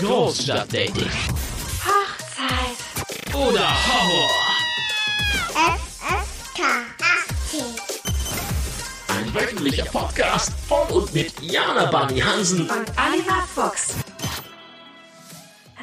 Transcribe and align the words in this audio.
Großstadtdating. 0.00 1.10
Hochzeit. 1.84 3.34
Oder 3.34 3.68
Horror. 3.88 4.30
FSK 5.54 6.60
18. 7.50 7.64
Ein 9.08 9.34
wöchentlicher 9.34 9.86
Podcast 9.86 10.52
von 10.68 10.86
und 10.88 11.12
mit 11.12 11.32
Jana 11.40 11.86
Barney 11.86 12.20
Hansen. 12.20 12.70
Und 12.70 12.92
Oliver 12.96 13.42
Fuchs. 13.52 13.94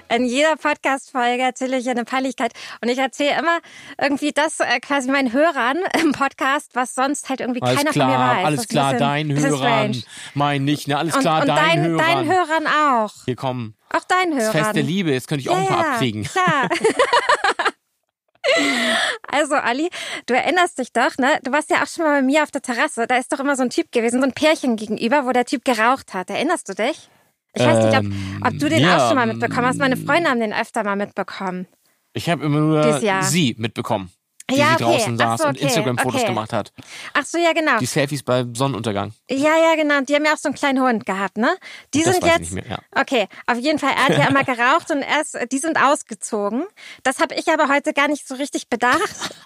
In 0.10 0.26
jeder 0.26 0.56
Podcast-Folge 0.56 1.44
erzähle 1.44 1.78
ich 1.78 1.90
eine 1.90 2.06
Peinlichkeit. 2.06 2.54
Und 2.82 2.90
ich 2.90 2.98
erzähle 2.98 3.38
immer 3.40 3.60
irgendwie 4.00 4.32
das 4.32 4.60
äh, 4.60 4.80
quasi 4.80 5.10
meinen 5.10 5.32
Hörern 5.34 5.78
im 6.02 6.12
Podcast, 6.12 6.72
was 6.74 6.96
sonst 6.96 7.30
halt 7.30 7.42
irgendwie 7.42 7.62
Alles 7.62 7.78
keiner 7.78 7.92
klar, 7.92 8.10
von 8.12 8.20
mir 8.20 8.36
weiß. 8.38 8.46
alles 8.46 8.68
klar, 8.68 8.94
dein 8.94 9.34
Hörern, 9.38 10.04
mein 10.34 10.64
nicht, 10.64 10.88
ne? 10.88 10.98
Alles 10.98 11.16
Und, 11.16 11.22
klar, 11.22 11.42
und 11.42 11.48
dein 11.48 11.56
dein, 11.58 11.84
Hörern. 11.84 12.06
dein 12.06 12.26
Hörern 12.28 12.68
auch. 12.68 13.14
Hier 13.26 13.36
komm, 13.36 13.74
Auch 13.94 14.04
dein 14.08 14.30
Hörern. 14.34 14.40
das 14.40 14.52
Fest 14.52 14.76
der 14.76 14.84
Liebe, 14.84 15.12
jetzt 15.12 15.28
könnte 15.28 15.42
ich 15.42 15.50
auch 15.50 15.56
ja, 15.56 15.62
ein 15.62 15.68
paar 15.68 15.86
abkriegen. 15.92 16.24
Klar. 16.24 16.70
Also, 19.28 19.56
Ali, 19.56 19.90
du 20.28 20.36
erinnerst 20.36 20.78
dich 20.78 20.94
doch, 20.94 21.18
ne? 21.18 21.40
Du 21.44 21.52
warst 21.52 21.70
ja 21.72 21.84
auch 21.84 21.88
schon 21.88 22.06
mal 22.06 22.20
bei 22.20 22.22
mir 22.22 22.44
auf 22.44 22.52
der 22.52 22.62
Terrasse. 22.62 23.08
Da 23.08 23.18
ist 23.18 23.34
doch 23.34 23.40
immer 23.40 23.56
so 23.56 23.64
ein 23.64 23.70
Typ 23.70 23.92
gewesen, 23.92 24.20
so 24.22 24.26
ein 24.26 24.34
Pärchen 24.34 24.76
gegenüber, 24.76 25.26
wo 25.26 25.32
der 25.32 25.46
Typ 25.46 25.66
geraucht 25.66 26.14
hat. 26.14 26.30
Erinnerst 26.30 26.70
du 26.70 26.74
dich? 26.74 27.10
Ich 27.56 27.64
weiß 27.66 27.86
nicht, 27.86 27.98
ob, 27.98 28.04
Ähm, 28.04 28.42
ob 28.44 28.60
du 28.60 28.70
den 28.70 28.80
ja, 28.80 28.98
auch 28.98 29.08
schon 29.08 29.16
mal 29.16 29.28
mitbekommen 29.28 29.66
hast. 29.68 29.80
Meine 29.80 29.98
Freunde 29.98 30.30
haben 30.30 30.40
den 30.40 30.54
öfter 30.54 30.84
mal 30.84 30.96
mitbekommen. 30.96 31.68
Ich 32.14 32.30
habe 32.30 32.46
immer 32.46 32.60
nur 32.60 33.22
sie 33.24 33.56
mitbekommen, 33.58 34.10
die 34.50 34.56
Ja, 34.58 34.76
sie 34.78 34.84
okay. 34.84 34.98
draußen 34.98 35.14
Ach 35.22 35.26
saß 35.32 35.42
so, 35.42 35.48
und 35.48 35.56
okay, 35.58 35.66
Instagram-Fotos 35.66 36.22
okay. 36.22 36.28
gemacht 36.30 36.54
hat. 36.54 36.72
Ach 37.14 37.26
so, 37.26 37.38
ja, 37.38 37.54
genau. 37.54 37.78
Die 37.80 37.86
Selfies 37.86 38.22
beim 38.24 38.54
Sonnenuntergang. 38.54 39.12
Ja, 39.30 39.38
ja, 39.58 39.76
genau. 39.76 39.98
Und 39.98 40.08
die 40.10 40.16
haben 40.16 40.26
ja 40.26 40.34
auch 40.34 40.38
so 40.38 40.50
einen 40.50 40.56
kleinen 40.56 40.82
Hund 40.82 41.06
gehabt, 41.06 41.38
ne? 41.38 41.56
Die 41.94 42.04
Das 42.04 42.14
sind 42.14 42.24
weiß 42.24 42.34
ich 42.36 42.40
jetzt. 42.42 42.54
nicht 42.54 42.68
mehr, 42.70 42.80
Okay, 42.96 43.28
auf 43.48 43.58
jeden 43.58 43.80
Fall. 43.80 43.92
Er 43.92 44.04
hat 44.06 44.18
ja 44.18 44.28
immer 44.28 44.44
geraucht 44.46 44.92
und 44.92 45.02
erst, 45.02 45.38
die 45.52 45.58
sind 45.58 45.78
ausgezogen. 45.82 46.64
Das 47.04 47.20
habe 47.20 47.34
ich 47.36 47.48
aber 47.50 47.70
heute 47.70 47.94
gar 47.94 48.08
nicht 48.08 48.28
so 48.28 48.36
richtig 48.36 48.70
bedacht. 48.70 49.02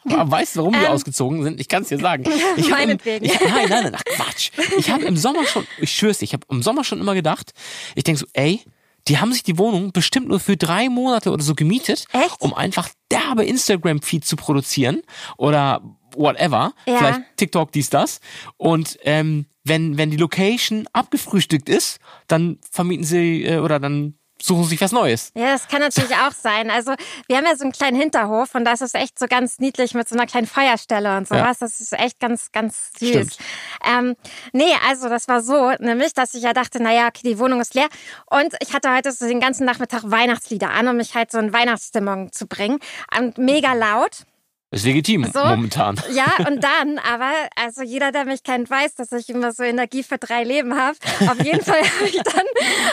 Aber 0.05 0.29
weißt 0.31 0.55
du, 0.55 0.59
warum 0.61 0.73
die 0.73 0.79
Ähm. 0.79 0.87
ausgezogen 0.91 1.43
sind? 1.43 1.59
Ich 1.61 1.67
kann 1.69 1.83
es 1.83 1.89
dir 1.89 1.99
sagen. 1.99 2.23
Ich 2.57 2.71
hab 2.71 2.79
im, 2.81 2.87
Meinetwegen. 2.87 3.25
ich, 3.25 3.39
nein, 3.39 3.69
nein, 3.69 3.83
nein, 3.83 3.95
ach 3.95 4.03
Quatsch. 4.03 4.51
Ich 4.77 4.89
habe 4.91 5.05
im 5.05 5.15
Sommer 5.15 5.45
schon, 5.45 5.65
ich 5.79 5.91
schwör's 5.91 6.21
ich 6.21 6.33
habe 6.33 6.45
im 6.49 6.61
Sommer 6.61 6.83
schon 6.83 6.99
immer 6.99 7.13
gedacht, 7.13 7.53
ich 7.95 8.03
denk 8.03 8.17
so, 8.17 8.25
ey, 8.33 8.61
die 9.07 9.17
haben 9.19 9.33
sich 9.33 9.43
die 9.43 9.57
Wohnung 9.57 9.91
bestimmt 9.91 10.27
nur 10.27 10.39
für 10.39 10.57
drei 10.57 10.89
Monate 10.89 11.31
oder 11.31 11.43
so 11.43 11.55
gemietet, 11.55 12.05
Echt? 12.11 12.39
um 12.39 12.53
einfach 12.53 12.89
derbe 13.11 13.43
Instagram-Feed 13.45 14.25
zu 14.25 14.35
produzieren 14.35 15.01
oder 15.37 15.81
whatever, 16.15 16.73
Ja. 16.87 16.97
vielleicht 16.97 17.21
TikTok, 17.37 17.71
dies, 17.71 17.89
das. 17.89 18.19
Und 18.57 18.97
ähm, 19.03 19.45
wenn, 19.63 19.97
wenn 19.97 20.11
die 20.11 20.17
Location 20.17 20.87
abgefrühstückt 20.93 21.69
ist, 21.69 21.99
dann 22.27 22.59
vermieten 22.71 23.03
sie 23.05 23.43
äh, 23.45 23.59
oder 23.59 23.79
dann 23.79 24.15
suchen 24.41 24.63
sie 24.63 24.69
sich 24.69 24.81
was 24.81 24.91
Neues. 24.91 25.31
Ja, 25.35 25.53
das 25.53 25.67
kann 25.67 25.81
natürlich 25.81 26.15
auch 26.27 26.31
sein. 26.31 26.69
Also, 26.69 26.93
wir 27.27 27.37
haben 27.37 27.45
ja 27.45 27.55
so 27.55 27.63
einen 27.63 27.71
kleinen 27.71 27.99
Hinterhof 27.99 28.55
und 28.55 28.65
das 28.65 28.81
ist 28.81 28.95
echt 28.95 29.17
so 29.19 29.27
ganz 29.27 29.59
niedlich 29.59 29.93
mit 29.93 30.07
so 30.07 30.15
einer 30.15 30.25
kleinen 30.25 30.47
Feuerstelle 30.47 31.17
und 31.17 31.27
sowas. 31.27 31.59
Das 31.59 31.79
ist 31.79 31.93
echt 31.93 32.19
ganz, 32.19 32.51
ganz 32.51 32.91
süß. 32.99 33.09
Stimmt. 33.09 33.37
Ähm, 33.85 34.15
nee, 34.53 34.73
also 34.87 35.09
das 35.09 35.27
war 35.27 35.41
so, 35.41 35.71
nämlich, 35.79 36.13
dass 36.13 36.33
ich 36.33 36.43
ja 36.43 36.53
dachte, 36.53 36.81
naja, 36.81 37.07
okay, 37.07 37.21
die 37.23 37.39
Wohnung 37.39 37.61
ist 37.61 37.73
leer. 37.73 37.87
Und 38.25 38.55
ich 38.61 38.73
hatte 38.73 38.93
heute 38.93 39.11
so 39.11 39.27
den 39.27 39.39
ganzen 39.39 39.65
Nachmittag 39.65 40.03
Weihnachtslieder 40.05 40.69
an, 40.71 40.87
um 40.87 40.97
mich 40.97 41.15
halt 41.15 41.31
so 41.31 41.39
in 41.39 41.53
Weihnachtsstimmung 41.53 42.31
zu 42.31 42.47
bringen. 42.47 42.79
Und 43.17 43.37
mega 43.37 43.73
laut. 43.73 44.25
Ist 44.71 44.85
legitim 44.85 45.23
So. 45.33 45.43
momentan. 45.43 45.99
Ja, 46.11 46.25
und 46.47 46.63
dann, 46.63 46.99
aber, 46.99 47.31
also 47.55 47.81
jeder, 47.81 48.11
der 48.11 48.25
mich 48.25 48.43
kennt, 48.43 48.69
weiß, 48.69 48.95
dass 48.95 49.11
ich 49.13 49.29
immer 49.29 49.51
so 49.51 49.63
Energie 49.63 50.03
für 50.03 50.17
drei 50.17 50.43
Leben 50.43 50.79
habe. 50.79 50.97
Auf 51.27 51.43
jeden 51.43 51.63
Fall 51.63 51.81
habe 51.81 52.07
ich 52.07 52.21
dann, 52.21 52.43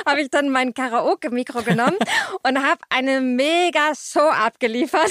habe 0.07 0.21
ich 0.23 0.31
dann 0.31 0.49
mein 0.49 0.73
Karaoke-Mikro 0.73 1.63
genommen 1.63 1.97
und 2.43 2.63
habe 2.63 2.81
eine 2.89 3.21
mega 3.21 3.93
Show 3.95 4.21
abgeliefert. 4.21 5.11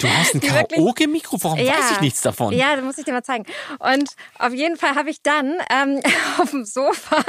Du 0.00 0.08
hast 0.08 0.34
ein 0.34 0.40
Karaoke-Mikro, 0.40 1.36
warum 1.42 1.58
weiß 1.58 1.90
ich 1.92 2.00
nichts 2.00 2.20
davon? 2.20 2.52
Ja, 2.54 2.76
das 2.76 2.84
muss 2.84 2.98
ich 2.98 3.04
dir 3.04 3.12
mal 3.12 3.24
zeigen. 3.24 3.44
Und 3.80 4.10
auf 4.38 4.52
jeden 4.54 4.76
Fall 4.76 4.94
habe 4.94 5.10
ich 5.10 5.22
dann 5.22 5.54
ähm, 5.70 6.00
auf 6.38 6.50
dem 6.50 6.64
Sofa 6.64 7.22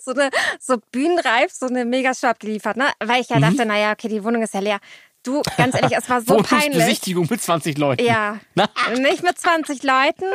so 0.00 0.12
eine 0.12 0.30
so 0.58 0.76
bühnenreif 0.90 1.52
so 1.52 1.66
eine 1.66 1.84
Mega-Show 1.84 2.28
abgeliefert, 2.28 2.76
ne? 2.78 2.86
Weil 3.04 3.20
ich 3.20 3.28
ja 3.28 3.40
dachte, 3.40 3.66
naja, 3.66 3.92
okay, 3.92 4.08
die 4.08 4.24
Wohnung 4.24 4.42
ist 4.42 4.54
ja 4.54 4.60
leer. 4.60 4.78
Du, 5.24 5.40
ganz 5.56 5.74
ehrlich, 5.74 5.96
es 5.96 6.08
war 6.10 6.20
so 6.20 6.36
peinlich. 6.36 6.50
Wohnungsbesichtigung 6.74 7.26
mit 7.30 7.40
20 7.42 7.78
Leuten. 7.78 8.04
Ja, 8.04 8.38
Na? 8.54 8.68
nicht 8.98 9.22
mit 9.22 9.38
20 9.38 9.82
Leuten, 9.82 10.26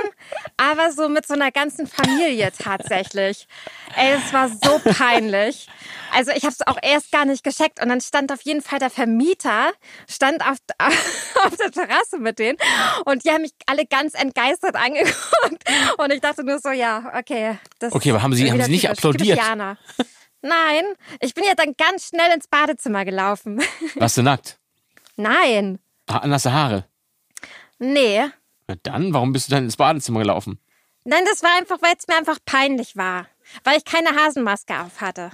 aber 0.57 0.91
so 0.91 1.07
mit 1.09 1.27
so 1.27 1.35
einer 1.35 1.51
ganzen 1.51 1.85
Familie 1.87 2.51
tatsächlich. 2.57 3.47
Ey, 3.95 4.13
es 4.17 4.33
war 4.33 4.49
so 4.49 4.81
peinlich. 4.93 5.67
Also 6.11 6.31
ich 6.31 6.43
habe 6.43 6.53
es 6.59 6.65
auch 6.65 6.77
erst 6.81 7.11
gar 7.11 7.25
nicht 7.25 7.43
gescheckt 7.43 7.79
und 7.81 7.89
dann 7.89 8.01
stand 8.01 8.31
auf 8.31 8.41
jeden 8.41 8.63
Fall 8.63 8.79
der 8.79 8.89
Vermieter, 8.89 9.71
stand 10.09 10.41
auf, 10.43 10.57
auf 11.45 11.55
der 11.55 11.71
Terrasse 11.71 12.17
mit 12.17 12.39
denen 12.39 12.57
und 13.05 13.23
die 13.23 13.29
haben 13.29 13.43
mich 13.43 13.51
alle 13.67 13.85
ganz 13.85 14.15
entgeistert 14.15 14.75
angeguckt 14.75 15.63
und 15.99 16.11
ich 16.11 16.19
dachte 16.21 16.43
nur 16.43 16.57
so, 16.59 16.69
ja, 16.71 17.13
okay. 17.15 17.59
Das 17.77 17.93
Okay, 17.93 18.09
aber 18.09 18.23
haben 18.23 18.33
Sie- 18.33 18.51
haben 18.51 18.61
Sie 18.63 18.71
nicht 18.71 18.81
typisch, 18.85 18.97
applaudiert? 18.97 19.39
typisch. 19.39 20.07
Nein, 20.41 20.83
ich 21.19 21.33
bin 21.33 21.43
ja 21.43 21.53
dann 21.53 21.75
ganz 21.77 22.07
schnell 22.07 22.31
ins 22.33 22.47
Badezimmer 22.47 23.03
gelaufen. 23.05 23.61
Warst 23.95 24.17
du 24.17 24.23
nackt? 24.23 24.58
Nein, 25.19 25.79
Ah, 26.07 26.25
nasse 26.25 26.51
Haare. 26.53 26.85
nee. 27.77 28.21
Na 28.67 28.75
dann, 28.83 29.13
warum 29.13 29.33
bist 29.33 29.47
du 29.49 29.51
dann 29.55 29.65
ins 29.65 29.75
Badezimmer 29.77 30.19
gelaufen? 30.21 30.59
Nein, 31.03 31.23
das 31.29 31.43
war 31.43 31.57
einfach, 31.57 31.81
weil 31.81 31.93
es 31.97 32.07
mir 32.07 32.15
einfach 32.17 32.37
peinlich 32.45 32.95
war. 32.95 33.27
Weil 33.63 33.77
ich 33.77 33.85
keine 33.85 34.09
Hasenmaske 34.15 34.79
auf 34.79 35.01
hatte. 35.01 35.31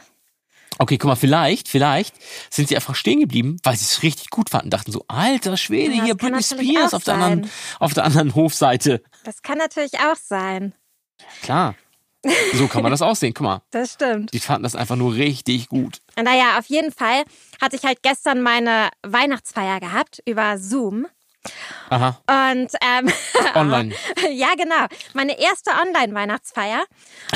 Okay, 0.79 0.97
guck 0.97 1.09
mal, 1.09 1.15
vielleicht, 1.15 1.67
vielleicht 1.69 2.15
sind 2.49 2.67
sie 2.67 2.75
einfach 2.75 2.95
stehen 2.95 3.19
geblieben, 3.19 3.57
weil 3.63 3.75
sie 3.75 3.85
es 3.85 4.03
richtig 4.03 4.29
gut 4.31 4.49
fanden. 4.49 4.69
Dachten 4.69 4.91
so, 4.91 5.05
alter 5.07 5.55
Schwede, 5.55 5.93
Ja, 5.93 6.03
hier 6.03 6.15
Britney 6.15 6.43
Spears 6.43 6.93
auf 6.93 7.03
der, 7.03 7.13
anderen, 7.15 7.49
auf 7.79 7.93
der 7.93 8.03
anderen 8.05 8.35
Hofseite. 8.35 9.01
Das 9.23 9.41
kann 9.41 9.57
natürlich 9.57 9.99
auch 9.99 10.15
sein. 10.17 10.73
Klar. 11.43 11.75
So 12.53 12.67
kann 12.67 12.81
man 12.83 12.91
das 12.91 13.01
aussehen. 13.01 13.33
Guck 13.33 13.43
mal, 13.45 13.61
Das 13.71 13.93
stimmt. 13.93 14.33
die 14.33 14.39
fanden 14.39 14.63
das 14.63 14.75
einfach 14.75 14.95
nur 14.95 15.13
richtig 15.13 15.69
gut. 15.69 15.99
Naja, 16.15 16.57
auf 16.57 16.65
jeden 16.67 16.91
Fall 16.91 17.23
hatte 17.61 17.75
ich 17.75 17.83
halt 17.83 18.01
gestern 18.01 18.41
meine 18.41 18.89
Weihnachtsfeier 19.03 19.79
gehabt 19.79 20.21
über 20.25 20.57
Zoom. 20.57 21.07
Aha, 21.89 22.19
Und 22.27 22.71
ähm, 22.81 23.11
online. 23.53 23.93
ja, 24.31 24.55
genau. 24.57 24.87
Meine 25.13 25.39
erste 25.39 25.71
Online-Weihnachtsfeier. 25.79 26.83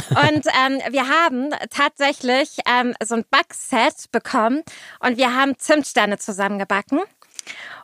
Und 0.10 0.46
ähm, 0.66 0.82
wir 0.90 1.08
haben 1.08 1.52
tatsächlich 1.70 2.58
ähm, 2.68 2.96
so 3.04 3.16
ein 3.16 3.26
Backset 3.30 4.12
bekommen 4.12 4.64
und 5.00 5.18
wir 5.18 5.36
haben 5.36 5.58
Zimtsterne 5.60 6.18
zusammengebacken. 6.18 7.02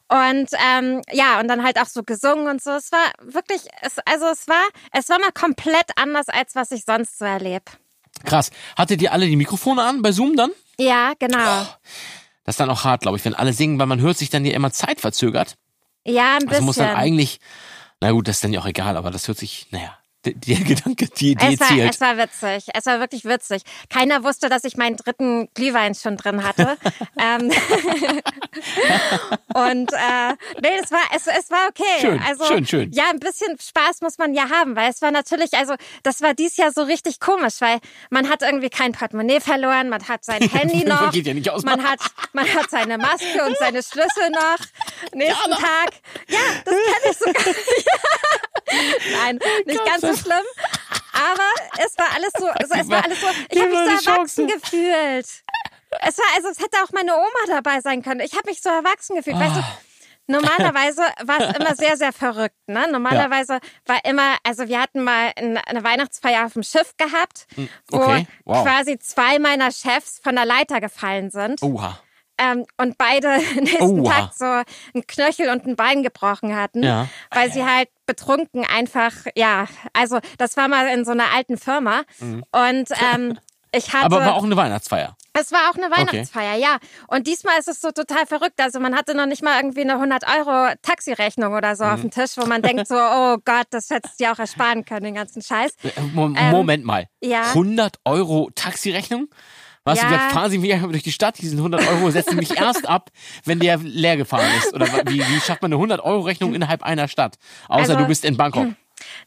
Und 0.07 0.49
ähm, 0.71 1.01
ja, 1.11 1.39
und 1.39 1.47
dann 1.47 1.63
halt 1.63 1.79
auch 1.79 1.88
so 1.88 2.03
gesungen 2.03 2.47
und 2.47 2.61
so. 2.61 2.71
Es 2.71 2.91
war 2.91 3.11
wirklich, 3.23 3.61
es, 3.81 3.97
also 4.05 4.25
es 4.27 4.47
war, 4.47 4.63
es 4.91 5.09
war 5.09 5.19
mal 5.19 5.31
komplett 5.31 5.91
anders, 5.95 6.27
als 6.29 6.55
was 6.55 6.71
ich 6.71 6.85
sonst 6.85 7.17
so 7.17 7.25
erlebe. 7.25 7.66
Krass. 8.23 8.51
Hattet 8.77 9.01
ihr 9.01 9.11
alle 9.11 9.25
die 9.25 9.35
Mikrofone 9.35 9.83
an 9.83 10.01
bei 10.01 10.11
Zoom 10.11 10.35
dann? 10.35 10.51
Ja, 10.77 11.13
genau. 11.19 11.65
Das 12.44 12.53
ist 12.53 12.59
dann 12.59 12.69
auch 12.69 12.83
hart, 12.83 13.01
glaube 13.01 13.17
ich, 13.17 13.25
wenn 13.25 13.33
alle 13.33 13.53
singen, 13.53 13.79
weil 13.79 13.88
man 13.88 13.99
hört 13.99 14.17
sich 14.17 14.29
dann 14.29 14.45
ja 14.45 14.53
immer 14.53 14.71
zeitverzögert. 14.71 15.55
Ja, 16.05 16.35
ein 16.39 16.47
Also 16.47 16.61
muss 16.61 16.75
dann 16.75 16.85
bisschen. 16.89 16.99
eigentlich, 17.01 17.39
na 17.99 18.11
gut, 18.11 18.27
das 18.27 18.38
ist 18.38 18.44
dann 18.44 18.53
ja 18.53 18.59
auch 18.61 18.67
egal, 18.67 18.97
aber 18.97 19.09
das 19.09 19.27
hört 19.27 19.39
sich, 19.39 19.67
naja, 19.71 19.97
der, 20.34 20.58
Gedanke, 20.58 21.08
die 21.08 21.31
Idee 21.31 21.53
Es 21.53 21.59
war, 21.59 21.68
zählt. 21.68 21.94
es 21.94 22.02
war 22.02 22.18
witzig. 22.18 22.68
Es 22.74 22.86
war 22.86 23.00
wirklich 23.00 23.25
witzig. 23.25 23.63
Keiner 23.90 24.24
wusste, 24.24 24.50
dass 24.50 24.63
ich 24.63 24.78
meinen 24.78 24.97
dritten 24.97 25.50
Glühwein 25.53 25.96
schon 25.96 26.18
drin 26.18 26.44
hatte. 26.44 26.78
ähm, 27.19 27.52
und 29.53 29.91
äh, 29.94 30.34
nee, 30.62 30.80
es 30.81 30.91
war, 30.91 31.02
es, 31.16 31.28
es 31.28 31.50
war 31.52 31.68
okay. 31.69 31.84
Schön, 32.02 32.22
also, 32.28 32.46
schön, 32.46 32.66
schön. 32.66 32.91
Ja, 32.91 33.06
ein 33.09 33.19
bisschen 33.19 33.58
Spaß 33.59 34.02
muss 34.02 34.18
man 34.18 34.34
ja 34.34 34.50
haben, 34.50 34.75
weil 34.75 34.90
es 34.90 35.02
war 35.02 35.12
natürlich, 35.12 35.53
also 35.53 35.75
das 36.03 36.22
war 36.22 36.34
dies 36.34 36.57
Jahr 36.57 36.72
so 36.72 36.84
richtig 36.84 37.19
komisch, 37.19 37.56
weil 37.59 37.80
man 38.09 38.30
hat 38.30 38.42
irgendwie 38.42 38.69
kein 38.69 38.92
Portemonnaie 38.92 39.40
verloren, 39.40 39.90
man 39.90 40.07
hat 40.07 40.25
sein 40.25 40.42
Handy 40.50 40.86
noch, 40.86 41.12
Geht 41.12 41.28
ja 41.28 41.33
nicht 41.33 41.50
aus. 41.50 41.63
man 41.63 41.83
hat, 41.83 42.00
man 42.33 42.51
hat 42.54 42.69
seine 42.69 42.98
Maske 42.98 43.44
und 43.45 43.57
seine 43.57 43.81
Schlüssel 43.83 44.30
noch. 44.31 44.57
Nächsten 45.13 45.51
Tag, 45.51 45.92
ja, 46.28 46.39
das 46.63 46.74
kenne 46.74 47.12
ich 47.12 47.18
sogar. 47.18 47.54
Nein, 49.21 49.39
nicht 49.65 49.85
ganz 49.85 50.01
so 50.01 50.15
schlimm. 50.15 50.44
Aber 51.13 51.50
es 51.85 51.97
war 51.97 52.07
alles 52.13 52.31
so, 52.38 52.47
also 52.47 52.73
es 52.75 52.89
war 52.89 53.03
alles 53.03 53.21
so, 53.21 53.27
ich 53.50 53.59
habe 53.62 53.69
mich 53.69 54.00
so 54.01 54.09
erwachsen 54.12 54.47
gefühlt. 54.47 55.25
Es 56.01 56.17
war, 56.17 56.25
also 56.35 56.50
es 56.50 56.59
hätte 56.59 56.77
auch 56.83 56.91
meine 56.91 57.15
Oma 57.15 57.45
dabei 57.47 57.79
sein 57.79 58.01
können. 58.01 58.19
Ich 58.19 58.33
habe 58.33 58.50
mich 58.50 58.62
so 58.62 58.69
erwachsen 58.69 59.15
gefühlt. 59.15 59.39
Weißt 59.39 59.56
du, 59.56 59.59
Ah. 59.62 59.77
normalerweise 60.27 61.01
war 61.23 61.39
es 61.39 61.56
immer 61.57 61.75
sehr, 61.75 61.95
sehr 61.95 62.12
verrückt. 62.12 62.56
Ne? 62.67 62.88
Normalerweise 62.91 63.59
war 63.85 64.03
immer, 64.03 64.35
also 64.44 64.68
wir 64.68 64.81
hatten 64.81 65.03
mal 65.03 65.31
ein- 65.38 65.57
eine 65.57 65.83
Weihnachtsfeier 65.83 66.45
auf 66.47 66.53
dem 66.53 66.63
Schiff 66.63 66.94
gehabt, 66.97 67.45
wo 67.88 67.97
Hm, 67.97 68.01
okay, 68.01 68.27
wow. 68.44 68.63
quasi 68.65 68.97
zwei 69.00 69.39
meiner 69.39 69.71
Chefs 69.71 70.19
von 70.21 70.35
der 70.35 70.45
Leiter 70.45 70.81
gefallen 70.81 71.29
sind. 71.29 71.61
Oha. 71.61 72.00
Ähm, 72.37 72.65
und 72.77 72.97
beide 72.97 73.37
nächsten 73.55 73.99
Oha. 74.01 74.11
Tag 74.13 74.33
so 74.33 74.45
ein 74.45 75.07
Knöchel 75.07 75.49
und 75.49 75.65
ein 75.65 75.75
Bein 75.75 76.03
gebrochen 76.03 76.55
hatten, 76.55 76.83
Ja. 76.83 77.07
weil 77.31 77.51
sie 77.51 77.63
halt 77.65 77.89
betrunken 78.05 78.65
einfach, 78.65 79.13
ja, 79.35 79.67
also 79.93 80.19
das 80.37 80.57
war 80.57 80.67
mal 80.67 80.87
in 80.89 81.05
so 81.05 81.11
einer 81.11 81.31
alten 81.33 81.57
Firma 81.57 82.01
und 82.19 82.89
ähm, 83.13 83.39
ich 83.71 83.93
hatte, 83.93 84.07
Mhm. 84.07 84.13
Aber 84.13 84.19
war 84.25 84.35
auch 84.35 84.43
eine 84.43 84.55
Weihnachtsfeier. 84.55 85.15
Es 85.37 85.51
war 85.51 85.69
auch 85.69 85.75
eine 85.75 85.91
Weihnachtsfeier, 85.91 86.55
ja. 86.55 86.77
Und 87.07 87.27
diesmal 87.27 87.59
ist 87.59 87.67
es 87.67 87.81
so 87.81 87.91
total 87.91 88.25
verrückt. 88.25 88.61
Also 88.61 88.79
man 88.79 88.95
hatte 88.95 89.15
noch 89.15 89.25
nicht 89.25 89.43
mal 89.43 89.57
irgendwie 89.59 89.81
eine 89.81 89.95
100 89.95 90.23
Euro 90.37 90.73
Taxirechnung 90.81 91.53
oder 91.53 91.75
so 91.75 91.83
auf 91.83 91.99
dem 91.99 92.09
Tisch, 92.09 92.31
wo 92.37 92.45
man 92.45 92.61
denkt 92.61 92.87
so, 92.87 92.95
oh 92.95 93.35
Gott, 93.43 93.67
das 93.71 93.89
hättest 93.89 94.17
du 94.17 94.23
dir 94.23 94.31
auch 94.31 94.39
ersparen 94.39 94.85
können, 94.85 95.03
den 95.03 95.15
ganzen 95.15 95.41
Scheiß. 95.41 95.73
Äh, 95.83 96.01
Mo- 96.13 96.29
Moment 96.29 96.85
mal. 96.85 97.07
ja. 97.21 97.49
100 97.49 97.97
Euro 98.05 98.49
Taxirechnung? 98.55 99.27
Was 99.85 99.99
Ja. 100.01 100.07
du 100.09 100.13
gesagt, 100.15 100.31
fahren 100.33 100.51
Sie 100.51 100.57
mich 100.57 100.73
einfach 100.73 100.89
durch 100.89 101.03
die 101.03 101.11
Stadt, 101.11 101.37
diesen 101.39 101.59
100 101.59 101.87
Euro 101.87 102.09
setzen 102.11 102.35
mich 102.37 102.57
erst 102.57 102.87
ab, 102.89 103.11
wenn 103.45 103.59
der 103.59 103.77
leer 103.77 104.17
gefahren 104.17 104.51
ist. 104.57 104.73
Oder 104.73 104.87
wie, 105.07 105.19
wie 105.19 105.39
schafft 105.39 105.61
man 105.61 105.69
eine 105.71 105.77
100 105.79 106.01
Euro 106.01 106.21
Rechnung 106.21 106.53
innerhalb 106.55 106.81
einer 106.83 107.07
Stadt? 107.07 107.37
Außer 107.69 107.91
Also- 107.93 107.95
du 107.95 108.07
bist 108.07 108.25
in 108.25 108.35
Bangkok. 108.35 108.69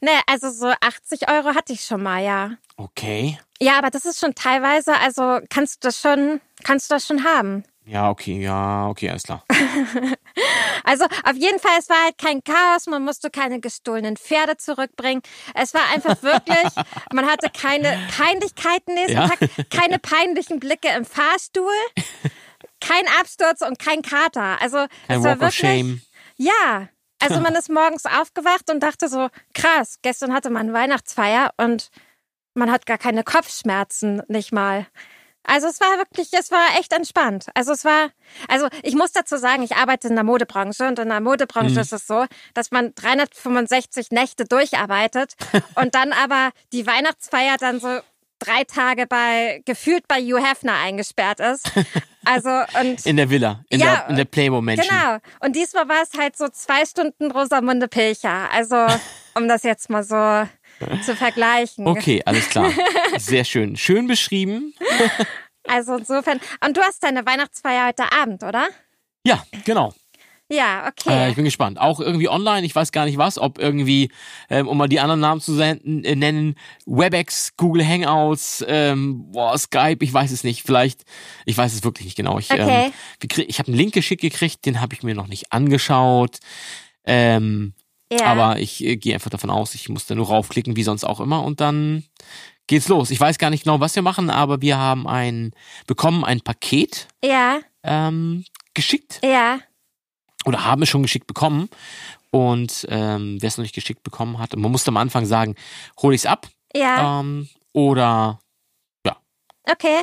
Ne, 0.01 0.11
also 0.27 0.51
so 0.51 0.67
80 0.81 1.31
Euro 1.31 1.55
hatte 1.55 1.73
ich 1.73 1.83
schon 1.83 2.03
mal, 2.03 2.23
ja. 2.23 2.51
Okay. 2.77 3.39
Ja, 3.61 3.79
aber 3.79 3.91
das 3.91 4.05
ist 4.05 4.19
schon 4.19 4.35
teilweise, 4.35 4.97
also 4.99 5.39
kannst 5.51 5.77
du 5.85 5.89
das 5.89 6.01
schon, 6.01 6.41
kannst 6.65 6.91
du 6.91 6.95
das 6.95 7.07
schon 7.07 7.23
haben. 7.25 7.65
Ja, 7.89 8.11
okay, 8.11 8.41
ja, 8.43 8.89
okay, 8.89 9.11
alles 9.11 9.23
klar. 9.25 9.45
Also 10.85 11.05
auf 11.25 11.35
jeden 11.35 11.59
Fall, 11.59 11.73
es 11.79 11.89
war 11.91 12.03
halt 12.05 12.17
kein 12.17 12.43
Chaos, 12.43 12.87
man 12.87 13.05
musste 13.05 13.29
keine 13.29 13.61
gestohlenen 13.61 14.17
Pferde 14.17 14.57
zurückbringen. 14.57 15.21
Es 15.55 15.75
war 15.75 15.83
einfach 15.93 16.23
wirklich, 16.23 16.73
man 17.13 17.27
hatte 17.27 17.51
keine 17.51 17.99
Peinlichkeiten 18.17 18.95
nächsten 18.95 19.13
Ja. 19.19 19.29
Tag, 19.29 19.39
keine 19.71 19.99
peinlichen 19.99 20.61
Blicke 20.61 20.89
im 20.97 21.05
Fahrstuhl, 21.05 21.73
kein 22.81 23.07
Absturz 23.21 23.61
und 23.61 23.79
kein 23.79 24.01
Kater. 24.03 24.61
Also 24.63 24.79
Kein 25.07 25.19
es 25.19 25.25
war 25.25 25.33
Walk 25.33 25.41
wirklich, 25.41 25.57
Shame. 25.57 26.01
ja. 26.37 26.89
Also 27.21 27.41
man 27.41 27.55
ist 27.57 27.69
morgens 27.69 28.07
aufgewacht 28.07 28.71
und 28.71 28.81
dachte 28.81 29.09
so, 29.09 29.29
krass, 29.53 29.99
gestern 30.03 30.33
hatte 30.33 30.51
man 30.51 30.73
Weihnachtsfeier 30.73 31.51
und 31.57 31.91
man 32.55 32.71
hat 32.71 32.87
gar 32.87 32.97
keine 32.99 33.25
Kopfschmerzen, 33.25 34.23
nicht 34.29 34.53
mal. 34.53 34.87
Also 35.49 35.67
es 35.67 35.81
war 35.81 35.97
wirklich, 35.97 36.29
es 36.33 36.51
war 36.51 36.79
echt 36.79 36.93
entspannt. 36.93 37.47
Also 37.55 37.73
es 37.73 37.85
war, 37.85 38.11
also 38.49 38.69
ich 38.83 38.95
muss 38.95 39.13
dazu 39.13 39.39
sagen, 39.39 39.63
ich 39.63 39.77
arbeite 39.77 40.09
in 40.09 40.15
der 40.15 40.25
Modebranche 40.25 40.87
und 40.87 40.99
in 40.99 41.09
der 41.09 41.21
Modebranche 41.21 41.81
ist 41.81 41.93
es 41.93 42.07
so, 42.07 42.27
dass 42.53 42.71
man 42.71 42.95
365 42.95 44.11
Nächte 44.11 44.45
durcharbeitet 44.45 45.35
und 45.75 45.95
dann 45.95 46.13
aber 46.13 46.51
die 46.73 46.87
Weihnachtsfeier 46.87 47.57
dann 47.59 47.81
so 47.81 48.01
drei 48.39 48.65
Tage 48.65 49.07
bei, 49.07 49.63
gefühlt 49.65 50.07
bei 50.07 50.21
Hugh 50.21 50.39
Hefner 50.39 50.75
eingesperrt 50.75 51.41
ist. 51.41 51.71
Also 52.25 52.51
und 52.81 53.05
In 53.07 53.17
der 53.17 53.31
Villa, 53.31 53.65
in 53.71 53.81
Ja, 53.81 53.97
der, 53.97 54.09
in 54.11 54.17
der 54.17 54.25
Playboy-Mansion. 54.27 54.87
Genau. 54.87 55.19
Und 55.41 55.57
diesmal 55.57 55.89
war 55.89 56.03
es 56.03 56.19
halt 56.19 56.37
so 56.37 56.49
zwei 56.49 56.85
Stunden 56.85 57.31
Rosamunde 57.31 57.89
Pilcher. 57.89 58.51
Also, 58.53 58.87
um 59.35 59.49
das 59.49 59.63
jetzt 59.63 59.89
mal 59.89 60.05
so 60.05 60.49
zu 61.05 61.15
vergleichen. 61.17 61.87
Okay, 61.87 62.23
alles 62.25 62.49
klar. 62.51 62.71
Sehr 63.19 63.45
schön. 63.45 63.77
Schön 63.77 64.07
beschrieben. 64.07 64.75
Also 65.71 65.97
insofern. 65.97 66.41
Und 66.65 66.79
du 66.79 66.81
hast 66.81 67.03
deine 67.05 67.27
Weihnachtsfeier 67.27 67.89
heute 67.89 68.11
Abend, 68.11 68.43
oder? 68.43 68.69
Ja, 69.27 69.45
genau. 69.67 69.93
Ja, 70.51 70.87
Äh, 70.87 70.89
okay. 70.89 71.29
ich 71.29 71.37
bin 71.37 71.45
gespannt. 71.45 71.79
Auch 71.79 72.01
irgendwie 72.01 72.31
online, 72.31 72.65
ich 72.65 72.75
weiß 72.75 72.91
gar 72.91 73.05
nicht 73.05 73.19
was, 73.19 73.37
ob 73.37 73.59
irgendwie, 73.59 74.11
ähm, 74.49 74.67
um 74.67 74.79
mal 74.79 74.89
die 74.89 74.99
anderen 74.99 75.21
Namen 75.21 75.43
zu 75.43 75.53
senden, 75.55 76.05
äh, 76.05 76.17
nennen, 76.17 76.55
WebEx, 76.87 77.53
Google 77.59 77.87
Hangouts, 77.87 78.65
ähm, 78.67 79.31
boah, 79.31 79.59
Skype, 79.59 79.99
ich 80.03 80.11
weiß 80.11 80.31
es 80.31 80.43
nicht. 80.43 80.63
Vielleicht, 80.63 81.03
ich 81.45 81.59
weiß 81.59 81.75
es 81.75 81.85
wirklich 81.85 82.07
nicht 82.07 82.17
genau. 82.17 82.39
Ich, 82.39 82.51
Okay. 82.51 82.87
ähm, 83.21 83.45
ich 83.47 83.59
habe 83.59 83.69
einen 83.69 83.77
Link 83.77 83.93
geschickt 83.93 84.23
gekriegt, 84.23 84.65
den 84.65 84.81
habe 84.81 84.95
ich 84.95 85.03
mir 85.03 85.15
noch 85.15 85.27
nicht 85.27 85.53
angeschaut. 85.53 86.39
Ähm, 87.05 87.75
ja. 88.13 88.27
Aber 88.27 88.59
ich 88.59 88.83
äh, 88.85 88.97
gehe 88.97 89.15
einfach 89.15 89.31
davon 89.31 89.51
aus, 89.51 89.75
ich 89.75 89.89
muss 89.89 90.07
da 90.07 90.15
nur 90.15 90.27
raufklicken, 90.27 90.77
wie 90.77 90.83
sonst 90.83 91.05
auch 91.05 91.21
immer, 91.21 91.45
und 91.45 91.61
dann 91.61 92.05
geht's 92.67 92.89
los. 92.89 93.11
Ich 93.11 93.21
weiß 93.21 93.39
gar 93.39 93.51
nicht 93.51 93.65
genau, 93.65 93.81
was 93.81 93.95
wir 93.97 94.03
machen, 94.03 94.31
aber 94.31 94.61
wir 94.61 94.79
haben 94.79 95.07
ein, 95.07 95.53
bekommen 95.87 96.25
ein 96.25 96.41
Paket 96.41 97.09
ja, 97.25 97.61
ähm, 97.83 98.45
geschickt 98.75 99.21
ja. 99.25 99.59
oder 100.45 100.65
haben 100.65 100.83
es 100.83 100.89
schon 100.89 101.03
geschickt 101.03 101.27
bekommen. 101.27 101.69
Und 102.31 102.87
ähm, 102.91 103.39
wer 103.41 103.49
es 103.49 103.57
noch 103.57 103.63
nicht 103.63 103.75
geschickt 103.75 104.03
bekommen 104.03 104.39
hat, 104.39 104.55
man 104.55 104.71
musste 104.71 104.91
am 104.91 104.99
Anfang 104.99 105.25
sagen, 105.25 105.55
hol 106.03 106.13
ich's 106.13 106.27
ab 106.27 106.49
Ja, 106.75 107.21
ähm, 107.21 107.49
oder 107.73 108.39
okay. 109.71 110.03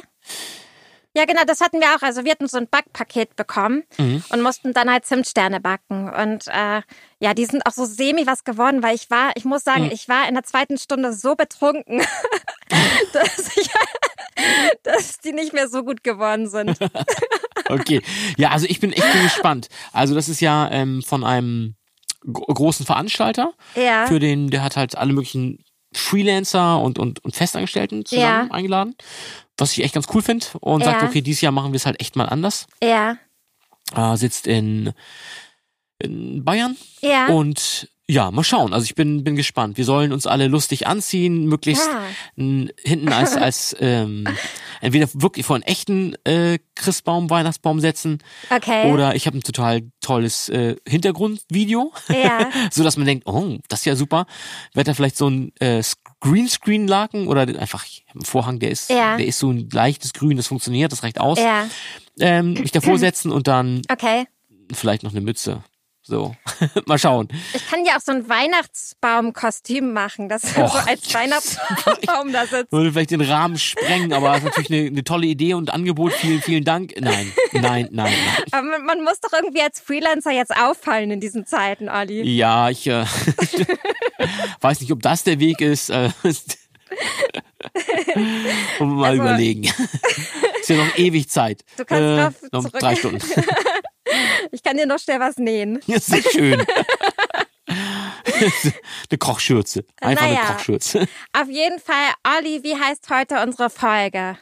Ja, 1.15 1.25
genau, 1.25 1.43
das 1.47 1.61
hatten 1.61 1.79
wir 1.79 1.87
auch. 1.95 2.01
Also 2.01 2.25
wir 2.25 2.31
hatten 2.31 2.47
so 2.47 2.57
ein 2.57 2.67
Backpaket 2.67 3.35
bekommen 3.35 3.83
Mhm. 3.97 4.23
und 4.29 4.41
mussten 4.41 4.73
dann 4.73 4.91
halt 4.91 5.05
Zimtsterne 5.05 5.59
backen. 5.61 6.09
Und 6.09 6.47
äh, 6.47 6.81
ja, 7.19 7.33
die 7.33 7.45
sind 7.45 7.65
auch 7.65 7.71
so 7.71 7.85
semi 7.85 8.27
was 8.27 8.43
geworden, 8.43 8.83
weil 8.83 8.95
ich 8.95 9.09
war, 9.09 9.31
ich 9.35 9.45
muss 9.45 9.63
sagen, 9.63 9.85
Mhm. 9.85 9.91
ich 9.91 10.09
war 10.09 10.27
in 10.27 10.33
der 10.35 10.43
zweiten 10.43 10.77
Stunde 10.77 11.13
so 11.13 11.35
betrunken, 11.35 12.01
dass, 13.13 13.55
ich, 13.57 13.69
dass 14.83 15.19
die 15.19 15.31
nicht 15.31 15.53
mehr 15.53 15.67
so 15.69 15.83
gut 15.83 16.03
geworden 16.03 16.49
sind. 16.49 16.77
Okay. 17.67 18.03
Ja, 18.37 18.51
also 18.51 18.67
ich 18.69 18.79
bin 18.79 18.91
echt 18.93 19.11
gespannt. 19.23 19.69
Also 19.91 20.13
das 20.13 20.29
ist 20.29 20.39
ja 20.39 20.69
ähm, 20.69 21.01
von 21.01 21.23
einem 21.23 21.73
gro- 22.31 22.45
großen 22.53 22.85
Veranstalter. 22.85 23.53
Ja. 23.73 24.05
Für 24.05 24.19
den, 24.19 24.51
der 24.51 24.61
hat 24.63 24.75
halt 24.77 24.95
alle 24.95 25.13
möglichen 25.13 25.64
Freelancer 25.97 26.79
und, 26.81 26.99
und, 26.99 27.23
und 27.23 27.35
Festangestellten 27.35 28.05
zusammen 28.05 28.47
Ja. 28.47 28.53
eingeladen. 28.53 28.95
Was 29.57 29.71
ich 29.71 29.83
echt 29.83 29.93
ganz 29.93 30.07
cool 30.13 30.21
finde. 30.21 30.45
Und 30.59 30.83
sagt, 30.83 31.01
Ja. 31.01 31.07
okay, 31.07 31.21
dieses 31.21 31.41
Jahr 31.41 31.51
machen 31.51 31.71
wir 31.71 31.77
es 31.77 31.85
halt 31.85 31.99
echt 31.99 32.15
mal 32.15 32.25
anders. 32.29 32.67
Ja, 32.83 33.17
Äh, 33.95 34.17
sitzt 34.17 34.47
in, 34.47 34.91
in 35.99 36.43
Bayern. 36.43 36.75
ja. 37.01 37.27
Und 37.27 37.89
ja, 38.07 38.29
mal 38.31 38.43
schauen. 38.43 38.71
Also 38.73 38.83
ich 38.85 38.93
bin, 38.95 39.23
bin 39.23 39.35
gespannt. 39.35 39.77
Wir 39.77 39.85
sollen 39.85 40.11
uns 40.13 40.27
alle 40.27 40.47
lustig 40.47 40.85
anziehen, 40.85 41.45
möglichst 41.47 41.87
Ja. 41.87 42.03
hinten 42.35 43.09
als, 43.11 43.35
als 43.35 43.75
ähm, 43.79 44.25
entweder 44.81 45.07
wirklich 45.13 45.45
vor 45.45 45.55
einen 45.55 45.63
echten 45.63 46.15
äh, 46.23 46.59
Christbaum, 46.75 47.29
Weihnachtsbaum 47.29 47.79
setzen 47.79 48.19
Okay. 48.49 48.91
oder 48.91 49.15
ich 49.15 49.25
habe 49.25 49.37
ein 49.37 49.41
total 49.41 49.81
tolles 50.01 50.49
äh, 50.49 50.75
Hintergrundvideo, 50.87 51.91
Ja. 52.09 52.49
so 52.71 52.83
dass 52.83 52.95
man 52.97 53.05
denkt, 53.07 53.25
oh, 53.27 53.57
das 53.69 53.79
ist 53.79 53.85
ja 53.85 53.95
super. 53.95 54.27
Wird 54.73 54.87
da 54.87 54.93
vielleicht 54.93 55.17
so 55.17 55.27
ein 55.29 55.51
äh, 55.59 55.81
Greenscreen-Laken 56.21 57.27
oder 57.27 57.41
einfach 57.59 57.85
einen 58.13 58.25
Vorhang, 58.25 58.59
der 58.59 58.71
ist, 58.71 58.89
Ja. 58.89 59.17
der 59.17 59.25
ist 59.25 59.39
so 59.39 59.49
ein 59.51 59.69
leichtes 59.71 60.13
Grün, 60.13 60.37
das 60.37 60.47
funktioniert, 60.47 60.91
das 60.91 61.03
reicht 61.03 61.19
aus. 61.19 61.39
Ja, 61.39 61.67
Ähm, 62.19 62.53
mich 62.53 62.71
davor 62.71 62.97
setzen 62.99 63.31
und 63.31 63.47
dann 63.47 63.81
okay. 63.91 64.25
vielleicht 64.73 65.03
noch 65.03 65.11
eine 65.11 65.21
Mütze. 65.21 65.63
So, 66.07 66.35
mal 66.85 66.99
schauen. 66.99 67.27
Ich 67.55 67.67
kann 67.67 67.83
ja 67.83 67.97
auch 67.97 67.99
so 67.99 68.11
ein 68.11 68.29
Weihnachtsbaumkostüm 68.29 69.91
machen, 69.91 70.29
dass 70.29 70.43
du 70.43 70.61
Och. 70.63 70.71
so 70.71 70.77
als 70.87 71.11
Weihnachtsbaum 71.11 72.31
da 72.31 72.45
sitzt. 72.45 72.71
Würde 72.71 72.91
vielleicht 72.91 73.09
den 73.09 73.21
Rahmen 73.21 73.57
sprengen, 73.57 74.13
aber 74.13 74.27
das 74.29 74.37
ist 74.37 74.43
natürlich 74.45 74.69
eine, 74.71 74.87
eine 74.89 75.03
tolle 75.03 75.25
Idee 75.25 75.55
und 75.55 75.73
Angebot. 75.73 76.13
Vielen, 76.13 76.43
vielen 76.43 76.63
Dank. 76.63 76.93
Nein, 76.99 77.33
nein, 77.53 77.61
nein, 77.61 77.89
nein. 77.91 78.13
Aber 78.51 78.61
man, 78.67 78.85
man 78.85 79.03
muss 79.03 79.19
doch 79.19 79.33
irgendwie 79.33 79.61
als 79.63 79.79
Freelancer 79.79 80.29
jetzt 80.31 80.55
auffallen 80.55 81.09
in 81.09 81.19
diesen 81.19 81.47
Zeiten, 81.47 81.89
Olli. 81.89 82.21
Ja, 82.21 82.69
ich 82.69 82.85
äh, 82.85 83.05
weiß 84.61 84.81
nicht, 84.81 84.91
ob 84.91 85.01
das 85.01 85.23
der 85.23 85.39
Weg 85.39 85.59
ist. 85.59 85.89
Äh, 85.89 86.09
mal 88.79 89.09
Also- 89.09 89.21
überlegen. 89.23 89.63
ist 89.63 90.69
ja 90.69 90.75
noch 90.77 90.97
ewig 90.97 91.29
Zeit. 91.29 91.63
Du 91.77 91.85
kannst 91.85 92.43
drauf 92.43 92.51
noch 92.51 92.61
zurück- 92.65 92.79
drei 92.79 92.95
Stunden. 92.95 93.21
Ich 94.51 94.61
kann 94.63 94.77
dir 94.77 94.85
noch 94.85 94.99
schnell 94.99 95.19
was 95.19 95.37
nähen. 95.37 95.79
Ja, 95.87 95.99
sehr 95.99 96.21
schön. 96.23 96.65
eine 97.67 99.17
Kochschürze. 99.17 99.85
Einfach 100.01 100.23
Naja. 100.23 100.41
eine 100.41 100.53
Kochschürze. 100.55 101.07
Auf 101.33 101.49
jeden 101.49 101.79
Fall, 101.79 102.13
Olli, 102.37 102.63
wie 102.63 102.75
heißt 102.75 103.09
heute 103.09 103.41
unsere 103.41 103.69
Folge? 103.69 104.37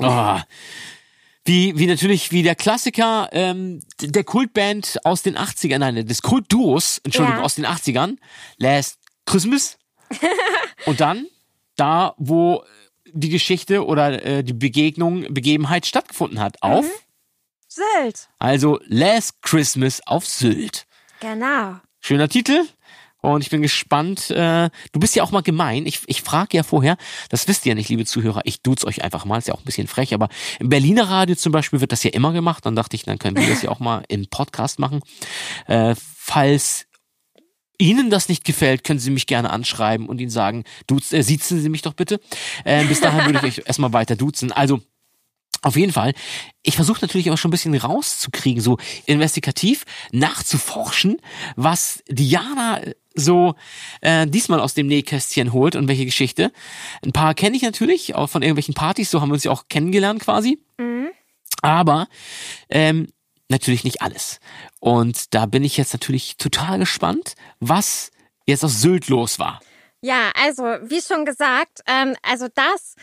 Oh. 0.00 0.38
Wie, 1.44 1.76
wie 1.78 1.86
natürlich, 1.86 2.30
wie 2.32 2.42
der 2.42 2.54
Klassiker 2.54 3.28
ähm, 3.32 3.80
der 4.00 4.24
Kultband 4.24 4.98
aus 5.04 5.22
den 5.22 5.36
80ern, 5.36 5.78
nein, 5.78 6.06
des 6.06 6.22
Kultduos, 6.22 6.98
Entschuldigung, 7.02 7.38
Ja. 7.40 7.44
aus 7.44 7.54
den 7.54 7.66
80ern, 7.66 8.16
Last 8.58 8.98
Christmas. 9.26 9.78
Und 10.86 11.00
dann 11.00 11.26
da, 11.76 12.14
wo 12.18 12.62
die 13.12 13.30
Geschichte 13.30 13.84
oder 13.86 14.22
äh, 14.24 14.44
die 14.44 14.52
Begegnung, 14.52 15.32
Begebenheit 15.32 15.86
stattgefunden 15.86 16.38
hat. 16.40 16.62
Auf, 16.62 16.86
Sylt. 17.72 18.28
also 18.40 18.80
Last 18.86 19.42
Christmas 19.42 20.00
auf 20.04 20.26
Sylt. 20.26 20.86
Genau. 21.20 21.76
Schöner 22.00 22.28
Titel. 22.28 22.66
Und 23.22 23.42
ich 23.42 23.50
bin 23.50 23.62
gespannt. 23.62 24.30
Äh, 24.30 24.70
du 24.92 24.98
bist 25.00 25.14
ja 25.14 25.22
auch 25.22 25.30
mal 25.30 25.42
gemein. 25.42 25.86
Ich, 25.86 26.00
ich 26.06 26.22
frage 26.22 26.56
ja 26.56 26.62
vorher, 26.62 26.96
das 27.28 27.46
wisst 27.46 27.66
ihr 27.66 27.70
ja 27.70 27.74
nicht, 27.76 27.88
liebe 27.88 28.06
Zuhörer, 28.06 28.40
ich 28.44 28.62
duze 28.62 28.86
euch 28.86 29.04
einfach 29.04 29.24
mal, 29.24 29.38
ist 29.38 29.46
ja 29.46 29.54
auch 29.54 29.60
ein 29.60 29.64
bisschen 29.66 29.86
frech, 29.86 30.14
aber 30.14 30.28
im 30.58 30.68
Berliner 30.68 31.08
Radio 31.08 31.36
zum 31.36 31.52
Beispiel 31.52 31.80
wird 31.80 31.92
das 31.92 32.02
ja 32.02 32.10
immer 32.10 32.32
gemacht. 32.32 32.66
Dann 32.66 32.74
dachte 32.74 32.96
ich, 32.96 33.04
dann 33.04 33.18
können 33.18 33.36
wir 33.36 33.48
das 33.48 33.62
ja 33.62 33.70
auch 33.70 33.80
mal 33.80 34.02
im 34.08 34.26
Podcast 34.28 34.78
machen. 34.78 35.00
Äh, 35.66 35.94
falls 35.96 36.86
Ihnen 37.78 38.10
das 38.10 38.28
nicht 38.28 38.44
gefällt, 38.44 38.84
können 38.84 38.98
Sie 38.98 39.10
mich 39.10 39.26
gerne 39.26 39.50
anschreiben 39.50 40.06
und 40.08 40.20
Ihnen 40.20 40.30
sagen, 40.30 40.64
duz, 40.86 41.12
äh, 41.12 41.22
siezen 41.22 41.60
Sie 41.60 41.68
mich 41.68 41.82
doch 41.82 41.94
bitte. 41.94 42.20
Äh, 42.64 42.84
bis 42.84 43.00
dahin 43.00 43.26
würde 43.26 43.46
ich 43.46 43.58
euch 43.58 43.62
erstmal 43.66 43.92
weiter 43.92 44.16
duzen. 44.16 44.50
Also, 44.50 44.80
Auf 45.62 45.76
jeden 45.76 45.92
Fall. 45.92 46.14
Ich 46.62 46.76
versuche 46.76 47.00
natürlich 47.02 47.28
aber 47.28 47.36
schon 47.36 47.50
ein 47.50 47.52
bisschen 47.52 47.74
rauszukriegen, 47.74 48.62
so 48.62 48.78
investigativ 49.04 49.84
nachzuforschen, 50.10 51.20
was 51.56 52.02
Diana 52.08 52.80
so 53.14 53.54
äh, 54.00 54.26
diesmal 54.26 54.60
aus 54.60 54.74
dem 54.74 54.86
Nähkästchen 54.86 55.52
holt 55.52 55.76
und 55.76 55.88
welche 55.88 56.06
Geschichte. 56.06 56.50
Ein 57.04 57.12
paar 57.12 57.34
kenne 57.34 57.56
ich 57.56 57.62
natürlich, 57.62 58.14
auch 58.14 58.28
von 58.28 58.42
irgendwelchen 58.42 58.74
Partys, 58.74 59.10
so 59.10 59.20
haben 59.20 59.28
wir 59.28 59.34
uns 59.34 59.44
ja 59.44 59.50
auch 59.50 59.68
kennengelernt 59.68 60.22
quasi. 60.22 60.58
Aber 61.62 62.08
ähm, 62.70 63.08
natürlich 63.48 63.84
nicht 63.84 64.00
alles. 64.00 64.40
Und 64.78 65.34
da 65.34 65.46
bin 65.46 65.64
ich 65.64 65.76
jetzt 65.76 65.92
natürlich 65.92 66.36
total 66.36 66.78
gespannt, 66.78 67.34
was 67.58 68.10
jetzt 68.46 68.64
auf 68.64 68.72
Sylt 68.72 69.08
los 69.08 69.38
war. 69.38 69.60
Ja, 70.02 70.30
also 70.42 70.62
wie 70.62 71.02
schon 71.02 71.26
gesagt, 71.26 71.80
ähm, 71.86 72.16
also 72.22 72.46
das, 72.54 72.94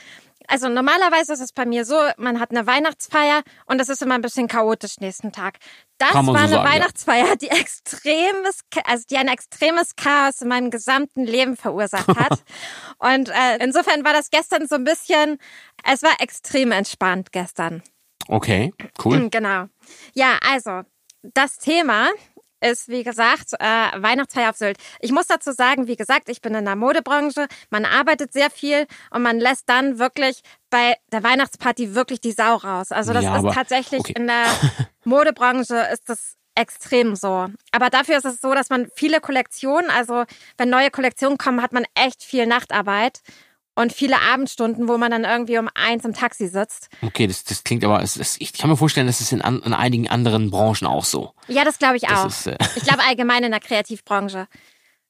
also 0.48 0.70
normalerweise 0.70 1.34
ist 1.34 1.42
es 1.42 1.52
bei 1.52 1.66
mir 1.66 1.86
so, 1.86 1.96
man 2.18 2.40
hat 2.40 2.52
eine 2.52 2.66
Weihnachtsfeier 2.66 3.44
und 3.66 3.80
das 3.80 3.90
ist 3.90 4.02
immer 4.02 4.16
ein 4.16 4.22
bisschen 4.22 4.48
chaotisch 4.48 4.98
nächsten 5.00 5.32
Tag. 5.32 5.60
Das 5.98 6.14
war 6.14 6.24
so 6.24 6.32
eine 6.32 6.48
sagen, 6.48 6.52
ja. 6.54 6.64
Weihnachtsfeier, 6.64 7.36
die 7.36 7.50
extremes, 7.50 8.62
also 8.86 9.04
die 9.10 9.18
ein 9.18 9.28
extremes 9.28 9.96
Chaos 9.96 10.42
in 10.42 10.48
meinem 10.48 10.72
gesamten 10.72 11.26
Leben 11.26 11.58
verursacht 11.58 12.08
hat. 12.08 12.44
und 12.98 13.30
äh, 13.30 13.58
insofern 13.60 14.06
war 14.06 14.14
das 14.14 14.30
gestern 14.30 14.68
so 14.68 14.76
ein 14.76 14.86
bisschen, 14.86 15.38
es 15.84 16.02
war 16.02 16.14
extrem 16.20 16.72
entspannt 16.72 17.32
gestern. 17.32 17.84
Okay, 18.28 18.74
cool. 19.04 19.30
Genau. 19.30 19.66
Ja, 20.14 20.38
also 20.50 20.82
das 21.22 21.58
Thema 21.58 22.10
ist, 22.62 22.88
wie 22.90 23.04
gesagt, 23.04 23.54
äh, 23.60 23.66
Weihnachtsfeier 24.02 24.50
auf 24.50 24.58
Sylt. 24.58 24.78
Ich 25.00 25.12
muss 25.12 25.28
dazu 25.28 25.52
sagen, 25.52 25.88
wie 25.88 25.96
gesagt, 25.96 26.30
ich 26.30 26.42
bin 26.42 26.56
in 26.56 26.66
der 26.66 26.76
Modebranche, 26.76 27.48
man 27.70 27.86
arbeitet 27.86 28.34
sehr 28.34 28.50
viel 28.50 28.88
und 29.12 29.22
man 29.22 29.40
lässt 29.40 29.70
dann 29.70 30.00
wirklich 30.00 30.42
bei 30.70 30.96
der 31.12 31.24
Weihnachtsparty 31.24 31.94
wirklich 31.96 32.20
die 32.22 32.32
Sau 32.32 32.56
raus. 32.56 32.92
Also 32.92 33.14
das 33.14 33.24
Ja, 33.24 33.34
aber- 33.36 33.50
ist 33.50 33.56
tatsächlich 33.56 34.02
okay. 34.02 34.14
in 34.16 34.28
der 34.28 34.46
Modebranche 35.04 35.76
ist 35.94 36.10
das 36.10 36.36
extrem 36.56 37.16
so. 37.16 37.46
Aber 37.72 37.90
dafür 37.92 38.18
ist 38.18 38.26
es 38.26 38.42
so, 38.42 38.54
dass 38.56 38.70
man 38.72 38.90
viele 38.96 39.22
Kollektionen, 39.22 39.92
also 39.92 40.24
wenn 40.58 40.70
neue 40.70 40.90
Kollektionen 40.90 41.38
kommen, 41.38 41.62
hat 41.62 41.72
man 41.72 41.86
echt 41.94 42.24
viel 42.24 42.48
Nachtarbeit 42.48 43.22
und 43.78 43.94
viele 43.94 44.20
Abendstunden, 44.20 44.88
wo 44.88 44.98
man 44.98 45.12
dann 45.12 45.24
irgendwie 45.24 45.60
um 45.60 45.70
eins 45.76 46.04
im 46.04 46.14
Taxi 46.14 46.48
sitzt. 46.48 46.90
Okay, 47.04 47.28
das, 47.28 47.44
das 47.44 47.64
klingt 47.64 47.84
aber, 47.86 48.02
es, 48.02 48.38
ich 48.40 48.52
kann 48.54 48.72
mir 48.72 48.76
vorstellen, 48.76 49.06
das 49.06 49.22
ist 49.22 49.32
in, 49.32 49.42
an, 49.44 49.62
in 49.62 49.74
einigen 49.74 50.10
anderen 50.10 50.50
Branchen 50.50 50.88
auch 50.88 51.06
so. 51.06 51.34
Ja, 51.48 51.64
das 51.64 51.78
glaube 51.78 51.98
ich 51.98 52.02
Das 52.02 52.20
auch. 52.20 52.26
ist, 52.26 52.48
äh, 52.48 52.58
ich 52.76 52.84
glaube 52.84 53.04
allgemein 53.08 53.44
in 53.44 53.52
der 53.52 53.60
Kreativbranche 53.60 54.48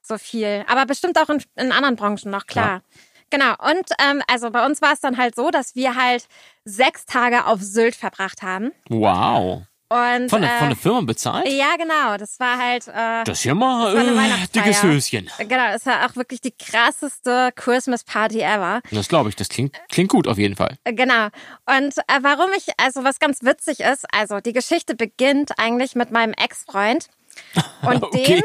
so 0.02 0.18
viel. 0.18 0.66
Aber 0.68 0.86
bestimmt 0.86 1.18
auch 1.18 1.30
in, 1.30 1.42
in 1.56 1.72
anderen 1.72 1.96
Branchen 1.96 2.30
noch, 2.30 2.46
klar. 2.46 2.82
Genau. 3.30 3.52
Und 3.60 3.90
ähm, 4.06 4.22
also 4.28 4.52
bei 4.52 4.66
uns 4.66 4.82
war 4.82 4.92
es 4.92 5.00
dann 5.00 5.18
halt 5.18 5.36
so, 5.36 5.50
dass 5.50 5.76
wir 5.76 5.96
halt 5.96 6.28
sechs 6.66 7.06
Tage 7.06 7.46
auf 7.46 7.62
Sylt 7.62 7.96
verbracht 7.96 8.42
haben. 8.42 8.72
Wow. 8.90 9.64
Und 9.90 10.30
Von 10.30 10.42
der, 10.42 10.56
äh, 10.56 10.60
von 10.60 10.68
der 10.70 10.78
Firma 10.78 11.02
bezahlt? 11.02 11.48
ja, 11.48 11.76
genau. 11.78 12.18
Das 12.18 12.40
war 12.40 12.58
halt 12.58 12.88
äh, 12.88 13.24
Das 13.24 13.40
ist 13.40 13.44
ja 13.46 13.54
mal 13.56 13.96
äh, 13.96 14.48
dickes 14.54 14.84
Höschen. 14.84 15.30
genau. 15.40 15.74
Es 15.74 15.86
war 15.86 16.06
auch 16.06 16.16
wirklich 16.18 16.42
die 16.42 16.52
krasseste 16.52 17.52
Christmas 17.56 18.04
Party 18.04 18.42
ever. 18.42 18.82
Das 18.92 19.08
glaube 19.08 19.30
ich, 19.30 19.36
das 19.38 19.48
klingt, 19.50 19.76
klingt 19.90 20.10
gut 20.10 20.28
auf 20.28 20.38
jeden 20.38 20.56
Fall. 20.56 20.78
Äh, 20.84 20.94
Genau. 20.94 21.26
Und 21.66 21.98
äh, 21.98 22.20
warum 22.22 22.50
ich, 22.58 22.66
also 22.78 23.04
was 23.04 23.20
ganz 23.20 23.44
witzig 23.44 23.80
ist, 23.80 24.06
also 24.14 24.40
die 24.42 24.52
Geschichte 24.54 24.94
beginnt 24.96 25.52
eigentlich 25.58 25.96
mit 25.96 26.12
meinem 26.12 26.34
Ex-Freund. 26.34 27.08
Und 27.84 28.04
Okay. 28.04 28.24
dem. 28.26 28.44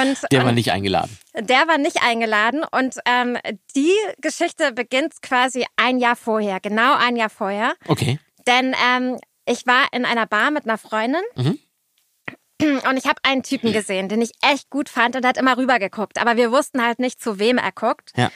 Und, 0.00 0.16
Der 0.32 0.40
und 0.40 0.46
war 0.46 0.52
nicht 0.52 0.72
eingeladen. 0.72 1.16
Der 1.34 1.68
war 1.68 1.76
nicht 1.76 2.02
eingeladen 2.02 2.64
und 2.70 2.94
ähm, 3.04 3.36
die 3.76 3.92
Geschichte 4.20 4.72
beginnt 4.72 5.20
quasi 5.22 5.66
ein 5.76 5.98
Jahr 5.98 6.14
vorher, 6.16 6.60
genau 6.60 6.94
ein 6.96 7.16
Jahr 7.16 7.28
vorher. 7.28 7.74
Okay. 7.88 8.18
Denn 8.46 8.74
ähm, 8.90 9.18
ich 9.46 9.66
war 9.66 9.86
in 9.92 10.04
einer 10.04 10.26
Bar 10.26 10.50
mit 10.50 10.64
einer 10.64 10.78
Freundin 10.78 11.22
Mhm. 11.36 11.58
und 12.88 12.96
ich 12.96 13.06
habe 13.06 13.20
einen 13.24 13.42
Typen 13.42 13.72
gesehen, 13.72 14.08
den 14.08 14.22
ich 14.22 14.32
echt 14.42 14.70
gut 14.70 14.88
fand 14.88 15.16
und 15.16 15.26
hat 15.26 15.36
immer 15.36 15.56
rübergeguckt. 15.56 16.20
Aber 16.20 16.36
wir 16.36 16.52
wussten 16.52 16.82
halt 16.84 16.98
nicht, 17.00 17.20
zu 17.20 17.38
wem 17.38 17.58
er 17.58 17.72
guckt. 17.72 18.12
Ja. 18.16 18.30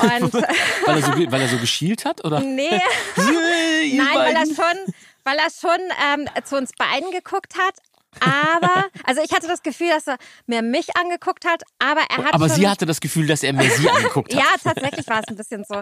Und 0.00 0.32
Weil 0.86 0.96
er 0.96 1.02
so, 1.02 1.12
weil 1.32 1.40
er 1.40 1.48
so 1.48 1.58
geschielt 1.58 2.04
hat, 2.04 2.24
oder? 2.24 2.40
nee, 2.40 2.68
nein, 3.16 4.14
weil 4.14 4.34
er 4.34 4.46
schon, 4.46 4.94
weil 5.24 5.36
er 5.38 5.48
schon 5.50 5.78
ähm, 6.12 6.28
zu 6.44 6.56
uns 6.56 6.72
beiden 6.76 7.10
geguckt 7.10 7.54
hat. 7.58 7.74
Aber, 8.20 8.84
also 9.04 9.20
ich 9.22 9.32
hatte 9.32 9.46
das 9.48 9.62
Gefühl, 9.62 9.88
dass 9.90 10.06
er 10.06 10.16
mir 10.46 10.62
mich 10.62 10.96
angeguckt 10.96 11.44
hat, 11.44 11.62
aber 11.78 12.02
er 12.10 12.24
hat 12.24 12.34
Aber 12.34 12.48
sie 12.48 12.68
hatte 12.68 12.86
das 12.86 13.00
Gefühl, 13.00 13.26
dass 13.26 13.42
er 13.42 13.52
mir 13.52 13.70
sie 13.70 13.88
angeguckt 13.88 14.34
hat. 14.34 14.40
Ja, 14.40 14.72
tatsächlich 14.72 15.06
war 15.08 15.20
es 15.20 15.28
ein 15.28 15.36
bisschen 15.36 15.64
so. 15.64 15.76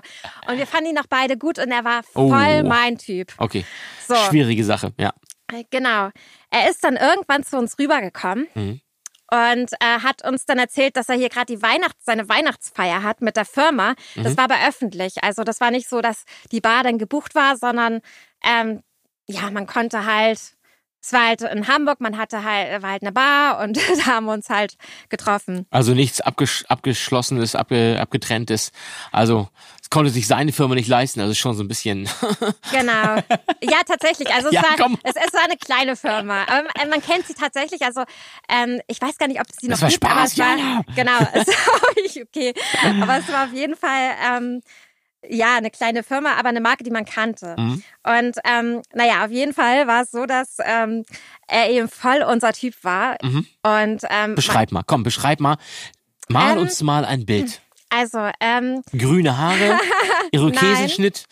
Und 0.48 0.58
wir 0.58 0.66
fanden 0.66 0.90
ihn 0.90 0.98
auch 0.98 1.06
beide 1.08 1.36
gut 1.36 1.58
und 1.58 1.70
er 1.70 1.84
war 1.84 2.02
Oh. 2.14 2.28
voll 2.30 2.62
mein 2.64 2.98
Typ. 2.98 3.32
Okay. 3.38 3.64
So. 4.06 4.14
Schwierige 4.14 4.64
Sache, 4.64 4.92
ja. 4.98 5.12
Genau. 5.70 6.10
Er 6.50 6.70
ist 6.70 6.82
dann 6.84 6.96
irgendwann 6.96 7.44
zu 7.44 7.58
uns 7.58 7.78
rübergekommen 7.78 8.48
Mhm. 8.54 8.80
und 9.30 9.72
äh, 9.80 10.00
hat 10.02 10.24
uns 10.26 10.46
dann 10.46 10.58
erzählt, 10.58 10.96
dass 10.96 11.08
er 11.10 11.16
hier 11.16 11.28
gerade 11.28 11.54
die 11.54 11.60
Weihnachts 11.62 12.04
seine 12.04 12.28
Weihnachtsfeier 12.28 13.02
hat 13.02 13.20
mit 13.20 13.36
der 13.36 13.44
Firma. 13.44 13.94
Mhm. 14.14 14.24
Das 14.24 14.36
war 14.38 14.44
aber 14.44 14.66
öffentlich. 14.66 15.22
Also 15.22 15.44
das 15.44 15.60
war 15.60 15.70
nicht 15.70 15.88
so, 15.88 16.00
dass 16.00 16.24
die 16.52 16.60
Bar 16.62 16.84
dann 16.84 16.96
gebucht 16.98 17.34
war, 17.34 17.56
sondern 17.56 18.00
ähm, 18.42 18.82
ja, 19.28 19.50
man 19.50 19.66
konnte 19.66 20.04
halt. 20.06 20.40
Es 21.04 21.12
war 21.12 21.26
halt 21.26 21.42
in 21.42 21.66
Hamburg, 21.66 22.00
man 22.00 22.16
hatte 22.16 22.44
halt, 22.44 22.80
war 22.82 22.90
halt 22.92 23.02
eine 23.02 23.10
Bar 23.12 23.58
und 23.60 23.76
da 23.98 24.06
haben 24.06 24.26
wir 24.26 24.32
uns 24.32 24.48
halt 24.48 24.76
getroffen. 25.08 25.66
Also 25.70 25.94
nichts 25.94 26.20
abgesch 26.20 26.64
abgeschlossenes, 26.68 27.56
abge 27.56 27.98
abgetrenntes. 28.00 28.70
Also 29.10 29.48
es 29.82 29.90
konnte 29.90 30.10
sich 30.12 30.26
seine 30.28 30.52
Firma 30.52 30.74
nicht 30.76 30.86
leisten. 30.88 31.20
Also 31.20 31.34
schon 31.34 31.54
so 31.56 31.62
ein 31.64 31.68
bisschen. 31.68 32.08
Genau. 32.70 33.16
Ja, 33.62 33.80
tatsächlich. 33.86 34.32
Also 34.32 34.48
es, 34.48 34.54
Ja, 34.54 34.62
war, 34.62 34.76
komm. 34.78 34.98
es, 35.02 35.14
es 35.16 35.32
war 35.34 35.42
eine 35.44 35.56
kleine 35.56 35.96
Firma. 35.96 36.44
Aber 36.44 36.66
man, 36.78 36.88
man 36.90 37.02
kennt 37.02 37.26
sie 37.26 37.34
tatsächlich. 37.34 37.82
Also 37.82 38.02
ähm, 38.48 38.80
ich 38.86 39.00
weiß 39.02 39.18
gar 39.18 39.26
nicht, 39.28 39.40
ob 39.40 39.46
es 39.50 39.56
sie 39.60 39.68
noch 39.68 39.80
war 39.82 39.88
gibt. 39.90 40.04
aber 40.04 40.12
Spaß, 40.28 40.32
es 40.32 40.38
war, 40.38 40.56
Jana. 40.56 40.82
Genau. 40.96 41.18
Es 41.34 41.46
war 41.66 42.22
okay. 42.22 42.54
Aber 43.02 43.18
es 43.18 43.28
war 43.30 43.44
auf 43.44 43.52
jeden 43.52 43.76
Fall 43.76 44.10
ähm, 44.24 44.62
ja 45.28 45.56
eine 45.56 45.70
kleine 45.70 46.02
Firma, 46.02 46.34
aber 46.36 46.48
eine 46.48 46.60
Marke, 46.60 46.84
die 46.84 46.90
man 46.90 47.04
kannte. 47.04 47.54
Mhm. 47.58 47.82
Und 48.02 48.36
ähm, 48.44 48.82
naja, 48.94 49.24
auf 49.24 49.30
jeden 49.30 49.54
Fall 49.54 49.86
war 49.86 50.02
es 50.02 50.10
so, 50.10 50.26
dass 50.26 50.56
ähm, 50.64 51.04
er 51.46 51.70
eben 51.70 51.88
voll 51.88 52.22
unser 52.22 52.52
Typ 52.52 52.74
war. 52.82 53.16
Mhm. 53.22 53.46
Und 53.62 54.02
ähm, 54.10 54.34
Beschreib 54.34 54.72
mal, 54.72 54.82
komm, 54.86 55.02
beschreib 55.02 55.40
mal. 55.40 55.56
Mal 56.28 56.52
Ähm, 56.52 56.58
uns 56.62 56.82
mal 56.82 57.04
ein 57.04 57.26
Bild. 57.26 57.60
also 57.90 58.30
ähm, 58.40 58.82
Grüne 58.96 59.36
Haare, 59.36 59.78
Irokesenschnitt 60.32 61.24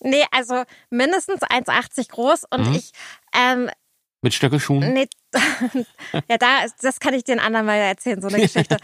nee, 0.00 0.24
also 0.30 0.62
mindestens 0.88 1.42
1,80 1.42 2.10
groß 2.10 2.44
und 2.50 2.68
Mhm. 2.68 2.74
ich 2.74 2.92
ähm, 3.34 3.70
mit 4.22 4.34
Stöckelschuhen. 4.34 4.92
Nee, 4.92 5.08
ja, 6.28 6.36
da, 6.38 6.64
das 6.80 7.00
kann 7.00 7.14
ich 7.14 7.24
den 7.24 7.40
anderen 7.40 7.66
mal 7.66 7.76
erzählen, 7.76 8.20
so 8.20 8.28
eine 8.28 8.38
Geschichte. 8.40 8.76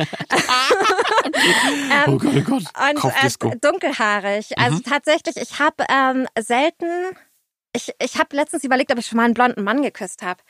ähm, 1.90 2.04
Oh 2.06 2.18
Gott, 2.18 2.34
oh 2.36 2.40
Gott. 2.42 2.62
und 3.44 3.52
äh, 3.52 3.56
dunkelhaarig. 3.60 4.58
Also 4.58 4.78
tatsächlich, 4.80 5.36
ich 5.36 5.58
habe 5.58 5.84
ähm, 5.88 6.26
selten, 6.38 6.86
ich, 7.72 7.92
ich 7.98 8.18
habe 8.18 8.34
letztens 8.34 8.64
überlegt, 8.64 8.90
ob 8.92 8.98
ich 8.98 9.06
schon 9.06 9.18
mal 9.18 9.24
einen 9.24 9.34
blonden 9.34 9.62
Mann 9.64 9.82
geküsst 9.82 10.22
habe. 10.22 10.40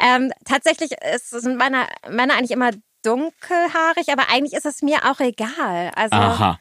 ähm, 0.00 0.32
tatsächlich 0.44 0.92
ist, 1.14 1.30
sind 1.30 1.56
meine 1.56 1.86
Männer 2.08 2.34
eigentlich 2.34 2.52
immer 2.52 2.70
dunkelhaarig, 3.02 4.10
aber 4.12 4.28
eigentlich 4.30 4.52
ist 4.52 4.66
es 4.66 4.82
mir 4.82 5.10
auch 5.10 5.18
egal. 5.20 5.90
Also 5.96 6.14
Aha. 6.14 6.58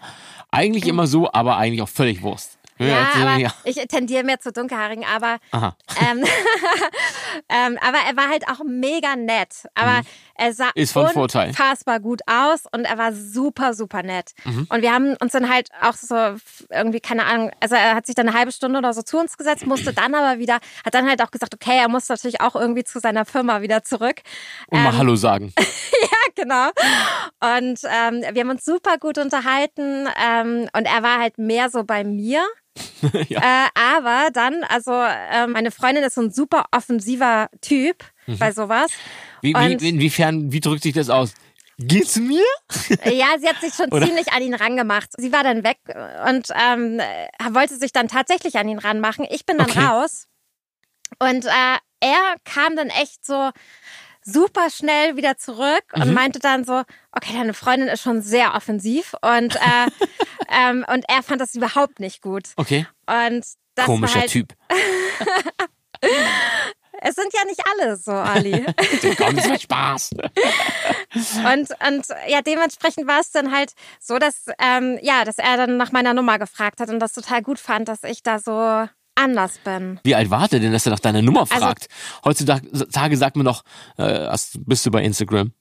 Eigentlich 0.49 0.87
immer 0.87 1.07
so, 1.07 1.31
aber 1.31 1.57
eigentlich 1.57 1.81
auch 1.81 1.89
völlig 1.89 2.23
Wurst. 2.23 2.57
Ja, 2.87 3.09
also, 3.13 3.27
aber 3.27 3.37
ja. 3.37 3.53
ich 3.63 3.75
tendiere 3.87 4.23
mehr 4.23 4.39
zu 4.39 4.51
dunkelhaarigen, 4.51 5.05
aber 5.05 5.37
ähm, 5.53 6.23
ähm, 7.49 7.77
aber 7.81 7.97
er 8.07 8.17
war 8.17 8.29
halt 8.29 8.47
auch 8.47 8.63
mega 8.65 9.15
nett. 9.15 9.67
Aber 9.75 10.01
er 10.41 10.53
sah. 10.53 10.69
Ist 10.75 10.93
von 10.93 11.07
Vorteil. 11.09 11.49
unfassbar 11.49 11.99
gut 11.99 12.21
aus 12.25 12.61
und 12.71 12.85
er 12.85 12.97
war 12.97 13.13
super, 13.13 13.73
super 13.73 14.01
nett. 14.03 14.31
Mhm. 14.43 14.65
Und 14.69 14.81
wir 14.81 14.91
haben 14.93 15.15
uns 15.21 15.33
dann 15.33 15.49
halt 15.49 15.69
auch 15.81 15.93
so 15.93 16.15
irgendwie, 16.69 16.99
keine 16.99 17.25
Ahnung, 17.25 17.51
also 17.59 17.75
er 17.75 17.95
hat 17.95 18.05
sich 18.07 18.15
dann 18.15 18.27
eine 18.27 18.37
halbe 18.37 18.51
Stunde 18.51 18.79
oder 18.79 18.93
so 18.93 19.01
zu 19.03 19.17
uns 19.19 19.37
gesetzt, 19.37 19.65
musste 19.65 19.93
dann 19.93 20.15
aber 20.15 20.39
wieder, 20.39 20.55
hat 20.83 20.93
dann 20.93 21.07
halt 21.07 21.21
auch 21.21 21.31
gesagt, 21.31 21.53
okay, 21.53 21.77
er 21.77 21.89
muss 21.89 22.09
natürlich 22.09 22.41
auch 22.41 22.55
irgendwie 22.55 22.83
zu 22.83 22.99
seiner 22.99 23.25
Firma 23.25 23.61
wieder 23.61 23.83
zurück. 23.83 24.21
Und 24.67 24.81
mal 24.81 24.89
Ähm, 24.93 24.97
Hallo 24.97 25.15
sagen. 25.21 25.53
ja, 25.57 26.33
genau. 26.35 26.67
Und 27.59 27.79
ähm, 27.83 28.23
wir 28.33 28.41
haben 28.41 28.49
uns 28.49 28.65
super 28.65 28.97
gut 28.97 29.17
unterhalten 29.17 30.07
ähm, 30.25 30.67
und 30.73 30.85
er 30.85 31.03
war 31.03 31.19
halt 31.19 31.37
mehr 31.37 31.69
so 31.69 31.83
bei 31.83 32.03
mir. 32.03 32.43
äh, 33.03 33.67
aber 33.75 34.29
dann, 34.31 34.63
also 34.63 34.91
äh, 34.93 35.45
meine 35.47 35.71
Freundin 35.71 36.03
ist 36.03 36.15
so 36.15 36.21
ein 36.21 36.31
super 36.31 36.65
offensiver 36.71 37.49
Typ 37.61 38.03
Mhm. 38.27 38.37
bei 38.37 38.51
sowas. 38.51 38.91
Wie, 39.41 39.53
wie, 39.55 39.89
inwiefern, 39.89 40.51
wie 40.51 40.59
drückt 40.59 40.83
sich 40.83 40.93
das 40.93 41.09
aus? 41.09 41.33
Geht's 41.77 42.17
mir? 42.17 42.45
Ja, 43.05 43.27
sie 43.39 43.47
hat 43.47 43.59
sich 43.59 43.73
schon 43.73 43.89
Oder? 43.91 44.05
ziemlich 44.05 44.31
an 44.33 44.43
ihn 44.43 44.53
rangemacht. 44.53 45.09
Sie 45.17 45.31
war 45.31 45.43
dann 45.43 45.63
weg 45.63 45.79
und 46.27 46.47
ähm, 46.55 46.99
äh, 46.99 47.27
wollte 47.53 47.77
sich 47.77 47.91
dann 47.91 48.07
tatsächlich 48.07 48.57
an 48.57 48.67
ihn 48.69 48.77
ranmachen. 48.77 49.25
Ich 49.29 49.45
bin 49.45 49.57
dann 49.57 49.71
Okay. 49.71 49.83
raus 49.83 50.27
und 51.19 51.45
äh, 51.45 51.77
er 52.01 52.35
kam 52.45 52.75
dann 52.75 52.89
echt 52.89 53.25
so 53.25 53.49
super 54.23 54.69
schnell 54.69 55.15
wieder 55.17 55.37
zurück 55.37 55.83
und 55.93 56.07
Mhm. 56.07 56.13
meinte 56.13 56.39
dann 56.39 56.63
so, 56.63 56.83
okay, 57.11 57.33
deine 57.33 57.55
Freundin 57.55 57.87
ist 57.89 58.01
schon 58.03 58.21
sehr 58.21 58.53
offensiv 58.53 59.15
und, 59.21 59.55
äh, 59.55 59.87
ähm, 60.49 60.85
und 60.87 61.05
er 61.07 61.23
fand 61.23 61.41
das 61.41 61.55
überhaupt 61.55 61.99
nicht 61.99 62.21
gut. 62.21 62.49
Okay. 62.57 62.85
Und 63.07 63.43
das 63.73 63.85
Komischer 63.87 64.19
halt, 64.19 64.29
Typ. 64.31 64.53
es 67.01 67.15
sind 67.15 67.27
ja 67.33 67.43
nicht 67.45 67.61
alle 67.71 67.97
so, 67.97 68.11
Olli. 68.11 68.65
Komm, 69.17 69.35
das 69.35 69.47
macht 69.47 69.61
Spaß. 69.63 70.11
Und, 71.45 71.69
und 71.87 72.05
ja, 72.27 72.41
dementsprechend 72.41 73.07
war 73.07 73.19
es 73.19 73.31
dann 73.31 73.51
halt 73.51 73.73
so, 73.99 74.17
dass, 74.17 74.45
ähm, 74.59 74.97
ja, 75.01 75.25
dass 75.25 75.37
er 75.37 75.57
dann 75.57 75.77
nach 75.77 75.91
meiner 75.91 76.13
Nummer 76.13 76.39
gefragt 76.39 76.79
hat 76.79 76.89
und 76.89 76.99
das 76.99 77.13
total 77.13 77.41
gut 77.41 77.59
fand, 77.59 77.87
dass 77.87 78.03
ich 78.03 78.23
da 78.23 78.39
so 78.39 78.87
anders 79.15 79.57
bin. 79.63 79.99
Wie 80.03 80.15
alt 80.15 80.29
war 80.29 80.47
der 80.47 80.59
denn, 80.59 80.71
dass 80.71 80.85
er 80.85 80.91
nach 80.93 80.99
deiner 80.99 81.21
Nummer 81.21 81.41
Also- 81.41 81.55
fragt? 81.55 81.87
Heutzutage 82.23 83.17
sagt 83.17 83.35
man 83.35 83.45
doch, 83.45 83.63
äh, 83.97 84.29
bist 84.65 84.85
du 84.85 84.91
bei 84.91 85.03
Instagram? 85.03 85.51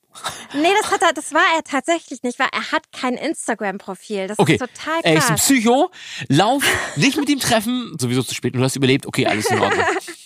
Nee, 0.54 0.68
das 0.82 0.90
hat 0.90 1.02
er, 1.02 1.12
das 1.12 1.32
war 1.32 1.42
er 1.56 1.62
tatsächlich 1.62 2.23
nicht, 2.25 2.38
weil 2.40 2.49
er 2.52 2.73
hat 2.73 2.90
kein 2.92 3.14
Instagram-Profil. 3.14 4.26
Das 4.26 4.38
Okay. 4.40 4.54
ist 4.54 4.59
total 4.59 5.00
Er 5.04 5.14
ist 5.14 5.23
ein 5.30 5.37
krass. 5.37 5.40
Psycho. 5.42 5.90
Lauf, 6.28 6.64
dich 6.97 7.16
mit 7.16 7.28
ihm 7.28 7.38
treffen. 7.38 7.97
Sowieso 7.99 8.23
zu 8.25 8.35
spät 8.35 8.54
und 8.54 8.59
du 8.61 8.64
hast 8.64 8.75
überlebt. 8.76 9.06
Okay, 9.06 9.26
alles 9.26 9.47
in 9.47 9.61
Ordnung. 9.61 9.85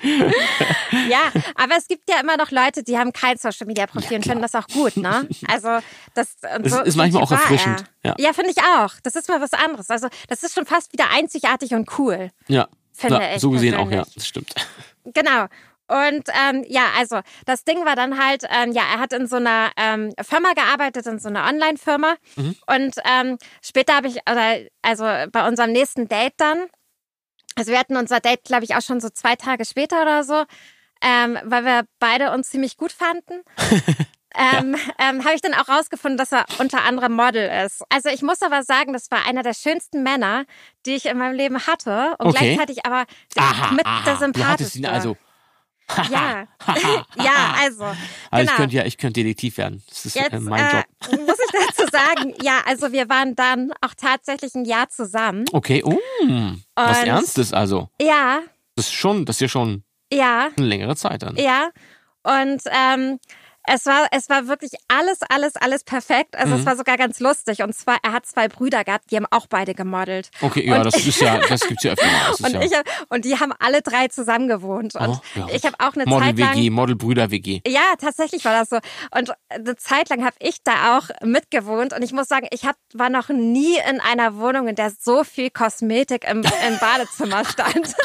Ja, 0.02 1.30
aber 1.56 1.76
es 1.76 1.86
gibt 1.88 2.08
ja 2.08 2.20
immer 2.20 2.36
noch 2.36 2.50
Leute, 2.50 2.82
die 2.82 2.96
haben 2.96 3.12
kein 3.12 3.36
Social-Media-Profil 3.36 4.16
und 4.16 4.22
finden 4.24 4.42
das 4.42 4.54
auch 4.54 4.66
gut, 4.68 4.96
ne? 4.96 5.28
Also 5.46 5.80
das, 6.14 6.38
Das 6.40 6.72
so, 6.72 6.80
ist 6.80 6.96
manchmal 6.96 7.22
auch 7.22 7.30
erfrischend, 7.30 7.84
Er. 8.02 8.14
ja. 8.18 8.32
finde 8.32 8.50
ich 8.50 8.62
auch. 8.62 8.94
Das 9.02 9.14
ist 9.14 9.28
mal 9.28 9.40
was 9.40 9.52
anderes. 9.52 9.90
Also 9.90 10.08
das 10.28 10.42
ist 10.42 10.54
schon 10.54 10.66
fast 10.66 10.92
wieder 10.92 11.10
einzigartig 11.10 11.74
und 11.74 11.98
cool. 11.98 12.30
Ja. 12.48 12.68
Finde 12.94 13.16
ja 13.16 13.34
ich 13.34 13.40
so 13.40 13.50
gesehen 13.50 13.74
auch, 13.74 13.90
ja. 13.90 14.04
Das 14.14 14.26
stimmt. 14.26 14.54
Genau. 15.04 15.46
Und 15.86 16.28
ähm, 16.28 16.64
ja, 16.68 16.84
also 16.96 17.20
das 17.46 17.64
Ding 17.64 17.84
war 17.84 17.96
dann 17.96 18.16
halt, 18.22 18.44
ähm, 18.48 18.70
ja, 18.72 18.82
er 18.94 19.00
hat 19.00 19.12
in 19.12 19.26
so 19.26 19.36
einer 19.36 19.70
ähm, 19.76 20.12
Firma 20.22 20.52
gearbeitet, 20.52 21.06
in 21.06 21.18
so 21.18 21.28
einer 21.28 21.46
Online-Firma. 21.48 22.14
Mhm. 22.36 22.56
Und 22.66 22.94
ähm, 23.04 23.38
später 23.60 23.96
habe 23.96 24.06
ich, 24.06 24.16
oder, 24.30 24.58
also 24.82 25.04
bei 25.32 25.48
unserem 25.48 25.72
nächsten 25.72 26.08
Date 26.08 26.34
dann, 26.36 26.66
also 27.60 27.72
wir 27.72 27.78
hatten 27.78 27.98
unser 27.98 28.20
Date, 28.20 28.42
glaube 28.44 28.64
ich, 28.64 28.74
auch 28.74 28.80
schon 28.80 29.00
so 29.00 29.10
zwei 29.10 29.36
Tage 29.36 29.66
später 29.66 30.00
oder 30.00 30.24
so, 30.24 30.44
ähm, 31.02 31.38
weil 31.44 31.62
wir 31.66 31.84
beide 31.98 32.32
uns 32.32 32.48
ziemlich 32.48 32.76
gut 32.78 32.90
fanden. 32.92 33.42
Ähm, 34.32 34.76
ähm, 35.00 35.24
habe 35.24 35.34
ich 35.34 35.40
dann 35.40 35.54
auch 35.54 35.68
rausgefunden, 35.68 36.16
dass 36.16 36.30
er 36.30 36.44
unter 36.60 36.84
anderem 36.84 37.12
Model 37.14 37.50
ist. 37.66 37.82
Also 37.88 38.10
ich 38.10 38.22
muss 38.22 38.42
aber 38.42 38.62
sagen, 38.62 38.92
das 38.92 39.10
war 39.10 39.26
einer 39.26 39.42
der 39.42 39.54
schönsten 39.54 40.04
Männer, 40.04 40.44
die 40.86 40.94
ich 40.94 41.06
in 41.06 41.18
meinem 41.18 41.34
Leben 41.34 41.66
hatte 41.66 42.14
und 42.20 42.28
Okay. 42.28 42.38
gleichzeitig 42.54 42.86
aber 42.86 43.06
Aha, 43.36 43.72
mit 43.72 43.84
aha. 43.84 44.04
der 44.04 44.14
Du 44.14 44.20
hattest 44.20 44.20
sympathischste. 44.20 44.78
ihn 44.78 44.86
also. 44.86 45.16
Ja, 46.10 46.46
ja, 47.16 47.54
also. 47.60 47.84
Also 47.84 47.96
genau. 48.30 48.42
ich 48.42 48.56
könnte 48.56 48.76
ja, 48.76 48.84
ich 48.84 48.98
könnte 48.98 49.20
Detektiv 49.22 49.58
werden. 49.58 49.82
Das 49.88 50.06
ist 50.06 50.14
Jetzt 50.16 50.32
äh, 50.32 50.40
mein 50.40 50.64
äh, 50.64 50.76
Job. 50.76 51.20
muss 51.26 51.38
ich 51.38 51.52
dazu 51.52 51.90
sagen, 51.90 52.34
ja, 52.42 52.60
also 52.66 52.92
wir 52.92 53.08
waren 53.08 53.34
dann 53.34 53.72
auch 53.80 53.94
tatsächlich 53.96 54.54
ein 54.54 54.64
Jahr 54.64 54.88
zusammen. 54.88 55.44
Okay, 55.52 55.82
oh, 55.84 55.98
was 56.74 57.04
Ernstes 57.04 57.52
also. 57.52 57.88
Ja, 58.00 58.40
Das 58.76 58.86
ist 58.86 58.94
schon, 58.94 59.24
das 59.24 59.36
ist 59.36 59.40
ja 59.40 59.48
schon 59.48 59.84
ja, 60.12 60.48
eine 60.56 60.66
längere 60.66 60.96
Zeit 60.96 61.22
dann. 61.22 61.36
ja. 61.36 61.70
Und 62.22 62.60
ähm, 62.66 63.18
es 63.72 63.86
war, 63.86 64.08
es 64.10 64.28
war 64.28 64.48
wirklich 64.48 64.72
alles, 64.88 65.18
alles, 65.28 65.56
alles 65.56 65.84
perfekt. 65.84 66.36
Also 66.36 66.54
Mhm. 66.54 66.60
es 66.60 66.66
war 66.66 66.76
sogar 66.76 66.96
ganz 66.96 67.20
lustig. 67.20 67.62
Und 67.62 67.74
zwar, 67.74 67.98
er 68.02 68.12
hat 68.12 68.26
zwei 68.26 68.48
Brüder 68.48 68.84
gehabt, 68.84 69.10
die 69.10 69.16
haben 69.16 69.26
auch 69.30 69.46
beide 69.46 69.74
gemodelt. 69.74 70.30
Okay, 70.40 70.66
ja, 70.66 70.78
Und- 70.78 70.86
das 70.86 70.96
ist 71.06 71.20
ja, 71.20 71.38
das 71.38 71.60
gibt's 71.66 71.84
ja 71.84 71.92
öfter 71.92 72.06
mal. 72.06 72.30
Und, 72.46 72.52
ja 72.54 72.62
ich 72.62 72.74
hab, 72.74 72.84
und 73.10 73.24
die 73.24 73.38
haben 73.38 73.52
alle 73.58 73.82
drei 73.82 74.08
zusammen 74.08 74.48
gewohnt. 74.48 74.94
Und 74.96 75.08
Oh, 75.08 75.20
ja. 75.34 75.46
ich 75.52 75.64
habe 75.64 75.76
auch 75.78 75.94
eine 75.94 76.04
Model 76.06 76.28
Zeit 76.28 76.38
lang. 76.38 76.56
WG, 76.56 76.70
Model 76.70 76.96
Brüder 76.96 77.30
WG. 77.30 77.60
Ja, 77.66 77.94
tatsächlich 78.00 78.44
war 78.44 78.52
das 78.58 78.68
so. 78.70 78.78
Und 79.16 79.32
eine 79.48 79.76
Zeit 79.76 80.08
lang 80.08 80.24
habe 80.24 80.36
ich 80.40 80.56
da 80.64 80.98
auch 80.98 81.08
mitgewohnt. 81.22 81.92
Und 81.92 82.02
ich 82.02 82.12
muss 82.12 82.28
sagen, 82.28 82.46
ich 82.50 82.64
hab, 82.64 82.76
war 82.94 83.08
noch 83.10 83.28
nie 83.28 83.76
in 83.88 84.00
einer 84.00 84.36
Wohnung, 84.36 84.68
in 84.68 84.74
der 84.74 84.90
so 84.98 85.24
viel 85.24 85.50
Kosmetik 85.50 86.24
im, 86.28 86.42
im 86.42 86.78
Badezimmer 86.80 87.44
stand. 87.44 87.94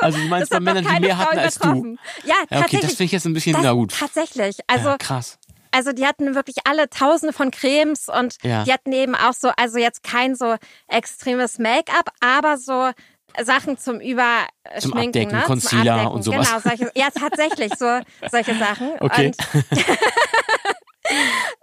Also 0.00 0.18
du 0.18 0.24
meinst 0.28 0.50
bei 0.50 0.58
noch 0.58 0.64
Männern, 0.64 0.84
die 0.96 1.00
mehr 1.00 1.18
hatten 1.18 1.38
als 1.38 1.58
du. 1.58 1.96
Ja, 2.24 2.34
Ja, 2.50 2.60
okay, 2.60 2.78
das 2.80 2.90
finde 2.90 3.04
ich 3.04 3.12
jetzt 3.12 3.26
ein 3.26 3.32
bisschen, 3.32 3.56
na 3.60 3.72
gut. 3.72 3.92
Tatsächlich. 4.04 4.58
Also, 4.66 4.90
ja, 4.90 4.96
krass. 4.98 5.38
also 5.70 5.92
die 5.92 6.06
hatten 6.06 6.34
wirklich 6.34 6.56
alle 6.68 6.88
tausende 6.90 7.32
von 7.32 7.50
Cremes 7.50 8.08
und 8.08 8.36
Ja. 8.42 8.64
die 8.64 8.72
hatten 8.72 8.92
eben 8.92 9.14
auch 9.14 9.32
so, 9.32 9.50
also 9.56 9.78
jetzt 9.78 10.02
kein 10.02 10.34
so 10.34 10.56
extremes 10.88 11.58
Make-up, 11.58 12.10
aber 12.20 12.56
so 12.58 12.90
Sachen 13.42 13.78
zum 13.78 13.98
Überschminken. 14.00 14.80
Zum 14.80 14.92
Abdecken, 14.92 15.32
ne? 15.32 15.42
Concealer 15.46 15.92
Abdecken. 15.94 16.12
und 16.12 16.22
sowas. 16.22 16.48
Genau, 16.48 16.60
solche, 16.60 16.92
ja, 16.94 17.08
tatsächlich 17.10 17.72
so 17.78 18.00
solche 18.30 18.54
Sachen. 18.56 18.92
Okay. 19.00 19.26
Und, 19.26 19.36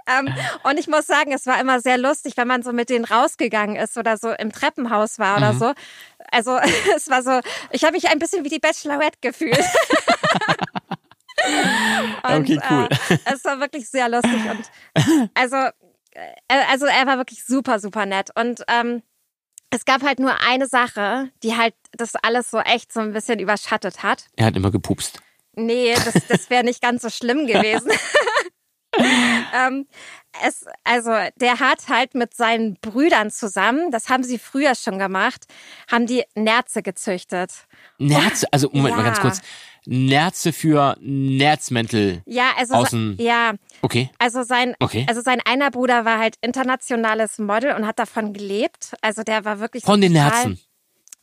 ähm, 0.08 0.34
und 0.63 0.78
ich 0.80 0.88
muss 0.88 1.08
sagen, 1.08 1.32
es 1.32 1.46
war 1.46 1.60
immer 1.62 1.80
sehr 1.80 1.98
lustig, 1.98 2.34
wenn 2.36 2.48
man 2.48 2.62
so 2.63 2.74
mit 2.74 2.89
denen 2.89 3.06
rausgegangen 3.06 3.76
ist 3.78 3.98
oder 3.98 4.18
so 4.18 4.32
im 4.32 4.52
Treppenhaus 4.52 5.18
war 5.20 5.38
Mhm. 5.39 5.44
oder 5.44 5.54
so. 5.54 5.74
Also 6.32 6.58
es 6.96 7.10
war 7.10 7.24
so, 7.24 7.39
ich 7.72 7.84
habe 7.84 7.94
mich 7.94 8.10
ein 8.10 8.20
bisschen 8.20 8.44
wie 8.44 8.50
die 8.50 8.60
Bachelorette 8.60 9.18
gefühlt. 9.22 9.63
Und, 12.24 12.42
Okay, 12.42 12.60
cool. 12.70 12.88
Äh, 13.10 13.18
es 13.34 13.44
war 13.46 13.60
wirklich 13.60 13.90
sehr 13.90 14.10
lustig 14.10 14.42
und 14.50 15.30
also, 15.34 15.56
äh, 15.56 16.64
also 16.70 16.86
er 16.86 17.06
war 17.08 17.18
wirklich 17.18 17.44
super, 17.46 17.80
super 17.80 18.06
nett 18.06 18.30
und 18.36 18.64
ähm, 18.68 19.02
es 19.70 19.86
gab 19.86 20.04
halt 20.04 20.20
nur 20.20 20.36
eine 20.46 20.68
Sache, 20.68 21.30
die 21.44 21.56
halt 21.56 21.74
das 21.94 22.16
alles 22.16 22.52
so 22.52 22.60
echt 22.60 22.92
so 22.92 23.00
ein 23.00 23.14
bisschen 23.14 23.40
überschattet 23.40 24.04
hat. 24.04 24.26
Er 24.36 24.48
hat 24.48 24.56
immer 24.58 24.70
gepupst. 24.72 25.22
Nee, 25.56 25.94
das, 25.96 26.14
das 26.28 26.50
wäre 26.50 26.64
nicht 26.64 26.82
ganz 26.82 27.02
so 27.02 27.10
schlimm 27.10 27.48
gewesen. 27.48 27.92
ähm, 29.54 29.88
es, 30.46 30.66
also 30.84 31.12
der 31.38 31.60
hat 31.60 31.88
halt 31.90 32.16
mit 32.16 32.34
seinen 32.34 32.76
Brüdern 32.82 33.32
zusammen, 33.32 33.92
das 33.92 34.10
haben 34.10 34.24
sie 34.24 34.38
früher 34.40 34.76
schon 34.76 35.00
gemacht, 35.00 35.46
haben 35.90 36.06
die 36.06 36.24
Nerze 36.36 36.82
gezüchtet. 36.82 37.52
Nerze, 37.98 38.48
also 38.52 38.70
Moment 38.74 38.96
mal 38.98 39.04
ganz 39.04 39.18
Ja. 39.18 39.24
kurz. 39.24 39.42
Nerze 39.86 40.54
für 40.54 40.96
Nerzmäntel. 41.02 42.22
Ja, 42.26 42.52
also 42.58 42.76
Außen- 42.76 43.22
ja, 43.22 43.54
Okay. 43.82 44.10
also 44.20 44.44
sein 44.44 44.76
Okay. 44.80 45.06
also 45.10 45.22
sein 45.22 45.39
einer 45.46 45.72
Bruder 45.72 46.06
war 46.06 46.20
halt 46.20 46.36
internationales 46.41 47.39
Model 47.39 47.74
und 47.76 47.86
hat 47.88 48.00
davon 48.00 48.34
gelebt. 48.34 48.94
Also 49.02 49.24
der 49.24 49.44
war 49.46 49.60
wirklich 49.60 49.84
Von 49.84 50.02
den 50.02 50.13
Nerzen. 50.13 50.60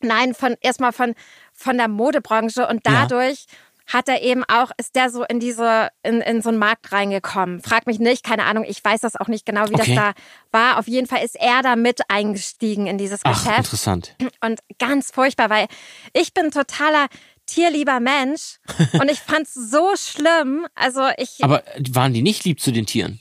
Nein, 0.00 0.34
von 0.34 0.56
erstmal 0.60 0.92
von 0.92 1.14
von 1.52 1.76
der 1.76 1.88
Modebranche 1.88 2.66
und 2.68 2.86
Ja. 2.86 3.02
dadurch 3.02 3.46
hat 3.86 4.06
er 4.06 4.20
eben 4.22 4.44
auch 4.44 4.70
ist 4.76 4.94
der 4.96 5.08
so 5.08 5.24
in 5.24 5.40
diese 5.40 5.88
in, 6.02 6.20
in 6.20 6.42
so 6.42 6.50
einen 6.50 6.58
Markt 6.58 6.92
reingekommen. 6.92 7.60
Frag 7.62 7.86
mich 7.86 7.98
nicht, 7.98 8.22
keine 8.22 8.44
Ahnung, 8.44 8.64
ich 8.68 8.84
weiß 8.84 9.00
das 9.00 9.16
auch 9.16 9.28
nicht 9.28 9.46
genau, 9.46 9.62
wie 9.70 9.74
Okay. 9.74 9.94
das 9.94 10.14
da 10.52 10.58
war. 10.58 10.78
Auf 10.78 10.86
jeden 10.88 11.06
Fall 11.06 11.24
ist 11.24 11.36
er 11.36 11.62
da 11.62 11.74
mit 11.74 12.02
eingestiegen 12.10 12.86
in 12.86 12.98
dieses 12.98 13.20
Ach, 13.24 13.32
Geschäft 13.32 13.58
interessant. 13.60 14.14
und 14.44 14.60
ganz 14.78 15.10
furchtbar, 15.10 15.48
weil 15.48 15.68
ich 16.12 16.34
bin 16.34 16.50
totaler 16.50 17.06
tierlieber 17.48 17.98
Mensch 18.00 18.58
und 19.00 19.10
ich 19.10 19.18
fand's 19.20 19.54
so 19.54 19.94
schlimm. 19.96 20.66
Also 20.74 21.08
ich 21.16 21.42
Aber 21.42 21.62
waren 21.90 22.12
die 22.12 22.22
nicht 22.22 22.44
lieb 22.44 22.60
zu 22.60 22.70
den 22.70 22.86
Tieren? 22.86 23.20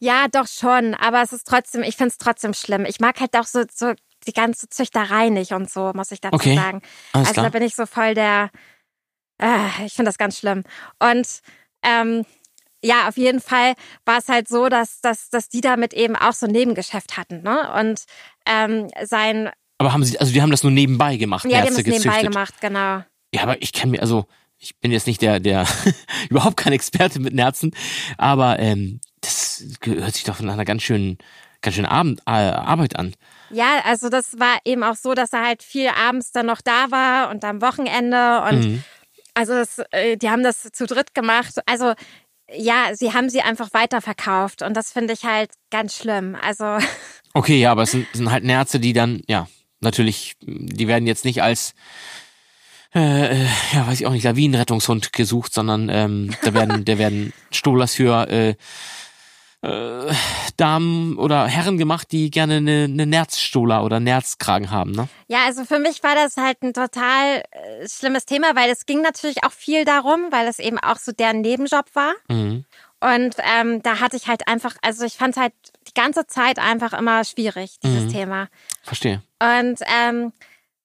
Ja, 0.00 0.26
doch 0.28 0.48
schon, 0.48 0.94
aber 0.94 1.22
es 1.22 1.32
ist 1.32 1.46
trotzdem, 1.46 1.82
ich 1.82 1.96
finde 1.96 2.08
es 2.10 2.18
trotzdem 2.18 2.52
schlimm. 2.52 2.84
Ich 2.84 3.00
mag 3.00 3.20
halt 3.20 3.34
auch 3.36 3.46
so, 3.46 3.62
so 3.72 3.92
die 4.26 4.32
ganze 4.32 4.68
Züchterei 4.68 5.28
nicht 5.28 5.52
und 5.52 5.70
so, 5.70 5.92
muss 5.94 6.10
ich 6.10 6.20
dazu 6.20 6.34
Okay, 6.34 6.56
sagen. 6.56 6.82
alles 7.12 7.28
also 7.28 7.32
klar. 7.40 7.46
da 7.46 7.50
bin 7.58 7.62
ich 7.62 7.74
so 7.74 7.86
voll 7.86 8.14
der, 8.14 8.50
äh, 9.40 9.86
ich 9.86 9.94
finde 9.94 10.08
das 10.08 10.18
ganz 10.18 10.38
schlimm. 10.38 10.64
Und 10.98 11.26
ähm, 11.82 12.24
ja, 12.82 13.08
auf 13.08 13.16
jeden 13.16 13.40
Fall 13.40 13.74
war 14.04 14.18
es 14.18 14.28
halt 14.28 14.48
so, 14.48 14.68
dass, 14.68 15.00
dass, 15.00 15.30
dass 15.30 15.48
die 15.48 15.60
damit 15.62 15.94
eben 15.94 16.16
auch 16.16 16.32
so 16.34 16.46
ein 16.46 16.52
Nebengeschäft 16.52 17.16
hatten. 17.16 17.42
Ne? 17.42 17.72
Und 17.80 18.04
ähm, 18.46 18.88
sein, 19.04 19.50
Aber 19.78 19.92
haben 19.94 20.04
sie, 20.04 20.18
also 20.18 20.32
die 20.32 20.42
haben 20.42 20.50
das 20.50 20.62
nur 20.62 20.72
nebenbei 20.72 21.16
gemacht, 21.16 21.44
ja, 21.44 21.50
die 21.50 21.56
haben 21.56 21.66
das 21.68 21.76
nebenbei 21.78 21.96
gezüchtet. 21.96 22.32
gemacht, 22.32 22.54
genau. 22.60 23.02
Ja, 23.34 23.42
aber 23.42 23.60
ich 23.60 23.72
kann 23.72 23.90
mir, 23.90 24.00
also, 24.00 24.26
ich 24.58 24.76
bin 24.76 24.92
jetzt 24.92 25.08
nicht 25.08 25.20
der, 25.20 25.40
der, 25.40 25.66
überhaupt 26.30 26.56
kein 26.56 26.72
Experte 26.72 27.18
mit 27.18 27.34
Nerzen, 27.34 27.74
aber 28.16 28.60
ähm, 28.60 29.00
das 29.20 29.64
hört 29.82 30.14
sich 30.14 30.22
doch 30.22 30.36
von 30.36 30.48
einer 30.48 30.64
ganz 30.64 30.82
schönen, 30.84 31.18
ganz 31.60 31.74
schönen 31.74 31.88
Abend, 31.88 32.20
äh, 32.26 32.30
Arbeit 32.30 32.94
an. 32.96 33.14
Ja, 33.50 33.80
also 33.84 34.08
das 34.08 34.38
war 34.38 34.58
eben 34.64 34.84
auch 34.84 34.94
so, 34.94 35.14
dass 35.14 35.32
er 35.32 35.44
halt 35.44 35.62
viel 35.64 35.88
abends 35.88 36.30
dann 36.30 36.46
noch 36.46 36.60
da 36.60 36.90
war 36.90 37.30
und 37.30 37.44
am 37.44 37.60
Wochenende 37.60 38.42
und 38.48 38.64
Mhm. 38.64 38.84
also 39.34 39.52
das, 39.54 39.80
äh, 39.90 40.16
die 40.16 40.30
haben 40.30 40.44
das 40.44 40.62
zu 40.72 40.86
dritt 40.86 41.12
gemacht. 41.14 41.54
Also 41.66 41.94
ja, 42.56 42.90
sie 42.94 43.12
haben 43.14 43.28
sie 43.30 43.40
einfach 43.42 43.70
weiterverkauft 43.72 44.62
und 44.62 44.74
das 44.76 44.92
finde 44.92 45.12
ich 45.14 45.24
halt 45.24 45.50
ganz 45.70 45.96
schlimm. 45.96 46.36
Also 46.40 46.78
Okay, 47.34 47.58
ja, 47.58 47.72
aber 47.72 47.82
es 47.82 47.90
sind, 47.90 48.06
sind 48.12 48.30
halt 48.30 48.44
Nerze, 48.44 48.78
die 48.78 48.92
dann, 48.92 49.22
ja, 49.26 49.48
natürlich, 49.80 50.34
die 50.40 50.86
werden 50.86 51.06
jetzt 51.08 51.24
nicht 51.24 51.42
als, 51.42 51.74
äh, 52.94 53.42
äh, 53.42 53.46
ja, 53.72 53.86
weiß 53.86 54.00
ich 54.00 54.06
auch 54.06 54.12
nicht, 54.12 54.24
Lawinenrettungshund 54.24 55.12
gesucht, 55.12 55.52
sondern 55.52 55.88
ähm, 55.88 56.30
da 56.42 56.54
werden, 56.54 56.84
da 56.84 56.98
werden 56.98 57.32
Stolas 57.50 57.94
für 57.94 58.28
äh, 58.28 58.54
äh, 59.62 60.12
Damen 60.56 61.16
oder 61.16 61.46
Herren 61.46 61.78
gemacht, 61.78 62.12
die 62.12 62.30
gerne 62.30 62.56
eine, 62.58 62.84
eine 62.84 63.06
Nerzstola 63.06 63.82
oder 63.82 63.98
Nerzkragen 63.98 64.70
haben, 64.70 64.92
ne? 64.92 65.08
Ja, 65.28 65.44
also 65.46 65.64
für 65.64 65.78
mich 65.78 66.02
war 66.02 66.14
das 66.14 66.36
halt 66.36 66.62
ein 66.62 66.74
total 66.74 67.42
äh, 67.50 67.88
schlimmes 67.88 68.26
Thema, 68.26 68.54
weil 68.54 68.70
es 68.70 68.84
ging 68.86 69.00
natürlich 69.00 69.42
auch 69.42 69.52
viel 69.52 69.84
darum, 69.84 70.26
weil 70.30 70.46
es 70.48 70.58
eben 70.58 70.78
auch 70.78 70.98
so 70.98 71.12
deren 71.12 71.40
Nebenjob 71.40 71.86
war. 71.94 72.12
Mhm. 72.28 72.64
Und 73.00 73.36
ähm, 73.58 73.82
da 73.82 74.00
hatte 74.00 74.16
ich 74.16 74.28
halt 74.28 74.48
einfach, 74.48 74.76
also 74.82 75.04
ich 75.04 75.14
fand 75.14 75.36
es 75.36 75.42
halt 75.42 75.52
die 75.88 75.94
ganze 75.94 76.26
Zeit 76.26 76.58
einfach 76.58 76.92
immer 76.92 77.24
schwierig, 77.24 77.76
dieses 77.82 78.04
Mhm. 78.04 78.08
Thema. 78.12 78.48
Verstehe. 78.82 79.22
Und 79.40 79.78
ähm, 79.86 80.32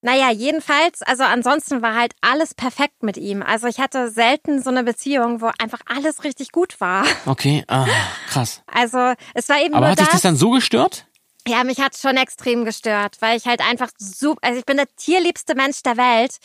naja, 0.01 0.31
jedenfalls, 0.31 1.01
also 1.01 1.23
ansonsten 1.23 1.81
war 1.81 1.95
halt 1.95 2.13
alles 2.21 2.53
perfekt 2.53 3.03
mit 3.03 3.17
ihm. 3.17 3.43
Also 3.43 3.67
ich 3.67 3.79
hatte 3.79 4.09
selten 4.09 4.61
so 4.61 4.69
eine 4.69 4.83
Beziehung, 4.83 5.41
wo 5.41 5.51
einfach 5.59 5.81
alles 5.85 6.23
richtig 6.23 6.51
gut 6.51 6.79
war. 6.79 7.05
Okay, 7.25 7.63
ah, 7.67 7.85
krass. 8.29 8.63
Also 8.65 9.13
es 9.33 9.49
war 9.49 9.61
eben 9.61 9.75
Aber 9.75 9.89
hat 9.89 9.99
dich 9.99 10.07
das 10.07 10.21
dann 10.21 10.35
so 10.35 10.51
gestört? 10.51 11.05
Ja, 11.47 11.63
mich 11.63 11.79
hat 11.79 11.95
schon 11.95 12.17
extrem 12.17 12.65
gestört, 12.65 13.17
weil 13.19 13.37
ich 13.37 13.45
halt 13.45 13.61
einfach 13.61 13.89
super, 13.97 14.39
also 14.41 14.59
ich 14.59 14.65
bin 14.65 14.77
der 14.77 14.87
tierliebste 14.95 15.53
Mensch 15.55 15.83
der 15.83 15.97
Welt. 15.97 16.37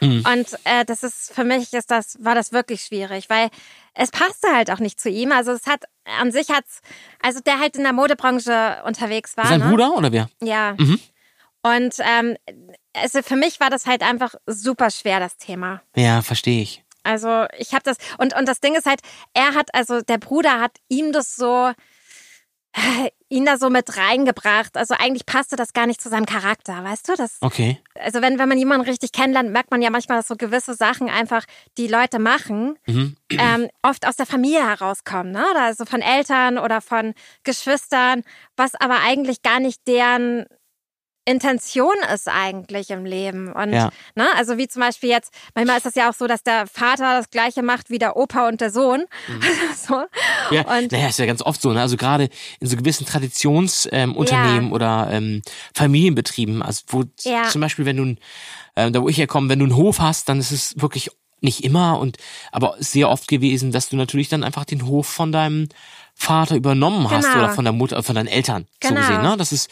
Mhm. 0.00 0.24
Und 0.32 0.58
äh, 0.64 0.84
das 0.86 1.02
ist 1.02 1.34
für 1.34 1.44
mich 1.44 1.72
ist 1.72 1.90
das 1.90 2.16
war 2.20 2.34
das 2.34 2.52
wirklich 2.52 2.82
schwierig, 2.82 3.28
weil 3.28 3.50
es 3.94 4.10
passte 4.10 4.48
halt 4.54 4.70
auch 4.70 4.78
nicht 4.78 4.98
zu 4.98 5.10
ihm. 5.10 5.32
Also 5.32 5.52
es 5.52 5.66
hat 5.66 5.84
an 6.20 6.32
sich 6.32 6.48
hat's 6.48 6.80
also 7.22 7.40
der 7.40 7.58
halt 7.58 7.76
in 7.76 7.82
der 7.82 7.92
Modebranche 7.92 8.82
unterwegs 8.86 9.36
war. 9.36 9.46
Sein 9.46 9.60
ne? 9.60 9.68
Bruder 9.68 9.94
oder 9.96 10.12
wer? 10.12 10.30
Ja. 10.42 10.74
Mhm. 10.78 10.98
Und 11.62 11.94
ähm, 12.00 12.36
also 12.94 13.22
für 13.22 13.36
mich 13.36 13.60
war 13.60 13.70
das 13.70 13.86
halt 13.86 14.02
einfach 14.02 14.34
super 14.46 14.90
schwer 14.90 15.20
das 15.20 15.36
Thema. 15.36 15.82
Ja, 15.94 16.22
verstehe 16.22 16.62
ich. 16.62 16.84
Also 17.02 17.46
ich 17.58 17.72
habe 17.72 17.82
das 17.84 17.96
und 18.18 18.34
und 18.36 18.46
das 18.46 18.60
Ding 18.60 18.74
ist 18.74 18.86
halt, 18.86 19.00
er 19.34 19.54
hat 19.54 19.74
also 19.74 20.00
der 20.02 20.18
Bruder 20.18 20.60
hat 20.60 20.76
ihm 20.88 21.12
das 21.12 21.34
so 21.36 21.72
äh, 22.72 23.10
ihn 23.28 23.44
da 23.46 23.56
so 23.56 23.68
mit 23.70 23.96
reingebracht. 23.96 24.76
Also 24.76 24.94
eigentlich 24.98 25.26
passte 25.26 25.56
das 25.56 25.72
gar 25.72 25.86
nicht 25.86 26.00
zu 26.00 26.08
seinem 26.08 26.26
Charakter, 26.26 26.84
weißt 26.84 27.08
du? 27.08 27.14
Das 27.16 27.38
Okay. 27.40 27.80
also 27.94 28.22
wenn 28.22 28.38
wenn 28.38 28.48
man 28.48 28.58
jemanden 28.58 28.86
richtig 28.86 29.12
kennenlernt, 29.12 29.50
merkt 29.50 29.70
man 29.70 29.82
ja 29.82 29.90
manchmal, 29.90 30.18
dass 30.18 30.28
so 30.28 30.36
gewisse 30.36 30.74
Sachen 30.74 31.08
einfach 31.08 31.44
die 31.78 31.88
Leute 31.88 32.18
machen, 32.18 32.78
Mhm. 32.86 33.16
ähm, 33.30 33.68
oft 33.82 34.06
aus 34.06 34.16
der 34.16 34.26
Familie 34.26 34.66
herauskommen, 34.66 35.32
ne? 35.32 35.44
Oder 35.50 35.62
also 35.62 35.84
von 35.84 36.02
Eltern 36.02 36.58
oder 36.58 36.80
von 36.80 37.14
Geschwistern, 37.44 38.22
was 38.56 38.74
aber 38.74 39.00
eigentlich 39.00 39.42
gar 39.42 39.58
nicht 39.60 39.86
deren 39.86 40.46
Intention 41.26 41.94
ist 42.12 42.28
eigentlich 42.28 42.90
im 42.90 43.04
Leben. 43.04 43.52
Und 43.52 43.72
Ja. 43.72 43.90
ne, 44.14 44.26
also 44.36 44.56
wie 44.58 44.66
zum 44.68 44.80
Beispiel 44.80 45.10
jetzt, 45.10 45.32
manchmal 45.54 45.76
ist 45.76 45.86
das 45.86 45.94
ja 45.94 46.08
auch 46.10 46.14
so, 46.14 46.26
dass 46.26 46.42
der 46.42 46.66
Vater 46.66 47.18
das 47.18 47.30
gleiche 47.30 47.62
macht 47.62 47.90
wie 47.90 47.98
der 47.98 48.16
Opa 48.16 48.48
und 48.48 48.60
der 48.60 48.70
Sohn. 48.70 49.04
so. 49.76 50.02
Ja, 50.50 50.62
Und 50.62 50.92
naja, 50.92 51.08
ist 51.08 51.18
ja 51.18 51.26
ganz 51.26 51.42
oft 51.42 51.60
so, 51.60 51.72
ne? 51.72 51.80
Also 51.80 51.96
gerade 51.96 52.28
in 52.60 52.66
so 52.66 52.76
gewissen 52.76 53.06
Traditionsunternehmen 53.06 54.64
ähm, 54.64 54.68
Ja. 54.68 54.72
oder 54.72 55.08
ähm, 55.12 55.42
Familienbetrieben, 55.74 56.62
also 56.62 56.82
wo 56.88 57.04
Ja. 57.22 57.44
zum 57.48 57.60
Beispiel, 57.60 57.84
wenn 57.84 57.96
du, 57.96 58.04
ein- 58.04 58.18
äh, 58.74 58.90
da 58.90 59.02
wo 59.02 59.08
ich 59.08 59.18
herkomme, 59.18 59.48
wenn 59.48 59.58
du 59.58 59.66
einen 59.66 59.76
Hof 59.76 59.98
hast, 60.00 60.28
dann 60.28 60.38
ist 60.40 60.50
es 60.52 60.74
wirklich 60.80 61.10
nicht 61.42 61.64
immer 61.64 61.98
und 61.98 62.18
aber 62.52 62.76
sehr 62.78 63.08
oft 63.08 63.26
gewesen, 63.28 63.72
dass 63.72 63.88
du 63.88 63.96
natürlich 63.96 64.28
dann 64.28 64.44
einfach 64.44 64.64
den 64.66 64.86
Hof 64.86 65.06
von 65.06 65.32
deinem 65.32 65.68
Vater 66.14 66.54
übernommen 66.54 67.10
hast 67.10 67.24
Genau. 67.32 67.44
oder 67.44 67.54
von 67.54 67.64
der 67.64 67.72
Mutter, 67.72 68.02
von 68.02 68.14
deinen 68.14 68.26
Eltern 68.26 68.66
so 68.82 68.88
Genau. 68.90 69.00
gesehen, 69.00 69.22
ne? 69.22 69.36
Das 69.38 69.50
ist 69.52 69.70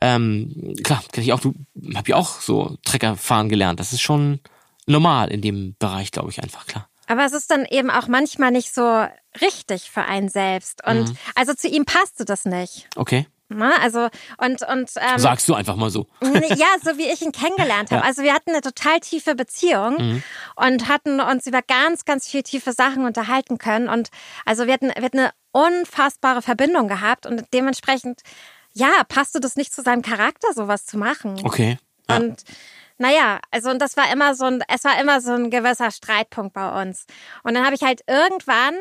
ähm, 0.00 0.74
klar, 0.84 1.02
kenn 1.12 1.24
ich 1.24 1.32
auch, 1.32 1.40
du 1.40 1.54
hab 1.94 2.08
ja 2.08 2.16
auch 2.16 2.40
so 2.40 2.76
Trecker 2.84 3.16
fahren 3.16 3.48
gelernt. 3.48 3.80
Das 3.80 3.92
ist 3.92 4.02
schon 4.02 4.40
normal 4.86 5.28
in 5.30 5.40
dem 5.42 5.74
Bereich, 5.78 6.10
glaube 6.12 6.30
ich, 6.30 6.42
einfach 6.42 6.66
klar. 6.66 6.88
Aber 7.08 7.24
es 7.24 7.32
ist 7.32 7.50
dann 7.50 7.64
eben 7.66 7.90
auch 7.90 8.08
manchmal 8.08 8.50
nicht 8.50 8.74
so 8.74 9.06
richtig 9.40 9.90
für 9.90 10.02
einen 10.02 10.28
selbst. 10.28 10.84
Und 10.86 11.08
Mhm. 11.10 11.16
also 11.34 11.54
zu 11.54 11.68
ihm 11.68 11.84
passte 11.84 12.24
das 12.24 12.44
nicht. 12.44 12.88
Okay. 12.96 13.26
Ne? 13.48 13.72
Also 13.80 14.08
und 14.38 14.62
und 14.68 14.90
ähm, 14.96 15.18
Sagst 15.18 15.48
du 15.48 15.54
einfach 15.54 15.76
mal 15.76 15.88
so. 15.88 16.08
Ja, 16.20 16.66
so 16.82 16.98
wie 16.98 17.06
ich 17.08 17.22
ihn 17.22 17.30
kennengelernt 17.30 17.90
habe. 17.92 18.02
Ja. 18.02 18.08
Also 18.08 18.22
wir 18.22 18.34
hatten 18.34 18.50
eine 18.50 18.60
total 18.60 18.98
tiefe 18.98 19.36
Beziehung 19.36 19.96
Mhm. 19.98 20.22
und 20.56 20.88
hatten 20.88 21.20
uns 21.20 21.46
über 21.46 21.62
ganz, 21.62 22.04
ganz 22.04 22.26
viel 22.28 22.42
tiefe 22.42 22.72
Sachen 22.72 23.04
unterhalten 23.04 23.58
können. 23.58 23.88
Und 23.88 24.08
also 24.44 24.66
wir 24.66 24.72
hatten, 24.72 24.88
wir 24.88 25.04
hatten 25.04 25.20
eine 25.20 25.30
unfassbare 25.52 26.42
Verbindung 26.42 26.88
gehabt 26.88 27.24
und 27.24 27.44
dementsprechend, 27.54 28.22
ja, 28.76 29.04
passte 29.08 29.40
das 29.40 29.56
nicht 29.56 29.72
zu 29.72 29.82
seinem 29.82 30.02
Charakter, 30.02 30.52
sowas 30.54 30.84
zu 30.84 30.98
machen. 30.98 31.40
Okay. 31.44 31.78
Ja. 32.08 32.16
Und 32.16 32.42
naja, 32.98 33.40
also 33.50 33.70
und 33.70 33.80
das 33.80 33.96
war 33.96 34.12
immer 34.12 34.34
so 34.34 34.44
ein, 34.44 34.62
es 34.68 34.84
war 34.84 35.00
immer 35.00 35.20
so 35.22 35.32
ein 35.32 35.50
gewisser 35.50 35.90
Streitpunkt 35.90 36.52
bei 36.52 36.82
uns. 36.82 37.06
Und 37.42 37.54
dann 37.54 37.64
habe 37.64 37.74
ich 37.74 37.82
halt 37.82 38.02
irgendwann, 38.06 38.74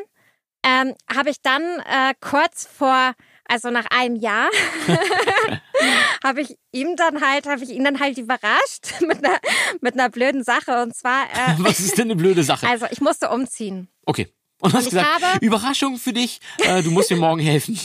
ähm, 0.64 0.96
habe 1.14 1.30
ich 1.30 1.42
dann 1.42 1.62
äh, 1.62 2.14
kurz 2.20 2.68
vor, 2.68 3.14
also 3.48 3.70
nach 3.70 3.86
einem 3.90 4.18
Jahr, 4.18 4.50
habe 6.24 6.42
ich 6.42 6.58
ihm 6.74 6.98
dann 6.98 7.22
halt, 7.22 7.48
habe 7.48 7.64
ich 7.64 7.70
ihn 7.70 7.86
dann 7.86 8.00
halt 8.00 8.18
überrascht 8.18 9.00
mit 9.00 9.24
einer, 9.24 9.40
mit 9.80 9.94
einer 9.94 10.10
blöden 10.10 10.44
Sache. 10.44 10.82
Und 10.82 10.94
zwar, 10.94 11.24
äh, 11.24 11.56
Was 11.60 11.80
ist 11.80 11.98
denn 11.98 12.08
eine 12.08 12.18
blöde 12.18 12.44
Sache? 12.44 12.68
also 12.68 12.86
ich 12.92 13.00
musste 13.00 13.30
umziehen. 13.30 13.88
Okay. 14.06 14.28
Und 14.62 14.74
hast 14.74 14.86
ich 14.86 14.90
gesagt, 14.92 15.42
Überraschung 15.42 15.98
für 15.98 16.14
dich, 16.14 16.40
äh, 16.60 16.82
du 16.82 16.90
musst 16.90 17.12
mir 17.12 17.18
morgen 17.18 17.42
helfen. 17.42 17.78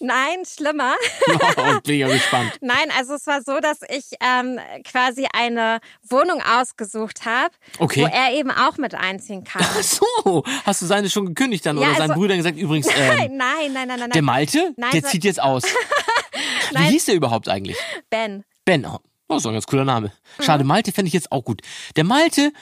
Nein, 0.00 0.42
schlimmer. 0.46 0.94
oh, 1.56 1.80
bin 1.84 1.98
ja 1.98 2.08
gespannt. 2.08 2.52
Nein, 2.62 2.90
also 2.96 3.14
es 3.14 3.26
war 3.26 3.42
so, 3.42 3.60
dass 3.60 3.78
ich 3.88 4.04
ähm, 4.20 4.58
quasi 4.90 5.26
eine 5.32 5.80
Wohnung 6.08 6.42
ausgesucht 6.42 7.24
habe, 7.26 7.54
Okay. 7.78 8.02
wo 8.02 8.06
er 8.06 8.32
eben 8.32 8.50
auch 8.50 8.78
mit 8.78 8.94
einziehen 8.94 9.44
kann. 9.44 9.62
Ach 9.64 9.82
so, 9.82 10.42
hast 10.64 10.82
du 10.82 10.86
seine 10.86 11.10
schon 11.10 11.26
gekündigt 11.26 11.66
dann 11.66 11.76
Ja, 11.78 11.88
oder 11.88 11.96
seinen 11.96 12.10
also- 12.12 12.20
Brüdern 12.20 12.38
gesagt, 12.38 12.56
übrigens, 12.58 12.86
Nein, 12.96 13.30
ähm, 13.32 13.36
nein, 13.36 13.72
nein, 13.72 13.88
nein, 13.88 13.98
nein. 14.00 14.10
der 14.10 14.22
Malte, 14.22 14.72
Nein, 14.76 14.90
der 14.92 15.02
so- 15.02 15.08
zieht 15.08 15.24
jetzt 15.24 15.40
aus. 15.42 15.64
Wie 15.64 16.74
Nein. 16.74 16.84
hieß 16.84 17.04
der 17.06 17.14
überhaupt 17.16 17.48
eigentlich? 17.48 17.76
Ben. 18.08 18.44
Ben. 18.64 18.86
Oh, 18.86 18.98
das 19.28 19.38
ist 19.38 19.44
doch 19.44 19.50
ein 19.50 19.54
ganz 19.54 19.66
cooler 19.66 19.84
Name. 19.84 20.12
Mhm. 20.38 20.42
Schade, 20.42 20.64
Malte 20.64 20.92
fände 20.92 21.08
ich 21.08 21.12
jetzt 21.14 21.30
auch 21.30 21.44
gut. 21.44 21.60
Der 21.96 22.04
Malte 22.04 22.52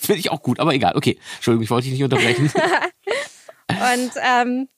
finde 0.00 0.18
ich 0.18 0.30
auch 0.30 0.42
gut, 0.42 0.58
aber 0.60 0.74
egal. 0.74 0.96
Okay, 0.96 1.18
Entschuldigung, 1.36 1.62
ich 1.64 1.70
wollte 1.70 1.84
dich 1.84 1.92
nicht 1.94 2.02
unterbrechen. 2.04 2.50
Und 3.68 4.10
ähm, 4.22 4.68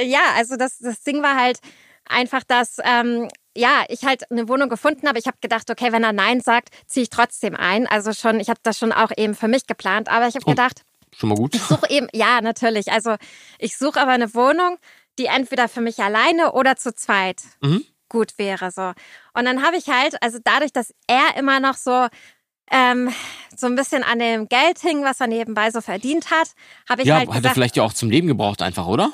ja, 0.00 0.20
also 0.36 0.56
das, 0.56 0.78
das 0.78 1.02
Ding 1.02 1.22
war 1.22 1.36
halt 1.36 1.58
einfach, 2.06 2.42
dass 2.44 2.76
ähm, 2.84 3.28
ja, 3.56 3.84
ich 3.88 4.04
halt 4.04 4.30
eine 4.30 4.48
Wohnung 4.48 4.68
gefunden 4.68 5.06
habe. 5.06 5.18
Ich 5.18 5.26
habe 5.26 5.36
gedacht, 5.40 5.70
okay, 5.70 5.92
wenn 5.92 6.04
er 6.04 6.12
Nein 6.12 6.40
sagt, 6.40 6.70
ziehe 6.86 7.02
ich 7.04 7.10
trotzdem 7.10 7.54
ein. 7.54 7.86
Also 7.86 8.12
schon, 8.12 8.40
ich 8.40 8.48
habe 8.48 8.60
das 8.62 8.78
schon 8.78 8.92
auch 8.92 9.10
eben 9.16 9.34
für 9.34 9.48
mich 9.48 9.66
geplant. 9.66 10.08
Aber 10.08 10.26
ich 10.26 10.34
habe 10.34 10.44
Oh. 10.46 10.50
gedacht, 10.50 10.82
Schon 11.14 11.28
mal 11.28 11.34
gut. 11.34 11.54
ich 11.54 11.62
suche 11.62 11.88
eben, 11.90 12.08
ja, 12.14 12.40
natürlich. 12.40 12.90
Also 12.90 13.16
ich 13.58 13.76
suche 13.76 14.00
aber 14.00 14.12
eine 14.12 14.34
Wohnung, 14.34 14.78
die 15.18 15.26
entweder 15.26 15.68
für 15.68 15.82
mich 15.82 15.98
alleine 15.98 16.52
oder 16.52 16.76
zu 16.76 16.94
zweit 16.94 17.42
Mhm. 17.60 17.84
gut 18.08 18.38
wäre. 18.38 18.70
So. 18.70 18.92
Und 19.34 19.44
dann 19.44 19.62
habe 19.62 19.76
ich 19.76 19.88
halt, 19.88 20.22
also 20.22 20.38
dadurch, 20.42 20.72
dass 20.72 20.94
er 21.06 21.36
immer 21.36 21.60
noch 21.60 21.74
so 21.76 22.06
ähm, 22.70 23.12
so 23.54 23.66
ein 23.66 23.74
bisschen 23.74 24.02
an 24.02 24.18
dem 24.18 24.48
Geld 24.48 24.78
hing, 24.80 25.04
was 25.04 25.20
er 25.20 25.26
nebenbei 25.26 25.70
so 25.70 25.82
verdient 25.82 26.30
hat, 26.30 26.52
habe 26.88 27.02
ich 27.02 27.08
Ja, 27.08 27.16
halt 27.16 27.28
hat 27.28 27.44
er 27.44 27.50
vielleicht 27.52 27.76
ja 27.76 27.82
auch 27.82 27.92
zum 27.92 28.08
Leben 28.08 28.28
gebraucht 28.28 28.62
einfach, 28.62 28.86
oder? 28.86 29.12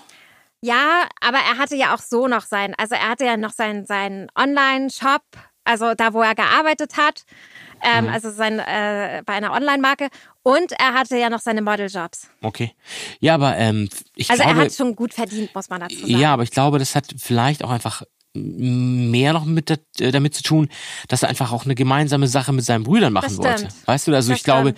Ja, 0.63 1.07
aber 1.21 1.39
er 1.39 1.59
hatte 1.59 1.77
ja 1.77 1.95
auch 1.95 2.01
so 2.01 2.27
noch 2.29 2.43
sein, 2.43 2.75
also 2.79 2.95
er 2.95 3.09
hatte 3.11 3.25
ja 3.25 3.37
noch 3.37 3.53
seinen 3.53 3.87
seinen 3.87 4.29
Online-Shop, 4.37 5.23
also 5.65 5.95
da, 5.95 6.13
wo 6.13 6.23
er 6.23 6.35
gearbeitet 6.35 6.97
hat, 6.97 7.25
ähm, 7.83 8.07
Mhm. 8.07 8.11
also 8.13 8.31
sein 8.31 8.59
äh, 8.59 9.23
bei 9.25 9.35
einer 9.35 9.53
Online-Marke 9.53 10.09
und 10.43 10.73
er 10.73 10.95
hatte 10.95 11.17
ja 11.17 11.31
noch 11.31 11.41
seine 11.41 11.63
Modeljobs. 11.63 12.29
Okay. 12.43 12.73
Ja, 13.21 13.35
aber 13.35 13.57
ähm, 13.57 13.89
ich 14.17 14.31
Also 14.31 14.43
glaube, 14.43 14.59
er 14.59 14.65
hat 14.65 14.73
schon 14.75 14.97
gut 14.97 15.15
verdient, 15.15 15.55
muss 15.55 15.69
man 15.69 15.81
dazu 15.81 15.95
sagen. 15.97 16.09
Ja, 16.09 16.33
aber 16.33 16.43
ich 16.43 16.51
glaube, 16.51 16.79
das 16.79 16.95
hat 16.95 17.07
vielleicht 17.19 17.63
auch 17.63 17.71
einfach 17.71 18.03
mehr 18.35 19.33
noch 19.33 19.45
mit 19.45 19.69
der, 19.69 19.79
äh, 19.99 20.11
damit 20.11 20.35
zu 20.35 20.43
tun, 20.43 20.69
dass 21.09 21.23
er 21.23 21.29
einfach 21.29 21.53
auch 21.53 21.65
eine 21.65 21.75
gemeinsame 21.75 22.29
Sache 22.29 22.53
mit 22.53 22.65
seinen 22.65 22.85
Brüdern 22.85 23.13
machen 23.13 23.37
Das 23.37 23.39
wollte. 23.39 23.69
Weißt 23.87 24.07
du, 24.07 24.15
also 24.15 24.31
Das 24.31 24.39
ich 24.39 24.45
glaube, 24.45 24.75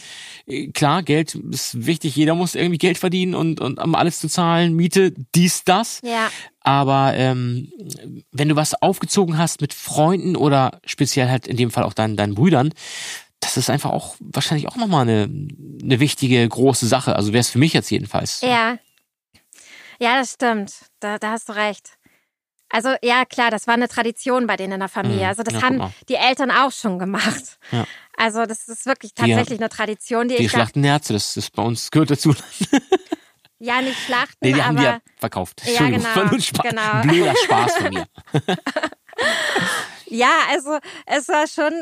äh, 0.47 0.69
klar, 0.69 1.03
Geld 1.03 1.35
ist 1.35 1.87
wichtig, 1.87 2.17
jeder 2.17 2.35
muss 2.35 2.55
irgendwie 2.55 2.79
Geld 2.79 2.99
verdienen 2.99 3.35
und, 3.35 3.61
und 3.61 3.79
um 3.79 3.95
alles 3.95 4.21
zu 4.21 4.29
zahlen, 4.29 4.75
Miete, 4.75 5.13
dies, 5.35 5.65
das. 5.65 6.01
Ja. 6.05 6.31
Aber 6.61 7.15
ähm, 7.15 7.73
wenn 8.33 8.49
du 8.49 8.57
was 8.57 8.81
aufgezogen 8.81 9.39
hast 9.39 9.61
mit 9.61 9.75
Freunden 9.75 10.37
oder 10.37 10.81
speziell 10.85 11.29
halt 11.29 11.47
in 11.47 11.57
dem 11.57 11.71
Fall 11.71 11.85
auch 11.85 11.95
deinen, 11.95 12.17
deinen 12.17 12.35
Brüdern, 12.35 12.73
das 13.41 13.57
ist 13.57 13.71
einfach 13.71 13.91
auch 13.91 14.17
wahrscheinlich 14.21 14.69
auch 14.69 14.77
nochmal 14.77 15.03
eine, 15.09 15.29
eine 15.83 16.01
wichtige, 16.01 16.47
große 16.47 16.87
Sache. 16.87 17.17
Also 17.17 17.33
wäre 17.33 17.41
es 17.41 17.49
für 17.49 17.59
mich 17.59 17.73
jetzt 17.73 17.91
jedenfalls. 17.91 18.43
Ja. 18.43 18.77
Ja, 19.99 20.19
das 20.19 20.33
stimmt. 20.33 20.73
Da, 21.01 21.19
da 21.19 21.33
hast 21.33 21.49
du 21.49 21.53
recht. 21.55 22.00
Also 22.73 22.95
ja, 23.03 23.25
klar, 23.25 23.51
das 23.51 23.67
war 23.67 23.75
eine 23.75 23.89
Tradition 23.89 24.47
bei 24.47 24.57
denen 24.57 24.75
in 24.75 24.81
der 24.81 24.89
Familie. 24.89 25.23
Mhm. 25.25 25.29
Also 25.29 25.43
das 25.43 25.55
Ja, 25.55 25.63
haben 25.63 25.77
mal. 25.79 25.93
die 26.09 26.15
Eltern 26.15 26.51
auch 26.51 26.71
schon 26.73 26.99
gemacht. 26.99 27.59
Ja. 27.73 27.85
Also 28.17 28.47
das 28.47 28.69
ist 28.69 28.87
wirklich 28.87 29.13
Die- 29.15 29.23
tatsächlich 29.23 29.59
eine 29.59 29.69
Tradition, 29.69 30.29
die, 30.29 30.37
Die 30.37 30.45
ich 30.45 30.51
schlachten 30.53 30.81
Nerze, 30.81 31.13
das 31.13 31.37
ist 31.37 31.53
bei 31.53 31.63
uns 31.63 31.91
gehört 31.91 32.11
dazu. 32.11 32.35
ja 33.59 33.81
nicht 33.83 33.99
schlachten, 34.05 34.37
Nee, 34.41 34.53
die 34.53 34.61
aber 34.61 34.65
haben 34.69 34.77
die 34.77 34.83
ja 34.85 35.01
verkauft. 35.19 35.63
Ja, 35.65 35.89
genau, 35.89 36.05
war 36.15 36.25
nur 36.25 36.33
ein 36.35 36.41
Spa 36.43 36.63
genau. 36.63 37.03
blöder 37.03 37.35
Spaß 37.45 37.73
von 37.77 37.91
mir. 37.95 38.07
ja, 40.07 40.31
also 40.51 40.79
es 41.07 41.29
war 41.29 41.47
schon, 41.47 41.73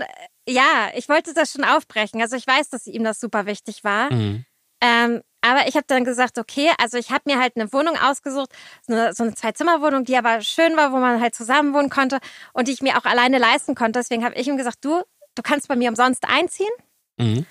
ja, 0.49 0.89
ich 0.95 1.09
wollte 1.09 1.35
das 1.35 1.53
schon 1.53 1.65
aufbrechen. 1.65 2.21
Also 2.21 2.37
ich 2.37 2.47
weiß, 2.47 2.71
dass 2.71 2.87
ihm 2.87 3.05
das 3.05 3.21
super 3.21 3.47
wichtig 3.47 3.85
war. 3.85 4.13
Mhm. 4.13 4.45
Ähm, 4.81 5.23
aber 5.41 5.69
ich 5.69 5.77
habe 5.77 5.85
dann 5.87 6.05
gesagt, 6.05 6.39
okay, 6.39 6.71
also 6.79 6.99
ich 6.99 7.11
habe 7.11 7.23
mir 7.27 7.39
halt 7.39 7.57
eine 7.57 7.73
Wohnung 7.73 7.97
ausgesucht, 7.97 8.51
so 8.87 8.93
eine, 8.93 9.15
so 9.15 9.23
eine 9.23 9.35
Zwei-Zimmer-Wohnung, 9.35 10.05
die 10.05 10.17
aber 10.17 10.41
schön 10.41 10.77
war, 10.77 10.93
wo 10.93 10.97
man 10.97 11.21
halt 11.21 11.35
zusammen 11.35 11.75
wohnen 11.75 11.91
konnte 11.91 12.19
und 12.53 12.69
die 12.69 12.73
ich 12.73 12.83
mir 12.83 12.99
auch 12.99 13.05
alleine 13.05 13.39
leisten 13.39 13.75
konnte. 13.75 14.01
Deswegen 14.01 14.25
habe 14.25 14.35
ich 14.35 14.49
ihm 14.49 14.57
gesagt, 14.57 14.85
du, 14.85 15.03
du 15.35 15.43
kannst 15.43 15.69
bei 15.69 15.77
mir 15.77 15.89
umsonst 15.89 16.25
einziehen. 16.29 16.73
Mhm. 17.19 17.47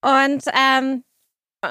Und, 0.00 0.44
ähm, 0.52 1.04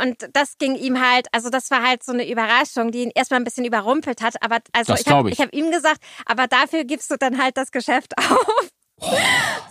und 0.02 0.30
das 0.32 0.58
ging 0.58 0.76
ihm 0.76 1.06
halt, 1.06 1.28
also 1.34 1.50
das 1.50 1.70
war 1.70 1.84
halt 1.84 2.02
so 2.04 2.14
eine 2.14 2.30
Überraschung, 2.30 2.92
die 2.92 3.04
ihn 3.04 3.12
erstmal 3.14 3.42
ein 3.42 3.44
bisschen 3.44 3.66
überrumpelt 3.66 4.22
hat. 4.22 4.42
Aber 4.42 4.60
also 4.72 4.94
Das 4.94 5.02
ich 5.02 5.08
habe 5.10 5.30
hab 5.32 5.54
ihm 5.54 5.70
gesagt, 5.70 6.02
aber 6.26 6.48
dafür 6.48 6.86
gibst 6.86 7.12
du 7.12 7.18
dann 7.18 7.42
halt 7.42 7.58
das 7.58 7.72
Geschäft 7.72 8.18
auf. 8.32 8.70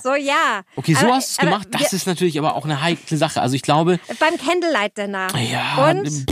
So, 0.02 0.14
ja. 0.14 0.62
Okay, 0.76 0.94
so 0.94 1.06
aber, 1.06 1.16
hast 1.16 1.28
du 1.28 1.32
es 1.32 1.38
gemacht. 1.38 1.68
Das 1.70 1.80
wir, 1.82 1.92
ist 1.92 2.06
natürlich 2.06 2.38
aber 2.38 2.54
auch 2.54 2.64
eine 2.64 2.80
heikle 2.82 3.16
Sache. 3.16 3.40
Also 3.40 3.54
ich 3.54 3.62
glaube, 3.62 4.00
Beim 4.18 4.36
Candlelight 4.38 4.96
Dinner. 4.96 5.28
ja, 5.38 5.90
Und, 5.90 6.30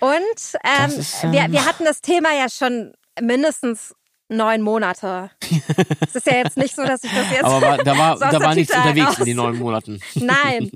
und 0.00 0.20
ähm, 0.64 0.90
ist, 0.98 1.22
ähm, 1.22 1.32
wir, 1.32 1.52
wir 1.52 1.64
hatten 1.66 1.84
das 1.84 2.00
Thema 2.00 2.30
ja 2.32 2.48
schon 2.48 2.92
mindestens 3.20 3.94
neun 4.36 4.62
Monate. 4.62 5.30
es 6.00 6.14
ist 6.14 6.26
ja 6.26 6.36
jetzt 6.38 6.56
nicht 6.56 6.74
so, 6.74 6.82
dass 6.84 7.02
ich 7.04 7.10
das 7.12 7.30
jetzt. 7.30 7.44
aber 7.44 7.78
da 7.78 7.96
war, 7.98 8.18
da 8.18 8.40
war 8.40 8.54
nichts 8.54 8.74
unterwegs 8.74 9.06
heraus- 9.06 9.18
in 9.18 9.24
den 9.26 9.36
neun 9.36 9.58
Monaten. 9.58 10.00
Nein, 10.14 10.70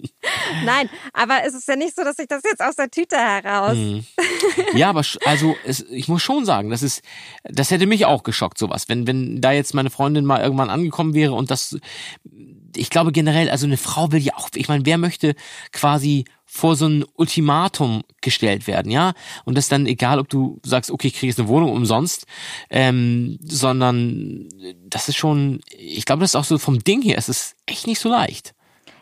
nein. 0.65 0.89
Aber 1.13 1.45
es 1.47 1.55
ist 1.55 1.69
ja 1.69 1.77
nicht 1.77 1.95
so, 1.95 2.03
dass 2.05 2.19
ich 2.19 2.27
das 2.29 2.43
jetzt 2.45 2.63
aus 2.63 2.77
der 2.77 2.91
Tüte 2.91 3.17
heraus. 3.17 3.77
Mhm. 3.77 4.05
Ja, 4.75 4.91
aber 4.91 5.03
also 5.25 5.57
es, 5.65 5.81
ich 5.91 6.09
muss 6.09 6.23
schon 6.23 6.45
sagen, 6.45 6.71
das 6.71 6.83
ist, 6.83 7.03
das 7.45 7.71
hätte 7.71 7.87
mich 7.87 8.07
auch 8.07 8.23
geschockt, 8.23 8.59
sowas. 8.59 8.89
Wenn, 8.89 9.07
wenn 9.07 9.41
da 9.41 9.53
jetzt 9.53 9.75
meine 9.75 9.91
Freundin 9.91 10.25
mal 10.25 10.41
irgendwann 10.43 10.71
angekommen 10.71 11.15
wäre 11.15 11.33
und 11.35 11.51
das, 11.51 11.79
ich 12.79 12.91
glaube 12.91 13.13
generell, 13.13 13.51
also 13.51 13.67
eine 13.67 13.77
Frau 13.77 14.13
will 14.13 14.23
ja 14.23 14.35
auch, 14.37 14.49
ich 14.55 14.69
meine, 14.69 14.87
wer 14.87 14.99
möchte 14.99 15.35
quasi 15.73 16.25
vor 16.51 16.77
so 16.77 16.87
ein 16.87 17.05
Ultimatum 17.15 18.05
gestellt 18.23 18.67
werden, 18.67 18.91
ja? 18.91 19.13
Und 19.45 19.59
das 19.59 19.69
dann 19.69 19.87
egal, 19.87 20.19
ob 20.19 20.31
du 20.31 20.61
sagst, 20.65 20.91
okay, 20.91 21.09
ich 21.09 21.15
kriege 21.15 21.27
jetzt 21.27 21.39
eine 21.39 21.49
Wohnung 21.49 21.73
umsonst, 21.73 22.27
ähm, 22.71 23.39
sondern 23.43 24.49
das 24.87 25.11
ist 25.11 25.17
schon, 25.17 25.61
ich 25.77 26.07
glaube, 26.07 26.21
das 26.21 26.31
ist 26.31 26.37
auch 26.37 26.45
so 26.45 26.57
vom 26.57 26.79
Ding 26.79 27.03
her, 27.03 27.19
es 27.19 27.29
ist 27.29 27.57
echt 27.67 27.87
nicht 27.87 28.01
so 28.01 28.09
leicht. 28.09 28.55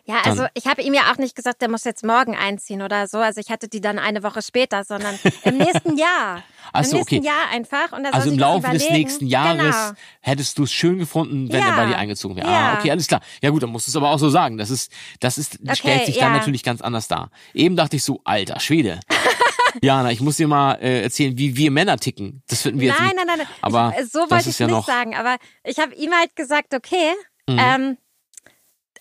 Ja, 0.09 0.21
also 0.25 0.47
ich 0.55 0.67
habe 0.69 0.83
ihm 0.83 0.95
ja 0.95 1.11
auch 1.13 1.19
nicht 1.19 1.35
gesagt, 1.35 1.61
der 1.61 1.69
muss 1.69 1.83
jetzt 1.83 2.05
morgen 2.05 2.37
einziehen 2.37 2.81
oder 2.81 3.09
so. 3.09 3.19
Also 3.19 3.41
ich 3.41 3.51
hatte 3.51 3.67
die 3.67 3.81
dann 3.81 3.99
eine 3.99 4.23
Woche 4.23 4.41
später, 4.41 4.85
sondern 4.85 5.19
im 5.43 5.57
nächsten 5.59 5.97
Jahr. 5.99 6.45
Ach 6.73 6.85
so, 6.85 6.93
Im 6.93 6.97
nächsten 6.99 7.17
okay. 7.19 7.27
Jahr 7.27 7.49
einfach. 7.53 7.91
Und 7.91 8.07
Also 8.15 8.31
im 8.31 8.39
Laufe 8.39 8.71
des 8.71 8.89
nächsten 8.89 9.27
Jahres 9.27 9.59
Genau. 9.75 9.93
hättest 10.21 10.59
du 10.59 10.63
es 10.63 10.73
schön 10.73 10.99
gefunden, 10.99 11.51
wenn 11.53 11.59
Ja. 11.61 11.71
er 11.71 11.77
bei 11.77 11.87
dir 11.87 11.99
eingezogen 11.99 12.37
wäre. 12.37 12.47
Ja. 12.49 12.73
Ah, 12.75 12.79
okay, 12.79 12.91
alles 12.93 13.09
klar. 13.09 13.21
Ja 13.43 13.51
gut, 13.51 13.65
dann 13.65 13.71
musst 13.71 13.89
du 13.89 13.91
es 13.91 13.97
aber 13.97 14.11
auch 14.11 14.19
so 14.19 14.31
sagen. 14.31 14.59
Das 14.59 14.71
ist, 14.71 14.93
das 15.19 15.39
ist, 15.39 15.59
Okay, 15.61 15.75
stellt 15.75 16.07
sich 16.07 16.19
dann 16.19 16.33
ja. 16.33 16.39
natürlich 16.39 16.63
ganz 16.63 16.81
anders 16.83 17.09
dar. 17.09 17.31
Eben 17.53 17.75
dachte 17.75 17.97
ich 17.97 18.05
so, 18.05 18.21
alter 18.25 18.61
Schwede. 18.61 19.01
Jana, 19.83 20.11
ich 20.13 20.21
muss 20.21 20.37
dir 20.37 20.47
mal 20.49 20.75
äh, 20.75 21.03
erzählen, 21.03 21.37
wie 21.37 21.57
wir 21.57 21.71
Männer 21.73 21.99
ticken. 21.99 22.43
Das 22.49 22.63
finden 22.63 22.79
wir 22.81 22.89
jetzt 22.89 22.99
Nein, 23.01 23.09
nicht. 23.09 23.17
nein, 23.17 23.27
nein, 23.27 23.39
nein. 23.39 23.49
Aber 23.61 23.93
ich, 24.01 24.11
so 24.11 24.21
wollte 24.31 24.49
ich 24.51 24.59
ja 24.59 24.67
nicht 24.67 24.75
noch- 24.77 24.87
sagen. 24.87 25.15
Aber 25.17 25.37
ich 25.65 25.79
habe 25.79 25.95
ihm 25.95 26.13
halt 26.13 26.35
gesagt, 26.37 26.75
okay, 26.75 27.13
Mhm. 27.49 27.59
ähm, 27.61 27.99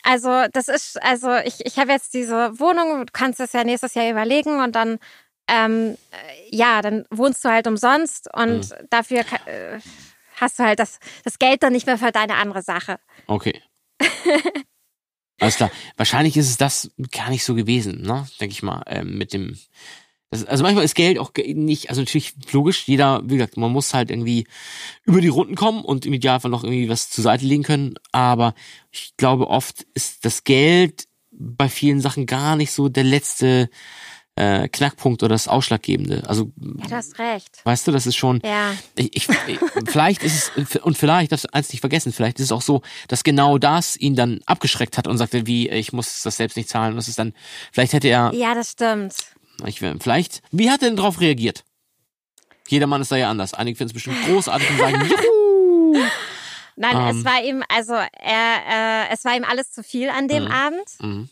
also 0.06 0.46
das 0.54 0.68
ist, 0.68 1.02
also 1.04 1.36
ich, 1.38 1.66
ich 1.66 1.78
habe 1.78 1.92
jetzt 1.92 2.14
diese 2.14 2.60
Wohnung, 2.60 3.06
du 3.06 3.12
kannst 3.12 3.40
das 3.40 3.54
ja 3.54 3.64
nächstes 3.64 3.94
Jahr 3.96 4.10
überlegen 4.10 4.62
und 4.62 4.74
dann, 4.76 5.00
ähm, 5.48 5.98
äh, 6.12 6.56
ja, 6.56 6.82
dann 6.82 7.06
wohnst 7.12 7.44
du 7.44 7.50
halt 7.50 7.68
umsonst 7.68 8.34
und 8.34 8.70
Mhm. 8.70 8.88
dafür 8.90 9.20
äh, 9.46 9.80
hast 10.38 10.60
du 10.60 10.64
halt 10.64 10.80
das, 10.80 11.00
das 11.24 11.40
Geld 11.40 11.64
dann 11.64 11.74
nicht 11.74 11.86
mehr 11.88 11.98
für 11.98 12.12
deine 12.12 12.36
andere 12.36 12.62
Sache. 12.62 12.98
Okay. 13.28 13.62
Alles 15.42 15.58
klar. 15.58 15.72
Wahrscheinlich 15.98 16.38
ist 16.38 16.50
es 16.50 16.58
das 16.58 16.92
gar 17.12 17.30
nicht 17.30 17.44
so 17.44 17.56
gewesen, 17.56 18.02
ne? 18.02 18.26
Denke 18.40 18.54
ich 18.54 18.64
mal, 18.64 18.84
ähm, 18.88 19.18
mit 19.18 19.34
dem. 19.34 19.58
Das, 20.42 20.46
also 20.46 20.64
manchmal 20.64 20.86
ist 20.86 20.96
Geld 20.96 21.20
auch 21.20 21.32
nicht, 21.36 21.90
also 21.90 22.02
natürlich 22.02 22.34
logisch, 22.52 22.88
jeder, 22.88 23.22
wie 23.26 23.38
gesagt, 23.38 23.58
man 23.58 23.72
muss 23.72 23.94
halt 23.94 24.10
irgendwie 24.12 24.46
über 25.06 25.22
die 25.22 25.28
Runden 25.28 25.56
kommen 25.56 25.84
und 25.84 26.06
im 26.06 26.14
Idealfall 26.14 26.52
noch 26.52 26.64
irgendwie 26.64 26.90
was 26.90 27.10
zur 27.10 27.24
Seite 27.24 27.46
legen 27.46 27.64
können. 27.64 27.96
Aber 28.12 28.54
ich 28.92 29.14
glaube, 29.18 29.48
oft 29.48 29.86
ist 29.94 30.26
das 30.26 30.44
Geld 30.44 31.06
bei 31.32 31.68
vielen 31.70 32.00
Sachen 32.02 32.26
gar 32.26 32.56
nicht 32.56 32.72
so 32.72 32.88
der 32.90 33.04
letzte 33.04 33.70
äh, 34.38 34.68
Knackpunkt 34.68 35.24
oder 35.24 35.34
das 35.34 35.48
Ausschlaggebende. 35.48 36.24
Also, 36.28 36.52
Ja, 36.60 36.88
du 36.90 36.96
hast 36.96 37.18
recht. 37.20 37.62
weißt 37.64 37.88
du, 37.88 37.94
das 37.94 38.06
ist 38.06 38.18
schon. 38.18 38.42
Ja. 38.44 38.74
Ich, 38.96 39.16
ich, 39.16 39.28
ich- 39.48 39.60
vielleicht 39.88 40.24
ist 40.24 40.52
es, 40.58 40.76
und 40.82 40.98
vielleicht, 40.98 41.32
darfst 41.32 41.46
du 41.46 41.54
eins 41.54 41.72
nicht 41.72 41.80
vergessen, 41.80 42.12
vielleicht 42.12 42.40
ist 42.40 42.48
es 42.48 42.52
auch 42.52 42.62
so, 42.62 42.82
dass 43.08 43.24
genau 43.24 43.58
das 43.58 43.96
ihn 43.96 44.16
dann 44.16 44.42
abgeschreckt 44.46 44.98
hat 44.98 45.08
und 45.08 45.18
sagte, 45.18 45.48
wie, 45.48 45.70
ich 45.70 45.94
muss 45.94 46.22
das 46.24 46.36
selbst 46.36 46.58
nicht 46.58 46.68
zahlen. 46.68 46.92
Und 46.92 46.98
das 46.98 47.08
ist 47.08 47.18
dann, 47.18 47.34
vielleicht 47.72 47.94
hätte 47.94 48.10
er, 48.10 48.34
Ja, 48.34 48.54
das 48.56 48.72
stimmt. 48.72 49.14
Ich, 49.66 49.80
vielleicht, 49.80 50.42
wie 50.52 50.70
hat 50.70 50.82
er 50.82 50.90
denn 50.90 50.98
darauf 50.98 51.20
reagiert? 51.22 51.64
Jeder 52.68 52.88
Mann 52.88 53.02
ist 53.02 53.12
da 53.12 53.16
ja 53.16 53.30
anders. 53.30 53.54
Einige 53.54 53.78
finden 53.78 53.90
es 53.90 53.94
bestimmt 53.94 54.26
großartig 54.26 54.70
und 54.72 54.78
sagen, 54.80 55.06
juhu! 55.10 56.04
Nein, 56.76 56.96
Ähm. 56.96 57.18
es 57.18 57.26
war 57.26 57.42
ihm, 57.44 57.64
also 57.70 57.94
er, 57.94 59.08
äh, 59.10 59.14
es 59.14 59.24
war 59.24 59.36
ihm 59.36 59.46
alles 59.46 59.72
zu 59.72 59.84
viel 59.84 60.10
an 60.10 60.28
dem 60.28 60.48
Abend. 60.48 61.30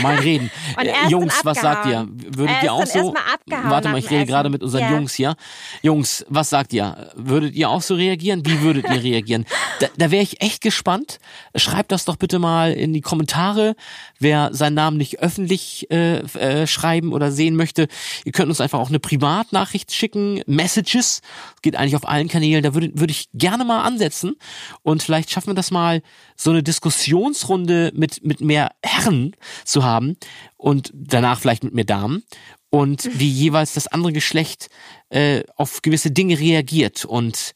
Mal 0.00 0.16
reden. 0.16 0.50
Äh, 0.80 1.08
Jungs, 1.10 1.34
was 1.44 1.60
sagt 1.60 1.86
ihr? 1.86 2.08
Würdet 2.10 2.56
Er 2.58 2.64
ihr 2.64 2.72
auch 2.72 2.86
so? 2.86 3.14
Warte 3.46 3.88
mal, 3.88 3.98
ich 3.98 4.08
rede 4.10 4.24
gerade 4.24 4.48
mit 4.48 4.62
unseren 4.62 4.80
Ja. 4.82 4.90
Jungs 4.92 5.12
hier. 5.14 5.36
Jungs, 5.82 6.24
was 6.28 6.48
sagt 6.48 6.72
ihr? 6.72 7.10
Würdet 7.16 7.54
ihr 7.54 7.68
auch 7.68 7.82
so 7.82 7.94
reagieren? 7.94 8.46
Wie 8.46 8.62
würdet 8.62 8.84
ihr 8.88 9.02
reagieren? 9.02 9.44
Da, 9.80 9.88
da 9.96 10.10
wäre 10.10 10.22
ich 10.22 10.40
echt 10.40 10.62
gespannt. 10.62 11.18
Schreibt 11.54 11.92
das 11.92 12.04
doch 12.06 12.16
bitte 12.16 12.38
mal 12.38 12.72
in 12.72 12.92
die 12.94 13.00
Kommentare, 13.02 13.74
wer 14.18 14.50
seinen 14.52 14.74
Namen 14.74 14.96
nicht 14.96 15.18
öffentlich 15.20 15.90
äh, 15.90 16.18
äh, 16.20 16.66
schreiben 16.66 17.12
oder 17.12 17.30
sehen 17.30 17.56
möchte. 17.56 17.88
Ihr 18.24 18.32
könnt 18.32 18.48
uns 18.48 18.60
einfach 18.60 18.78
auch 18.78 18.88
eine 18.88 19.00
Privatnachricht 19.00 19.92
schicken, 19.92 20.42
Messages. 20.46 21.20
Geht 21.62 21.76
eigentlich 21.76 21.96
auf 21.96 22.08
allen 22.08 22.28
Kanälen. 22.28 22.62
Da 22.62 22.74
würde 22.74 22.90
würde 22.94 23.10
ich 23.10 23.28
gerne 23.34 23.64
mal 23.64 23.82
ansetzen 23.82 24.36
und 24.82 25.02
vielleicht 25.02 25.30
schaffen 25.30 25.48
wir 25.48 25.54
das 25.54 25.70
mal, 25.70 26.00
so 26.40 26.50
eine 26.50 26.62
Diskussionsrunde 26.62 27.92
mit 27.94 28.24
mit 28.24 28.40
mehr 28.40 28.72
Herren 28.82 29.36
zu 29.64 29.84
haben 29.84 30.16
und 30.56 30.90
danach 30.94 31.40
vielleicht 31.40 31.64
mit 31.64 31.74
mehr 31.74 31.84
Damen 31.84 32.22
und 32.70 33.10
wie 33.18 33.28
jeweils 33.28 33.74
das 33.74 33.88
andere 33.88 34.12
Geschlecht 34.12 34.68
äh, 35.10 35.42
auf 35.56 35.82
gewisse 35.82 36.10
Dinge 36.10 36.38
reagiert 36.38 37.04
und 37.04 37.52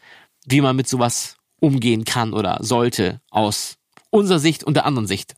wie 0.47 0.61
man 0.61 0.77
mit 0.77 0.89
sowas 0.89 1.37
umgehen 1.61 2.05
kann 2.05 2.35
oder 2.35 2.59
sollte 2.61 3.21
aus 3.31 3.77
unserer 4.11 4.39
Sicht 4.39 4.65
und 4.65 4.75
der 4.75 4.85
anderen 4.85 5.07
Sicht. 5.07 5.35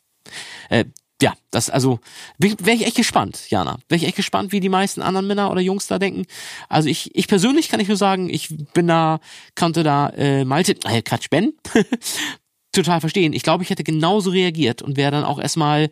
Äh, 0.68 0.86
ja, 1.22 1.34
das 1.50 1.70
also 1.70 2.00
wäre 2.38 2.76
ich 2.76 2.84
echt 2.84 2.96
gespannt, 2.96 3.48
Jana. 3.48 3.78
Wäre 3.88 3.96
ich 3.96 4.06
echt 4.06 4.16
gespannt, 4.16 4.52
wie 4.52 4.60
die 4.60 4.68
meisten 4.68 5.00
anderen 5.00 5.26
Männer 5.26 5.50
oder 5.50 5.62
Jungs 5.62 5.86
da 5.86 5.98
denken. 5.98 6.26
Also 6.68 6.90
ich, 6.90 7.14
ich 7.14 7.26
persönlich 7.26 7.70
kann 7.70 7.80
ich 7.80 7.88
nur 7.88 7.96
sagen, 7.96 8.28
ich 8.28 8.54
bin 8.74 8.86
da, 8.86 9.20
konnte 9.54 9.82
da 9.82 10.10
äh, 10.10 10.44
Malte, 10.44 10.76
äh, 10.84 11.00
Quatsch, 11.00 11.30
Ben, 11.30 11.54
total 12.76 13.00
verstehen. 13.00 13.32
Ich 13.32 13.42
glaube, 13.42 13.64
ich 13.64 13.70
hätte 13.70 13.84
genauso 13.84 14.30
reagiert 14.30 14.82
und 14.82 14.96
wäre 14.96 15.10
dann 15.10 15.24
auch 15.24 15.38
erstmal 15.38 15.90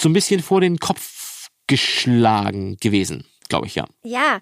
so 0.00 0.08
ein 0.08 0.12
bisschen 0.12 0.40
vor 0.40 0.60
den 0.60 0.78
Kopf 0.78 1.48
geschlagen 1.66 2.76
gewesen, 2.80 3.24
glaube 3.48 3.66
ich, 3.66 3.74
ja. 3.74 3.86
Ja, 4.04 4.40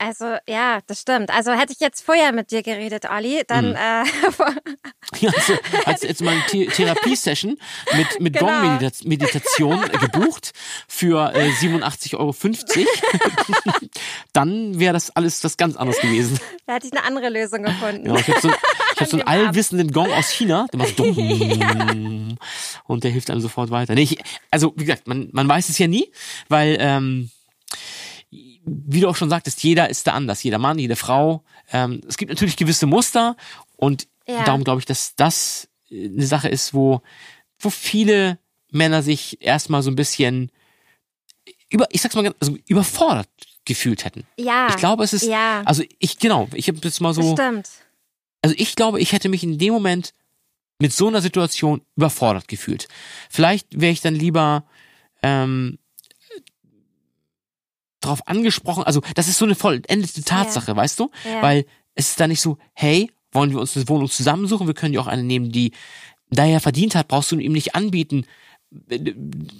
also 0.00 0.36
ja, 0.48 0.80
das 0.86 1.02
stimmt. 1.02 1.30
Also 1.30 1.52
hätte 1.52 1.72
ich 1.72 1.80
jetzt 1.80 2.02
vorher 2.04 2.32
mit 2.32 2.50
dir 2.50 2.62
geredet, 2.62 3.04
Olli, 3.08 3.42
dann 3.46 3.70
Mhm. 3.70 3.76
äh, 3.76 4.04
Ja, 5.20 5.30
also, 5.36 5.54
als 5.86 6.02
jetzt 6.02 6.22
mal 6.22 6.30
eine 6.32 6.42
The 6.50 6.66
Therapiesession 6.66 7.58
mit, 7.96 8.20
mit 8.20 8.34
Genau. 8.34 8.46
Gong-Meditation 8.46 9.80
gebucht 10.00 10.52
für 10.88 11.34
äh, 11.34 11.50
87,50 11.50 12.14
Euro, 12.14 12.32
dann 14.32 14.78
wäre 14.78 14.92
das 14.92 15.10
alles 15.16 15.40
das 15.40 15.56
ganz 15.56 15.76
anders 15.76 15.98
gewesen. 16.00 16.38
da 16.66 16.74
hätte 16.74 16.86
ich 16.86 16.92
eine 16.92 17.04
andere 17.04 17.28
Lösung 17.28 17.62
gefunden. 17.64 18.06
Ja, 18.06 18.16
ich 18.16 18.28
habe 18.28 18.40
so, 18.40 18.48
ich 18.94 19.00
hab 19.00 19.08
so 19.08 19.16
einen 19.18 19.26
allwissenden 19.26 19.92
Gong 19.92 20.12
aus 20.12 20.30
China, 20.30 20.66
der 20.72 20.78
macht 20.78 20.98
dumm 20.98 22.38
und 22.86 23.04
der 23.04 23.10
hilft 23.10 23.30
einem 23.30 23.40
sofort 23.40 23.70
weiter. 23.70 23.94
Nee, 23.94 24.02
ich, 24.02 24.18
also 24.50 24.72
wie 24.76 24.84
gesagt, 24.84 25.06
man, 25.08 25.28
man 25.32 25.48
weiß 25.48 25.68
es 25.68 25.78
ja 25.78 25.88
nie, 25.88 26.10
weil 26.48 26.76
ähm, 26.80 27.30
wie 28.64 29.00
du 29.00 29.08
auch 29.08 29.16
schon 29.16 29.30
sagtest, 29.30 29.62
jeder 29.62 29.88
ist 29.88 30.06
da 30.06 30.12
anders, 30.12 30.42
jeder 30.42 30.58
Mann, 30.58 30.78
jede 30.78 30.96
Frau. 30.96 31.42
Ähm, 31.72 32.00
es 32.08 32.16
gibt 32.16 32.30
natürlich 32.30 32.56
gewisse 32.56 32.86
Muster 32.86 33.36
und 33.76 34.06
Ja. 34.28 34.44
darum 34.44 34.64
glaube 34.64 34.80
ich, 34.80 34.86
dass 34.86 35.14
das 35.16 35.68
äh, 35.90 36.06
eine 36.06 36.26
Sache 36.26 36.48
ist, 36.48 36.74
wo, 36.74 37.00
wo 37.58 37.70
viele 37.70 38.38
Männer 38.70 39.02
sich 39.02 39.38
erstmal 39.40 39.82
so 39.82 39.90
ein 39.90 39.96
bisschen 39.96 40.50
über, 41.70 41.86
ich 41.90 42.00
sag's 42.02 42.14
mal 42.14 42.22
ganz, 42.22 42.36
also 42.40 42.56
überfordert 42.66 43.28
gefühlt 43.64 44.04
hätten. 44.04 44.24
Ja. 44.36 44.68
Ich 44.70 44.76
glaube, 44.76 45.04
es 45.04 45.12
ist, 45.12 45.24
Ja. 45.24 45.62
also 45.64 45.82
ich, 45.98 46.18
genau, 46.18 46.48
ich 46.54 46.68
habe 46.68 46.78
jetzt 46.82 47.00
mal 47.00 47.14
so, 47.14 47.32
stimmt. 47.34 47.68
also 48.42 48.54
ich 48.58 48.74
glaube, 48.76 49.00
ich 49.00 49.12
hätte 49.12 49.28
mich 49.28 49.42
in 49.42 49.58
dem 49.58 49.72
Moment 49.72 50.12
mit 50.80 50.92
so 50.92 51.08
einer 51.08 51.20
Situation 51.20 51.82
überfordert 51.96 52.48
gefühlt. 52.48 52.88
Vielleicht 53.28 53.80
wäre 53.80 53.92
ich 53.92 54.00
dann 54.00 54.14
lieber 54.14 54.64
ähm, 55.22 55.78
drauf 58.00 58.26
angesprochen. 58.26 58.84
Also 58.84 59.00
das 59.14 59.28
ist 59.28 59.38
so 59.38 59.44
eine 59.44 59.54
vollendete 59.54 60.22
Tatsache, 60.24 60.74
weißt 60.74 60.98
du? 60.98 61.10
Ja. 61.24 61.42
Weil 61.42 61.66
es 61.94 62.10
ist 62.10 62.20
da 62.20 62.26
nicht 62.26 62.40
so, 62.40 62.58
hey, 62.72 63.10
wollen 63.32 63.50
wir 63.50 63.60
uns 63.60 63.76
eine 63.76 63.88
Wohnung 63.88 64.08
zusammensuchen? 64.08 64.66
Wir 64.66 64.74
können 64.74 64.94
ja 64.94 65.00
auch 65.00 65.06
eine 65.06 65.22
nehmen, 65.22 65.52
die 65.52 65.72
da 66.30 66.46
er 66.46 66.60
verdient 66.60 66.94
hat, 66.94 67.08
brauchst 67.08 67.32
du 67.32 67.38
ihm 67.38 67.52
nicht 67.52 67.74
anbieten, 67.74 68.24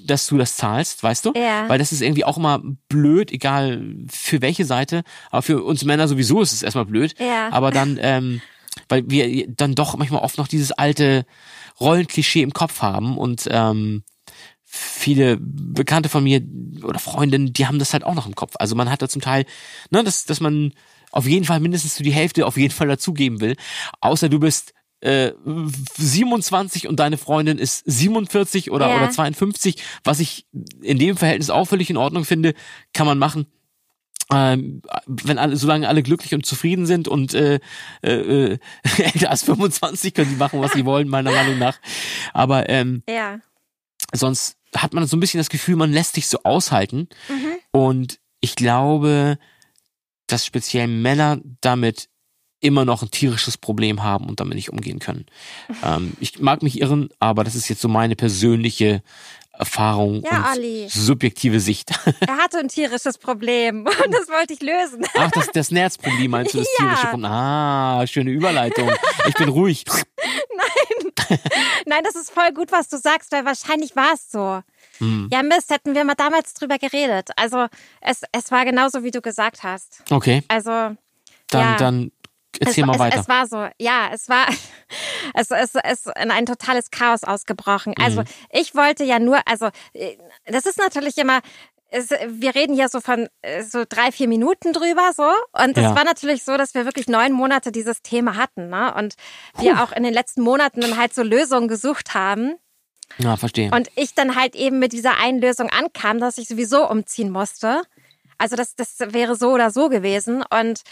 dass 0.06 0.28
du 0.28 0.38
das 0.38 0.56
zahlst, 0.56 1.02
weißt 1.02 1.26
du? 1.26 1.32
Ja. 1.34 1.68
Weil 1.68 1.78
das 1.78 1.90
ist 1.90 2.00
irgendwie 2.00 2.24
auch 2.24 2.36
immer 2.36 2.62
blöd, 2.88 3.32
egal 3.32 3.84
für 4.08 4.40
welche 4.40 4.64
Seite. 4.64 5.02
Aber 5.30 5.42
für 5.42 5.64
uns 5.64 5.84
Männer 5.84 6.06
sowieso 6.06 6.40
ist 6.40 6.52
es 6.52 6.62
erstmal 6.62 6.86
blöd. 6.86 7.16
Ja. 7.18 7.48
Aber 7.50 7.72
dann, 7.72 7.98
ähm, 8.00 8.40
weil 8.88 9.10
wir 9.10 9.48
dann 9.48 9.74
doch 9.74 9.96
manchmal 9.96 10.22
oft 10.22 10.38
noch 10.38 10.46
dieses 10.46 10.70
alte 10.70 11.26
Rollenklischee 11.80 12.42
im 12.42 12.52
Kopf 12.52 12.82
haben 12.82 13.18
und 13.18 13.48
ähm, 13.50 14.04
viele 14.72 15.36
Bekannte 15.40 16.08
von 16.08 16.22
mir 16.22 16.40
oder 16.84 16.98
Freundinnen, 17.00 17.52
die 17.52 17.66
haben 17.66 17.78
das 17.80 17.92
halt 17.92 18.04
auch 18.04 18.14
noch 18.14 18.26
im 18.26 18.34
Kopf. 18.36 18.54
Also 18.58 18.76
man 18.76 18.90
hat 18.90 19.02
da 19.02 19.08
zum 19.08 19.20
Teil, 19.20 19.44
ne, 19.90 20.04
dass, 20.04 20.24
dass 20.24 20.40
man 20.40 20.72
auf 21.10 21.26
jeden 21.26 21.44
Fall 21.44 21.58
mindestens 21.60 21.96
zu 21.96 22.02
die 22.04 22.12
Hälfte 22.12 22.46
auf 22.46 22.56
jeden 22.56 22.72
Fall 22.72 22.86
dazugeben 22.88 23.40
will. 23.40 23.56
Außer 24.00 24.28
du 24.28 24.38
bist 24.38 24.72
äh, 25.00 25.32
27 25.98 26.86
und 26.88 27.00
deine 27.00 27.16
Freundin 27.18 27.58
ist 27.58 27.82
47 27.86 28.70
oder, 28.70 28.88
Ja. 28.90 28.96
oder 28.96 29.10
52, 29.10 29.76
was 30.04 30.20
ich 30.20 30.46
in 30.82 30.98
dem 30.98 31.16
Verhältnis 31.16 31.50
auch 31.50 31.64
völlig 31.66 31.90
in 31.90 31.96
Ordnung 31.96 32.24
finde, 32.24 32.54
kann 32.92 33.06
man 33.06 33.18
machen. 33.18 33.46
Ähm, 34.32 34.82
wenn 35.06 35.38
alle, 35.38 35.56
solange 35.56 35.88
alle 35.88 36.04
glücklich 36.04 36.34
und 36.34 36.46
zufrieden 36.46 36.86
sind 36.86 37.08
und 37.08 37.34
äh, 37.34 37.58
äh, 38.02 38.10
äh, 38.52 38.58
älter 38.98 39.30
als 39.30 39.42
25 39.42 40.14
können 40.14 40.30
sie 40.30 40.36
machen, 40.36 40.60
was 40.60 40.72
sie 40.72 40.84
wollen, 40.84 41.08
meiner 41.08 41.32
Meinung 41.32 41.58
nach. 41.58 41.78
Aber 42.32 42.68
ähm, 42.68 43.02
Ja. 43.08 43.40
sonst 44.12 44.56
hat 44.76 44.92
man 44.94 45.06
so 45.06 45.16
ein 45.16 45.20
bisschen 45.20 45.38
das 45.38 45.48
Gefühl, 45.50 45.76
man 45.76 45.92
lässt 45.92 46.14
sich 46.14 46.28
so 46.28 46.38
aushalten. 46.44 47.08
Mhm. 47.28 47.52
Und 47.72 48.18
ich 48.40 48.54
glaube, 48.56 49.38
dass 50.26 50.46
speziell 50.46 50.86
Männer 50.86 51.38
damit 51.60 52.08
immer 52.60 52.84
noch 52.84 53.02
ein 53.02 53.10
tierisches 53.10 53.56
Problem 53.56 54.02
haben 54.02 54.26
und 54.28 54.38
damit 54.40 54.54
nicht 54.54 54.70
umgehen 54.70 54.98
können. 54.98 55.26
ähm, 55.82 56.12
ich 56.20 56.40
mag 56.40 56.62
mich 56.62 56.80
irren, 56.80 57.08
aber 57.18 57.42
das 57.42 57.54
ist 57.54 57.68
jetzt 57.68 57.80
so 57.80 57.88
meine 57.88 58.16
persönliche 58.16 59.02
Erfahrung 59.52 60.22
Ja, 60.22 60.52
und 60.52 60.58
Olli. 60.58 60.86
subjektive 60.88 61.58
Sicht. 61.60 61.90
Er 62.20 62.36
hatte 62.38 62.58
ein 62.58 62.68
tierisches 62.68 63.18
Problem 63.18 63.80
und 64.04 64.14
das 64.14 64.28
wollte 64.28 64.52
ich 64.54 64.60
lösen. 64.62 65.04
Ach, 65.18 65.30
das, 65.32 65.48
das 65.52 65.70
Nerzproblem 65.70 66.30
meinst 66.30 66.54
du, 66.54 66.58
das 66.58 66.68
Ja. 66.78 66.84
tierische 66.86 67.06
Problem. 67.08 67.30
Ah, 67.30 68.06
schöne 68.06 68.30
Überleitung. 68.30 68.90
Ich 69.26 69.34
bin 69.34 69.48
ruhig. 69.48 69.84
Nein, 71.86 72.02
das 72.04 72.14
ist 72.14 72.30
voll 72.30 72.52
gut, 72.52 72.72
was 72.72 72.88
du 72.88 72.98
sagst, 72.98 73.32
weil 73.32 73.44
wahrscheinlich 73.44 73.96
war 73.96 74.14
es 74.14 74.30
so. 74.30 74.62
Hm. 74.98 75.28
Ja, 75.32 75.42
Mist, 75.42 75.70
hätten 75.70 75.94
wir 75.94 76.04
mal 76.04 76.14
damals 76.14 76.54
drüber 76.54 76.78
geredet. 76.78 77.30
Also 77.36 77.66
es, 78.00 78.22
es 78.32 78.50
war 78.50 78.64
genauso, 78.64 79.02
wie 79.02 79.10
du 79.10 79.20
gesagt 79.20 79.62
hast. 79.62 80.02
Okay, 80.10 80.42
Also 80.48 80.70
dann, 80.70 80.96
Ja. 81.50 81.76
dann 81.76 82.12
erzähl 82.58 82.84
es, 82.84 82.86
mal 82.86 82.94
es, 82.94 82.98
weiter. 82.98 83.20
Es 83.20 83.28
war 83.28 83.46
so, 83.46 83.68
ja, 83.78 84.10
es 84.12 84.28
war, 84.28 84.46
es 85.34 85.50
es 85.50 85.74
ist 85.74 86.06
in 86.20 86.30
ein 86.30 86.46
totales 86.46 86.90
Chaos 86.90 87.24
ausgebrochen. 87.24 87.94
Mhm. 87.96 88.04
Also 88.04 88.22
ich 88.50 88.74
wollte 88.74 89.04
ja 89.04 89.18
nur, 89.18 89.40
also 89.46 89.68
äh, 89.92 90.16
das 90.46 90.66
ist 90.66 90.78
natürlich 90.78 91.16
immer, 91.18 91.40
es, 91.90 92.10
wir 92.10 92.54
reden 92.54 92.74
hier 92.74 92.88
so 92.88 93.00
von 93.00 93.28
äh, 93.42 93.62
so 93.62 93.84
drei, 93.88 94.12
vier 94.12 94.28
Minuten 94.28 94.72
drüber 94.72 95.10
so. 95.14 95.28
Und 95.52 95.76
es 95.76 95.82
Ja. 95.84 95.94
war 95.96 96.04
natürlich 96.04 96.44
so, 96.44 96.56
dass 96.56 96.74
wir 96.74 96.84
wirklich 96.84 97.08
neun 97.08 97.32
Monate 97.32 97.72
dieses 97.72 98.02
Thema 98.02 98.36
hatten, 98.36 98.68
ne? 98.68 98.94
Und 98.94 99.14
wir 99.58 99.82
auch 99.82 99.92
in 99.92 100.02
den 100.02 100.14
letzten 100.14 100.42
Monaten 100.42 100.80
dann 100.80 100.96
halt 100.96 101.14
so 101.14 101.22
Lösungen 101.22 101.68
gesucht 101.68 102.14
haben. 102.14 102.54
ja, 103.18 103.36
verstehe. 103.36 103.70
Und 103.72 103.88
ich 103.96 104.14
dann 104.14 104.36
halt 104.36 104.54
eben 104.54 104.78
mit 104.78 104.92
dieser 104.92 105.18
einen 105.18 105.40
Lösung 105.40 105.68
ankam, 105.70 106.20
dass 106.20 106.38
ich 106.38 106.46
sowieso 106.48 106.88
umziehen 106.88 107.30
musste. 107.30 107.82
Also 108.38 108.56
das, 108.56 108.74
das 108.76 108.94
wäre 108.98 109.34
so 109.36 109.50
oder 109.50 109.70
so 109.70 109.88
gewesen. 109.88 110.42
Und 110.48 110.82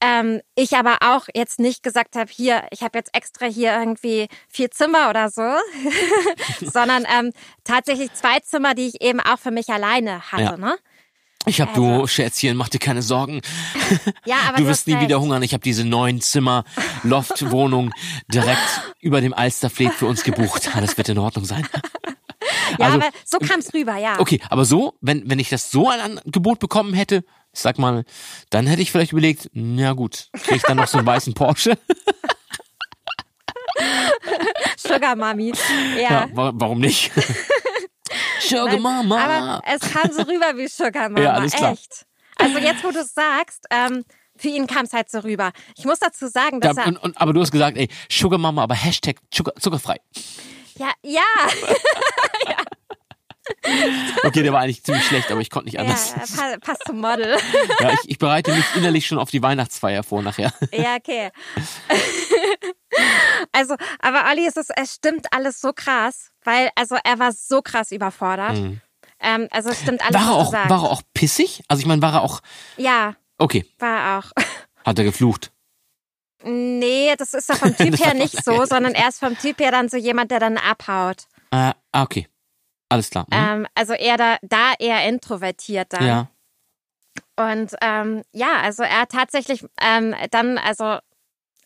ähm, 0.00 0.40
ich 0.54 0.76
aber 0.76 0.98
auch 1.00 1.26
jetzt 1.34 1.58
nicht 1.58 1.82
gesagt 1.82 2.16
habe, 2.16 2.30
hier, 2.30 2.64
ich 2.70 2.82
habe 2.82 2.98
jetzt 2.98 3.14
extra 3.14 3.46
hier 3.46 3.72
irgendwie 3.78 4.28
vier 4.48 4.70
Zimmer 4.70 5.08
oder 5.10 5.30
so, 5.30 5.42
sondern 6.60 7.04
ähm, 7.18 7.32
tatsächlich 7.64 8.12
zwei 8.14 8.40
Zimmer, 8.40 8.74
die 8.74 8.86
ich 8.88 9.00
eben 9.02 9.20
auch 9.20 9.38
für 9.38 9.50
mich 9.50 9.68
alleine 9.70 10.20
hatte. 10.32 10.42
Ja. 10.42 10.56
Ne? 10.56 10.76
Ich 11.48 11.60
hab 11.60 11.70
Also- 11.76 12.00
du, 12.00 12.06
Schätzchen, 12.06 12.56
mach 12.56 12.68
dir 12.68 12.78
keine 12.80 13.02
Sorgen. 13.02 13.40
Ja, 14.26 14.36
aber 14.48 14.58
du 14.58 14.66
wirst 14.66 14.88
nie 14.88 14.94
recht. 14.94 15.04
wieder 15.04 15.20
hungern. 15.20 15.42
Ich 15.44 15.52
habe 15.52 15.62
diese 15.62 15.84
neun 15.84 16.20
Zimmer 16.20 16.64
Loftwohnung 17.04 17.92
direkt 18.28 18.58
über 19.00 19.20
dem 19.20 19.32
Alsterfleet 19.32 19.92
für 19.92 20.06
uns 20.06 20.24
gebucht. 20.24 20.68
Das 20.74 20.96
wird 20.98 21.08
in 21.08 21.18
Ordnung 21.18 21.44
sein. 21.44 21.66
Ja, 22.78 22.86
also- 22.86 22.96
aber 22.98 23.10
so 23.24 23.38
kam 23.38 23.60
es 23.60 23.72
rüber, 23.72 23.96
ja. 23.96 24.18
Okay, 24.18 24.40
aber 24.50 24.64
so, 24.64 24.94
wenn, 25.00 25.30
wenn 25.30 25.38
ich 25.38 25.48
das 25.48 25.70
so 25.70 25.88
ein 25.88 26.00
Angebot 26.00 26.58
bekommen 26.58 26.94
hätte, 26.94 27.22
ich 27.56 27.62
sag 27.62 27.78
mal, 27.78 28.04
dann 28.50 28.66
hätte 28.66 28.82
ich 28.82 28.92
vielleicht 28.92 29.12
überlegt, 29.12 29.48
na 29.54 29.94
gut, 29.94 30.28
krieg 30.44 30.56
ich 30.56 30.62
dann 30.62 30.76
noch 30.76 30.86
so 30.86 30.98
einen 30.98 31.06
weißen 31.06 31.32
Porsche? 31.32 31.78
Sugar 34.76 35.16
Mami. 35.16 35.52
Ja. 35.96 36.00
Ja, 36.02 36.28
wa 36.32 36.52
warum 36.54 36.80
nicht? 36.80 37.10
Sugar 38.40 38.66
Nein, 38.66 38.82
Mama. 38.82 39.56
Aber 39.56 39.62
es 39.74 39.80
kam 39.90 40.12
so 40.12 40.22
rüber 40.22 40.56
wie 40.56 40.68
Sugar 40.68 41.08
Mama. 41.08 41.22
Ja, 41.22 41.32
alles 41.32 41.52
klar. 41.52 41.72
Echt. 41.72 42.06
Also 42.36 42.58
jetzt, 42.58 42.84
wo 42.84 42.90
du 42.90 43.00
es 43.00 43.14
sagst, 43.14 43.64
ähm, 43.70 44.04
für 44.36 44.48
ihn 44.48 44.66
kam 44.66 44.84
es 44.84 44.92
halt 44.92 45.10
so 45.10 45.20
rüber. 45.20 45.52
Ich 45.76 45.84
muss 45.86 45.98
dazu 45.98 46.28
sagen, 46.28 46.60
Da, 46.60 46.68
dass 46.68 46.76
er. 46.76 46.86
und, 46.88 46.98
und, 46.98 47.18
aber 47.20 47.32
du 47.32 47.40
hast 47.40 47.50
gesagt, 47.50 47.76
ey, 47.78 47.88
Sugar 48.10 48.38
Mama, 48.38 48.62
aber 48.62 48.74
Hashtag 48.74 49.16
Zucker, 49.30 49.54
zuckerfrei. 49.58 49.98
Ja, 50.78 50.92
ja, 51.02 51.22
Okay, 54.24 54.42
der 54.42 54.52
war 54.52 54.60
eigentlich 54.60 54.82
ziemlich 54.82 55.04
schlecht, 55.04 55.30
aber 55.30 55.40
ich 55.40 55.50
konnte 55.50 55.66
nicht 55.66 55.74
ja, 55.74 55.80
anders. 55.80 56.12
pa- 56.36 56.58
passt 56.60 56.82
zum 56.86 57.00
Model. 57.00 57.36
Ja, 57.80 57.92
ich, 57.92 58.10
ich 58.10 58.18
bereite 58.18 58.52
mich 58.52 58.64
innerlich 58.74 59.06
schon 59.06 59.18
auf 59.18 59.30
die 59.30 59.42
Weihnachtsfeier 59.42 60.02
vor 60.02 60.22
nachher. 60.22 60.52
Ja, 60.72 60.96
okay. 60.96 61.30
Also, 63.52 63.74
aber 64.00 64.24
Olli, 64.30 64.46
es, 64.46 64.56
ist, 64.56 64.70
es 64.74 64.94
stimmt 64.94 65.26
alles 65.32 65.60
so 65.60 65.72
krass, 65.74 66.30
weil, 66.44 66.70
also 66.74 66.96
er 67.04 67.18
war 67.18 67.32
so 67.32 67.60
krass 67.60 67.90
überfordert. 67.92 68.56
Ähm, 69.20 69.48
also 69.50 69.70
es 69.70 69.80
stimmt 69.80 70.02
alles, 70.02 70.14
Mhm. 70.20 70.26
War 70.26 70.32
er 70.32 70.36
auch, 70.36 70.52
war 70.52 70.70
er 70.84 70.90
auch 70.92 71.02
pissig? 71.14 71.62
Also 71.68 71.80
ich 71.80 71.86
meine, 71.86 72.00
war 72.02 72.14
er 72.14 72.22
auch, 72.22 72.40
Ja, 72.76 73.14
okay, 73.38 73.66
war 73.78 73.98
er 73.98 74.18
auch. 74.18 74.30
hat 74.84 74.98
er 74.98 75.04
geflucht. 75.04 75.52
Nee, 76.44 77.14
das 77.18 77.34
ist 77.34 77.48
ja 77.48 77.56
vom 77.56 77.76
Typ 77.76 77.98
her 77.98 78.14
nicht 78.14 78.42
so, 78.44 78.52
ja. 78.52 78.66
sondern 78.66 78.94
er 78.94 79.08
ist 79.08 79.18
vom 79.18 79.36
Typ 79.38 79.58
her 79.60 79.70
dann 79.72 79.88
so 79.88 79.96
jemand, 79.96 80.30
der 80.30 80.40
dann 80.40 80.56
abhaut. 80.58 81.24
Äh, 81.50 81.72
ah, 81.92 82.02
okay. 82.02 82.28
Alles 82.88 83.10
klar. 83.10 83.26
Mhm. 83.30 83.36
Ähm, 83.36 83.66
also 83.74 83.92
eher 83.94 84.16
da, 84.16 84.36
da 84.42 84.74
eher 84.78 85.08
introvertiert 85.08 85.92
dann. 85.92 86.06
ja. 86.06 86.28
Und 87.38 87.74
ähm, 87.82 88.22
ja, 88.32 88.60
also 88.62 88.82
er 88.82 89.00
hat 89.02 89.10
tatsächlich 89.10 89.64
ähm, 89.80 90.14
dann 90.30 90.56
also 90.58 90.98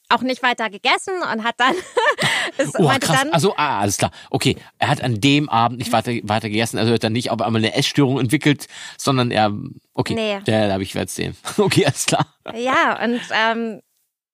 auch 0.09 0.23
nicht 0.23 0.43
weiter 0.43 0.69
gegessen 0.71 1.15
und 1.33 1.45
hat 1.45 1.55
dann, 1.59 1.75
es 2.57 2.75
Oh, 2.75 2.89
krass. 2.89 3.21
dann, 3.21 3.33
Also, 3.33 3.55
ah, 3.57 3.79
alles 3.79 3.97
klar. 3.97 4.11
Okay. 4.31 4.57
Er 4.79 4.89
hat 4.89 5.01
an 5.03 5.21
dem 5.21 5.49
Abend 5.49 5.79
nicht 5.79 5.93
weiter, 5.93 6.11
weiter 6.25 6.49
gegessen. 6.49 6.79
Also 6.79 6.91
er 6.91 6.95
hat 6.95 7.05
dann 7.05 7.13
nicht 7.13 7.31
auf 7.31 7.41
einmal 7.41 7.61
eine 7.61 7.75
Essstörung 7.75 8.19
entwickelt, 8.19 8.67
sondern 8.99 9.31
er, 9.31 9.53
okay. 9.95 10.15
Nee. 10.15 10.41
Der, 10.41 10.67
da 10.67 10.73
habe 10.73 10.83
ich 10.83 10.97
werde 10.97 11.11
sehen. 11.11 11.37
Okay, 11.59 11.85
alles 11.87 12.07
klar. 12.07 12.27
ja, 12.55 13.01
und 13.05 13.21
ähm, 13.31 13.81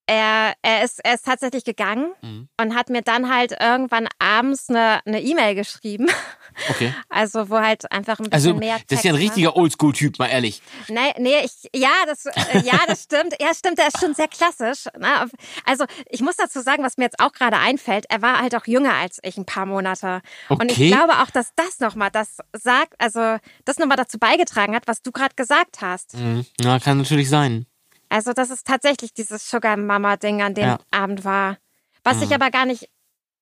er, 0.07 0.55
er, 0.63 0.85
ist, 0.85 1.05
er 1.05 1.15
ist 1.15 1.27
tatsächlich 1.27 1.65
gegangen 1.65 2.13
Mhm. 2.23 2.49
und 2.59 2.75
hat 2.75 2.89
mir 2.89 3.03
dann 3.03 3.29
halt 3.31 3.53
irgendwann 3.61 4.09
abends 4.19 4.71
eine 4.71 5.01
eine 5.05 5.21
E-Mail 5.21 5.55
geschrieben. 5.55 6.07
Okay. 6.71 6.95
Also 7.09 7.51
wo 7.51 7.57
halt 7.59 7.91
einfach 7.93 8.19
ein 8.19 8.31
bisschen 8.31 8.33
Also, 8.35 8.55
mehr 8.55 8.77
Text 8.77 8.93
das 8.93 8.99
ist 9.01 9.05
ja 9.05 9.11
ein 9.11 9.15
war. 9.15 9.21
richtiger 9.21 9.57
Oldschool-Typ, 9.57 10.19
mal 10.19 10.27
ehrlich. 10.29 10.63
Nee, 10.89 11.13
nee, 11.19 11.41
ich, 11.45 11.71
ja, 11.75 11.91
das, 12.07 12.27
äh, 12.27 12.61
ja, 12.65 12.79
das 12.87 13.03
stimmt. 13.05 13.35
Ja, 13.41 13.55
stimmt, 13.55 13.79
der 13.79 13.89
ist 13.89 14.01
schon 14.01 14.15
sehr 14.15 14.29
klassisch. 14.29 14.87
Ne? 14.99 15.29
Also 15.65 15.85
ich 16.11 16.21
muss 16.23 16.37
dazu 16.37 16.61
sagen, 16.61 16.83
was 16.83 16.97
mir 16.97 17.05
jetzt 17.05 17.21
auch 17.21 17.33
gerade 17.33 17.59
einfällt, 17.59 18.07
er 18.09 18.23
war 18.23 18.41
halt 18.41 18.55
auch 18.55 18.67
jünger 18.67 18.95
als 18.95 19.19
ich 19.23 19.37
ein 19.37 19.45
paar 19.47 19.67
Monate. 19.67 20.23
Und 20.49 20.71
ich 20.71 20.77
Okay. 20.79 20.89
glaube 20.89 21.21
auch, 21.23 21.31
dass 21.31 21.53
das 21.57 21.81
nochmal 21.81 22.11
das 22.11 22.39
sagt, 22.53 22.95
also 22.99 23.37
das 23.65 23.79
nochmal 23.79 23.97
dazu 23.97 24.19
beigetragen 24.19 24.75
hat, 24.75 24.87
was 24.87 25.03
du 25.03 25.13
gerade 25.13 25.35
gesagt 25.35 25.81
hast. 25.83 26.15
Mhm. 26.15 26.47
Ja, 26.61 26.79
kann 26.79 26.99
natürlich 26.99 27.29
sein. 27.29 27.67
Also 28.09 28.33
dass 28.33 28.51
es 28.51 28.63
tatsächlich 28.65 29.13
dieses 29.15 29.51
Sugar 29.51 29.77
Mama 29.77 30.17
Ding 30.17 30.41
an 30.43 30.55
dem 30.55 30.65
Ja. 30.65 30.79
Abend 30.91 31.25
war. 31.25 31.59
Was 32.05 32.19
Mhm. 32.19 32.23
ich 32.23 32.35
aber 32.35 32.51
gar 32.51 32.65
nicht 32.65 32.89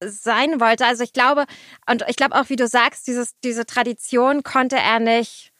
sein 0.03 0.61
wollte. 0.61 0.87
Also 0.87 1.03
ich 1.05 1.13
glaube, 1.13 1.45
und 1.89 2.05
ich 2.09 2.17
glaube 2.17 2.35
auch, 2.35 2.49
wie 2.49 2.57
du 2.57 2.67
sagst, 2.69 3.07
dieses, 3.07 3.35
diese 3.43 3.67
Tradition 3.67 4.43
konnte 4.43 4.77
er 4.77 5.01
nicht, 5.01 5.53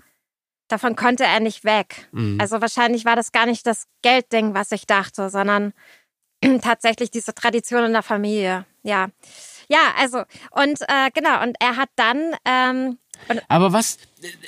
davon 0.69 0.97
konnte 0.97 1.25
er 1.25 1.41
nicht 1.41 1.65
weg. 1.65 2.09
Mhm. 2.13 2.41
Also 2.41 2.61
wahrscheinlich 2.61 3.05
war 3.05 3.17
das 3.17 3.33
gar 3.33 3.47
nicht 3.47 3.67
das 3.67 3.87
Geldding, 4.03 4.55
was 4.55 4.73
ich 4.73 4.87
dachte, 4.87 5.31
sondern 5.31 5.73
tatsächlich 6.63 7.11
diese 7.11 7.35
Tradition 7.35 7.85
in 7.85 7.93
der 7.93 8.03
Familie. 8.03 8.67
Ja. 8.83 9.09
Ja, 9.69 9.95
also, 9.99 10.25
und 10.51 10.81
äh, 10.83 11.11
genau, 11.15 11.43
und 11.43 11.57
er 11.59 11.77
hat 11.77 11.89
dann, 11.97 12.35
ähm, 12.45 12.99
Aber 13.49 13.73
was, 13.73 13.97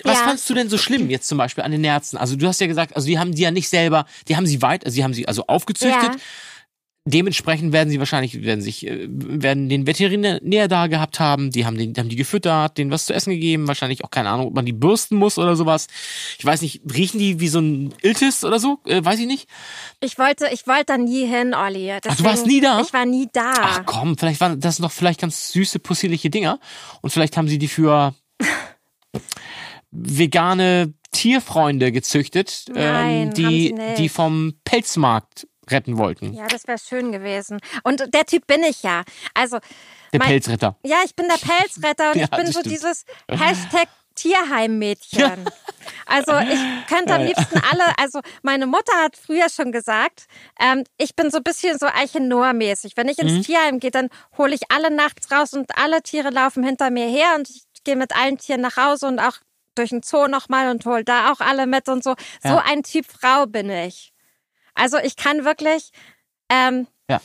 was 0.04 0.18
Ja. 0.18 0.24
fandst 0.24 0.50
du 0.50 0.54
denn 0.54 0.68
so 0.68 0.76
schlimm 0.76 1.08
jetzt 1.08 1.26
zum 1.28 1.38
Beispiel 1.38 1.64
an 1.64 1.70
den 1.70 1.80
Nerzen? 1.80 2.18
Also 2.18 2.36
du 2.36 2.46
hast 2.46 2.60
ja 2.60 2.66
gesagt, 2.66 2.94
also 2.94 3.06
die 3.06 3.18
haben 3.18 3.34
die 3.34 3.40
ja 3.42 3.50
nicht 3.50 3.70
selber, 3.70 4.04
die 4.28 4.36
haben 4.36 4.46
sie 4.46 4.60
weit, 4.60 4.84
also 4.84 4.94
die 4.94 5.04
haben 5.04 5.14
sie 5.14 5.26
also 5.26 5.44
aufgezüchtet. 5.46 6.14
Ja. 6.14 6.20
Dementsprechend 7.06 7.72
werden 7.72 7.88
sie 7.88 8.00
wahrscheinlich 8.00 8.42
werden 8.42 8.60
sich 8.60 8.86
äh, 8.86 9.06
werden 9.08 9.68
den 9.68 9.86
Veterinär 9.86 10.68
da 10.68 10.88
gehabt 10.88 11.20
haben, 11.20 11.50
die 11.50 11.64
haben 11.64 11.78
den 11.78 11.94
haben 11.96 12.08
die 12.08 12.16
gefüttert, 12.16 12.76
denen 12.76 12.90
was 12.90 13.06
zu 13.06 13.14
essen 13.14 13.30
gegeben, 13.30 13.68
wahrscheinlich 13.68 14.04
auch 14.04 14.10
keine 14.10 14.28
Ahnung, 14.28 14.48
ob 14.48 14.54
man 14.54 14.66
die 14.66 14.72
bürsten 14.72 15.16
muss 15.16 15.38
oder 15.38 15.56
sowas. 15.56 15.86
Ich 16.38 16.44
weiß 16.44 16.62
nicht, 16.62 16.82
riechen 16.92 17.18
die 17.18 17.40
wie 17.40 17.48
so 17.48 17.60
ein 17.60 17.94
Iltis 18.02 18.44
oder 18.44 18.58
so? 18.58 18.80
Äh, 18.84 19.04
weiß 19.04 19.20
ich 19.20 19.26
nicht. 19.26 19.48
Ich 20.00 20.18
wollte, 20.18 20.48
ich 20.52 20.66
wollte 20.66 20.86
da 20.86 20.98
nie 20.98 21.26
hin, 21.26 21.54
Olli. 21.54 21.92
Ach, 21.92 22.16
du 22.16 22.24
warst 22.24 22.46
nie 22.46 22.60
da? 22.60 22.80
Ich 22.80 22.92
war 22.92 23.06
nie 23.06 23.28
da. 23.32 23.52
Ach 23.56 23.82
komm, 23.86 24.18
vielleicht 24.18 24.40
waren 24.40 24.60
das 24.60 24.80
noch 24.80 24.92
vielleicht 24.92 25.20
ganz 25.20 25.52
süße 25.52 25.78
possierliche 25.78 26.28
Dinger 26.28 26.58
und 27.02 27.10
vielleicht 27.10 27.36
haben 27.36 27.48
sie 27.48 27.58
die 27.58 27.68
für 27.68 28.14
vegane 29.92 30.92
Tierfreunde 31.12 31.92
gezüchtet, 31.92 32.66
Nein, 32.68 33.28
haben 33.28 33.34
die 33.34 33.74
die 33.96 34.08
vom 34.08 34.54
Pelzmarkt 34.64 35.46
retten 35.70 35.98
wollten. 35.98 36.32
Ja, 36.32 36.46
das 36.46 36.66
wäre 36.66 36.78
schön 36.78 37.12
gewesen. 37.12 37.58
Und 37.82 38.12
der 38.14 38.24
Typ 38.26 38.46
bin 38.46 38.62
ich 38.62 38.82
ja. 38.82 39.02
Also, 39.34 39.58
Der 40.12 40.20
mein- 40.20 40.28
Pelzretter. 40.28 40.76
ja, 40.84 40.98
ich 41.04 41.14
bin 41.14 41.26
der 41.28 41.36
Pelzretter 41.38 42.12
und 42.12 42.16
Ja, 42.20 42.24
ich 42.24 42.30
bin 42.30 42.46
so 42.46 42.60
stimmt. 42.60 42.66
dieses 42.74 43.04
Hashtag 43.30 43.88
Tierheimmädchen. 44.14 45.44
Also 46.06 46.32
ich 46.38 46.58
könnte 46.88 47.14
am 47.14 47.22
liebsten 47.22 47.60
alle, 47.70 47.84
also 47.98 48.20
meine 48.42 48.66
Mutter 48.66 48.92
hat 49.02 49.16
früher 49.16 49.48
schon 49.50 49.72
gesagt, 49.72 50.26
ähm, 50.60 50.84
ich 50.98 51.14
bin 51.16 51.30
so 51.30 51.38
ein 51.38 51.42
bisschen 51.42 51.78
so 51.78 51.86
Eichenor-mäßig. 51.86 52.96
Wenn 52.96 53.08
ich 53.08 53.18
ins 53.18 53.32
Mhm. 53.32 53.42
Tierheim 53.42 53.80
gehe, 53.80 53.90
dann 53.90 54.08
hole 54.38 54.54
ich 54.54 54.70
alle 54.70 54.90
nachts 54.90 55.30
raus 55.30 55.52
und 55.52 55.76
alle 55.76 56.02
Tiere 56.02 56.30
laufen 56.30 56.64
hinter 56.64 56.90
mir 56.90 57.06
her 57.08 57.34
und 57.36 57.50
ich 57.50 57.64
gehe 57.84 57.96
mit 57.96 58.16
allen 58.16 58.38
Tieren 58.38 58.60
nach 58.62 58.76
Hause 58.76 59.06
und 59.06 59.18
auch 59.18 59.36
durch 59.74 59.90
den 59.90 60.02
Zoo 60.02 60.26
nochmal 60.28 60.70
und 60.70 60.86
hole 60.86 61.04
da 61.04 61.30
auch 61.32 61.40
alle 61.40 61.66
mit 61.66 61.88
und 61.88 62.02
so. 62.02 62.14
So 62.42 62.48
Ja. 62.48 62.64
ein 62.66 62.82
Typ 62.82 63.04
Frau 63.06 63.46
bin 63.46 63.68
ich. 63.68 64.12
Also 64.76 64.98
ich 64.98 65.16
kann 65.16 65.44
wirklich, 65.44 65.90
ähm, 66.50 66.86
Ja. 67.10 67.20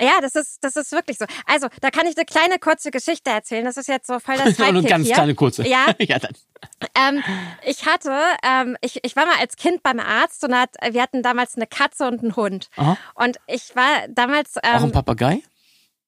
ja, 0.00 0.20
das 0.20 0.34
ist, 0.34 0.58
das 0.64 0.74
ist 0.76 0.90
wirklich 0.92 1.18
so. 1.18 1.26
Also, 1.46 1.68
da 1.80 1.90
kann 1.90 2.06
ich 2.06 2.16
eine 2.16 2.24
kleine 2.24 2.58
kurze 2.58 2.90
Geschichte 2.90 3.30
erzählen. 3.30 3.64
Das 3.64 3.76
ist 3.76 3.86
jetzt 3.88 4.06
so 4.08 4.18
voll 4.18 4.36
das 4.36 4.58
eine 4.60 4.82
ganz 4.82 5.06
hier. 5.06 5.14
kleine 5.14 5.34
kurze. 5.36 5.66
Ja, 5.68 5.86
ja 6.00 6.18
dann. 6.18 6.32
ähm, 6.96 7.22
ich 7.64 7.86
hatte, 7.86 8.12
ähm, 8.42 8.76
ich, 8.80 8.98
ich 9.04 9.14
war 9.16 9.26
mal 9.26 9.36
als 9.38 9.56
Kind 9.56 9.82
beim 9.82 10.00
Arzt 10.00 10.42
und 10.44 10.54
hat, 10.58 10.70
wir 10.90 11.00
hatten 11.02 11.22
damals 11.22 11.54
eine 11.56 11.66
Katze 11.66 12.06
und 12.08 12.20
einen 12.22 12.34
Hund. 12.36 12.68
Aha. 12.76 12.96
Und 13.14 13.36
ich 13.46 13.76
war 13.76 14.08
damals, 14.08 14.56
Auch 14.56 14.62
ein 14.64 14.84
ähm, 14.84 14.92
Papagei? 14.92 15.42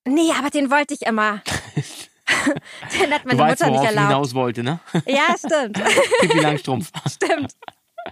nee, 0.04 0.32
aber 0.38 0.50
den 0.50 0.70
wollte 0.70 0.94
ich 0.94 1.02
immer. 1.02 1.42
den 3.00 3.12
hat 3.14 3.22
Du 3.24 3.28
meine 3.28 3.38
weißt, 3.38 3.60
Mutter 3.60 3.66
nicht 3.70 3.74
worauf 3.78 3.82
ich 3.82 3.88
erlaubt. 3.88 4.08
hinaus 4.08 4.34
wollte, 4.34 4.62
ne? 4.64 4.80
Ja, 5.06 5.34
stimmt. 5.38 5.80
Pippi 6.20 6.40
Langstrumpf. 6.40 6.90
Stimmt. 7.12 7.52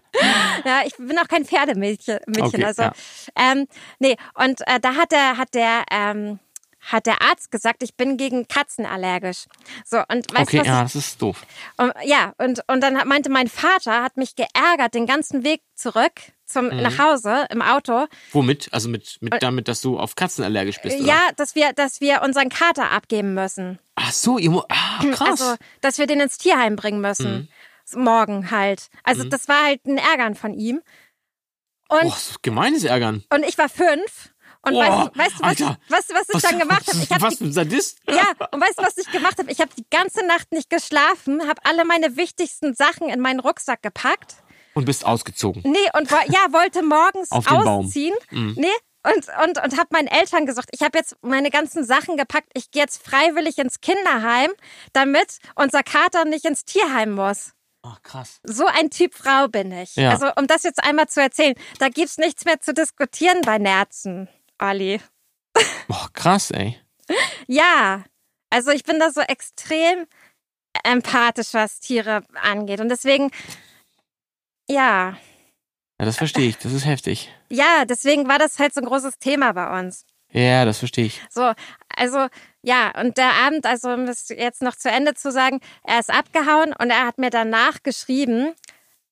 Ja, 0.64 0.80
ich 0.86 0.94
bin 0.96 1.18
auch 1.18 1.28
kein 1.28 1.44
Pferdemädchen. 1.44 2.18
Mädchen, 2.26 2.44
Okay, 2.46 2.64
also, 2.64 2.82
ja. 2.82 2.92
ähm, 3.36 3.66
nee, 3.98 4.16
und 4.34 4.60
äh, 4.66 4.80
da 4.80 4.94
hat 4.94 5.12
der, 5.12 5.36
hat 5.36 5.52
der, 5.54 5.84
ähm, 5.90 6.38
hat 6.80 7.06
der 7.06 7.20
Arzt 7.22 7.50
gesagt, 7.50 7.82
ich 7.82 7.94
bin 7.96 8.16
gegen 8.16 8.46
Katzen 8.48 8.86
allergisch. 8.86 9.44
So, 9.84 9.98
und 10.08 10.32
weißt 10.32 10.42
Okay, 10.48 10.56
du, 10.58 10.60
was 10.60 10.66
ja, 10.66 10.82
das 10.82 10.94
ist 10.96 11.20
doof. 11.22 11.44
ich, 11.46 11.82
und, 11.82 11.92
ja, 12.04 12.32
und, 12.38 12.60
und 12.68 12.80
dann 12.82 12.94
meinte 13.08 13.30
mein 13.30 13.48
Vater, 13.48 14.02
hat 14.02 14.16
mich 14.16 14.34
geärgert 14.36 14.94
den 14.94 15.06
ganzen 15.06 15.44
Weg 15.44 15.60
zurück 15.74 16.12
zum, 16.46 16.66
Mhm. 16.68 16.82
nach 16.82 16.98
Hause 16.98 17.46
im 17.50 17.62
Auto. 17.62 18.06
Womit? 18.32 18.68
Also 18.72 18.88
mit, 18.90 19.16
mit 19.20 19.42
damit, 19.42 19.66
dass 19.66 19.80
du 19.80 19.98
auf 19.98 20.14
Katzen 20.14 20.44
allergisch 20.44 20.78
bist, 20.82 20.98
oder? 21.00 21.06
Ja, 21.06 21.20
dass 21.36 21.54
wir, 21.54 21.72
dass 21.72 22.00
wir 22.00 22.22
unseren 22.22 22.48
Kater 22.50 22.90
abgeben 22.90 23.32
müssen. 23.34 23.78
Ach 23.96 24.12
so, 24.12 24.38
ihr 24.38 24.52
ah, 24.68 25.04
krass. 25.12 25.40
Also, 25.40 25.54
dass 25.80 25.98
wir 25.98 26.06
den 26.06 26.20
ins 26.20 26.36
Tierheim 26.38 26.76
bringen 26.76 27.00
müssen. 27.00 27.48
Morgen 27.94 28.50
halt. 28.50 28.88
Also, 29.02 29.24
das 29.24 29.48
war 29.48 29.64
halt 29.64 29.84
ein 29.86 29.98
Ärgern 29.98 30.34
von 30.34 30.54
ihm. 30.54 30.82
Und, 31.88 32.02
Boah, 32.02 32.16
gemeines 32.42 32.84
Ärgern. 32.84 33.24
und 33.30 33.44
ich 33.44 33.58
war 33.58 33.68
fünf. 33.68 34.30
Und 34.62 34.72
Boah, 34.72 35.10
weißt, 35.14 35.14
du- 35.14 35.18
weißt 35.18 35.30
du, 35.32 35.40
was, 35.40 35.42
Alter. 35.42 35.78
ich, 35.84 35.90
was, 35.92 36.08
was 36.08 36.28
ich 36.34 36.40
dann 36.42 36.58
gemacht 36.58 36.86
habe? 36.88 36.98
Ich 37.02 37.10
hab 37.10 37.20
was 37.20 37.36
für 37.36 37.44
ein 37.44 37.52
Sadist? 37.52 37.98
ja, 38.08 38.22
und 38.50 38.60
weißt 38.60 38.78
du, 38.78 38.82
was 38.82 38.96
ich 38.96 39.10
gemacht 39.12 39.38
habe? 39.38 39.50
Ich 39.52 39.60
habe 39.60 39.70
die 39.76 39.84
ganze 39.90 40.24
Nacht 40.26 40.50
nicht 40.52 40.70
geschlafen, 40.70 41.46
habe 41.46 41.60
alle 41.64 41.84
meine 41.84 42.16
wichtigsten 42.16 42.74
Sachen 42.74 43.10
in 43.10 43.20
meinen 43.20 43.40
Rucksack 43.40 43.82
gepackt. 43.82 44.36
Und 44.72 44.86
bist 44.86 45.04
ausgezogen. 45.04 45.62
Nee, 45.66 45.78
und 45.92 46.10
ja, 46.10 46.50
wollte 46.52 46.82
morgens 46.82 47.30
Auf 47.30 47.46
den 47.46 47.58
Baum. 47.62 47.86
ausziehen. 47.86 48.14
Nee, 48.30 48.66
und, 49.04 49.26
und, 49.44 49.62
und 49.62 49.78
habe 49.78 49.88
meinen 49.90 50.08
Eltern 50.08 50.46
gesagt, 50.46 50.70
ich 50.72 50.80
habe 50.80 50.96
jetzt 50.98 51.14
meine 51.20 51.50
ganzen 51.50 51.84
Sachen 51.84 52.16
gepackt. 52.16 52.48
Ich 52.54 52.70
gehe 52.70 52.80
jetzt 52.82 53.06
freiwillig 53.06 53.58
ins 53.58 53.82
Kinderheim, 53.82 54.50
damit 54.94 55.38
unser 55.56 55.82
Kater 55.82 56.24
nicht 56.24 56.46
ins 56.46 56.64
Tierheim 56.64 57.12
muss. 57.12 57.52
Ach, 57.86 58.02
krass. 58.02 58.40
So 58.44 58.64
ein 58.66 58.88
Typ 58.88 59.14
Frau 59.14 59.46
bin 59.48 59.70
ich. 59.70 59.94
Ja. 59.96 60.10
Also, 60.10 60.30
um 60.36 60.46
das 60.46 60.62
jetzt 60.62 60.82
einmal 60.82 61.06
zu 61.08 61.20
erzählen, 61.20 61.54
da 61.78 61.88
gibt's 61.90 62.16
nichts 62.16 62.46
mehr 62.46 62.58
zu 62.58 62.72
diskutieren 62.72 63.42
bei 63.42 63.58
Nerzen, 63.58 64.28
Olli. 64.58 65.00
Boah, 65.88 66.08
krass, 66.14 66.50
ey. 66.50 66.80
Ja, 67.46 68.02
also 68.48 68.70
ich 68.70 68.84
bin 68.84 68.98
da 68.98 69.10
so 69.10 69.20
extrem 69.20 70.06
empathisch, 70.82 71.52
was 71.52 71.78
Tiere 71.80 72.24
angeht. 72.40 72.80
Und 72.80 72.88
deswegen, 72.88 73.30
ja, 74.68 75.18
Ja, 76.00 76.06
das 76.06 76.16
verstehe 76.16 76.48
ich. 76.48 76.56
Das 76.58 76.72
ist 76.72 76.86
heftig. 76.86 77.30
ja, 77.50 77.84
deswegen 77.84 78.26
war 78.28 78.38
das 78.38 78.58
halt 78.58 78.72
so 78.74 78.80
ein 78.80 78.86
großes 78.86 79.18
Thema 79.18 79.52
bei 79.52 79.78
uns. 79.78 80.06
Ja, 80.30 80.64
das 80.64 80.78
verstehe 80.78 81.04
ich. 81.06 81.20
So, 81.30 81.52
also 81.94 82.28
ja, 82.64 82.92
und 82.98 83.18
der 83.18 83.32
Abend, 83.34 83.66
also 83.66 83.90
um 83.90 84.04
es 84.04 84.28
jetzt 84.30 84.62
noch 84.62 84.74
zu 84.74 84.90
Ende 84.90 85.14
zu 85.14 85.30
sagen, 85.30 85.60
er 85.84 86.00
ist 86.00 86.10
abgehauen 86.10 86.72
und 86.72 86.90
er 86.90 87.06
hat 87.06 87.18
mir 87.18 87.30
danach 87.30 87.82
geschrieben, 87.82 88.54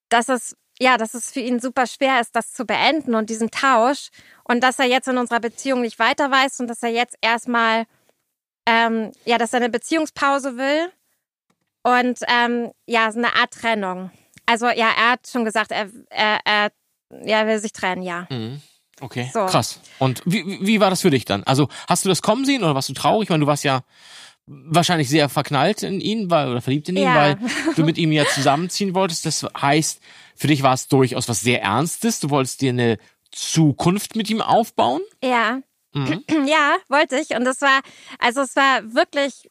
dass 0.08 0.28
es 0.28 0.56
ja, 0.80 0.96
dass 0.96 1.14
es 1.14 1.30
für 1.30 1.40
ihn 1.40 1.60
super 1.60 1.86
schwer 1.86 2.20
ist, 2.20 2.34
das 2.34 2.54
zu 2.54 2.64
beenden 2.64 3.14
und 3.14 3.30
diesen 3.30 3.50
Tausch 3.50 4.08
und 4.44 4.62
dass 4.62 4.78
er 4.78 4.86
jetzt 4.86 5.06
in 5.06 5.18
unserer 5.18 5.38
Beziehung 5.38 5.82
nicht 5.82 5.98
weiter 5.98 6.30
weiß 6.30 6.60
und 6.60 6.66
dass 6.66 6.82
er 6.82 6.88
jetzt 6.88 7.16
erstmal 7.20 7.84
ähm, 8.66 9.12
ja, 9.24 9.38
dass 9.38 9.52
er 9.52 9.58
eine 9.58 9.68
Beziehungspause 9.68 10.56
will 10.56 10.90
und 11.82 12.20
ähm, 12.26 12.72
ja, 12.86 13.12
so 13.12 13.18
eine 13.18 13.34
Art 13.34 13.52
Trennung. 13.52 14.10
Also 14.46 14.66
ja, 14.66 14.90
er 14.96 15.10
hat 15.12 15.28
schon 15.28 15.44
gesagt, 15.44 15.72
er, 15.72 15.90
er, 16.10 16.40
er 16.44 16.72
ja, 17.24 17.46
will 17.46 17.58
sich 17.58 17.72
trennen, 17.72 18.02
ja. 18.02 18.26
Mhm. 18.30 18.62
Okay, 19.02 19.30
So. 19.34 19.44
krass. 19.46 19.80
Und 19.98 20.22
wie, 20.24 20.58
wie- 20.64 20.80
war 20.80 20.88
das 20.90 21.02
für 21.02 21.10
dich 21.10 21.24
dann? 21.24 21.42
Also, 21.44 21.68
hast 21.88 22.04
du 22.04 22.08
das 22.08 22.22
kommen 22.22 22.44
sehen 22.44 22.62
oder 22.62 22.74
warst 22.74 22.88
du 22.88 22.92
traurig? 22.94 23.24
Ich 23.26 23.30
meine, 23.30 23.40
du 23.42 23.46
warst 23.46 23.64
ja 23.64 23.82
wahrscheinlich 24.46 25.08
sehr 25.08 25.28
verknallt 25.28 25.82
in 25.82 26.00
ihn 26.00 26.30
weil, 26.30 26.48
oder 26.48 26.60
verliebt 26.62 26.88
in 26.88 26.96
ihn, 26.96 27.02
Ja. 27.04 27.14
weil 27.14 27.38
du 27.76 27.84
mit 27.84 27.98
ihm 27.98 28.12
ja 28.12 28.24
zusammenziehen 28.26 28.94
wolltest. 28.94 29.26
Das 29.26 29.44
heißt, 29.60 30.00
für 30.36 30.46
dich 30.46 30.62
war 30.62 30.74
es 30.74 30.88
durchaus 30.88 31.28
was 31.28 31.40
sehr 31.40 31.62
Ernstes. 31.62 32.20
Du 32.20 32.30
wolltest 32.30 32.60
dir 32.60 32.70
eine 32.70 32.98
Zukunft 33.30 34.16
mit 34.16 34.30
ihm 34.30 34.40
aufbauen. 34.40 35.00
Ja. 35.22 35.58
Mhm. 35.94 36.24
Ja, 36.46 36.76
wollte 36.88 37.16
ich. 37.18 37.30
Und 37.36 37.46
es 37.46 37.60
war, 37.60 37.80
also 38.18 38.40
es 38.42 38.56
war 38.56 38.82
wirklich, 38.94 39.48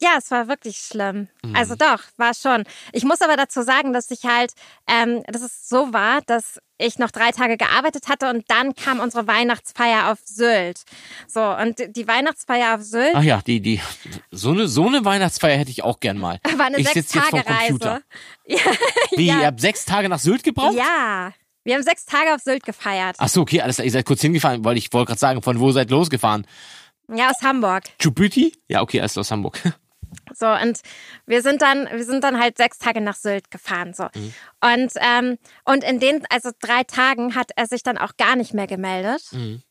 ja, 0.00 0.14
es 0.18 0.30
war 0.30 0.48
wirklich 0.48 0.78
schlimm. 0.78 1.28
Mhm. 1.44 1.54
Also 1.56 1.74
doch, 1.74 2.00
war 2.16 2.34
schon. 2.34 2.64
Ich 2.92 3.04
muss 3.04 3.20
aber 3.20 3.36
dazu 3.36 3.62
sagen, 3.62 3.92
dass 3.92 4.10
ich 4.10 4.24
halt, 4.24 4.52
ähm, 4.86 5.22
dass 5.26 5.42
es 5.42 5.68
so 5.68 5.92
war, 5.92 6.20
dass 6.22 6.58
ich 6.78 6.98
noch 6.98 7.10
drei 7.10 7.30
Tage 7.32 7.56
gearbeitet 7.58 8.08
hatte 8.08 8.30
und 8.30 8.44
dann 8.50 8.74
kam 8.74 9.00
unsere 9.00 9.26
Weihnachtsfeier 9.26 10.10
auf 10.10 10.18
Sylt. 10.24 10.82
So, 11.28 11.42
und 11.42 11.78
die 11.94 12.08
Weihnachtsfeier 12.08 12.76
auf 12.76 12.82
Sylt 12.82 13.14
Ach 13.14 13.22
ja, 13.22 13.40
die, 13.46 13.60
die, 13.60 13.80
so 14.30 14.50
eine, 14.50 14.66
so 14.68 14.86
eine 14.86 15.04
Weihnachtsfeier 15.04 15.58
hätte 15.58 15.70
ich 15.70 15.84
auch 15.84 16.00
gern 16.00 16.18
mal. 16.18 16.40
war 16.56 16.66
eine 16.66 16.78
ich 16.78 16.94
jetzt 16.94 17.10
Sechs-Tage-Reise. 17.10 18.02
Wie, 19.16 19.26
Ja. 19.26 19.40
ihr 19.40 19.46
habt 19.46 19.60
sechs 19.60 19.84
Tage 19.84 20.08
nach 20.08 20.18
Sylt 20.18 20.42
gebraucht? 20.42 20.74
Ja, 20.74 21.32
wir 21.64 21.74
haben 21.74 21.82
sechs 21.82 22.06
Tage 22.06 22.34
auf 22.34 22.40
Sylt 22.40 22.64
gefeiert. 22.64 23.16
Ach 23.18 23.28
so, 23.28 23.42
okay, 23.42 23.60
alles 23.60 23.76
klar. 23.76 23.84
Ihr 23.84 23.92
seid 23.92 24.06
kurz 24.06 24.22
hingefahren, 24.22 24.64
weil 24.64 24.78
ich 24.78 24.90
wollte 24.94 25.08
gerade 25.08 25.20
sagen, 25.20 25.42
von 25.42 25.60
wo 25.60 25.70
seid 25.72 25.90
losgefahren? 25.90 26.46
Ja, 27.14 27.28
aus 27.28 27.42
Hamburg. 27.42 27.84
Djibouti? 28.00 28.54
Ja, 28.68 28.80
okay, 28.82 29.00
alles 29.00 29.18
aus 29.18 29.30
Hamburg. 29.30 29.60
So, 30.34 30.46
und 30.46 30.80
wir 31.26 31.42
sind 31.42 31.62
dann, 31.62 31.88
wir 31.90 32.04
sind 32.04 32.24
dann 32.24 32.40
halt 32.40 32.56
sechs 32.56 32.78
Tage 32.78 33.00
nach 33.00 33.16
Sylt 33.16 33.50
gefahren. 33.50 33.94
So. 33.94 34.04
Mhm. 34.14 34.34
Und, 34.62 34.92
ähm, 34.96 35.38
und 35.64 35.84
in 35.84 36.00
den, 36.00 36.24
also 36.30 36.50
drei 36.60 36.84
Tagen 36.84 37.34
hat 37.34 37.50
er 37.56 37.66
sich 37.66 37.82
dann 37.82 37.98
auch 37.98 38.16
gar 38.16 38.36
nicht 38.36 38.54
mehr 38.54 38.66
gemeldet. 38.66 39.22
Mhm. 39.32 39.62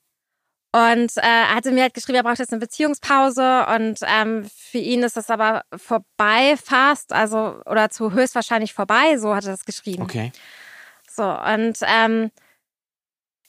Und 0.71 1.17
äh, 1.17 1.21
er 1.21 1.55
hatte 1.55 1.71
mir 1.71 1.81
halt 1.81 1.95
geschrieben, 1.95 2.17
er 2.17 2.23
braucht 2.23 2.37
jetzt 2.37 2.51
eine 2.51 2.59
Beziehungspause 2.59 3.65
und 3.75 3.99
ähm, 4.03 4.47
für 4.55 4.77
ihn 4.77 5.01
ist 5.01 5.17
das 5.17 5.31
aber 5.31 5.63
vorbei 5.75 6.57
fast, 6.63 7.11
also 7.11 7.59
oder 7.65 7.89
zu 7.89 8.13
höchstwahrscheinlich 8.13 8.75
vorbei, 8.75 9.17
so 9.17 9.33
hat 9.33 9.45
er 9.45 9.51
das 9.51 9.65
geschrieben. 9.65 10.03
Okay. 10.03 10.31
So, 11.09 11.23
und 11.23 11.79
ähm, 11.81 12.29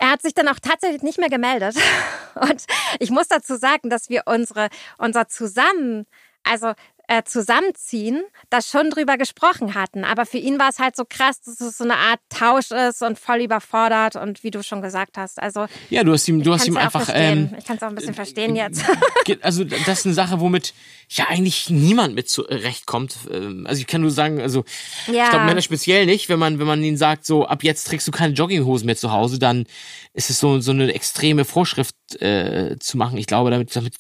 er 0.01 0.11
hat 0.11 0.23
sich 0.23 0.33
dann 0.33 0.49
auch 0.49 0.59
tatsächlich 0.59 1.03
nicht 1.03 1.19
mehr 1.19 1.29
gemeldet. 1.29 1.77
Und 2.35 2.65
ich 2.99 3.11
muss 3.11 3.29
dazu 3.29 3.57
sagen, 3.57 3.91
dass 3.91 4.09
wir 4.09 4.23
unsere, 4.25 4.71
unser 4.97 5.29
Zusammen, 5.29 6.07
also 6.45 6.73
äh, 7.09 7.25
Zusammenziehen 7.25 8.23
da 8.51 8.63
schon 8.63 8.89
drüber 8.91 9.17
gesprochen 9.19 9.75
hatten. 9.75 10.05
Aber 10.05 10.27
für 10.27 10.37
ihn 10.39 10.61
war 10.61 10.69
es 10.69 10.79
halt 10.79 10.95
so 10.95 11.05
krass, 11.05 11.41
dass 11.41 11.61
es 11.61 11.77
so 11.77 11.83
eine 11.83 11.97
Art 11.97 12.21
Tausch 12.29 12.71
ist 12.71 13.03
und 13.03 13.19
voll 13.19 13.41
überfordert 13.43 14.15
und 14.15 14.45
wie 14.45 14.53
du 14.53 14.63
schon 14.63 14.81
gesagt 14.81 15.19
hast. 15.19 15.43
Also 15.43 15.67
Ja, 15.89 16.05
du 16.05 16.13
hast 16.13 16.29
ihm, 16.29 16.41
du 16.45 16.53
hast 16.55 16.69
ihm 16.69 16.77
einfach. 16.77 17.09
Ähm, 17.13 17.53
ich 17.59 17.65
kann 17.65 17.79
es 17.79 17.83
auch 17.83 17.89
ein 17.89 17.97
bisschen 17.97 18.15
verstehen 18.15 18.55
jetzt. 18.55 18.85
Ge- 19.25 19.39
Also 19.43 19.65
das 19.65 19.89
ist 19.89 20.07
eine 20.07 20.15
Sache, 20.15 20.39
womit 20.39 20.73
ja 21.09 21.27
eigentlich 21.29 21.69
niemand 21.69 22.15
mit 22.15 22.29
zurechtkommt. 22.29 23.17
Ähm, 23.29 23.67
Also 23.69 23.81
ich 23.81 23.89
kann 23.89 24.03
nur 24.03 24.13
sagen, 24.13 24.41
also 24.41 24.65
Ja. 25.09 25.25
ich 25.25 25.31
glaube 25.31 25.47
Männer 25.47 25.63
speziell 25.63 26.07
nicht, 26.07 26.29
wenn 26.29 26.39
man 26.39 26.61
wenn 26.61 26.67
man 26.69 26.81
ihnen 26.85 26.97
sagt, 26.97 27.27
so 27.27 27.45
ab 27.45 27.65
jetzt 27.65 27.89
trägst 27.89 28.07
du 28.07 28.13
keine 28.13 28.35
Jogginghosen 28.35 28.87
mehr 28.87 28.97
zu 28.97 29.11
Hause, 29.11 29.41
dann 29.41 29.67
ist 30.15 30.31
es 30.31 30.39
so 30.39 30.61
so 30.61 30.71
eine 30.71 30.95
extreme 30.95 31.45
Vorschrift 31.45 31.97
äh, 32.23 32.77
zu 32.79 32.97
machen. 32.99 33.19
Ich 33.19 33.27
glaube, 33.27 33.51
damit 33.51 33.75
damit 33.75 33.95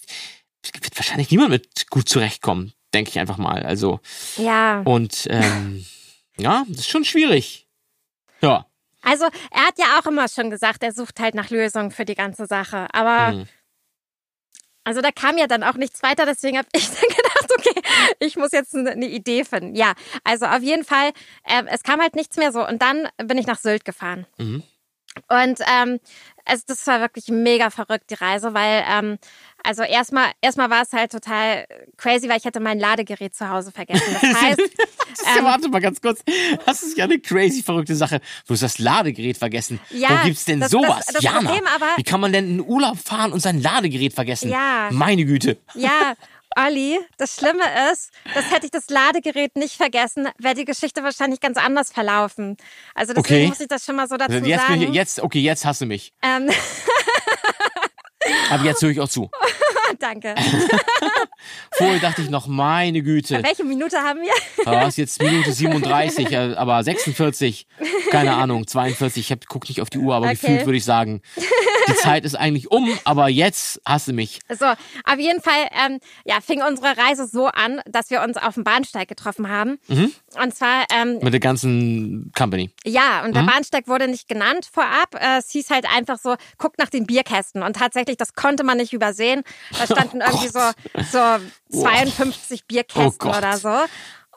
wird 0.63 0.97
wahrscheinlich 0.97 1.31
niemand 1.31 1.51
mit 1.51 1.89
gut 1.91 2.09
zurechtkommen, 2.09 2.73
denke 2.95 3.11
ich 3.11 3.19
einfach 3.19 3.39
mal. 3.39 3.63
Also 3.65 4.01
ja. 4.37 4.81
und 4.85 5.27
ähm, 5.31 5.85
ja, 6.37 6.65
das 6.69 6.79
ist 6.81 6.89
schon 6.91 7.05
schwierig. 7.05 7.67
Ja. 8.41 8.67
Also 9.03 9.25
er 9.51 9.67
hat 9.67 9.79
ja 9.79 9.99
auch 9.99 10.07
immer 10.07 10.29
schon 10.29 10.51
gesagt, 10.51 10.83
er 10.83 10.93
sucht 10.93 11.21
halt 11.21 11.35
nach 11.35 11.51
Lösungen 11.51 11.91
für 11.91 12.05
die 12.05 12.15
ganze 12.15 12.47
Sache. 12.47 12.87
Aber 12.93 13.33
Mhm. 13.33 13.49
also 14.85 15.01
da 15.01 15.11
kam 15.11 15.39
ja 15.39 15.47
dann 15.47 15.63
auch 15.63 15.75
nichts 15.75 16.03
weiter, 16.03 16.27
deswegen 16.27 16.59
habe 16.59 16.69
ich 16.73 16.87
dann 16.91 17.09
gedacht, 17.09 17.51
okay, 17.59 17.83
ich 18.19 18.37
muss 18.37 18.53
jetzt 18.53 18.75
eine 18.75 19.07
Idee 19.07 19.45
finden. 19.45 19.75
Ja, 19.75 19.95
also 20.25 20.47
auf 20.47 20.63
jeden 20.63 20.85
Fall, 20.85 21.13
ähm, 21.47 21.67
es 21.69 21.83
kam 21.83 22.01
halt 22.01 22.15
nichts 22.17 22.37
mehr 22.37 22.53
so. 22.53 22.67
Und 22.67 22.83
dann 22.83 23.09
bin 23.19 23.39
ich 23.39 23.47
nach 23.47 23.59
Sylt 23.59 23.85
gefahren. 23.85 24.27
Mhm. 24.39 24.63
Und 25.29 25.61
ähm, 25.67 25.99
also 26.45 26.63
das 26.69 26.87
war 26.87 27.01
wirklich 27.01 27.29
mega 27.29 27.71
verrückt, 27.71 28.11
die 28.11 28.15
Reise, 28.15 28.55
weil 28.55 28.85
ähm, 28.89 29.19
also 29.65 29.83
erstmal 29.83 30.31
erstmal 30.41 30.71
war 30.71 30.83
es 30.83 30.93
halt 30.93 31.13
total 31.13 31.67
crazy, 31.97 32.29
weil 32.29 32.39
ich 32.39 32.45
hatte 32.45 32.61
mein 32.61 32.79
Ladegerät 32.79 33.35
zu 33.35 33.49
Hause 33.49 33.73
vergessen. 33.73 34.17
Das 34.21 34.23
heißt, 34.43 34.61
Ja, 35.37 35.45
warte 35.45 35.69
mal 35.69 35.81
ganz 35.81 36.01
kurz. 36.01 36.21
Das 36.67 36.83
ist 36.83 36.97
ja 36.97 37.05
eine 37.05 37.19
crazy 37.19 37.63
verrückte 37.63 37.95
Sache. 37.97 38.21
Du 38.47 38.55
hast 38.55 38.63
das 38.63 38.79
Ladegerät 38.79 39.37
vergessen. 39.39 39.81
Ja, 39.91 40.09
Wo 40.21 40.25
gibt's 40.27 40.45
denn 40.45 40.61
das- 40.61 40.71
sowas? 40.71 41.07
das- 41.07 41.15
das 41.15 41.23
Jana, 41.23 41.39
Problem 41.51 41.67
aber- 41.75 41.97
wie 41.97 42.03
kann 42.03 42.21
man 42.21 42.33
denn 42.33 42.49
in 42.49 42.61
Urlaub 42.61 42.99
fahren 42.99 43.33
und 43.33 43.41
sein 43.41 43.61
Ladegerät 43.61 44.13
vergessen? 44.13 44.51
Ja. 44.51 44.89
Meine 44.93 45.25
Güte. 45.25 45.59
Ja, 45.75 46.15
Olli, 46.57 46.99
das 47.17 47.37
Schlimme 47.37 47.63
ist, 47.93 48.11
dass 48.35 48.51
hätte 48.51 48.67
ich 48.67 48.73
das 48.73 48.91
Ladegerät 48.91 49.55
nicht 49.55 49.77
vergessen, 49.77 50.29
wäre 50.39 50.55
die 50.55 50.65
Geschichte 50.65 51.05
wahrscheinlich 51.05 51.39
ganz 51.41 51.57
anders 51.57 51.93
verlaufen. 51.93 52.57
Also 52.95 53.13
deswegen 53.15 53.35
Okay. 53.43 53.47
muss 53.49 53.61
ich 53.61 53.69
das 53.69 53.85
schon 53.85 53.95
mal 53.95 54.09
so 54.09 54.17
dazu 54.17 54.33
Also 54.33 54.47
jetzt, 54.47 54.67
bin 54.67 54.81
sagen. 54.81 54.91
ich, 54.91 54.95
jetzt, 54.97 55.21
okay, 55.21 55.39
jetzt 55.41 55.65
hast 55.65 55.81
du 55.81 55.87
mich. 55.87 56.13
ähm, 56.23 56.49
Aber 58.51 58.65
jetzt 58.65 58.83
höre 58.83 58.91
ich 58.91 59.01
auch 59.01 59.09
zu. 59.09 59.31
danke. 59.99 60.35
Vorher 61.73 61.99
dachte 61.99 62.23
ich 62.23 62.31
noch, 62.31 62.47
meine 62.47 63.03
Güte. 63.03 63.43
Welche 63.43 63.65
Minute 63.65 63.99
haben 63.99 64.21
wir? 64.21 64.33
Ah, 64.67 64.87
ist 64.87 64.99
jetzt 64.99 65.23
Minute 65.23 65.53
37, 65.53 66.33
äh, 66.33 66.55
aber 66.55 66.83
46, 66.83 67.67
keine 68.11 68.35
Ahnung, 68.35 68.67
42. 68.67 69.25
Ich 69.25 69.33
hab, 69.33 69.47
guck 69.47 69.69
nicht 69.69 69.81
auf 69.81 69.91
die 69.91 69.99
Uhr, 69.99 70.15
aber 70.15 70.27
Okay. 70.27 70.37
gefühlt 70.37 70.67
würde 70.67 70.77
ich 70.79 70.85
sagen, 70.85 71.23
die 71.91 71.95
Zeit 71.97 72.25
ist 72.25 72.35
eigentlich 72.35 72.71
um, 72.71 72.89
aber 73.05 73.29
jetzt 73.29 73.81
hast 73.87 74.09
du 74.09 74.13
mich. 74.13 74.41
So, 74.49 74.65
auf 74.67 75.19
jeden 75.19 75.43
Fall 75.43 75.69
ähm, 75.87 75.99
ja, 76.25 76.41
fing 76.41 76.63
unsere 76.63 76.97
Reise 76.97 77.27
so 77.27 77.47
an, 77.47 77.81
dass 77.87 78.11
wir 78.11 78.23
uns 78.23 78.37
auf 78.37 78.55
dem 78.55 78.65
Bahnsteig 78.65 79.09
getroffen 79.09 79.49
haben. 79.49 79.79
Mhm. 79.89 80.13
Und 80.43 80.55
zwar, 80.55 80.85
ähm, 80.93 81.19
Mit 81.23 81.33
der 81.33 81.41
ganzen 81.41 82.33
Company. 82.37 82.71
ja, 82.85 83.23
und 83.25 83.35
der 83.35 83.43
Mhm. 83.43 83.47
Bahnsteig 83.47 83.89
wurde 83.89 84.09
nicht 84.09 84.29
genannt 84.29 84.69
vorab. 84.71 85.15
Äh, 85.15 85.39
es 85.39 85.51
hieß 85.51 85.71
halt 85.71 85.87
einfach 85.95 86.19
so, 86.19 86.37
guckt 86.59 86.79
nach 86.79 86.89
den 86.91 87.07
Bierkästen. 87.07 87.63
Und 87.63 87.77
tatsächlich, 87.77 88.17
das 88.17 88.35
konnte 88.35 88.65
man 88.65 88.77
nicht 88.79 88.93
übersehen. 88.93 89.43
Da 89.79 89.87
standen 89.87 90.21
Oh 90.23 90.27
irgendwie 90.31 90.49
so, 90.49 90.61
so 91.11 91.81
52 91.81 92.65
Bierkästen 92.67 93.31
Oh 93.31 93.37
oder 93.37 93.57
so. 93.57 93.69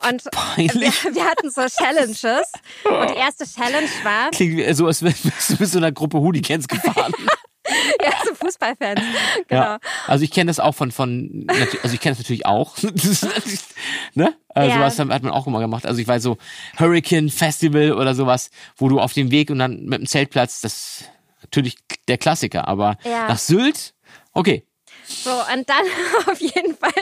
Und 0.08 0.24
wir, 0.56 0.92
wir 1.14 1.24
hatten 1.24 1.50
so 1.50 1.62
Challenges. 1.66 2.50
Und 2.84 3.10
die 3.10 3.14
erste 3.18 3.44
Challenge 3.46 3.88
war, 4.02 4.30
Klingt 4.32 4.76
so, 4.76 4.86
als 4.86 5.02
wärst 5.02 5.24
du 5.50 5.56
mit 5.58 5.68
so 5.70 5.78
einer 5.78 5.92
Gruppe 5.92 6.18
Hooligans 6.18 6.66
gefahren. 6.68 7.12
ja, 8.02 8.12
so 8.26 8.34
Fußballfans. 8.34 9.00
Genau. 9.48 9.62
Ja. 9.62 9.78
Also 10.06 10.24
ich 10.24 10.30
kenne 10.30 10.48
das 10.48 10.60
auch 10.60 10.74
von, 10.74 10.92
von 10.92 11.46
also 11.82 11.94
ich 11.94 12.00
kenne 12.00 12.14
das 12.14 12.18
natürlich 12.18 12.46
auch. 12.46 12.76
Ne? 14.14 14.34
Also 14.48 14.70
Ja. 14.70 14.76
sowas 14.90 14.98
hat 15.12 15.22
man 15.22 15.32
auch 15.32 15.46
immer 15.46 15.60
gemacht. 15.60 15.86
Also 15.86 16.00
ich 16.00 16.06
weiß 16.06 16.22
so 16.22 16.38
Hurricane 16.78 17.28
Festival 17.30 17.92
oder 17.92 18.14
sowas, 18.14 18.50
wo 18.76 18.88
du 18.88 19.00
auf 19.00 19.12
dem 19.12 19.30
Weg 19.30 19.50
und 19.50 19.58
dann 19.58 19.84
mit 19.84 19.98
dem 20.00 20.06
Zeltplatz, 20.06 20.60
das 20.60 20.72
ist 20.74 21.10
natürlich 21.42 21.76
der 22.08 22.18
Klassiker, 22.18 22.68
aber 22.68 22.96
Ja. 23.04 23.28
nach 23.28 23.38
Sylt, 23.38 23.94
okay. 24.32 24.66
So, 25.06 25.30
und 25.30 25.68
dann 25.68 25.84
auf 26.30 26.40
jeden 26.40 26.76
Fall 26.76 26.92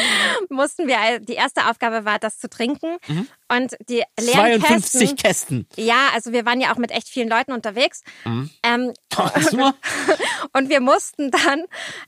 mussten 0.48 0.86
wir, 0.86 1.20
die 1.20 1.34
erste 1.34 1.68
Aufgabe 1.68 2.04
war, 2.04 2.18
das 2.18 2.38
zu 2.38 2.48
trinken. 2.48 2.96
Und 3.50 3.76
die 3.88 4.02
leeren 4.20 4.60
52 4.60 5.16
Kästen. 5.16 5.16
Kästen. 5.16 5.66
Ja, 5.76 6.08
also 6.14 6.32
wir 6.32 6.44
waren 6.44 6.60
ja 6.60 6.72
auch 6.72 6.76
mit 6.76 6.90
echt 6.90 7.08
vielen 7.08 7.28
Leuten 7.28 7.52
unterwegs. 7.52 8.02
Ähm, 8.62 8.92
du 9.50 9.56
mal? 9.56 9.74
und 10.52 10.68
wir 10.68 10.80
mussten 10.80 11.30
dann 11.30 11.64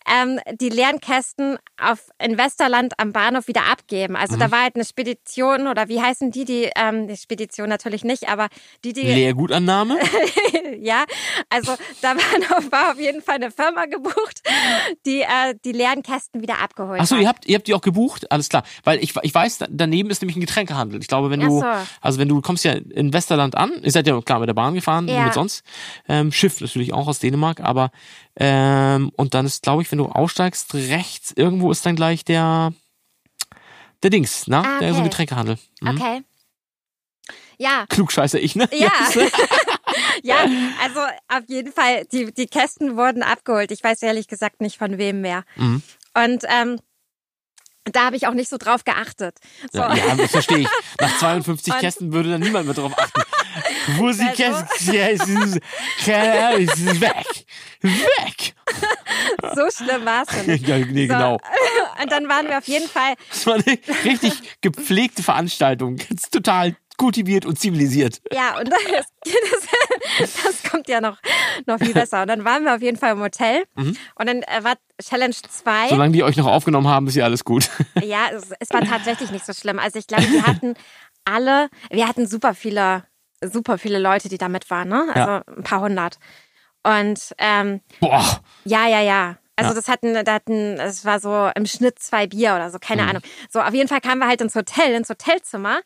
ähm, 0.07 0.41
die 0.61 0.69
leeren 0.69 1.01
Kästen 1.01 1.59
auf 1.81 2.11
in 2.23 2.37
Westerland 2.37 2.95
am 2.99 3.13
Bahnhof 3.13 3.49
wieder 3.49 3.71
abgeben. 3.71 4.17
Also 4.17 4.37
da 4.37 4.51
war 4.51 4.63
halt 4.63 4.75
eine 4.75 4.85
Spedition 4.85 5.67
oder 5.67 5.89
wie 5.89 6.01
heißen 6.01 6.31
die, 6.31 6.45
die, 6.45 6.71
ähm, 6.77 7.09
die 7.09 7.17
Spedition 7.17 7.69
natürlich 7.69 8.05
nicht, 8.05 8.29
aber 8.29 8.49
die, 8.85 8.93
die 8.93 9.03
Leergutannahme? 9.03 9.99
ja, 10.81 11.05
also 11.49 11.75
da 12.03 12.15
war, 12.17 12.73
war 12.73 12.91
auf 12.93 13.01
jeden 13.01 13.23
Fall 13.23 13.37
eine 13.37 13.51
Firma 13.51 13.87
gebucht, 13.87 14.43
die 15.07 15.23
äh, 15.23 15.55
die 15.65 15.73
leeren 15.73 16.03
Kästen 16.03 16.43
wieder 16.43 16.59
abgeholt 16.59 17.01
Achso, 17.01 17.17
hat. 17.17 17.23
ihr 17.23 17.29
habt, 17.29 17.47
ihr 17.47 17.55
habt 17.57 17.67
die 17.67 17.75
auch 17.75 17.80
gebucht? 17.83 18.31
Alles 18.31 18.49
klar. 18.49 18.63
Weil 18.85 19.03
ich, 19.03 19.15
ich 19.23 19.35
weiß, 19.35 19.59
da- 19.59 19.67
daneben 19.71 20.11
ist 20.11 20.23
nämlich 20.23 20.37
ein 20.37 20.41
Getränkehandel. 20.41 21.01
Ich 21.01 21.09
glaube, 21.09 21.31
wenn 21.31 21.41
du, 21.41 21.63
Ach 21.65 21.85
so. 21.87 21.89
also 22.01 22.19
wenn 22.19 22.29
du 22.29 22.41
kommst 22.41 22.65
ja 22.65 22.73
in 22.73 23.13
Westerland 23.13 23.57
an, 23.57 23.73
ihr 23.83 23.91
seid 23.91 24.07
ja 24.07 24.21
klar 24.21 24.39
mit 24.41 24.49
der 24.49 24.55
Bahn 24.55 24.75
gefahren, 24.75 25.09
Ja. 25.09 25.25
mit 25.25 25.35
sonst, 25.35 25.63
ähm, 26.09 26.33
Schiff 26.33 26.61
natürlich 26.61 26.93
auch 26.93 27.07
aus 27.09 27.19
Dänemark, 27.19 27.61
aber, 27.61 27.91
ähm, 28.37 29.11
und 29.17 29.35
dann 29.35 29.47
ist, 29.47 29.63
glaube 29.63 29.83
ich, 29.83 29.91
wenn 29.91 29.99
du 29.99 30.07
aussteigst, 30.07 30.75
rechts 30.75 31.33
irgendwo 31.37 31.71
ist 31.71 31.85
dann 31.87 31.97
gleich 31.97 32.25
der, 32.25 32.73
der 34.03 34.11
Dings, 34.11 34.45
na? 34.47 34.63
Ah, 34.63 34.79
Der 34.81 34.91
so 34.91 34.97
ein 34.97 35.01
okay. 35.03 35.11
Getränkehandel. 35.11 35.59
Mhm. 35.81 35.89
Okay. 35.89 36.23
Ja, 37.59 37.85
Klugscheißer 37.91 38.41
ich, 38.41 38.57
ne? 38.57 38.69
Ja. 38.73 38.89
Jetzt. 39.15 39.33
ja, 40.23 40.37
also 40.83 41.01
auf 41.29 41.43
jeden 41.49 41.73
Fall, 41.73 42.07
die, 42.11 42.33
die 42.33 42.47
Kästen 42.47 42.97
wurden 42.97 43.23
abgeholt. 43.23 43.71
Ich 43.71 43.85
weiß 43.85 44.01
ehrlich 44.03 44.29
gesagt 44.29 44.63
nicht 44.63 44.79
von 44.79 44.97
wem 44.97 45.21
mehr. 45.21 45.45
Mhm. 45.57 45.83
Und 46.15 46.45
ähm, 46.49 46.79
da 47.85 48.07
habe 48.07 48.17
ich 48.17 48.27
auch 48.27 48.35
nicht 48.35 48.49
so 48.51 48.57
drauf 48.59 48.85
geachtet. 48.85 49.37
So. 49.73 49.79
Ja, 49.81 49.95
ja, 49.95 50.15
das 50.15 50.31
verstehe 50.31 50.59
ich. 50.59 50.69
Nach 51.01 51.19
52 51.19 51.73
Und- 51.75 51.81
Kästen 51.81 52.13
würde 52.13 52.31
dann 52.31 52.41
niemand 52.41 52.67
mehr 52.67 52.75
drauf 52.75 52.93
achten. 52.99 53.23
Wo 53.97 54.13
sie 54.13 54.23
Also- 54.23 54.43
Kästen, 54.43 54.95
ja, 56.07 56.51
ist 56.51 57.01
weg. 57.01 57.25
Weg. 57.81 58.55
So 59.55 59.71
schlimm 59.85 60.05
war 60.05 60.25
es 60.29 60.47
nicht. 60.47 60.67
Ja, 60.69 60.79
nee, 60.79 61.07
So. 61.07 61.13
genau. 61.15 61.39
Und 62.03 62.11
dann 62.13 62.29
waren 62.29 62.49
wir 62.49 62.59
auf 62.59 62.67
jeden 62.69 62.89
Fall, 62.89 63.15
Das 63.31 63.47
war 63.47 63.55
eine 63.55 63.79
richtig 64.05 64.61
gepflegte 64.61 65.23
Veranstaltung. 65.23 65.97
Ganz 65.97 66.31
total 66.31 66.77
kultiviert 66.97 67.47
und 67.47 67.59
zivilisiert. 67.59 68.21
ja, 68.31 68.59
und 68.59 68.69
das, 68.71 68.79
das, 70.19 70.35
das 70.45 70.71
kommt 70.71 70.87
ja 70.89 71.01
noch, 71.01 71.17
noch 71.67 71.79
viel 71.79 71.95
besser. 71.95 72.21
Und 72.23 72.29
dann 72.29 72.45
waren 72.45 72.65
wir 72.65 72.75
auf 72.75 72.83
jeden 72.83 72.99
Fall 72.99 73.13
im 73.13 73.21
Hotel. 73.21 73.65
Mhm. 73.75 73.97
Und 74.17 74.29
dann 74.29 74.43
äh, 74.43 74.63
war 74.63 74.75
Challenge 75.03 75.35
2. 75.35 75.89
Solange 75.89 76.13
die 76.13 76.23
euch 76.23 76.37
noch 76.37 76.47
aufgenommen 76.47 76.89
haben, 76.89 77.07
ist 77.07 77.15
ja 77.17 77.25
alles 77.25 77.45
gut. 77.45 77.71
Ja, 78.03 78.29
es, 78.33 78.51
es 78.61 78.69
war 78.71 78.83
tatsächlich 78.83 79.31
nicht 79.31 79.47
so 79.47 79.53
schlimm. 79.55 79.79
Also 79.79 79.99
ich 79.99 80.07
glaube, 80.07 80.31
wir 80.31 80.47
hatten 80.47 80.75
alle, 81.25 81.69
wir 81.91 82.07
hatten 82.07 82.27
super 82.27 82.53
viele, 82.55 83.05
super 83.43 83.79
viele 83.79 83.99
Leute, 83.99 84.29
die 84.29 84.37
damit 84.39 84.69
waren, 84.69 84.89
ne? 84.89 85.07
Also 85.15 85.19
Ja. 85.31 85.45
ein 85.57 85.63
paar 85.63 85.81
hundert. 85.81 86.19
Und 86.83 87.35
ähm, 87.39 87.81
Boah. 88.01 88.41
ja, 88.65 88.87
ja, 88.89 89.01
ja. 89.01 89.37
Also 89.61 89.71
Ja. 89.71 89.75
das 89.75 89.89
hatten, 89.89 90.25
da 90.25 90.33
hatten, 90.35 90.79
es 90.81 91.05
war 91.05 91.21
so 91.21 91.51
im 91.55 91.67
Schnitt 91.67 91.99
zwei 91.99 92.27
Bier 92.27 92.55
oder 92.55 92.71
so, 92.71 92.79
keine 92.79 93.03
Mhm. 93.03 93.09
Ahnung. 93.09 93.23
So, 93.51 93.61
auf 93.61 93.75
jeden 93.75 93.89
Fall 93.89 94.01
kamen 94.01 94.21
wir 94.21 94.27
halt 94.29 94.41
ins 94.41 94.55
Hotel, 94.55 94.95
ins 94.95 95.09
Hotelzimmer. 95.09 95.81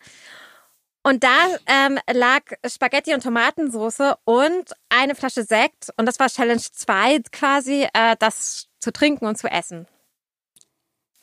Und 1.07 1.22
da 1.22 1.37
ähm, 1.66 1.99
lag 2.12 2.41
Spaghetti 2.66 3.12
und 3.12 3.22
Tomatensoße 3.22 4.16
und 4.25 4.72
eine 4.89 5.14
Flasche 5.14 5.45
Sekt. 5.45 5.89
Und 5.99 6.07
das 6.07 6.18
war 6.18 6.29
Challenge 6.29 6.61
2 6.61 7.20
quasi, 7.31 7.87
äh, 7.93 8.16
das 8.18 8.68
zu 8.81 8.91
trinken 8.93 9.27
und 9.27 9.37
zu 9.37 9.49
essen. 9.49 9.87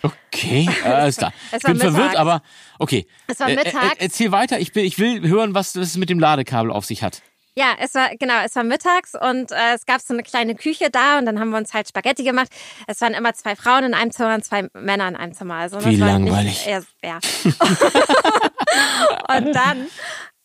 Okay, 0.04 0.68
alles 0.84 1.18
klar. 1.18 1.34
Es 1.52 1.58
Ich 1.60 1.64
bin 1.64 1.78
verwirrt, 1.78 1.96
mittags. 2.12 2.16
aber 2.16 2.42
okay. 2.80 3.08
Es 3.28 3.40
war 3.40 3.50
Äh, 3.50 3.56
äh, 3.56 3.72
erzähl 4.00 4.32
weiter. 4.32 4.60
Ich, 4.60 4.72
bin, 4.72 4.84
ich 4.86 4.98
will 5.00 5.28
hören, 5.28 5.54
was 5.54 5.74
das 5.74 5.96
mit 5.98 6.10
dem 6.10 6.20
Ladekabel 6.20 6.72
auf 6.72 6.86
sich 6.86 7.04
hat. 7.04 7.22
Ja, 7.56 7.76
es 7.80 7.96
war 7.96 8.16
genau, 8.18 8.42
es 8.46 8.56
war 8.56 8.64
mittags 8.64 9.14
und 9.14 9.52
äh, 9.52 9.76
es 9.76 9.86
gab 9.86 10.00
so 10.00 10.14
eine 10.14 10.24
kleine 10.24 10.56
Küche 10.56 10.90
da 10.90 11.18
und 11.20 11.26
dann 11.26 11.40
haben 11.40 11.50
wir 11.50 11.58
uns 11.58 11.74
halt 11.74 11.88
Spaghetti 11.88 12.24
gemacht. 12.24 12.48
Es 12.88 13.02
waren 13.02 13.14
immer 13.14 13.34
zwei 13.34 13.58
Frauen 13.58 13.84
in 13.84 13.94
einem 13.94 14.12
Zimmer 14.12 14.36
und 14.36 14.46
zwei 14.46 14.70
Männer 14.74 15.10
in 15.10 15.18
einem 15.18 15.34
Zimmer. 15.34 15.56
Also 15.56 15.84
Wie 15.84 15.98
langweilig. 15.98 16.66
Nicht, 16.66 16.68
ja, 16.68 16.82
ja. 17.04 17.20
und 19.38 19.54
dann 19.54 19.88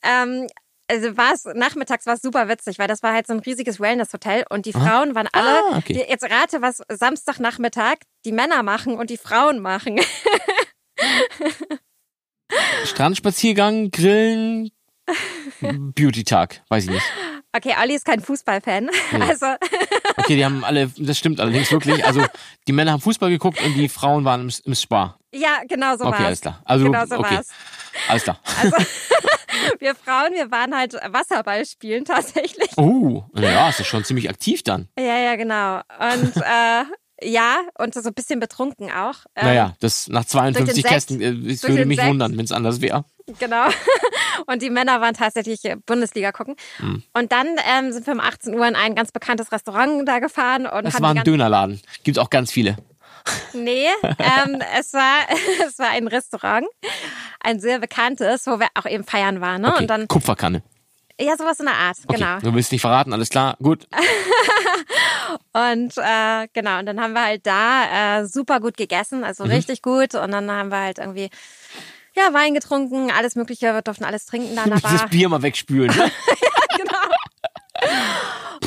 ähm, 0.03 0.49
also 0.89 1.17
war 1.17 1.33
es 1.33 1.45
nachmittags 1.45 2.07
war 2.07 2.15
es 2.15 2.23
super 2.23 2.49
witzig, 2.49 2.79
weil 2.79 2.89
das 2.89 3.03
war 3.03 3.13
halt 3.13 3.27
so 3.27 3.33
ein 3.33 3.41
riesiges 3.41 3.81
Wellness-Hotel 3.81 4.45
und 4.51 4.67
die 4.67 4.73
Frauen 4.73 5.15
waren 5.15 5.29
alle. 5.33 5.61
Ah, 5.73 5.79
okay. 5.79 5.95
die, 5.95 6.01
jetzt 6.01 6.25
rate, 6.25 6.63
was 6.63 6.83
Samstagnachmittag 6.89 7.97
die 8.25 8.33
Männer 8.33 8.63
machen 8.63 8.97
und 8.97 9.11
die 9.11 9.17
Frauen 9.17 9.61
machen. 9.61 10.01
Strandspaziergang, 12.85 13.91
Grillen, 13.91 14.71
Beauty-Tag, 15.61 16.63
weiß 16.69 16.85
ich 16.85 16.91
nicht. 16.91 17.05
Okay, 17.53 17.75
Olli 17.81 17.95
ist 17.95 18.05
kein 18.05 18.21
Fußballfan. 18.21 18.91
Also, 19.21 19.47
Okay, 20.19 20.37
die 20.37 20.45
haben 20.45 20.63
alle, 20.65 20.91
das 20.99 21.19
stimmt 21.19 21.41
allerdings 21.41 21.71
wirklich. 21.73 22.05
Also 22.05 22.25
die 22.67 22.73
Männer 22.73 22.93
haben 22.93 23.01
Fußball 23.01 23.31
geguckt 23.31 23.63
und 23.65 23.75
die 23.75 23.89
Frauen 23.89 24.25
waren 24.25 24.43
im, 24.49 24.55
im 24.65 24.75
Spa. 24.75 25.19
ja, 25.33 25.61
genau 25.69 25.97
so 25.97 26.05
Okay, 26.05 26.13
war's. 26.13 26.25
alles 26.27 26.41
klar. 26.41 26.61
Also, 26.65 26.85
genau 26.87 27.07
so 27.07 27.19
okay. 27.19 27.37
war's. 27.37 27.49
Alles 28.09 28.23
klar. 28.25 28.41
Also, 28.63 28.77
wir 29.79 29.95
Frauen, 29.95 30.33
wir 30.35 30.51
waren 30.51 30.75
halt 30.77 30.95
Wasserball 30.95 31.65
spielen 31.65 32.05
tatsächlich. 32.05 32.71
Oh, 32.77 33.25
ja, 33.35 33.69
ist 33.71 33.79
ja 33.79 33.85
schon 33.85 34.05
ziemlich 34.05 34.29
aktiv 34.29 34.63
dann. 34.63 34.89
Ja, 34.99 35.19
ja, 35.19 35.37
genau. 35.37 35.77
Und 35.99 36.37
äh, 36.37 36.85
ja, 37.23 37.61
und 37.79 37.95
so 37.95 38.01
ein 38.01 38.15
bisschen 38.15 38.41
betrunken 38.41 38.91
auch. 38.91 39.25
Ähm, 39.35 39.47
naja, 39.47 39.75
das 39.81 40.09
nach 40.09 40.25
52 40.25 40.75
durch 40.75 40.83
den 40.83 40.91
Kästen, 40.91 41.21
äh, 41.21 41.53
es 41.53 41.61
durch 41.61 41.73
würde 41.73 41.87
mich 41.87 41.99
Sekt. 41.99 42.09
wundern, 42.09 42.37
wenn 42.37 42.45
es 42.45 42.53
anders 42.53 42.81
wäre. 42.81 43.05
Genau. 43.39 43.67
Und 44.47 44.63
die 44.63 44.71
Männer 44.71 45.01
waren 45.01 45.15
tatsächlich 45.15 45.61
Bundesliga 45.87 46.31
gucken. 46.31 46.55
Hm. 46.77 47.03
Und 47.15 47.33
dann 47.33 47.49
ähm, 47.69 47.93
sind 47.93 48.07
wir 48.07 48.13
um 48.13 48.21
18 48.21 48.55
Uhr 48.55 48.69
in 48.69 48.77
ein 48.77 48.95
ganz 48.95 49.11
bekanntes 49.11 49.51
Restaurant 49.51 50.07
da 50.07 50.21
gefahren 50.21 50.67
und 50.67 50.85
Das 50.85 51.01
war 51.01 51.11
ein 51.11 51.25
Dönerladen. 51.25 51.81
Gibt 52.05 52.19
auch 52.19 52.31
ganz 52.31 52.53
viele. 52.53 52.77
Nee, 53.55 53.89
ähm, 54.03 54.63
es 54.79 54.93
war 54.93 55.27
es 55.67 55.79
war 55.79 55.89
ein 55.89 56.07
Restaurant, 56.07 56.67
ein 57.41 57.59
sehr 57.61 57.79
bekanntes, 57.79 58.47
wo 58.47 58.61
wir 58.61 58.69
auch 58.75 58.87
eben 58.87 59.05
feiern 59.05 59.41
waren. 59.41 59.63
Ne? 59.63 59.69
Okay. 59.69 59.83
Und 59.83 59.89
dann 59.89 60.09
Kupferkanne. 60.09 60.63
Ja 61.21 61.37
sowas 61.37 61.59
in 61.61 61.67
der 61.67 61.75
Art, 61.77 61.97
Okay. 62.07 62.19
genau. 62.19 62.39
Du 62.41 62.55
willst 62.55 62.73
nicht 62.73 62.81
verraten, 62.81 63.13
alles 63.13 63.29
klar. 63.31 63.57
Gut. 63.63 63.87
Und 65.53 65.95
äh, 65.97 66.49
genau, 66.53 66.79
und 66.79 66.87
dann 66.87 67.01
haben 67.01 67.13
wir 67.15 67.23
halt 67.25 67.47
da 67.47 68.19
äh, 68.21 68.27
super 68.27 68.61
gut 68.61 68.77
gegessen, 68.77 69.25
also 69.25 69.45
Mhm. 69.45 69.51
richtig 69.51 69.83
gut. 69.83 70.15
Und 70.15 70.31
dann 70.31 70.51
haben 70.51 70.69
wir 70.71 70.79
halt 70.79 70.99
irgendwie 70.99 71.31
ja 72.15 72.33
Wein 72.33 72.55
getrunken, 72.55 73.11
alles 73.11 73.35
Mögliche, 73.37 73.73
wir 73.75 73.83
durften 73.83 74.05
alles 74.05 74.27
trinken 74.27 74.55
da 74.55 74.65
in 74.65 74.71
der 74.71 74.81
Das 74.81 74.93
Bar. 75.01 75.09
Bier 75.09 75.29
mal 75.29 75.43
wegspülen. 75.43 75.95
ne? 75.97 76.11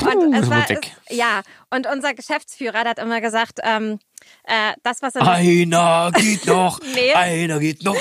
Und 0.02 0.34
es 0.34 0.40
das 0.42 0.50
war. 0.50 0.70
Es, 0.70 0.78
ja, 1.16 1.42
und 1.70 1.86
unser 1.86 2.14
Geschäftsführer 2.14 2.82
der 2.82 2.90
hat 2.90 2.98
immer 2.98 3.20
gesagt, 3.20 3.58
ähm, 3.62 3.98
äh, 4.44 4.72
das 4.82 5.02
was 5.02 5.14
in 5.14 5.22
Einer 5.22 6.10
geht 6.16 6.46
noch. 6.46 6.80
Nee. 6.94 7.12
Einer 7.14 7.58
geht 7.58 7.82
noch. 7.82 7.96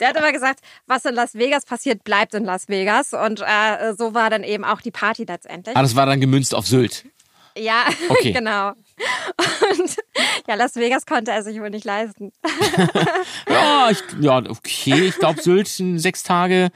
Der 0.00 0.08
hat 0.08 0.16
immer 0.16 0.32
gesagt, 0.32 0.60
was 0.86 1.04
in 1.04 1.14
Las 1.14 1.34
Vegas 1.34 1.64
passiert, 1.64 2.02
bleibt 2.04 2.34
in 2.34 2.44
Las 2.44 2.68
Vegas. 2.68 3.12
Und 3.12 3.40
äh, 3.40 3.94
so 3.96 4.14
war 4.14 4.30
dann 4.30 4.42
eben 4.42 4.64
auch 4.64 4.80
die 4.80 4.90
Party 4.90 5.24
letztendlich. 5.24 5.76
Ah, 5.76 5.82
das 5.82 5.94
war 5.94 6.06
dann 6.06 6.20
gemünzt 6.20 6.54
auf 6.54 6.66
Sylt. 6.66 7.04
Ja, 7.56 7.84
Okay. 8.08 8.32
genau. 8.32 8.70
Und 8.70 9.96
ja, 10.48 10.54
Las 10.54 10.74
Vegas 10.76 11.06
konnte 11.06 11.30
er 11.32 11.42
sich 11.42 11.60
wohl 11.60 11.70
nicht 11.70 11.84
leisten. 11.84 12.32
Ja, 13.48 13.90
ich, 13.90 13.98
ja 14.20 14.38
okay. 14.38 15.08
Ich 15.08 15.16
glaube, 15.18 15.42
Sylt, 15.42 15.68
ein 15.78 15.98
sechs 15.98 16.22
Tage 16.22 16.70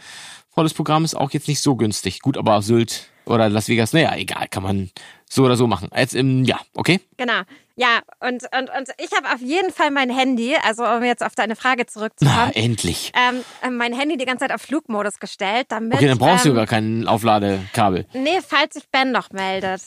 volles 0.55 0.75
Programm 0.75 1.05
ist 1.05 1.15
auch 1.15 1.31
jetzt 1.31 1.49
nicht 1.49 1.61
so 1.61 1.77
günstig. 1.77 2.21
Gut, 2.21 2.37
aber 2.37 2.61
Sylt 2.63 3.09
oder 3.25 3.49
Las 3.49 3.69
Vegas, 3.69 3.93
naja, 3.93 4.15
egal, 4.17 4.49
kann 4.49 4.63
man 4.63 4.91
so 5.29 5.45
oder 5.45 5.57
so 5.57 5.67
machen. 5.67 5.89
Jetzt 5.97 6.15
im, 6.15 6.45
ja, 6.45 6.61
okay. 6.75 7.01
Genau. 7.17 7.43
Ja, 7.79 8.01
und, 8.21 8.43
und, 8.59 8.71
und 8.71 8.89
ich 8.99 9.13
habe 9.15 9.29
auf 9.35 9.41
jeden 9.41 9.71
Fall 9.71 9.91
mein 9.91 10.09
Handy, 10.09 10.57
also 10.65 10.85
um 10.87 11.05
jetzt 11.05 11.23
auf 11.23 11.35
deine 11.35 11.57
Frage 11.57 11.83
Na, 11.83 11.87
zurückzukommen, 11.87 12.53
endlich. 12.55 13.13
ähm, 13.15 13.45
äh, 13.63 13.69
mein 13.69 13.93
Handy 13.93 14.17
die 14.17 14.25
ganze 14.25 14.47
Zeit 14.47 14.53
auf 14.53 14.63
Flugmodus 14.63 15.19
gestellt, 15.19 15.67
damit. 15.69 15.95
Okay, 15.95 16.09
dann 16.09 16.19
brauchst 16.19 16.47
du 16.47 16.51
ähm, 16.51 16.55
gar 16.57 16.67
kein 16.67 17.07
Aufladekabel. 17.07 18.07
Nee, 18.15 18.41
falls 18.47 18.75
sich 18.75 18.89
Ben 18.91 19.13
noch 19.13 19.31
meldet. 19.31 19.83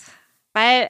Weil 0.54 0.88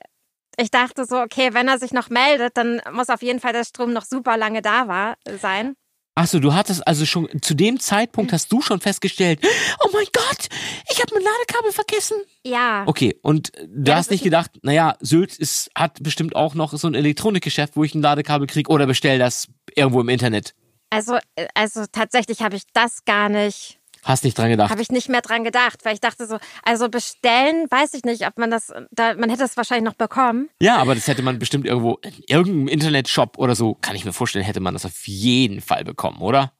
ich 0.57 0.71
dachte 0.71 1.05
so, 1.05 1.21
okay, 1.21 1.53
wenn 1.53 1.69
er 1.69 1.79
sich 1.79 1.93
noch 1.93 2.09
meldet, 2.09 2.57
dann 2.57 2.81
muss 2.91 3.09
auf 3.09 3.21
jeden 3.21 3.39
Fall 3.39 3.53
der 3.53 3.63
Strom 3.63 3.93
noch 3.93 4.03
super 4.03 4.35
lange 4.35 4.61
da 4.61 4.89
war, 4.89 5.15
sein. 5.39 5.75
Achso, 6.19 6.39
du 6.39 6.53
hattest 6.53 6.85
also 6.85 7.05
schon, 7.05 7.29
zu 7.41 7.53
dem 7.53 7.79
Zeitpunkt 7.79 8.33
hast 8.33 8.51
du 8.51 8.61
schon 8.61 8.81
festgestellt, 8.81 9.39
oh 9.85 9.87
mein 9.93 10.05
Gott, 10.11 10.49
ich 10.91 10.99
habe 10.99 11.13
mein 11.13 11.23
Ladekabel 11.23 11.71
vergessen. 11.71 12.17
Ja. 12.45 12.83
Okay, 12.87 13.17
und 13.21 13.53
du 13.69 13.89
Ja, 13.89 13.95
hast 13.95 14.11
nicht 14.11 14.25
gedacht, 14.25 14.51
naja, 14.61 14.97
Sylt 14.99 15.37
ist, 15.37 15.71
hat 15.75 16.03
bestimmt 16.03 16.35
auch 16.35 16.55
noch 16.55 16.73
so 16.73 16.87
ein 16.89 16.93
Elektronikgeschäft, 16.93 17.77
wo 17.77 17.85
ich 17.85 17.95
ein 17.95 18.01
Ladekabel 18.01 18.47
krieg 18.47 18.69
oder 18.69 18.85
bestell 18.85 19.17
das 19.17 19.47
irgendwo 19.75 20.01
im 20.01 20.09
Internet. 20.09 20.55
Also, 20.89 21.15
äh, 21.37 21.47
also 21.53 21.85
tatsächlich 21.89 22.41
habe 22.41 22.57
ich 22.57 22.63
das 22.73 23.05
gar 23.05 23.29
nicht, 23.29 23.78
Hast 24.09 24.23
nicht 24.23 24.37
dran 24.37 24.49
gedacht. 24.49 24.71
habe 24.71 24.81
ich 24.81 24.89
nicht 24.89 25.07
mehr 25.07 25.21
dran 25.21 25.43
gedacht, 25.43 25.85
weil 25.85 25.93
ich 25.93 25.99
dachte 26.01 26.25
so, 26.27 26.37
also 26.63 26.89
bestellen, 26.89 27.67
weiß 27.69 27.93
ich 27.93 28.03
nicht, 28.03 28.25
ob 28.27 28.37
man 28.39 28.49
das, 28.49 28.73
da, 28.91 29.13
man 29.13 29.29
hätte 29.29 29.43
es 29.43 29.55
wahrscheinlich 29.55 29.85
noch 29.85 29.93
bekommen. 29.93 30.49
Ja, 30.59 30.77
aber 30.77 30.95
das 30.95 31.07
hätte 31.07 31.21
man 31.21 31.37
bestimmt 31.37 31.65
irgendwo, 31.67 31.99
in 32.01 32.13
irgendeinem 32.27 32.67
Internetshop 32.69 33.37
oder 33.37 33.55
so, 33.55 33.75
kann 33.75 33.95
ich 33.95 34.05
mir 34.05 34.13
vorstellen, 34.13 34.43
hätte 34.43 34.59
man 34.61 34.73
das 34.73 34.83
auf 34.85 35.07
jeden 35.07 35.61
Fall 35.61 35.83
bekommen, 35.83 36.21
oder? 36.21 36.53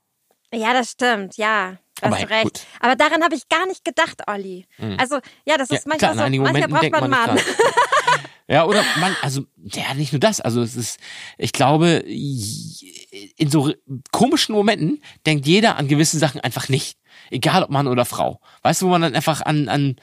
Ja, 0.54 0.74
das 0.74 0.92
stimmt, 0.92 1.38
ja. 1.38 1.78
Da 2.02 2.08
Aber 2.08 2.16
hast 2.18 2.24
du 2.24 2.30
recht. 2.30 2.44
gut. 2.44 2.62
Aber 2.80 2.96
daran 2.96 3.24
habe 3.24 3.36
ich 3.36 3.50
gar 3.50 3.66
nicht 3.66 3.84
gedacht, 3.84 4.22
Olli. 4.28 4.66
Also, 4.98 5.20
ja, 5.46 5.58
das 5.58 5.70
Ja, 5.70 5.78
ist 5.78 5.88
manchmal 5.88 6.14
klar, 6.14 6.14
so, 6.14 6.22
manchmal 6.22 6.48
Momenten 6.68 6.72
braucht 6.72 6.92
man 6.92 7.10
man 7.10 7.14
einen 7.30 7.36
nicht 7.36 7.46
Mann. 7.48 7.56
Ja, 8.52 8.66
oder 8.66 8.84
man, 9.00 9.16
also, 9.22 9.44
ja, 9.58 9.94
nicht 9.94 10.12
nur 10.12 10.20
das, 10.20 10.42
also 10.42 10.64
es 10.64 10.76
ist, 10.76 11.00
ich 11.38 11.54
glaube, 11.54 12.04
in 12.08 13.50
so 13.52 13.72
komischen 14.12 14.56
Momenten 14.56 15.04
denkt 15.28 15.46
jeder 15.46 15.76
an 15.78 15.88
gewisse 15.88 16.18
Sachen 16.18 16.42
einfach 16.42 16.68
nicht. 16.68 16.98
Egal 17.30 17.64
ob 17.64 17.70
Mann 17.70 17.88
oder 17.88 18.06
Frau. 18.06 18.40
Weißt 18.64 18.82
du, 18.82 18.88
wo 18.88 18.92
man 18.92 19.02
dann 19.02 19.16
einfach 19.16 19.42
an, 19.42 19.70
an, 19.70 19.96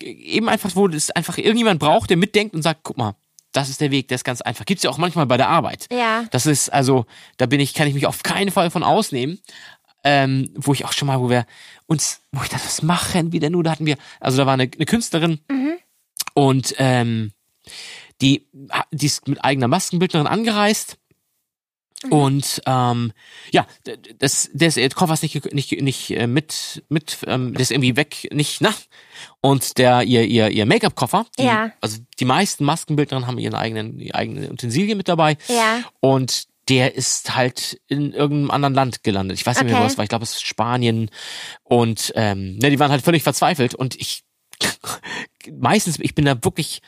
eben 0.00 0.48
einfach, 0.48 0.74
wo 0.74 0.86
es 0.88 1.10
einfach 1.10 1.38
irgendjemand 1.38 1.80
braucht, 1.80 2.10
der 2.10 2.16
mitdenkt 2.16 2.54
und 2.54 2.62
sagt, 2.62 2.80
guck 2.82 2.96
mal, 2.96 3.14
das 3.52 3.68
ist 3.68 3.80
der 3.80 3.90
Weg, 3.90 4.08
der 4.08 4.16
ist 4.16 4.24
ganz 4.24 4.40
einfach. 4.42 4.64
Gibt's 4.64 4.82
ja 4.82 4.90
auch 4.90 4.98
manchmal 4.98 5.26
bei 5.26 5.36
der 5.36 5.48
Arbeit. 5.48 5.86
Ja. 5.90 6.24
Das 6.30 6.46
ist, 6.46 6.68
also, 6.68 7.06
da 7.38 7.46
bin 7.46 7.60
ich, 7.60 7.74
kann 7.74 7.88
ich 7.88 7.94
mich 7.94 8.06
auf 8.06 8.22
keinen 8.22 8.50
Fall 8.50 8.70
von 8.70 8.82
ausnehmen. 8.82 9.40
Ähm, 10.04 10.50
wo 10.54 10.72
ich 10.72 10.84
auch 10.84 10.92
schon 10.92 11.08
mal, 11.08 11.18
wo 11.20 11.30
wir 11.30 11.46
uns, 11.86 12.20
wo 12.30 12.40
ich 12.42 12.48
dachte, 12.48 12.64
was 12.64 12.82
machen 12.82 13.32
wir 13.32 13.40
denn 13.40 13.52
nur? 13.52 13.64
Da 13.64 13.72
hatten 13.72 13.86
wir, 13.86 13.96
also 14.20 14.36
da 14.38 14.46
war 14.46 14.54
eine, 14.54 14.70
eine 14.72 14.84
Künstlerin 14.84 15.40
und 16.36 16.74
ähm, 16.78 17.32
die, 18.20 18.46
die 18.92 19.06
ist 19.06 19.26
mit 19.26 19.42
eigener 19.42 19.68
Maskenbildnerin 19.68 20.26
angereist. 20.26 20.98
Und 22.10 22.62
ähm, 22.66 23.12
ja, 23.52 23.66
d- 23.86 23.96
das, 24.18 24.50
der, 24.52 24.90
Koffer 24.90 25.14
ist 25.14 25.22
nicht, 25.22 25.52
nicht, 25.54 25.72
nicht 25.80 26.10
äh, 26.10 26.26
mit, 26.26 26.84
mit 26.88 27.18
ähm, 27.26 27.54
der 27.54 27.62
ist 27.62 27.70
irgendwie 27.70 27.96
weg, 27.96 28.28
nicht, 28.32 28.60
na. 28.60 28.74
Und 29.40 29.78
der, 29.78 30.02
ihr, 30.02 30.24
ihr, 30.24 30.50
ihr 30.50 30.66
Make-up-Koffer, 30.66 31.26
Ja. 31.38 31.72
also 31.80 31.98
die 32.20 32.24
meisten 32.26 32.64
Maskenbildnerinnen 32.64 33.26
haben 33.26 33.38
ihren 33.38 33.54
eigenen, 33.54 33.98
ihre 33.98 34.14
eigenen 34.14 34.50
Utensilien 34.52 34.98
mit 34.98 35.08
dabei. 35.08 35.38
Ja. 35.48 35.80
Und 36.00 36.44
der 36.68 36.96
ist 36.96 37.34
halt 37.36 37.80
in 37.86 38.12
irgendeinem 38.12 38.50
anderen 38.50 38.74
Land 38.74 39.02
gelandet. 39.04 39.38
Ich 39.38 39.46
weiß 39.46 39.60
nicht 39.62 39.70
mehr, 39.72 39.80
wo 39.80 39.86
es 39.86 39.96
war. 39.96 40.02
Ich 40.02 40.08
glaube, 40.08 40.24
es 40.24 40.32
ist 40.32 40.44
Spanien. 40.46 41.10
Und 41.62 42.12
ähm, 42.16 42.58
ne, 42.58 42.70
die 42.70 42.78
waren 42.80 42.90
halt 42.90 43.02
völlig 43.04 43.22
verzweifelt. 43.22 43.74
Und 43.74 43.94
ich 43.94 44.22
meistens, 45.52 45.98
ich 46.00 46.14
bin 46.14 46.24
da 46.24 46.42
wirklich, 46.44 46.78
ich 46.78 46.82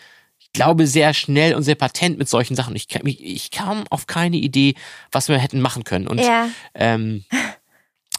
glaube, 0.58 0.86
sehr 0.86 1.14
schnell 1.14 1.54
und 1.54 1.62
sehr 1.62 1.74
patent 1.76 2.18
mit 2.18 2.28
solchen 2.28 2.54
Sachen. 2.56 2.76
Ich, 2.76 2.88
kam- 2.88 3.06
ich, 3.06 3.50
kam 3.50 3.84
auf 3.90 4.06
keine 4.06 4.36
Idee, 4.36 4.74
was 5.12 5.28
wir 5.28 5.38
hätten 5.38 5.60
machen 5.60 5.84
können. 5.84 6.06
Und 6.06 6.18
Ja. 6.20 6.48
ähm, 6.74 7.24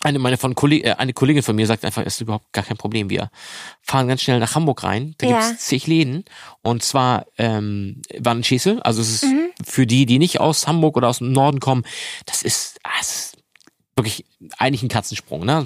eine 0.02 0.18
meine 0.18 0.38
von 0.38 0.56
Kolleg 0.56 0.86
äh, 0.86 0.94
eine 0.94 1.12
Kollegin 1.14 1.44
von 1.44 1.56
mir 1.58 1.68
sagt 1.68 1.84
einfach, 1.84 2.04
ist 2.04 2.22
überhaupt 2.22 2.54
gar 2.54 2.64
kein 2.64 2.78
Problem. 2.78 3.10
Wir 3.10 3.30
fahren 3.82 4.08
ganz 4.08 4.22
schnell 4.22 4.40
nach 4.40 4.56
Hamburg 4.56 4.84
rein. 4.84 5.14
Da 5.18 5.28
Ja. 5.28 5.46
gibt's 5.50 5.66
zig 5.66 5.88
Läden. 5.88 6.24
Und 6.62 6.84
zwar 6.84 7.26
ähm, 7.38 8.02
waren 8.18 8.44
Schäsel. 8.46 8.82
Also 8.82 9.02
es 9.02 9.10
ist 9.10 9.26
Mhm. 9.26 9.50
für 9.64 9.86
die, 9.86 10.06
die 10.06 10.18
nicht 10.18 10.40
aus 10.40 10.68
Hamburg 10.68 10.96
oder 10.96 11.10
aus 11.10 11.18
dem 11.18 11.34
Norden 11.34 11.60
kommen, 11.60 11.84
das 12.26 12.44
ist, 12.44 12.80
ah, 12.84 12.90
es 13.02 13.10
ist 13.10 13.38
wirklich 13.98 14.24
eigentlich 14.58 14.84
ein 14.84 14.88
Katzensprung. 14.90 15.46
Ne? 15.46 15.66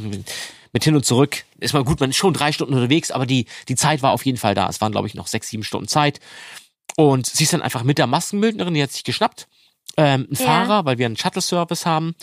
Mit 0.76 0.84
hin 0.84 0.96
und 0.96 1.06
zurück 1.06 1.44
ist 1.60 1.74
mal 1.74 1.84
gut, 1.84 2.00
man 2.00 2.10
ist 2.10 2.16
schon 2.18 2.34
drei 2.34 2.52
Stunden 2.52 2.74
unterwegs, 2.74 3.12
aber 3.12 3.28
die, 3.28 3.46
die 3.70 3.76
Zeit 3.76 4.02
war 4.02 4.10
auf 4.14 4.26
jeden 4.26 4.40
Fall 4.40 4.56
da. 4.56 4.68
Es 4.68 4.82
waren, 4.82 4.92
glaube 4.92 5.08
ich, 5.08 5.14
noch 5.14 5.28
sechs, 5.28 5.50
sieben 5.50 5.64
Stunden 5.64 5.88
Zeit. 5.88 6.20
Und 6.98 7.26
sie 7.26 7.44
ist 7.44 7.54
dann 7.54 7.62
einfach 7.62 7.84
mit 7.84 7.98
der 7.98 8.08
Maskenbildnerin, 8.08 8.74
die 8.74 8.84
hat 8.84 8.92
sich 8.92 9.04
geschnappt, 9.04 9.48
ähm, 9.98 10.28
ein 10.30 10.36
Ja. 10.36 10.46
Fahrer, 10.46 10.86
weil 10.86 10.98
wir 10.98 11.06
einen 11.06 11.18
Shuttle-Service 11.18 11.86
haben, 11.86 12.16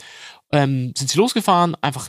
ähm, 0.53 0.93
sind 0.97 1.11
sie 1.11 1.18
losgefahren, 1.18 1.77
einfach 1.81 2.09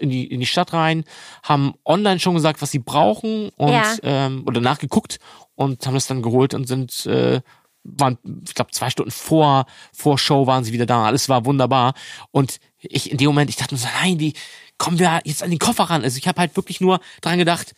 in 0.00 0.10
die, 0.10 0.26
in 0.26 0.40
die 0.40 0.46
Stadt 0.46 0.72
rein, 0.72 1.04
haben 1.42 1.74
online 1.84 2.20
schon 2.20 2.34
gesagt, 2.34 2.60
was 2.62 2.70
sie 2.70 2.78
brauchen 2.78 3.48
und 3.56 3.70
Ja. 3.72 3.96
ähm, 4.02 4.44
oder 4.46 4.60
nachgeguckt 4.60 5.18
und 5.54 5.86
haben 5.86 5.94
das 5.94 6.06
dann 6.06 6.22
geholt 6.22 6.54
und 6.54 6.66
sind 6.66 7.06
äh, 7.06 7.40
waren, 7.84 8.16
ich 8.46 8.54
glaube, 8.54 8.70
zwei 8.70 8.90
Stunden 8.90 9.10
vor, 9.10 9.66
vor 9.92 10.16
Show 10.18 10.46
waren 10.46 10.62
sie 10.62 10.72
wieder 10.72 10.86
da. 10.86 11.04
Alles 11.06 11.28
war 11.28 11.44
wunderbar. 11.46 11.94
Und 12.30 12.60
ich 12.78 13.10
in 13.10 13.16
dem 13.18 13.26
Moment, 13.26 13.50
ich 13.50 13.56
dachte 13.56 13.74
mir 13.74 13.80
so, 13.80 13.88
nein, 14.00 14.18
die 14.18 14.34
kommen 14.78 14.98
wir 15.00 15.20
jetzt 15.24 15.42
an 15.42 15.50
den 15.50 15.58
Koffer 15.58 15.84
ran. 15.84 16.04
Also 16.04 16.16
ich 16.18 16.28
habe 16.28 16.40
halt 16.40 16.54
wirklich 16.54 16.80
nur 16.80 17.00
dran 17.22 17.38
gedacht, 17.38 17.74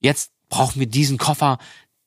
jetzt 0.00 0.30
brauchen 0.48 0.78
wir 0.78 0.86
diesen 0.86 1.18
Koffer, 1.18 1.58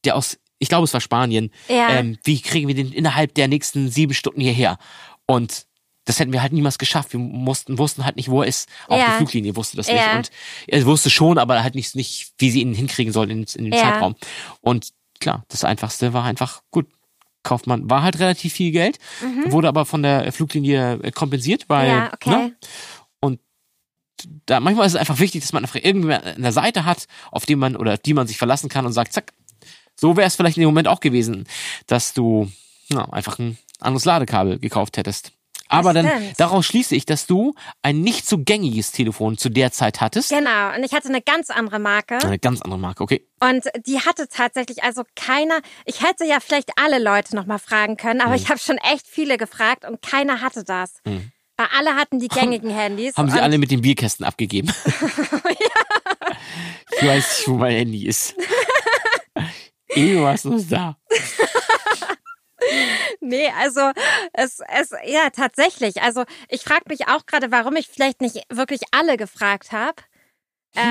der 0.06 0.16
aus, 0.16 0.38
ich 0.62 0.70
glaube, 0.70 0.86
es 0.86 0.94
war 0.94 1.02
Spanien. 1.02 1.52
Ja. 1.68 1.90
Ähm, 1.90 2.18
wie 2.24 2.40
kriegen 2.40 2.68
wir 2.68 2.76
den 2.76 2.92
innerhalb 2.94 3.34
der 3.34 3.48
nächsten 3.48 3.90
sieben 3.90 4.14
Stunden 4.14 4.40
hierher? 4.42 4.78
Und 5.26 5.66
das 6.06 6.20
hätten 6.20 6.32
wir 6.34 6.42
halt 6.42 6.54
niemals 6.54 6.78
geschafft. 6.78 7.14
Wir 7.14 7.20
mussten, 7.20 7.78
wussten 7.78 8.06
halt 8.06 8.16
nicht, 8.16 8.30
wo 8.30 8.42
er 8.42 8.48
ist. 8.48 8.70
Auch 8.88 8.98
Ja. 8.98 9.06
die 9.08 9.18
Fluglinie 9.18 9.56
wusste 9.56 9.78
das 9.78 9.88
Ja. 9.88 9.94
nicht. 9.96 10.16
Und 10.16 10.32
er 10.68 10.86
wusste 10.86 11.10
schon, 11.10 11.38
aber 11.38 11.64
halt 11.64 11.76
nicht, 11.76 11.96
nicht 11.96 12.32
wie 12.38 12.52
sie 12.52 12.62
ihn 12.62 12.74
hinkriegen 12.74 13.12
soll 13.12 13.30
in, 13.32 13.44
in 13.56 13.66
dem 13.66 13.74
Ja. 13.74 13.80
Zeitraum. 13.80 14.16
Und 14.62 14.90
klar, 15.20 15.44
das 15.50 15.64
Einfachste 15.64 16.14
war 16.14 16.24
einfach, 16.26 16.62
gut, 16.72 16.88
kauft 17.44 17.66
man, 17.66 17.90
war 17.90 18.04
halt 18.04 18.20
relativ 18.20 18.54
viel 18.54 18.72
Geld, 18.72 19.00
wurde 19.48 19.68
aber 19.68 19.86
von 19.86 20.04
der 20.04 20.32
Fluglinie 20.32 21.00
äh, 21.02 21.12
kompensiert, 21.12 21.66
weil, 21.70 21.88
Mhm. 21.90 21.98
Ja, 21.98 22.14
okay. 22.14 22.30
ne, 22.30 22.56
und 23.20 23.40
da 24.46 24.60
manchmal 24.60 24.86
ist 24.86 24.94
es 24.94 25.00
einfach 25.00 25.18
wichtig, 25.20 25.42
dass 25.42 25.52
man 25.54 25.64
einfach 25.64 25.80
irgendwer 25.84 26.24
eine 26.24 26.52
Seite 26.52 26.86
hat, 26.86 27.08
auf 27.32 27.46
die 27.48 27.56
man 27.56 27.76
oder 27.76 27.98
die 27.98 28.14
man 28.14 28.28
sich 28.28 28.38
verlassen 28.38 28.70
kann 28.70 28.86
und 28.86 28.94
sagt, 28.94 29.14
zack. 29.14 29.34
So 30.02 30.18
wäre 30.18 30.26
es 30.28 30.36
vielleicht 30.36 30.58
in 30.58 30.62
dem 30.62 30.70
Moment 30.70 30.88
auch 30.88 31.00
gewesen, 31.00 31.48
dass 31.86 32.14
du 32.14 32.52
ja, 32.90 33.06
einfach 33.10 33.38
ein 33.38 33.58
anderes 33.80 34.04
Ladekabel 34.04 34.58
gekauft 34.58 34.98
hättest. 34.98 35.32
Aber 35.70 35.94
dann 35.94 36.08
stimmt. 36.08 36.40
daraus 36.40 36.66
schließe 36.66 36.96
ich, 36.96 37.06
dass 37.06 37.28
du 37.28 37.54
ein 37.84 38.02
nicht 38.02 38.26
so 38.28 38.40
gängiges 38.40 38.92
Telefon 38.92 39.38
zu 39.38 39.48
der 39.50 39.72
Zeit 39.72 40.02
hattest. 40.02 40.30
Genau. 40.30 40.74
Und 40.76 40.84
ich 40.84 40.92
hatte 40.94 41.08
eine 41.08 41.22
ganz 41.22 41.50
andere 41.50 41.80
Marke. 41.80 42.18
Eine 42.18 42.40
ganz 42.40 42.62
andere 42.62 42.80
Marke, 42.80 43.04
okay. 43.04 43.26
Und 43.40 43.64
die 43.86 44.00
hatte 44.02 44.28
tatsächlich 44.28 44.84
also 44.84 45.04
keiner. 45.16 45.60
Ich 45.86 46.02
hätte 46.04 46.26
ja 46.26 46.40
vielleicht 46.42 46.72
alle 46.76 47.02
Leute 47.02 47.36
noch 47.36 47.46
mal 47.46 47.60
fragen 47.60 47.96
können, 47.96 48.20
Mhm. 48.20 48.26
aber 48.26 48.36
ich 48.36 48.50
habe 48.50 48.60
schon 48.60 48.78
echt 48.80 49.06
viele 49.08 49.38
gefragt 49.38 49.86
und 49.86 50.02
keiner 50.02 50.42
hatte 50.42 50.64
das. 50.66 50.96
Weil 51.06 51.68
alle 51.78 51.96
hatten 51.96 52.20
die 52.20 52.28
gängigen 52.28 52.72
Handys. 52.72 53.16
Haben 53.16 53.30
sie 53.30 53.40
alle 53.40 53.58
mit 53.60 53.70
den 53.72 53.82
Bierkästen 53.82 54.26
abgegeben. 54.26 54.74
Ich 57.00 57.08
weiß 57.08 57.38
nicht, 57.40 57.48
wo 57.48 57.56
mein 57.56 57.72
Handy 57.76 58.06
ist. 58.06 58.36
Irgendwas 59.96 60.46
ist 60.46 60.72
da. 60.72 60.98
Nee, 63.20 63.52
also 63.60 63.82
es, 64.34 64.60
es, 64.68 64.92
ja, 65.06 65.30
tatsächlich. 65.30 66.02
Also 66.02 66.24
ich 66.50 66.62
frage 66.62 66.84
mich 66.90 67.08
auch 67.08 67.26
gerade, 67.26 67.52
warum 67.52 67.76
ich 67.76 67.88
vielleicht 67.88 68.22
nicht 68.22 68.44
wirklich 68.50 68.82
alle 68.92 69.18
gefragt 69.18 69.72
habe. 69.72 69.96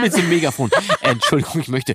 Mit 0.03 0.12
so 0.12 0.18
einem 0.18 0.28
Megafon. 0.28 0.70
Entschuldigung, 1.01 1.62
ich 1.62 1.68
möchte, 1.68 1.94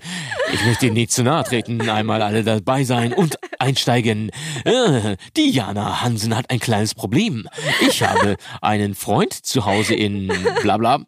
ich 0.51 0.65
möchte 0.65 0.87
Ihnen 0.87 0.95
nicht 0.95 1.11
zu 1.11 1.21
nahe 1.21 1.43
treten. 1.43 1.87
Einmal 1.87 2.23
alle 2.23 2.43
dabei 2.43 2.83
sein 2.83 3.13
und 3.13 3.37
einsteigen. 3.59 4.31
Äh, 4.63 5.17
Diana 5.37 6.01
Hansen 6.01 6.35
hat 6.35 6.49
ein 6.49 6.59
kleines 6.59 6.95
Problem. 6.95 7.47
Ich 7.81 8.01
habe 8.01 8.37
einen 8.61 8.95
Freund 8.95 9.33
zu 9.33 9.65
Hause 9.65 9.93
in 9.93 10.33
bla 10.63 10.77
bla. 10.77 11.05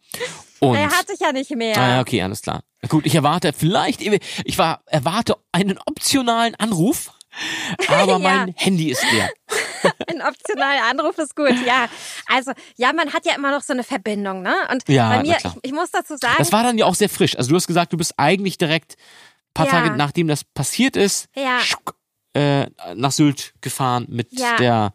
Und 0.59 0.75
Er 0.75 0.89
hatte 0.89 1.13
ich 1.13 1.19
ja 1.19 1.31
nicht 1.31 1.51
mehr. 1.55 1.77
Ah, 1.77 2.01
okay, 2.01 2.21
alles 2.21 2.41
klar. 2.41 2.63
Gut, 2.89 3.05
ich 3.05 3.15
erwarte 3.15 3.53
vielleicht, 3.53 4.01
ich 4.01 4.57
war, 4.57 4.81
erwarte 4.85 5.35
einen 5.51 5.77
optionalen 5.85 6.55
Anruf, 6.55 7.11
aber 7.87 8.13
Ja. 8.13 8.19
mein 8.19 8.53
Handy 8.55 8.89
ist 8.91 9.03
leer. 9.11 9.29
Ein 10.07 10.21
optionaler 10.21 10.83
Anruf 10.89 11.17
ist 11.17 11.35
gut, 11.35 11.53
ja. 11.65 11.87
Also, 12.27 12.51
ja, 12.77 12.91
man 12.93 13.13
hat 13.13 13.25
ja 13.25 13.35
immer 13.35 13.51
noch 13.51 13.61
so 13.61 13.73
eine 13.73 13.83
Verbindung, 13.83 14.41
ne? 14.41 14.53
Und 14.71 14.87
Ja, 14.89 15.09
bei 15.09 15.21
mir, 15.21 15.37
ich, 15.37 15.45
ich 15.63 15.71
muss 15.71 15.91
dazu 15.91 16.17
sagen, 16.17 16.35
Das 16.39 16.51
war 16.51 16.63
dann 16.63 16.77
ja 16.77 16.85
auch 16.85 16.95
sehr 16.95 17.09
frisch. 17.09 17.37
Also 17.37 17.49
du 17.51 17.55
hast 17.55 17.67
gesagt, 17.67 17.93
du 17.93 17.97
bist 17.97 18.13
eigentlich 18.17 18.57
direkt 18.57 18.93
ein 18.93 19.53
paar 19.53 19.65
Ja. 19.67 19.71
Tage 19.71 19.91
nachdem 19.91 20.27
das 20.27 20.43
passiert 20.43 20.95
ist, 20.95 21.27
Ja. 21.35 21.59
schuck, 21.59 21.95
äh, 22.33 22.67
nach 22.95 23.11
Sylt 23.11 23.53
gefahren 23.61 24.07
mit 24.09 24.37
Ja. 24.37 24.55
der 24.57 24.93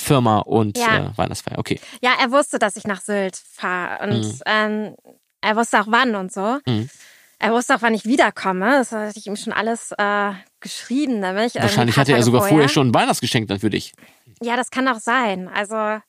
Firma 0.00 0.38
und 0.40 0.76
Ja. 0.78 0.96
äh, 1.12 1.18
Weihnachtsfeier. 1.18 1.58
Okay. 1.58 1.80
ja, 2.02 2.10
er 2.20 2.30
wusste, 2.30 2.58
dass 2.58 2.76
ich 2.76 2.84
nach 2.84 3.00
Sylt 3.00 3.36
fahre 3.36 4.04
und 4.04 4.22
Mhm. 4.24 4.40
ähm, 4.46 4.96
er 5.40 5.56
wusste 5.56 5.80
auch 5.80 5.86
wann 5.88 6.14
und 6.14 6.32
so. 6.32 6.58
Mhm. 6.66 6.88
Er 7.38 7.52
wusste 7.52 7.74
auch, 7.74 7.82
wann 7.82 7.92
ich 7.94 8.04
wiederkomme. 8.06 8.70
Das 8.78 8.92
hatte 8.92 9.18
ich 9.18 9.26
ihm 9.26 9.36
schon 9.36 9.52
alles 9.52 9.92
äh, 9.98 10.32
geschrieben, 10.60 11.20
nämlich. 11.20 11.56
ein 11.56 11.62
Wahrscheinlich 11.62 11.96
hatte 11.98 12.12
er 12.12 12.22
sogar 12.22 12.40
vorher 12.40 12.54
vorher. 12.56 12.68
schon 12.68 12.88
ein 12.88 12.94
Weihnachtsgeschenk 12.94 13.48
dann 13.48 13.58
für 13.60 13.70
dich. 13.70 13.92
Ja, 14.42 14.56
das 14.56 14.70
kann 14.70 14.88
auch 14.88 14.98
sein. 15.00 15.48
Also, 15.48 16.00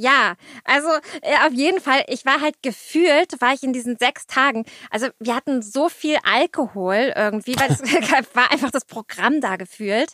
ja, 0.00 0.34
also 0.64 0.88
äh, 1.20 1.36
auf 1.46 1.52
jeden 1.52 1.80
Fall, 1.80 2.04
ich 2.08 2.24
war 2.24 2.40
halt 2.40 2.62
gefühlt, 2.62 3.38
war 3.40 3.52
ich 3.52 3.62
in 3.62 3.74
diesen 3.74 3.98
sechs 3.98 4.26
Tagen, 4.26 4.64
also 4.90 5.08
wir 5.18 5.36
hatten 5.36 5.60
so 5.60 5.90
viel 5.90 6.16
Alkohol 6.22 7.12
irgendwie, 7.14 7.54
weil 7.56 7.70
es 7.70 7.80
war 8.34 8.50
einfach 8.50 8.70
das 8.70 8.86
Programm 8.86 9.42
da 9.42 9.56
gefühlt. 9.56 10.10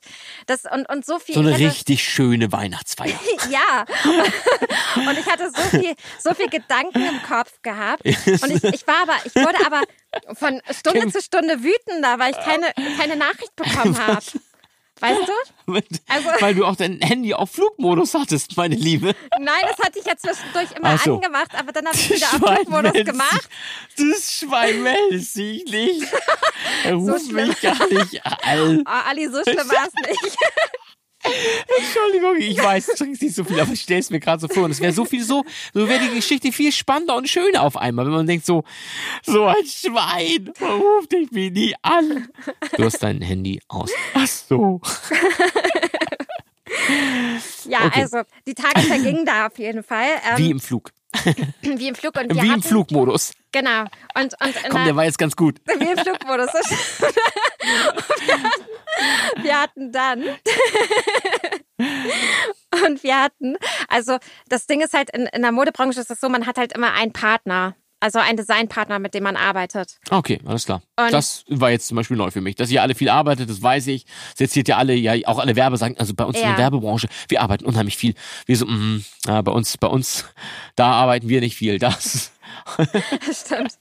Das, 0.47 0.65
und, 0.65 0.89
und 0.89 1.07
so 1.07 1.21
viel. 1.21 1.37
So 1.37 1.41
eine 1.41 1.55
hatte, 1.55 1.65
richtig 1.65 2.03
schöne 2.03 2.51
Weihnachtsfeier. 2.53 3.19
Ja. 3.51 3.85
Und 4.97 5.19
ich 5.19 5.27
hatte 5.27 5.51
so 5.55 5.79
viel, 5.79 5.95
so 6.19 6.35
viel 6.35 6.49
Gedanken 6.49 7.01
im 7.01 7.23
Kopf 7.23 7.53
gehabt. 7.63 8.05
Und 8.05 8.51
ich, 8.51 8.65
ich 8.65 8.87
war 8.87 9.03
aber, 9.03 9.15
ich 9.25 9.35
wurde 9.35 9.65
aber 9.65 9.83
von 10.35 10.61
Stunde 10.71 11.09
zu 11.13 11.21
Stunde 11.21 11.63
wütender, 11.63 12.19
weil 12.19 12.33
ich 12.33 12.39
keine, 12.39 12.73
keine 12.99 13.17
Nachricht 13.17 13.55
bekommen 13.55 13.97
habe. 13.99 14.25
Weißt 15.01 15.21
du? 15.29 15.33
Also- 16.09 16.29
Weil 16.41 16.55
du 16.55 16.65
auch 16.65 16.77
dein 16.77 17.01
Handy 17.01 17.35
auf 17.35 17.51
Flugmodus 17.51 18.15
hattest, 18.15 18.57
meine 18.57 18.77
Liebe. 18.77 19.15
Nein, 19.41 19.63
das 19.69 19.79
hatte 19.85 19.99
ich 19.99 20.05
ja 20.05 20.17
zwischendurch 20.17 20.71
immer 20.79 20.97
so. 20.99 21.17
angemacht, 21.17 21.51
aber 21.59 21.73
dann 21.73 21.87
habe 21.87 21.97
ich 21.97 22.11
wieder 22.11 22.27
auf 22.27 22.39
Flugmodus 22.39 22.93
meldet 22.93 23.07
gemacht. 23.07 23.49
Das 23.97 24.33
Schwein 24.33 24.83
meldet 24.83 25.25
sich 25.25 25.65
nicht. 25.65 26.07
Er 26.85 26.95
ruft 26.95 27.27
schlimm. 27.27 27.49
mich 27.49 27.61
gar 27.61 27.87
nicht 27.89 28.25
an. 28.45 28.85
Oh, 28.87 29.09
Ali, 29.09 29.27
so 29.29 29.43
schlimm 29.43 29.69
war 29.69 29.89
es 29.89 30.09
nicht. 30.23 30.37
Entschuldigung, 31.79 32.37
ich 32.39 32.63
weiß, 32.63 32.87
du 32.87 32.95
trinkst 32.97 33.23
nicht 33.23 33.35
so 33.35 33.45
viel, 33.45 33.59
aber 33.61 33.73
ich 33.73 33.81
stelle 33.83 34.01
es 34.01 34.11
mir 34.11 34.21
gerade 34.21 34.41
so 34.41 34.49
vor. 34.49 34.65
Und 34.65 34.71
es 34.71 34.81
wäre 34.81 34.93
so 34.93 35.05
viel 35.05 35.23
so, 35.23 35.45
so 35.75 35.89
wäre 35.89 36.01
die 36.01 36.15
Geschichte 36.15 36.53
viel 36.53 36.73
spannender 36.73 37.17
und 37.17 37.29
schöner 37.29 37.63
auf 37.63 37.77
einmal, 37.77 38.07
wenn 38.07 38.13
man 38.13 38.27
denkt 38.27 38.47
so, 38.47 38.65
so 39.23 39.45
ein 39.45 39.55
Schwein, 39.67 40.53
ruft 40.61 41.13
dich 41.13 41.31
mich 41.31 41.53
nie 41.53 41.75
an? 41.83 42.29
Du 42.77 42.85
hast 42.85 43.03
dein 43.03 43.21
Handy 43.23 43.61
aus. 43.69 43.91
Ach 44.15 44.27
so. 44.27 44.81
Ja, 47.69 47.87
Okay. 47.87 48.03
also 48.03 48.23
die 48.47 48.55
Tage 48.55 48.81
vergingen 48.81 49.25
da 49.25 49.47
auf 49.47 49.59
jeden 49.59 49.83
Fall. 49.83 50.07
Ähm, 50.31 50.39
Wie 50.39 50.51
im 50.51 50.61
Flug. 50.61 50.91
Wie 51.63 51.89
im 51.89 51.95
Flug. 51.95 52.17
Und 52.17 52.35
wir 52.35 52.43
Wie 52.43 52.47
im 52.47 52.53
hatten, 52.53 52.63
Flugmodus. 52.63 53.33
Genau. 53.53 53.83
Und, 54.15 54.35
und 54.41 54.55
Komm, 54.71 54.85
der, 54.85 54.97
war 54.97 55.05
jetzt 55.05 55.19
ganz 55.19 55.37
gut. 55.37 55.61
wie 55.67 55.91
im 55.91 55.99
Flugmodus. 55.99 56.49
wir, 58.27 58.35
hatten, 58.43 59.43
wir 59.43 59.61
hatten 59.61 59.93
dann. 59.93 60.23
Und 62.85 63.03
wir 63.03 63.23
hatten, 63.23 63.57
also 63.89 64.19
das 64.49 64.67
Ding 64.67 64.81
ist 64.81 64.93
halt, 64.93 65.11
in, 65.11 65.27
in 65.27 65.43
der 65.43 65.53
Modebranche 65.53 66.01
ist 66.01 66.11
es 66.11 66.21
so, 66.21 66.29
man 66.29 66.47
hat 66.47 66.59
halt 66.59 66.73
immer 66.73 66.93
einen 66.93 67.13
Partner. 67.13 67.75
Also 67.99 68.19
einen 68.19 68.37
Designpartner, 68.37 68.99
mit 68.99 69.15
dem 69.15 69.23
man 69.25 69.37
arbeitet. 69.37 69.97
Okay, 70.11 70.41
alles 70.45 70.67
klar. 70.67 70.83
Und- 70.97 71.13
das 71.13 71.45
war 71.49 71.71
jetzt 71.71 71.89
zum 71.89 71.97
Beispiel 71.97 72.17
neu 72.17 72.31
für 72.31 72.41
mich. 72.43 72.55
Dass 72.55 72.71
ihr 72.71 72.83
alle 72.83 72.95
viel 72.95 73.09
arbeitet, 73.09 73.49
das 73.49 73.63
weiß 73.63 73.87
ich. 73.87 74.05
Das 74.33 74.43
erzählt 74.43 74.69
ja 74.69 74.77
alle, 74.77 74.95
ja 74.95 75.15
auch 75.27 75.39
alle 75.39 75.57
Werbe 75.57 75.77
sagen, 75.79 75.97
also 75.99 76.13
bei 76.15 76.25
uns 76.25 76.37
in 76.37 76.43
Ja. 76.43 76.51
der 76.51 76.59
Werbebranche, 76.59 77.09
wir 77.29 77.41
arbeiten 77.41 77.65
unheimlich 77.65 77.97
viel. 77.97 78.15
Wir 78.45 78.57
so, 78.57 78.67
mm, 78.67 79.03
ja, 79.27 79.41
bei 79.43 79.51
uns, 79.53 79.79
bei 79.79 79.89
uns, 79.89 80.25
da 80.77 80.93
arbeiten 80.93 81.29
wir 81.29 81.41
nicht 81.41 81.57
viel. 81.57 81.79
Das. 81.79 82.33
Stimmt. 83.33 83.73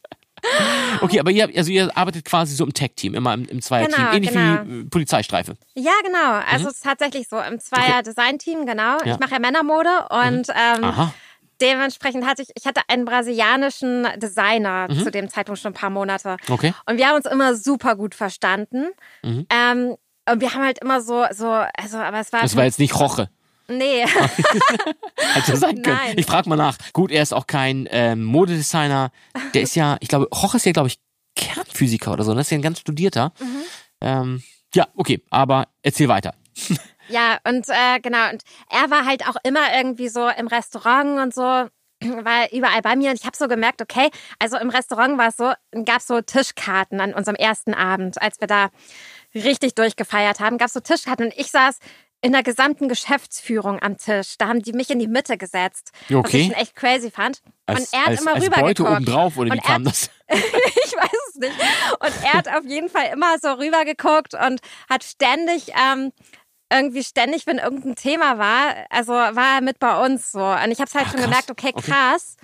Okay, 1.02 1.20
aber 1.20 1.32
ihr, 1.32 1.50
also 1.56 1.72
ihr 1.72 1.96
arbeitet 1.98 2.24
quasi 2.24 2.56
so 2.56 2.64
im 2.66 2.74
Tech-Team, 2.74 3.16
immer 3.16 3.34
im, 3.34 3.46
im 3.46 3.62
Zweier-Team, 3.62 3.96
Genau, 3.98 4.14
ähnlich 4.14 4.32
genau. 4.32 4.64
wie 4.66 4.80
äh, 4.82 4.84
Polizeistreife. 4.86 5.56
Ja, 5.74 5.92
genau. 6.06 6.40
Also 6.52 6.68
es 6.68 6.76
ist 6.76 6.84
tatsächlich 6.84 7.28
so 7.28 7.40
im 7.40 7.60
Zweier-Design-Team, 7.60 8.66
genau. 8.66 8.98
Ja. 9.04 9.14
Ich 9.16 9.20
mache 9.20 9.32
ja 9.32 9.40
Männermode 9.40 9.90
und 10.10 10.48
ähm, 10.50 10.84
Aha. 10.84 11.14
Dementsprechend 11.62 12.26
hatte 12.26 12.42
ich, 12.42 12.50
ich 12.56 12.66
hatte 12.66 12.82
einen 12.88 13.06
brasilianischen 13.06 14.08
Designer 14.18 14.88
zu 14.90 15.12
dem 15.12 15.30
Zeitpunkt 15.30 15.62
schon 15.62 15.72
ein 15.72 15.76
paar 15.76 15.90
Monate. 15.90 16.38
Mhm. 16.48 16.54
Okay. 16.54 16.70
Mhm. 16.70 16.76
Und 16.86 16.98
wir 16.98 17.08
haben 17.08 17.16
uns 17.16 17.26
immer 17.26 17.56
super 17.56 17.96
gut 17.96 18.16
verstanden. 18.16 18.88
Ähm, 19.24 19.96
und 20.30 20.42
wir 20.42 20.54
haben 20.54 20.64
halt 20.64 20.80
immer 20.80 21.02
so, 21.02 21.26
so, 21.32 21.50
also, 21.50 21.98
aber 21.98 22.20
es 22.20 22.34
war. 22.34 22.42
Das 22.42 22.56
war 22.56 22.64
jetzt 22.64 22.80
nicht 22.80 23.00
Roche. 23.00 23.30
nee. 23.68 24.06
Hätte 25.34 25.58
sein 25.58 25.82
können. 25.82 25.98
Nein. 25.98 26.18
Ich 26.18 26.26
frage 26.26 26.50
mal 26.50 26.56
nach. 26.56 26.78
Gut, 26.94 27.12
er 27.12 27.22
ist 27.22 27.34
auch 27.34 27.48
kein 27.48 27.88
ähm, 27.92 28.24
Modedesigner. 28.24 29.12
Der 29.54 29.62
ist 29.62 29.76
ja, 29.76 29.98
ich 30.00 30.08
glaube, 30.08 30.28
Roche 30.34 30.58
ist 30.58 30.66
ja, 30.66 30.72
glaube 30.72 30.88
ich, 30.88 31.00
Kernphysiker 31.36 32.14
oder 32.14 32.24
so. 32.24 32.34
Das 32.34 32.48
ist 32.48 32.52
ja 32.52 32.58
ein 32.58 32.62
ganz 32.64 32.80
studierter. 32.80 33.34
Mhm. 33.40 33.64
Ähm, 34.02 34.44
ja, 34.74 34.88
okay, 34.96 35.22
aber 35.30 35.68
erzähl 35.84 36.08
weiter. 36.08 36.34
Ja, 37.08 37.38
und 37.48 37.68
äh, 37.70 38.00
genau, 38.02 38.30
und 38.32 38.42
er 38.70 38.90
war 38.90 39.06
halt 39.06 39.28
auch 39.28 39.36
immer 39.44 39.76
irgendwie 39.76 40.10
so 40.10 40.28
im 40.28 40.48
Restaurant 40.48 41.20
und 41.20 41.34
so, 41.34 41.42
war 42.02 42.52
überall 42.52 42.82
bei 42.82 42.96
mir 42.96 43.10
und 43.12 43.20
ich 43.20 43.26
habe 43.26 43.38
so 43.38 43.48
gemerkt, 43.48 43.82
okay, 43.82 44.10
also 44.40 44.58
im 44.58 44.70
Restaurant 44.70 45.18
war 45.18 45.28
es 45.30 45.38
so, 45.38 45.52
gab 45.86 45.98
es 46.00 46.08
so 46.08 46.22
Tischkarten 46.22 47.00
an 47.02 47.14
unserem 47.14 47.36
ersten 47.36 47.74
Abend, 47.74 48.22
als 48.22 48.40
wir 48.42 48.48
da 48.48 48.70
richtig 49.34 49.76
durchgefeiert 49.76 50.40
haben, 50.40 50.58
gab 50.58 50.68
es 50.68 50.74
so 50.74 50.80
Tischkarten 50.80 51.26
und 51.28 51.34
ich 51.38 51.52
saß 51.52 51.80
in 52.22 52.32
der 52.32 52.42
gesamten 52.44 52.90
Geschäftsführung 52.90 53.80
am 53.84 53.98
Tisch. 53.98 54.38
Da 54.40 54.48
haben 54.48 54.62
die 54.64 54.74
mich 54.74 54.90
in 54.90 54.98
die 54.98 55.08
Mitte 55.08 55.38
gesetzt, 55.38 55.92
was 56.10 56.18
Okay. 56.26 56.38
ich 56.40 56.46
schon 56.48 56.56
echt 56.56 56.76
crazy 56.76 57.12
fand. 57.12 57.42
Als, 57.68 57.82
und 57.82 57.88
er 57.94 58.00
hat 58.02 58.08
als, 58.10 58.22
immer 58.22 58.34
als 58.34 58.46
Beute 58.46 58.56
rübergeguckt. 58.58 58.90
obendrauf 58.92 59.38
oder 59.38 59.52
Und 59.52 59.58
wie 59.58 59.62
kam 59.62 59.84
das? 59.84 60.10
ich 60.28 60.94
weiß 60.96 61.20
es 61.30 61.36
nicht. 61.36 61.54
Und 62.00 62.24
er 62.24 62.34
hat 62.34 62.48
auf 62.48 62.66
jeden 62.66 62.90
Fall 62.90 63.12
immer 63.14 63.38
so 63.40 63.50
rübergeguckt 63.50 64.34
und 64.34 64.60
hat 64.90 65.04
ständig, 65.04 65.72
ähm, 65.76 66.12
irgendwie 66.76 67.04
ständig, 67.04 67.48
wenn 67.48 67.58
irgendein 67.58 67.96
Thema 67.96 68.38
war, 68.38 68.76
also 68.90 69.14
war 69.14 69.56
er 69.56 69.62
mit 69.62 69.80
bei 69.80 70.06
uns 70.06 70.32
so. 70.32 70.44
Und 70.44 70.72
ich 70.72 70.80
habe 70.80 70.88
es 70.90 70.96
halt 70.96 71.08
Ah, 71.08 71.10
schon 71.12 71.20
krass. 71.20 71.26
gemerkt, 71.26 71.52
okay, 71.52 71.72
Okay. 71.74 71.92
krass. 71.92 72.36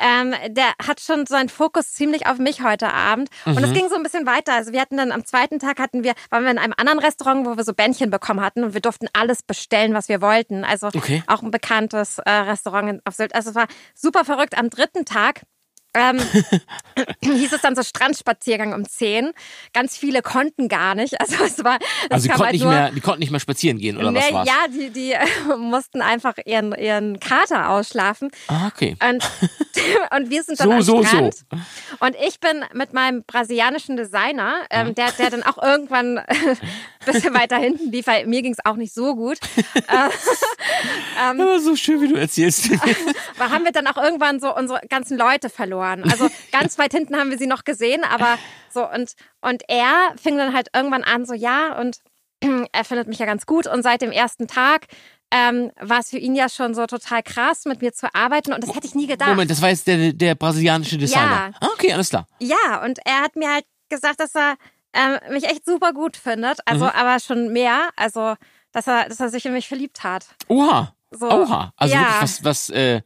Ähm, 0.00 0.34
der 0.48 0.72
hat 0.84 1.00
schon 1.00 1.24
seinen 1.24 1.48
Fokus 1.48 1.92
ziemlich 1.92 2.26
auf 2.26 2.38
mich 2.38 2.62
heute 2.62 2.92
Abend. 2.92 3.28
Und 3.44 3.58
Mhm. 3.58 3.64
es 3.64 3.72
ging 3.74 3.88
so 3.88 3.94
ein 3.94 4.02
bisschen 4.02 4.26
weiter. 4.26 4.52
Also 4.52 4.72
wir 4.72 4.80
hatten 4.80 4.96
dann 4.96 5.12
am 5.12 5.24
zweiten 5.24 5.60
Tag 5.60 5.78
hatten 5.78 6.02
wir, 6.02 6.14
waren 6.30 6.42
wir 6.42 6.50
in 6.50 6.58
einem 6.58 6.74
anderen 6.76 6.98
Restaurant, 6.98 7.46
wo 7.46 7.56
wir 7.56 7.62
so 7.62 7.74
Bändchen 7.74 8.10
bekommen 8.10 8.40
hatten 8.40 8.64
und 8.64 8.74
wir 8.74 8.80
durften 8.80 9.06
alles 9.12 9.44
bestellen, 9.44 9.94
was 9.94 10.08
wir 10.08 10.20
wollten. 10.20 10.64
Also 10.64 10.88
Okay. 10.88 11.22
auch 11.28 11.42
ein 11.42 11.52
bekanntes 11.52 12.18
äh, 12.18 12.28
Restaurant 12.28 12.88
in- 12.90 13.02
auf 13.04 13.14
Sylt. 13.14 13.36
Also 13.36 13.50
es 13.50 13.54
war 13.56 13.66
super 13.94 14.24
verrückt. 14.24 14.58
Am 14.58 14.68
dritten 14.68 15.04
Tag 15.04 15.42
ähm, 15.94 16.18
hieß 17.22 17.52
es 17.52 17.60
dann 17.60 17.74
so 17.76 17.82
Strandspaziergang 17.82 18.72
um 18.74 18.88
10. 18.88 19.30
Ganz 19.72 19.96
viele 19.96 20.22
konnten 20.22 20.68
gar 20.68 20.94
nicht. 20.94 21.14
Also 21.24 21.42
es 21.44 21.64
war. 21.64 21.78
es 22.04 22.10
Also 22.10 22.22
die 22.24 22.28
kam 22.28 22.36
konnten, 22.38 22.44
halt 22.44 22.52
nicht 22.52 22.62
nur, 22.64 22.72
mehr, 22.72 22.90
die 22.90 23.00
konnten 23.00 23.20
nicht 23.20 23.30
mehr 23.30 23.40
spazieren 23.40 23.78
gehen, 23.78 23.96
oder 23.96 24.12
was 24.14 24.28
Nee, 24.28 24.34
war's? 24.34 24.46
ja, 24.48 24.66
die, 24.68 24.90
die 24.90 25.12
äh, 25.12 25.24
mussten 25.58 26.02
einfach 26.02 26.34
ihren, 26.44 26.74
ihren 26.74 27.18
Kater 27.18 27.70
ausschlafen. 27.70 28.30
Ah, 28.48 28.66
okay. 28.66 28.96
Und, 29.08 29.24
und 30.16 30.30
wir 30.30 30.42
sind 30.42 30.60
dann 30.60 30.68
So, 30.68 30.72
am 30.74 30.82
so, 30.82 31.02
so. 31.02 31.08
Strand. 31.08 31.36
Und 32.00 32.16
ich 32.26 32.40
bin 32.40 32.64
mit 32.74 32.92
meinem 32.92 33.22
brasilianischen 33.26 33.96
Designer, 33.96 34.54
ähm, 34.70 34.94
der, 34.94 35.12
der 35.12 35.30
dann 35.30 35.42
auch 35.44 35.62
irgendwann 35.62 36.18
ein 36.18 36.58
bisschen 37.06 37.32
weiter 37.34 37.56
hinten 37.56 37.90
lief, 37.90 38.06
weil 38.06 38.26
mir 38.26 38.42
ging 38.42 38.52
es 38.52 38.64
auch 38.64 38.76
nicht 38.76 38.92
so 38.92 39.14
gut. 39.14 39.38
äh, 39.88 40.08
Aber 41.18 41.60
so 41.60 41.76
schön, 41.76 42.00
wie 42.00 42.08
du 42.08 42.16
erzählst. 42.16 42.68
aber 43.38 43.50
haben 43.50 43.64
wir 43.64 43.72
dann 43.72 43.86
auch 43.86 43.96
irgendwann 43.96 44.40
so 44.40 44.54
unsere 44.54 44.80
ganzen 44.88 45.16
Leute 45.16 45.48
verloren. 45.48 45.83
Also 45.84 46.28
ganz 46.52 46.78
weit 46.78 46.92
hinten 46.92 47.16
haben 47.16 47.30
wir 47.30 47.38
sie 47.38 47.46
noch 47.46 47.64
gesehen, 47.64 48.02
aber 48.04 48.38
so 48.70 48.88
und 48.88 49.12
und 49.40 49.62
er 49.68 50.14
fing 50.20 50.36
dann 50.38 50.52
halt 50.54 50.68
irgendwann 50.74 51.04
an 51.04 51.26
so 51.26 51.34
ja 51.34 51.78
und 51.78 51.98
er 52.72 52.84
findet 52.84 53.08
mich 53.08 53.18
ja 53.18 53.26
ganz 53.26 53.46
gut 53.46 53.66
und 53.66 53.82
seit 53.82 54.02
dem 54.02 54.12
ersten 54.12 54.46
Tag 54.48 54.86
ähm, 55.30 55.72
war 55.80 55.98
es 56.00 56.10
für 56.10 56.18
ihn 56.18 56.34
ja 56.36 56.48
schon 56.48 56.74
so 56.74 56.86
total 56.86 57.22
krass, 57.22 57.64
mit 57.64 57.82
mir 57.82 57.92
zu 57.92 58.14
arbeiten 58.14 58.52
und 58.52 58.62
das 58.62 58.74
hätte 58.74 58.86
ich 58.86 58.94
nie 58.94 59.06
gedacht. 59.06 59.30
Moment, 59.30 59.50
das 59.50 59.60
war 59.62 59.70
jetzt 59.70 59.86
der, 59.86 60.12
der 60.12 60.34
brasilianische 60.36 60.96
Designer. 60.98 61.50
Ja. 61.52 61.58
Ah, 61.60 61.68
okay, 61.72 61.92
alles 61.92 62.10
klar. 62.10 62.26
Ja, 62.40 62.84
und 62.84 62.98
er 63.04 63.20
hat 63.22 63.34
mir 63.34 63.52
halt 63.52 63.64
gesagt, 63.88 64.20
dass 64.20 64.34
er 64.34 64.54
ähm, 64.92 65.18
mich 65.32 65.44
echt 65.44 65.64
super 65.64 65.92
gut 65.92 66.16
findet, 66.16 66.60
also 66.66 66.84
Mhm. 66.84 66.90
aber 66.94 67.18
schon 67.18 67.52
mehr, 67.52 67.88
also 67.96 68.34
dass 68.72 68.86
er, 68.86 69.08
dass 69.08 69.18
er 69.18 69.28
sich 69.28 69.44
in 69.46 69.52
mich 69.52 69.66
verliebt 69.66 70.04
hat. 70.04 70.26
Oha. 70.48 70.94
So. 71.10 71.28
Oha. 71.30 71.72
Also 71.76 71.94
ja. 71.94 72.00
wirklich 72.00 72.22
was, 72.22 72.44
was, 72.44 72.70
äh, 72.70 73.02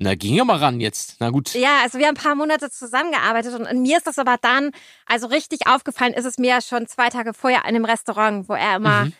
na, 0.00 0.14
ging 0.14 0.34
ja 0.34 0.44
mal 0.44 0.56
ran 0.58 0.80
jetzt. 0.80 1.16
Na 1.18 1.30
gut. 1.30 1.54
Ja, 1.54 1.80
also 1.82 1.98
wir 1.98 2.06
haben 2.06 2.16
ein 2.16 2.22
paar 2.22 2.34
Monate 2.36 2.70
zusammengearbeitet 2.70 3.52
und 3.54 3.82
mir 3.82 3.96
ist 3.96 4.06
das 4.06 4.18
aber 4.18 4.36
dann, 4.40 4.70
also 5.06 5.26
richtig 5.26 5.66
aufgefallen 5.66 6.14
ist 6.14 6.24
es 6.24 6.38
mir 6.38 6.50
ja 6.50 6.60
schon 6.62 6.86
zwei 6.86 7.08
Tage 7.08 7.34
vorher 7.34 7.64
in 7.66 7.74
dem 7.74 7.84
Restaurant, 7.84 8.48
wo 8.48 8.54
er 8.54 8.76
immer, 8.76 9.06
Mhm. 9.06 9.12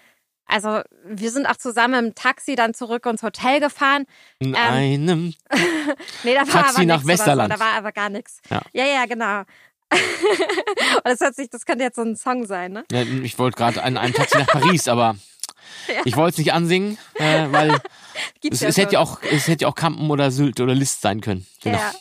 also 0.47 0.81
wir 1.05 1.31
sind 1.33 1.47
auch 1.47 1.57
zusammen 1.57 2.07
im 2.07 2.15
Taxi 2.15 2.55
dann 2.55 2.75
zurück 2.75 3.07
ins 3.07 3.23
Hotel 3.25 3.59
gefahren. 3.61 4.05
In 4.39 4.51
ähm, 4.51 4.55
einem. 4.57 5.35
Nee, 6.23 6.35
da 6.35 6.41
war 6.41 6.63
Taxi 6.63 6.87
nach 6.87 7.05
Westerland. 7.07 7.53
So, 7.53 7.59
da 7.59 7.65
war 7.65 7.75
aber 7.75 7.93
gar 7.93 8.09
nichts. 8.09 8.41
Ja. 8.51 8.61
ja, 8.73 8.85
ja, 8.85 9.07
genau. 9.07 9.43
das 11.05 11.21
hört 11.21 11.35
sich, 11.35 11.49
das 11.51 11.65
könnte 11.65 11.85
jetzt 11.85 11.97
so 11.97 12.03
ein 12.03 12.17
Song 12.17 12.47
sein, 12.47 12.73
ne? 12.73 12.85
Ja, 12.93 13.03
ich 13.03 13.39
wollte 13.39 13.57
gerade 13.57 13.83
an 13.83 13.97
einem 13.97 14.15
Taxi 14.15 14.39
nach 14.39 14.47
Paris, 14.47 14.89
aber 14.89 15.17
ich 16.05 16.17
wollte 16.17 16.33
es 16.33 16.39
nicht 16.39 16.53
ansingen, 16.53 16.99
äh, 17.15 17.47
weil 17.51 17.81
es, 18.51 18.63
es 18.63 18.77
hätte 18.77 18.95
ja 18.95 19.01
auch, 19.01 19.23
es 19.23 19.49
hätte 19.49 19.63
ja 19.63 19.69
auch 19.69 19.75
Kampen 19.75 20.11
oder 20.11 20.31
Sylt 20.31 20.61
oder 20.61 20.75
List 20.75 21.01
sein 21.01 21.21
können. 21.21 21.47
Genau. 21.63 21.79
Ja. 21.79 21.93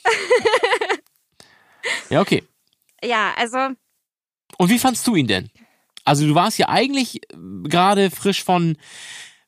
Ja, 2.09 2.21
okay. 2.21 2.43
ja, 3.03 3.33
also 3.37 3.57
Und 4.57 4.69
wie 4.69 4.79
fandst 4.79 5.05
du 5.07 5.15
ihn 5.15 5.27
denn? 5.27 5.49
Also 6.03 6.25
du 6.25 6.35
warst 6.35 6.57
ja 6.57 6.69
eigentlich 6.69 7.17
äh, 7.31 7.37
gerade 7.63 8.11
frisch 8.11 8.43
von 8.43 8.77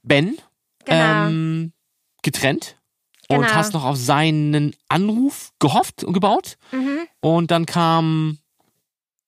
Ben 0.03 0.37
Genau. 0.85 1.27
ähm, 1.27 1.73
getrennt 2.21 2.77
und 3.30 3.41
Genau. 3.41 3.53
hast 3.53 3.73
noch 3.73 3.86
auf 3.86 3.95
seinen 3.97 4.75
Anruf 4.89 5.51
gehofft 5.59 6.03
und 6.03 6.13
gebaut. 6.13 6.57
mhm. 6.71 6.99
Und 7.21 7.51
dann 7.51 7.65
kam, 7.65 8.39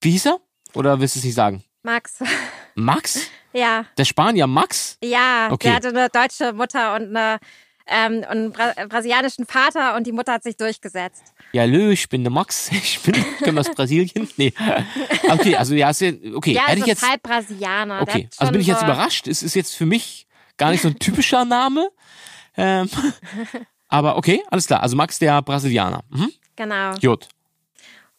wie 0.01 0.11
hieß 0.11 0.25
er? 0.27 0.39
Oder 0.73 0.99
willst 0.99 1.15
du 1.15 1.19
es 1.19 1.25
nicht 1.25 1.35
sagen? 1.35 1.63
Max. 1.83 2.19
Max? 2.75 3.27
ja, 3.53 3.85
Der 3.97 4.05
Spanier 4.05 4.47
Max? 4.47 4.97
ja, 5.03 5.49
Okay. 5.51 5.67
der 5.67 5.75
hatte 5.75 5.87
eine 5.89 6.09
deutsche 6.09 6.53
Mutter 6.53 6.95
und 6.95 7.15
eine 7.15 7.39
ähm, 7.87 8.17
und 8.19 8.25
einen 8.27 8.51
Bra 8.53 8.73
brasilianischen 8.87 9.45
Vater 9.45 9.95
und 9.95 10.05
die 10.07 10.11
Mutter 10.13 10.33
hat 10.33 10.43
sich 10.43 10.55
durchgesetzt. 10.55 11.33
Ja, 11.51 11.65
lö, 11.65 11.91
ich 11.91 12.07
bin 12.07 12.23
der 12.23 12.31
Max. 12.31 12.69
Ich 12.71 12.99
bin, 13.01 13.15
ich 13.15 13.43
komme 13.43 13.59
aus 13.59 13.69
Brasilien. 13.71 14.29
Nee. 14.37 14.53
Okay, 15.29 15.55
also 15.55 15.73
ja, 15.75 15.89
ist 15.89 16.01
ja, 16.01 16.11
okay. 16.35 16.53
Ja, 16.53 16.61
Hätte 16.61 16.71
also 16.71 16.81
ich 16.83 16.87
jetzt, 16.87 17.09
halb 17.09 17.23
Brasilianer. 17.23 18.01
Okay. 18.03 18.29
Also 18.37 18.51
bin 18.51 18.61
ich 18.61 18.67
jetzt 18.67 18.79
so, 18.81 18.85
überrascht. 18.85 19.27
Es 19.27 19.43
ist 19.43 19.55
jetzt 19.55 19.75
für 19.75 19.85
mich 19.85 20.27
gar 20.57 20.71
nicht 20.71 20.81
so 20.81 20.89
ein 20.89 20.99
typischer 20.99 21.43
Name. 21.45 21.89
Ähm, 22.57 22.89
aber 23.91 24.17
okay, 24.17 24.41
alles 24.49 24.65
klar. 24.67 24.81
Also 24.81 24.95
Max, 24.95 25.19
der 25.19 25.41
Brasilianer. 25.41 26.01
Mhm. 26.09 26.31
Genau. 26.55 26.95
Gut. 26.95 27.27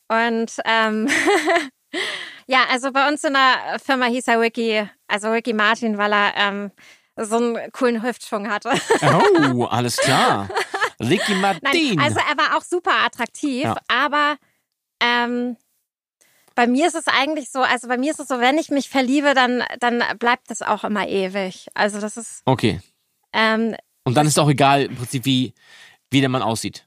Und 0.09 0.53
ähm, 0.65 1.09
ja, 2.47 2.65
also 2.71 2.93
bei 2.93 3.09
uns 3.09 3.25
in 3.25 3.33
der 3.35 3.79
Firma 3.85 4.07
hieß 4.07 4.29
er 4.29 4.41
Ricky, 4.41 4.89
also 5.09 5.31
Ricky 5.31 5.53
Martin, 5.53 5.99
weil 5.99 6.13
er 6.13 6.37
ähm, 6.37 6.71
so 7.17 7.37
einen 7.37 7.73
coolen 7.73 8.03
Hüftschwung 8.03 8.49
hatte. 8.51 8.73
Oh, 9.03 9.65
alles 9.71 9.97
klar. 9.97 10.49
Ricky 11.01 11.35
Martin. 11.35 11.97
Nein, 11.97 11.99
also 11.99 12.19
er 12.19 12.37
war 12.37 12.57
auch 12.57 12.63
super 12.63 12.93
attraktiv, 13.05 13.65
Ja. 13.65 13.77
aber 13.89 14.37
ähm, 15.01 15.57
bei 16.55 16.67
mir 16.67 16.87
ist 16.87 16.95
es 16.95 17.07
eigentlich 17.09 17.51
so, 17.51 17.61
also 17.61 17.89
bei 17.89 17.97
mir 17.97 18.11
ist 18.13 18.21
es 18.21 18.29
so, 18.29 18.39
wenn 18.39 18.59
ich 18.59 18.71
mich 18.71 18.89
verliebe, 18.89 19.35
dann, 19.35 19.65
dann 19.81 20.03
bleibt 20.19 20.51
das 20.51 20.63
auch 20.63 20.85
immer 20.85 21.09
ewig. 21.09 21.69
Also 21.75 22.01
das 22.01 22.17
ist, 22.17 22.43
okay. 22.45 22.81
ähm, 23.33 23.75
Und 24.05 24.15
dann 24.17 24.27
ist 24.27 24.39
auch 24.39 24.49
egal 24.49 24.85
im 24.85 24.97
Prinzip, 24.97 25.25
wie, 25.25 25.53
wie 26.11 26.21
der 26.21 26.29
Mann 26.29 26.43
aussieht. 26.43 26.87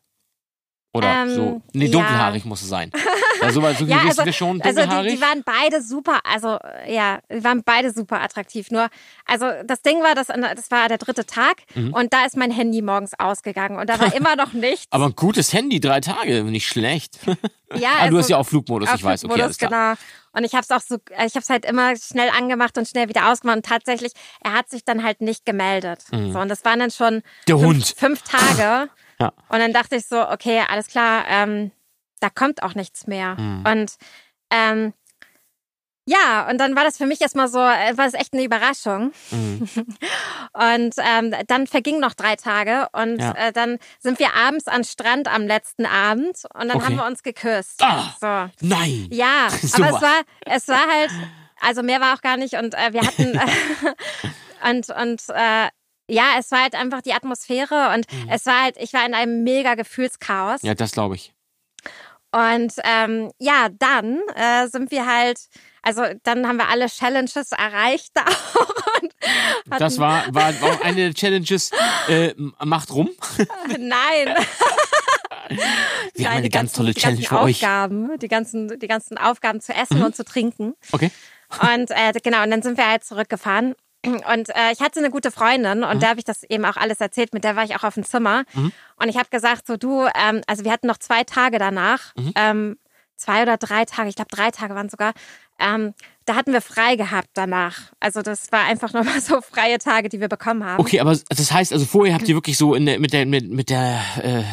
Oder 0.93 1.24
Ähm, 1.24 1.30
so. 1.30 1.61
Nee, 1.74 1.86
ja. 1.86 1.91
dunkelhaarig 1.91 2.45
muss 2.45 2.61
es 2.61 2.70
sein. 2.70 2.91
Ja, 3.45 3.51
so, 3.51 3.61
so 3.61 3.85
Ja, 3.85 3.99
also- 4.07 4.25
wir 4.25 4.33
schon 4.33 4.61
also 4.61 4.81
die, 4.81 5.15
die 5.15 5.21
waren 5.21 5.43
beide 5.43 5.81
super, 5.81 6.19
also 6.23 6.57
ja, 6.87 7.19
die 7.31 7.43
waren 7.43 7.63
beide 7.63 7.91
super 7.91 8.21
attraktiv. 8.21 8.71
Nur, 8.71 8.89
also 9.25 9.45
das 9.65 9.81
Ding 9.81 10.01
war, 10.03 10.15
das, 10.15 10.27
das 10.27 10.71
war 10.71 10.87
der 10.87 10.97
dritte 10.97 11.25
Tag 11.25 11.63
und 11.75 12.13
da 12.13 12.25
ist 12.25 12.37
mein 12.37 12.51
Handy 12.51 12.81
morgens 12.81 13.11
ausgegangen 13.17 13.77
und 13.79 13.89
da 13.89 13.99
war 13.99 14.13
immer 14.15 14.35
noch 14.35 14.53
nichts. 14.53 14.85
Mhm. 14.85 14.89
Aber 14.91 15.05
ein 15.05 15.15
gutes 15.15 15.53
Handy, 15.53 15.79
drei 15.79 15.99
Tage, 16.01 16.43
nicht 16.43 16.67
schlecht. 16.67 17.19
ja, 17.25 17.33
ah, 17.73 17.77
du 17.77 17.81
also- 18.05 18.17
hast 18.19 18.29
ja 18.29 18.37
auch 18.37 18.45
Flugmodus, 18.47 18.89
ich 18.93 19.03
weiß. 19.03 19.23
Okay, 19.25 19.33
Flugmodus, 19.33 19.43
alles 19.43 19.57
klar. 19.57 19.69
genau. 19.95 20.01
Und 20.37 20.43
ich 20.43 20.51
habe 20.53 20.63
es 20.63 20.71
auch 20.71 20.81
so, 20.81 20.97
ich 21.11 21.35
habe 21.35 21.39
es 21.39 21.49
halt 21.49 21.63
immer 21.63 21.95
schnell 21.95 22.29
angemacht 22.29 22.77
und 22.77 22.85
schnell 22.85 23.07
wieder 23.07 23.31
ausgemacht. 23.31 23.55
Und 23.55 23.65
tatsächlich, 23.65 24.11
er 24.43 24.51
hat 24.51 24.69
sich 24.69 24.83
dann 24.83 25.01
halt 25.01 25.21
nicht 25.21 25.45
gemeldet. 25.45 26.01
So, 26.11 26.17
und 26.39 26.49
das 26.49 26.65
waren 26.65 26.79
dann 26.79 26.91
schon 26.91 27.15
Mhm. 27.15 27.21
Der 27.47 27.57
fünf, 27.57 27.67
Hund. 27.67 27.93
fünf 27.97 28.21
Tage. 28.23 28.89
Ja. 29.17 29.31
Und 29.47 29.59
dann 29.59 29.71
dachte 29.71 29.95
ich 29.95 30.05
so, 30.07 30.27
okay, 30.27 30.61
alles 30.69 30.87
klar, 30.87 31.23
ähm, 31.29 31.71
da 32.20 32.30
kommt 32.30 32.63
auch 32.63 32.76
nichts 32.76 33.07
mehr. 33.07 33.36
Mhm. 33.39 33.63
Und 33.66 33.95
ähm, 34.51 34.93
ja, 36.07 36.47
und 36.51 36.59
dann 36.59 36.76
war 36.76 36.84
das 36.84 36.97
für 36.97 37.07
mich 37.07 37.20
erstmal 37.20 37.47
so, 37.47 37.57
äh, 37.57 37.97
war 37.97 38.05
das 38.05 38.13
echt 38.13 38.34
eine 38.34 38.43
Überraschung. 38.43 39.11
Mhm. 39.32 39.68
Und 40.53 40.93
ähm, 40.99 41.34
dann 41.47 41.66
vergingen 41.66 41.99
noch 41.99 42.13
drei 42.13 42.36
Tage 42.38 42.88
und 42.93 43.20
Ja. 43.20 43.32
äh, 43.34 43.51
dann 43.51 43.78
sind 43.99 44.20
wir 44.20 44.34
abends 44.36 44.68
am 44.68 44.84
Strand 44.86 45.28
am 45.28 45.47
letzten 45.47 45.86
Abend 45.86 46.43
und 46.53 46.70
dann 46.70 46.78
Okay. 46.78 46.86
haben 46.86 46.95
wir 46.95 47.05
uns 47.05 47.24
geküsst. 47.24 47.82
Ah. 47.84 48.13
So. 48.22 48.66
Nein. 48.68 49.07
Ja, 49.11 49.47
aber 49.74 49.89
es 49.89 50.01
war, 50.01 50.22
es 50.45 50.68
war 50.70 50.88
halt, 50.88 51.11
also 51.59 51.84
mehr 51.84 51.99
war 51.99 52.16
auch 52.16 52.22
gar 52.22 52.38
nicht 52.38 52.53
und 52.53 52.74
äh, 52.74 52.93
wir 52.93 53.01
hatten 53.01 53.38
und 54.70 54.89
und 54.89 55.24
äh, 55.30 55.68
ja, 56.07 56.24
es 56.39 56.51
war 56.51 56.61
halt 56.61 56.76
einfach 56.76 57.01
die 57.01 57.13
Atmosphäre 57.13 57.93
und 57.95 58.05
es 58.30 58.45
war 58.45 58.63
halt, 58.63 58.78
ich 58.78 58.93
war 58.93 59.05
in 59.05 59.13
einem 59.13 59.43
mega 59.43 59.74
Gefühlschaos 59.76 60.61
Mhm. 60.63 60.68
Ja, 60.68 60.74
das 60.76 60.91
glaube 60.93 61.16
ich. 61.16 61.34
Und 62.36 62.73
ähm, 62.83 63.31
ja, 63.39 63.69
dann 63.69 64.19
äh, 64.36 64.67
sind 64.67 64.91
wir 64.91 65.05
halt, 65.05 65.39
also 65.81 66.03
dann 66.23 66.45
haben 66.45 66.57
wir 66.57 66.67
alle 66.67 66.88
Challenges 66.88 67.53
erreicht 67.53 68.11
auch 68.19 68.65
Das 69.79 69.99
war, 69.99 70.33
war 70.33 70.49
auch 70.61 70.81
eine 70.81 70.95
der 70.97 71.13
Challenges. 71.13 71.71
Äh, 72.09 72.33
macht 72.63 72.91
rum. 72.91 73.09
nein, 73.79 74.36
Wir 75.47 75.57
nein, 76.17 76.25
haben 76.25 76.38
eine 76.38 76.49
ganz 76.49 76.73
ganzen, 76.73 76.75
tolle 76.75 76.93
Challenge 76.93 77.21
für 77.21 77.39
euch. 77.41 77.61
Mhm. 77.61 77.67
Aufgaben, 77.67 78.19
die 78.19 78.27
ganzen, 78.27 78.79
die 78.79 78.88
ganzen 78.88 79.17
Aufgaben 79.17 79.61
zu 79.61 79.73
essen 79.73 80.03
und 80.03 80.13
zu 80.15 80.25
trinken. 80.25 80.73
Okay. 80.91 81.11
Und 81.61 81.91
äh, 81.91 82.11
genau, 82.21 82.43
und 82.43 82.51
dann 82.51 82.61
sind 82.61 82.77
wir 82.77 82.89
halt 82.89 83.05
zurückgefahren. 83.05 83.75
Und 84.13 84.49
äh, 84.49 84.71
ich 84.71 84.79
hatte 84.81 84.99
eine 84.99 85.09
gute 85.09 85.31
Freundin 85.31 85.83
und 85.83 86.01
der 86.01 86.09
habe 86.09 86.19
ich 86.19 86.25
das 86.25 86.43
eben 86.43 86.65
auch 86.65 86.77
alles 86.77 86.99
erzählt. 87.01 87.33
Mit 87.33 87.43
der 87.43 87.55
war 87.55 87.63
ich 87.63 87.75
auch 87.75 87.83
auf 87.83 87.95
dem 87.95 88.03
Zimmer. 88.03 88.43
Und 88.53 89.09
ich 89.09 89.17
habe 89.17 89.29
gesagt, 89.29 89.67
so 89.67 89.77
du, 89.77 90.05
ähm, 90.15 90.41
also 90.47 90.63
wir 90.63 90.71
hatten 90.71 90.87
noch 90.87 90.97
zwei 90.97 91.23
Tage 91.23 91.59
danach, 91.59 92.13
ähm, 92.35 92.77
zwei 93.17 93.43
oder 93.43 93.57
drei 93.57 93.85
Tage, 93.85 94.09
ich 94.09 94.15
glaube 94.15 94.29
drei 94.35 94.51
Tage 94.51 94.75
waren 94.75 94.89
sogar. 94.89 95.13
Ähm, 95.59 95.93
da 96.25 96.35
hatten 96.35 96.51
wir 96.51 96.61
frei 96.61 96.95
gehabt 96.97 97.29
danach. 97.33 97.93
Also 97.99 98.21
das 98.21 98.51
war 98.51 98.65
einfach 98.65 98.91
nochmal 98.97 99.21
so 99.21 99.39
freie 99.41 99.77
Tage, 99.79 100.09
die 100.09 100.19
wir 100.19 100.27
bekommen 100.27 100.63
haben. 100.65 100.79
Okay, 100.81 100.99
aber 100.99 101.15
das 101.29 101.51
heißt, 101.51 101.71
also 101.71 101.85
vorher 101.85 102.13
habt 102.15 102.27
ihr 102.27 102.35
wirklich 102.35 102.57
so 102.57 102.73
in 102.75 102.85
der, 102.85 102.99
mit 102.99 103.13
der, 103.13 103.25
mit, 103.25 103.49
mit 103.49 103.69
der 103.69 104.01
äh, 104.21 104.43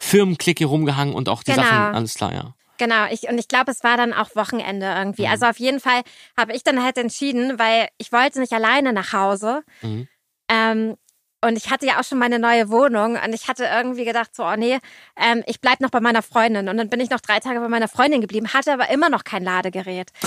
Firmenklicke 0.00 0.64
rumgehangen 0.64 1.14
und 1.14 1.28
auch 1.28 1.42
die 1.42 1.52
Genau. 1.52 1.62
Sachen, 1.62 1.94
alles 1.94 2.14
klar, 2.14 2.32
ja. 2.32 2.54
Genau, 2.80 3.04
ich, 3.10 3.28
und 3.28 3.36
ich 3.36 3.46
glaube, 3.46 3.70
es 3.72 3.84
war 3.84 3.98
dann 3.98 4.14
auch 4.14 4.34
Wochenende 4.34 4.86
irgendwie. 4.86 5.26
Mhm. 5.26 5.32
Also 5.32 5.44
auf 5.44 5.58
jeden 5.58 5.80
Fall 5.80 6.00
habe 6.34 6.54
ich 6.54 6.64
dann 6.64 6.82
halt 6.82 6.96
entschieden, 6.96 7.58
weil 7.58 7.88
ich 7.98 8.10
wollte 8.10 8.40
nicht 8.40 8.54
alleine 8.54 8.94
nach 8.94 9.12
Hause. 9.12 9.62
Mhm. 9.82 10.08
Ähm, 10.48 10.96
und 11.42 11.56
ich 11.58 11.70
hatte 11.70 11.84
ja 11.84 12.00
auch 12.00 12.04
schon 12.04 12.18
meine 12.18 12.38
neue 12.38 12.70
Wohnung 12.70 13.18
und 13.22 13.34
ich 13.34 13.48
hatte 13.48 13.64
irgendwie 13.64 14.06
gedacht, 14.06 14.34
so, 14.34 14.44
oh 14.44 14.56
nee, 14.56 14.78
ähm, 15.16 15.42
ich 15.46 15.60
bleib 15.60 15.80
noch 15.80 15.90
bei 15.90 16.00
meiner 16.00 16.22
Freundin. 16.22 16.70
Und 16.70 16.78
dann 16.78 16.88
bin 16.88 17.00
ich 17.00 17.10
noch 17.10 17.20
drei 17.20 17.38
Tage 17.38 17.60
bei 17.60 17.68
meiner 17.68 17.88
Freundin 17.88 18.22
geblieben, 18.22 18.54
hatte 18.54 18.72
aber 18.72 18.88
immer 18.88 19.10
noch 19.10 19.24
kein 19.24 19.44
Ladegerät. 19.44 20.10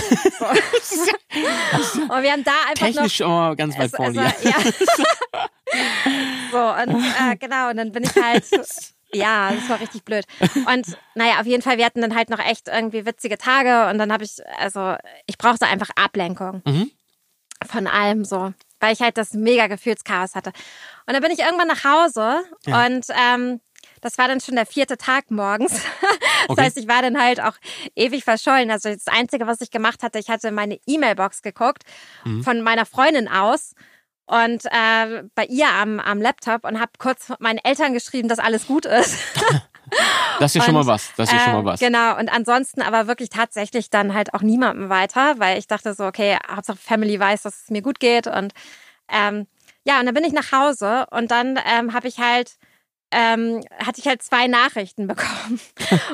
So. 0.84 2.02
und 2.02 2.22
wir 2.22 2.32
haben 2.32 2.44
da 2.44 2.52
einfach 2.70 2.88
noch 2.88 2.94
Technisch 2.94 3.22
aber 3.22 3.56
ganz 3.56 3.76
weit 3.78 3.88
es, 3.88 3.96
vorne. 3.96 4.16
war, 4.16 4.34
ja. 4.44 4.58
so, 6.86 6.92
und 6.92 7.04
äh, 7.04 7.36
genau, 7.38 7.70
und 7.72 7.78
dann 7.78 7.92
bin 7.92 8.04
ich 8.04 8.16
halt, 8.16 8.44
Ja, 9.14 9.54
das 9.54 9.70
war 9.70 9.80
richtig 9.80 10.04
blöd. 10.04 10.26
Und 10.66 10.98
naja, 11.16 11.40
auf 11.40 11.46
jeden 11.46 11.62
Fall, 11.62 11.78
wir 11.78 11.86
hatten 11.86 12.02
dann 12.02 12.16
halt 12.16 12.30
noch 12.30 12.40
echt 12.40 12.68
irgendwie 12.68 13.06
witzige 13.06 13.38
Tage 13.38 13.90
und 13.90 13.98
dann 13.98 14.12
habe 14.12 14.24
ich, 14.24 14.38
also 14.58 14.96
ich 15.26 15.38
brauchte 15.38 15.66
einfach 15.68 15.90
Ablenkung 15.96 16.62
Mhm. 16.66 16.92
von 17.66 17.88
allem 17.88 18.26
so, 18.26 18.54
weil 18.80 18.94
ich 18.94 19.02
halt 19.02 19.18
das 19.18 19.34
mega 19.34 19.68
Gefühlschaos 19.68 20.36
hatte. 20.36 20.52
Und 21.06 21.14
dann 21.14 21.22
bin 21.22 21.32
ich 21.32 21.40
irgendwann 21.40 21.68
nach 21.68 21.84
Hause 21.84 22.44
Ja. 22.66 22.86
und 22.86 23.06
ähm, 23.10 23.60
das 24.02 24.18
war 24.18 24.28
dann 24.28 24.42
schon 24.42 24.56
der 24.56 24.66
vierte 24.66 24.98
Tag 24.98 25.32
morgens. 25.32 25.74
Das 26.48 26.58
Okay. 26.58 26.62
heißt, 26.64 26.78
ich 26.78 26.88
war 26.90 27.02
dann 27.02 27.22
halt 27.22 27.40
auch 27.40 27.54
ewig 27.96 28.26
verschollen. 28.26 28.70
Also 28.70 28.90
das 28.92 29.08
Einzige, 29.08 29.48
was 29.48 29.62
ich 29.62 29.72
gemacht 29.72 30.04
hatte, 30.04 30.20
ich 30.20 30.30
hatte 30.30 30.50
in 30.50 30.56
meine 30.56 30.78
E-Mail-Box 30.86 31.42
geguckt 31.42 31.84
Mhm. 32.26 32.44
von 32.44 32.62
meiner 32.62 32.86
Freundin 32.86 33.30
aus 33.30 33.76
und 34.26 34.66
äh, 34.66 35.24
bei 35.36 35.46
ihr 35.46 35.70
am, 35.70 36.00
am 36.00 36.22
Laptop 36.22 36.64
und 36.66 36.80
habe 36.80 36.92
kurz 36.98 37.32
meinen 37.40 37.60
Eltern 37.64 37.94
geschrieben, 37.94 38.30
dass 38.30 38.40
alles 38.40 38.68
gut 38.68 38.86
ist. 38.86 39.18
Das 40.40 40.52
ist 40.52 40.56
ja 40.56 40.64
schon 40.64 40.74
mal 40.74 40.88
was. 40.88 41.12
Das 41.18 41.30
ist 41.30 41.34
ja 41.34 41.40
schon 41.42 41.54
äh, 41.54 41.56
mal 41.58 41.66
was. 41.66 41.80
Genau, 41.80 42.18
und 42.18 42.32
ansonsten 42.34 42.82
aber 42.82 43.08
wirklich 43.08 43.30
tatsächlich 43.30 43.90
dann 43.90 44.14
halt 44.14 44.34
auch 44.34 44.42
niemandem 44.42 44.90
weiter, 44.90 45.36
weil 45.40 45.60
ich 45.60 45.68
dachte 45.68 45.94
so, 45.94 46.06
okay, 46.06 46.38
Hauptsache 46.50 46.78
Family 46.78 47.20
weiß, 47.20 47.44
dass 47.44 47.64
es 47.64 47.70
mir 47.70 47.82
gut 47.82 48.00
geht. 48.00 48.28
Und 48.28 48.54
ähm, 49.10 49.46
ja, 49.84 50.00
und 50.00 50.06
dann 50.06 50.16
bin 50.16 50.24
ich 50.24 50.34
nach 50.34 50.52
Hause 50.52 51.06
und 51.12 51.32
dann 51.32 51.60
ähm, 51.78 51.94
habe 51.94 52.08
ich 52.08 52.20
halt, 52.20 52.54
ähm, 53.12 53.62
hatte 53.78 54.00
ich 54.00 54.08
halt 54.08 54.24
zwei 54.24 54.48
Nachrichten 54.48 55.06
bekommen. 55.08 55.60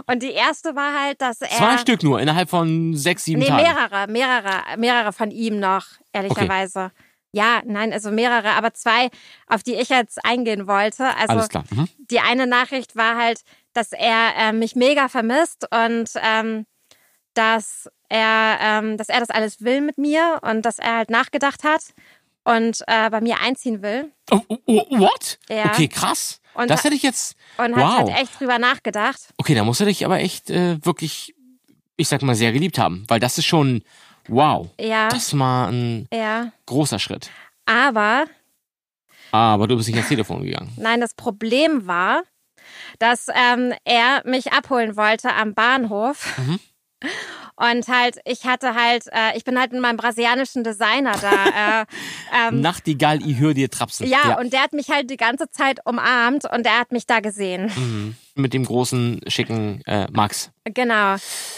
und 0.07 0.23
die 0.23 0.31
erste 0.31 0.75
war 0.75 0.99
halt, 0.99 1.21
dass 1.21 1.41
er. 1.41 1.49
Zwei 1.49 1.77
Stück 1.77 2.03
nur, 2.03 2.19
innerhalb 2.19 2.49
von 2.49 2.95
sechs, 2.97 3.25
sieben 3.25 3.39
Nee, 3.39 3.47
Tagen. 3.47 3.63
mehrere, 3.63 4.07
mehrere, 4.07 4.77
mehrere 4.77 5.13
von 5.13 5.31
ihm 5.31 5.59
noch, 5.59 5.85
ehrlicherweise. 6.11 6.91
Ja, 7.31 7.61
nein, 7.65 7.93
also 7.93 8.11
mehrere, 8.11 8.51
aber 8.51 8.73
zwei, 8.73 9.09
auf 9.47 9.61
die 9.61 9.75
ich 9.75 9.89
jetzt 9.89 10.23
eingehen 10.25 10.67
wollte. 10.67 11.05
Also 11.15 11.33
Alles 11.33 11.49
klar. 11.49 11.63
Mhm. 11.69 11.87
die 12.09 12.19
eine 12.19 12.47
Nachricht 12.47 12.95
war 12.95 13.17
halt, 13.17 13.41
dass 13.73 13.91
er 13.91 14.35
äh, 14.35 14.51
mich 14.51 14.75
mega 14.75 15.09
vermisst 15.09 15.67
und 15.71 16.09
ähm, 16.23 16.65
dass 17.35 17.87
er, 18.09 18.57
ähm, 18.61 18.97
dass 18.97 19.09
er 19.09 19.19
das 19.19 19.29
alles 19.29 19.61
will 19.61 19.81
mit 19.81 19.97
mir 19.97 20.39
und 20.41 20.63
dass 20.63 20.79
er 20.79 20.97
halt 20.97 21.11
nachgedacht 21.11 21.63
hat 21.63 21.83
und 22.43 22.81
äh, 22.87 23.09
bei 23.11 23.21
mir 23.21 23.39
einziehen 23.41 23.83
will 23.83 24.11
Oh, 24.31 24.41
oh, 24.47 24.57
oh, 24.65 24.99
what? 24.99 25.39
Ja. 25.49 25.65
Okay, 25.65 25.87
krass. 25.87 26.39
Und 26.53 26.69
das 26.69 26.83
hätte 26.83 26.95
ich 26.95 27.03
jetzt. 27.03 27.35
und 27.57 27.75
wow. 27.75 27.77
hat 27.77 27.97
halt 27.97 28.21
echt 28.21 28.39
drüber 28.39 28.59
nachgedacht. 28.59 29.19
Okay, 29.37 29.55
da 29.55 29.63
muss 29.63 29.79
er 29.79 29.87
dich 29.87 30.05
aber 30.05 30.19
echt 30.19 30.49
äh, 30.49 30.83
wirklich, 30.85 31.33
ich 31.95 32.07
sag 32.07 32.21
mal, 32.21 32.35
sehr 32.35 32.51
geliebt 32.51 32.77
haben. 32.77 33.05
Weil 33.07 33.19
das 33.19 33.37
ist 33.37 33.45
schon, 33.45 33.83
wow. 34.29 34.69
Ja, 34.79 35.09
Das 35.09 35.37
war 35.37 35.67
ein 35.69 36.07
ja. 36.13 36.51
großer 36.65 36.99
Schritt. 36.99 37.29
Aber 37.65 38.25
Aber 39.31 39.67
du 39.67 39.75
bist 39.75 39.87
nicht 39.89 39.97
ans 39.97 40.09
Telefon 40.09 40.43
gegangen. 40.43 40.71
nein, 40.77 41.01
das 41.01 41.13
Problem 41.13 41.85
war, 41.87 42.23
dass 42.99 43.27
ähm, 43.33 43.73
er 43.85 44.21
mich 44.25 44.51
abholen 44.53 44.95
wollte 44.97 45.33
am 45.33 45.53
Bahnhof. 45.53 46.37
Mhm. 46.37 46.59
Und 47.59 47.89
halt, 47.89 48.19
ich 48.23 48.45
hatte 48.45 48.73
halt, 48.73 49.07
äh, 49.07 49.35
ich 49.35 49.43
bin 49.43 49.59
halt 49.59 49.73
mit 49.73 49.81
meinem 49.81 49.97
brasilianischen 49.97 50.63
Designer 50.63 51.11
da. 51.19 51.81
Äh, 51.81 51.85
ähm, 52.47 52.61
Nachtigall, 52.61 53.19
ich 53.21 53.37
höre 53.37 53.53
dir 53.53 53.69
trapsen. 53.69 54.07
Ja, 54.07 54.39
und 54.39 54.53
der 54.53 54.61
hat 54.63 54.71
mich 54.71 54.89
halt 54.89 55.09
die 55.09 55.17
ganze 55.17 55.51
Zeit 55.51 55.79
umarmt 55.85 56.45
und 56.49 56.65
er 56.65 56.79
hat 56.79 56.93
mich 56.93 57.05
da 57.05 57.19
gesehen. 57.19 57.69
Mhm. 57.75 58.15
Mit 58.35 58.53
dem 58.53 58.63
großen, 58.63 59.19
schicken 59.27 59.81
äh, 59.85 60.07
Max. 60.09 60.51
Genau. 60.63 61.15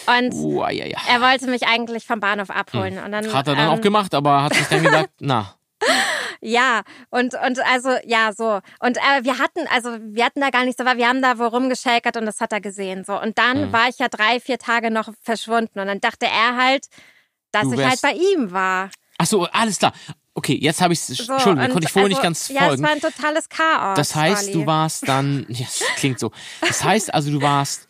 Und 0.07 0.33
Uh, 0.33 0.65
ja, 0.69 0.85
ja. 0.85 0.97
er 1.07 1.21
wollte 1.21 1.45
mich 1.47 1.67
eigentlich 1.67 2.05
vom 2.07 2.19
Bahnhof 2.19 2.49
abholen. 2.49 2.97
Und 2.97 3.11
dann, 3.11 3.31
Hat 3.31 3.47
er 3.47 3.55
dann 3.55 3.65
ähm, 3.67 3.71
auch 3.71 3.81
gemacht, 3.81 4.15
aber 4.15 4.41
hat 4.41 4.55
sich 4.55 4.65
dann 4.67 4.81
gesagt, 4.81 5.11
na, 5.19 5.53
Ja, 6.43 6.81
und, 7.11 7.35
und 7.35 7.59
also, 7.71 7.89
ja, 8.03 8.31
so. 8.33 8.59
Und 8.79 8.97
äh, 8.97 9.23
wir 9.23 9.37
hatten, 9.37 9.61
also 9.71 9.95
wir 10.01 10.25
hatten 10.25 10.41
da 10.41 10.49
gar 10.49 10.65
nichts, 10.65 10.81
aber 10.81 10.97
wir 10.97 11.07
haben 11.07 11.21
da 11.21 11.37
wo 11.37 11.45
rumgeschäkert 11.45 12.17
und 12.17 12.25
das 12.25 12.41
hat 12.41 12.51
er 12.51 12.61
gesehen. 12.61 13.03
So. 13.05 13.19
Und 13.21 13.37
dann 13.37 13.67
Mhm. 13.67 13.73
war 13.73 13.87
ich 13.89 13.99
ja 13.99 14.07
drei, 14.09 14.39
vier 14.39 14.57
Tage 14.57 14.89
noch 14.89 15.09
verschwunden. 15.21 15.79
Und 15.79 15.87
dann 15.87 16.01
dachte 16.01 16.25
er 16.25 16.55
halt, 16.57 16.87
dass 17.51 17.71
ich 17.71 17.83
halt 17.85 18.01
bei 18.01 18.13
ihm 18.13 18.51
war. 18.51 18.89
ach 19.19 19.25
so, 19.27 19.43
alles 19.45 19.77
klar. 19.77 19.93
Okay, 20.33 20.57
jetzt 20.59 20.81
habe 20.81 20.93
ich 20.93 20.99
es, 20.99 21.07
So, 21.07 21.33
Entschuldigung, 21.33 21.69
konnte 21.71 21.85
ich 21.87 21.91
vorher 21.91 22.05
also, 22.05 22.15
nicht 22.15 22.23
ganz 22.23 22.47
Ja, 22.47 22.61
es 22.61 22.67
folgen. 22.67 22.83
war 22.83 22.91
ein 22.91 23.01
totales 23.01 23.49
Chaos. 23.49 23.95
Das 23.97 24.15
heißt, 24.15 24.43
Olli. 24.45 24.53
du 24.53 24.65
warst 24.65 25.07
dann, 25.07 25.45
ja, 25.49 25.65
das 25.65 25.83
klingt 25.97 26.19
so. 26.19 26.31
Das 26.61 26.83
heißt 26.83 27.13
also, 27.13 27.29
du 27.31 27.41
warst 27.41 27.87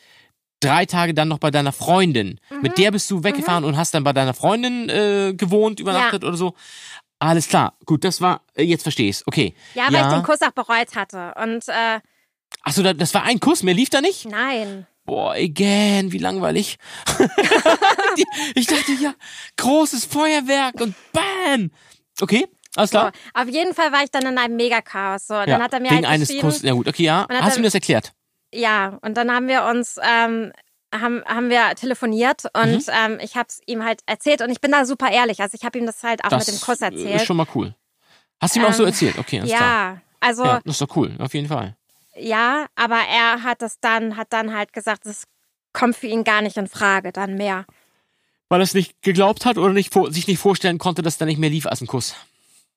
drei 0.60 0.86
Tage 0.86 1.14
dann 1.14 1.28
noch 1.28 1.38
bei 1.40 1.52
deiner 1.52 1.72
Freundin. 1.72 2.40
Mhm. 2.50 2.62
Mit 2.62 2.78
der 2.78 2.92
bist 2.92 3.10
du 3.12 3.24
weggefahren 3.24 3.64
und 3.64 3.78
hast 3.78 3.94
dann 3.94 4.04
bei 4.04 4.12
deiner 4.14 4.34
Freundin 4.34 4.90
äh, 4.90 5.34
gewohnt, 5.36 5.80
übernachtet 5.80 6.24
oder 6.24 6.36
so. 6.36 6.54
Alles 7.22 7.48
klar, 7.48 7.78
gut, 7.86 8.04
das 8.04 8.20
war, 8.20 8.42
äh, 8.56 8.64
jetzt 8.64 8.82
verstehe 8.82 9.08
ich's. 9.10 9.22
Okay. 9.28 9.54
Ja, 9.76 9.84
weil 9.92 10.02
ich 10.02 10.08
den 10.08 10.24
Kuss 10.24 10.42
auch 10.42 10.52
bereut 10.52 10.96
hatte. 10.96 11.34
Und 11.40 11.68
äh, 11.68 12.00
Achso, 12.64 12.82
da- 12.82 12.94
das 12.94 13.14
war 13.14 13.24
ein 13.24 13.40
Kuss, 13.40 13.62
mehr 13.62 13.76
lief 13.76 13.90
da 13.90 14.02
nicht? 14.02 14.26
nein. 14.26 14.88
Boah, 15.06 15.34
again, 15.34 16.12
wie 16.12 16.18
langweilig. 16.20 16.78
Ich 18.56 18.68
dachte, 18.68 18.92
ja, 18.94 19.14
großes 19.58 20.06
Feuerwerk 20.06 20.80
und 20.82 20.96
bam. 21.12 21.72
Okay, 22.20 22.48
alles 22.76 22.92
So, 22.92 22.98
klar. 23.00 23.12
auf 23.34 23.48
jeden 23.48 23.74
Fall 23.74 23.92
war 23.92 24.04
ich 24.04 24.12
dann 24.12 24.26
in 24.26 24.38
einem 24.38 24.56
Megachaos. 24.56 25.28
So, 25.28 25.34
ja, 25.36 25.46
dann 25.46 25.62
hat 25.64 25.74
er 25.74 25.80
mir 25.80 25.86
wegen 25.92 25.96
halt 25.98 26.06
eines 26.06 26.38
Kusses. 26.40 26.62
Ja 26.64 26.74
gut, 26.74 26.88
okay, 26.88 27.04
ja. 27.04 27.26
Hast 27.30 27.56
du 27.58 27.62
mir 27.62 27.68
das 27.68 27.74
erklärt? 27.76 28.14
Ja, 28.54 28.98
und 29.02 29.16
dann 29.16 29.32
haben 29.32 29.48
wir 29.48 29.64
uns, 29.66 29.98
ähm, 30.04 30.52
haben, 30.94 31.24
haben 31.26 31.50
wir 31.50 31.74
telefoniert 31.76 32.44
und 32.54 32.88
Mhm. 32.88 32.94
ähm, 32.94 33.20
ich 33.22 33.36
habe 33.36 33.48
es 33.50 33.62
ihm 33.66 33.84
halt 33.84 34.02
erzählt 34.06 34.42
und 34.42 34.50
ich 34.50 34.62
bin 34.62 34.72
da 34.72 34.86
super 34.86 35.10
ehrlich. 35.12 35.42
Also 35.42 35.56
ich 35.60 35.64
habe 35.66 35.78
ihm 35.80 35.86
das 35.86 36.04
halt 36.04 36.24
auch 36.24 36.30
das 36.30 36.48
mit 36.48 36.56
dem 36.58 36.62
Kuss 36.62 36.82
äh, 36.82 36.86
erzählt. 36.86 37.16
ist 37.22 37.26
schon 37.26 37.38
mal 37.38 37.48
cool. 37.56 37.76
Hast 38.40 38.56
du 38.56 38.60
ihm 38.60 38.66
auch 38.66 38.74
so 38.74 38.84
Ähm, 38.84 38.90
erzählt? 38.90 39.18
Okay, 39.20 39.40
alles 39.40 39.52
klar. 39.54 39.94
ja, 39.94 40.02
also 40.20 40.44
Ja, 40.44 40.50
ja. 40.56 40.62
das 40.66 40.76
ist 40.76 40.82
doch 40.82 40.96
cool, 40.96 41.16
auf 41.20 41.34
jeden 41.34 41.48
Fall. 41.48 41.76
aber 42.76 43.00
er 43.10 43.44
hat 43.44 43.62
das 43.62 43.80
dann, 43.80 44.18
hat 44.18 44.34
dann 44.34 44.54
halt 44.56 44.74
gesagt, 44.74 45.06
das 45.06 45.24
kommt 45.74 45.96
für 45.96 46.08
ihn 46.08 46.24
gar 46.24 46.42
nicht 46.42 46.58
in 46.58 46.68
Frage, 46.68 47.12
dann 47.12 47.36
mehr. 47.36 47.66
Weil 48.50 48.60
er 48.60 48.64
es 48.64 48.74
nicht 48.74 49.02
geglaubt 49.02 49.46
hat 49.46 49.58
oder 49.58 49.72
nicht, 49.74 49.94
sich 50.10 50.28
nicht 50.28 50.40
vorstellen 50.40 50.78
konnte, 50.78 51.02
dass 51.02 51.18
da 51.18 51.26
nicht 51.26 51.38
mehr 51.38 51.50
lief 51.50 51.66
als 51.68 51.80
ein 51.82 51.88
Kuss. 51.88 52.16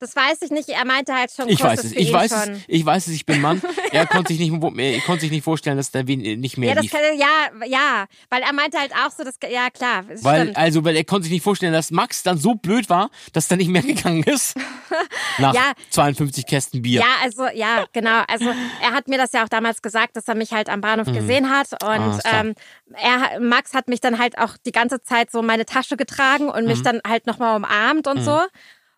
Das 0.04 0.14
weiß 0.14 0.42
ich 0.42 0.50
nicht. 0.50 0.68
Er 0.68 0.84
meinte 0.84 1.14
halt 1.14 1.30
schon, 1.32 1.48
Ich 1.48 1.56
Kuss 1.60 1.66
weiß 1.70 1.84
es, 1.84 1.92
ich 1.92 2.12
weiß 2.12 2.30
schon. 2.30 2.52
es, 2.56 2.60
ich 2.68 2.84
weiß 2.84 3.06
es, 3.06 3.14
ich 3.14 3.24
bin 3.24 3.40
Mann. 3.40 3.62
Er 3.90 4.06
konnte 4.06 4.34
sich 4.34 4.40
nicht, 4.50 4.52
er 4.52 5.00
konnte 5.02 5.20
sich 5.22 5.30
nicht 5.30 5.44
vorstellen, 5.44 5.76
dass 5.76 5.90
da 5.92 6.06
wen- 6.06 6.40
nicht 6.40 6.58
mehr 6.58 6.74
Ja, 6.74 6.80
lief. 6.80 6.90
kann, 6.90 7.00
ja, 7.16 7.66
ja, 7.66 8.06
weil 8.28 8.42
er 8.42 8.52
meinte 8.52 8.76
halt 8.78 8.92
auch 8.92 9.10
so, 9.16 9.22
das, 9.24 9.36
ja 9.48 9.70
klar, 9.70 10.04
Weil, 10.20 10.42
stimmt. 10.42 10.56
also, 10.56 10.84
weil 10.84 10.96
er 10.96 11.04
konnte 11.04 11.22
sich 11.24 11.32
nicht 11.32 11.44
vorstellen, 11.44 11.72
dass 11.72 11.90
Max 11.92 12.22
dann 12.24 12.36
so 12.36 12.54
blöd 12.54 12.90
war, 12.90 13.08
dass 13.32 13.48
er 13.50 13.56
nicht 13.56 13.68
mehr 13.68 13.82
gegangen 13.82 14.24
ist. 14.24 14.56
Nach 15.38 15.54
Ja. 15.54 15.72
52 15.90 16.44
Kästen 16.46 16.82
Bier. 16.82 17.00
Ja, 17.00 17.06
also 17.22 17.46
ja, 17.46 17.86
genau. 17.92 18.24
Also 18.28 18.46
er 18.82 18.92
hat 18.92 19.06
mir 19.08 19.16
das 19.16 19.32
ja 19.32 19.44
auch 19.44 19.48
damals 19.48 19.80
gesagt, 19.80 20.16
dass 20.16 20.26
er 20.28 20.34
mich 20.34 20.52
halt 20.52 20.68
am 20.68 20.80
Bahnhof 20.80 21.06
gesehen 21.12 21.48
hat 21.50 21.68
und 21.82 22.20
Ah, 22.24 22.40
ähm, 22.40 22.54
er, 22.94 23.38
Max 23.40 23.72
hat 23.74 23.86
mich 23.88 24.00
dann 24.00 24.18
halt 24.18 24.36
auch 24.38 24.56
die 24.66 24.72
ganze 24.72 25.02
Zeit 25.02 25.30
so 25.30 25.40
meine 25.40 25.64
Tasche 25.66 25.96
getragen 25.96 26.48
und 26.48 26.66
mich 26.66 26.82
dann 26.82 27.00
halt 27.06 27.26
nochmal 27.26 27.56
umarmt 27.56 28.06
und 28.08 28.22
so. 28.22 28.40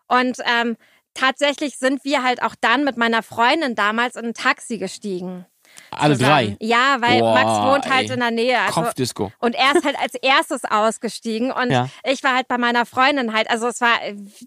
Und 0.07 0.37
ähm, 0.45 0.75
tatsächlich 1.17 1.77
sind 1.77 2.03
wir 2.03 2.23
halt 2.23 2.41
auch 2.43 2.55
dann 2.59 2.83
mit 2.83 2.97
meiner 2.97 3.23
Freundin 3.23 3.75
damals 3.75 4.15
in 4.15 4.25
ein 4.27 4.33
Taxi 4.33 4.77
gestiegen. 4.77 5.45
Alle 5.91 6.15
zusammen. 6.17 6.57
drei. 6.59 6.65
Ja, 6.65 6.97
weil 7.01 7.19
Boah, 7.19 7.33
Max 7.35 7.49
wohnt 7.61 7.93
halt 7.93 8.07
ey. 8.07 8.13
in 8.15 8.19
der 8.19 8.31
Nähe. 8.31 8.59
Also, 8.59 8.81
Kopfdisco. 8.81 9.31
und 9.39 9.53
er 9.53 9.75
ist 9.75 9.85
halt 9.85 9.97
als 9.99 10.15
erstes 10.21 10.65
ausgestiegen 10.65 11.51
und 11.51 11.69
Ja. 11.71 11.87
ich 12.03 12.23
war 12.23 12.35
halt 12.35 12.47
bei 12.47 12.57
meiner 12.57 12.85
Freundin 12.85 13.31
halt, 13.33 13.49
also 13.49 13.67
es 13.67 13.79
war, 13.79 13.93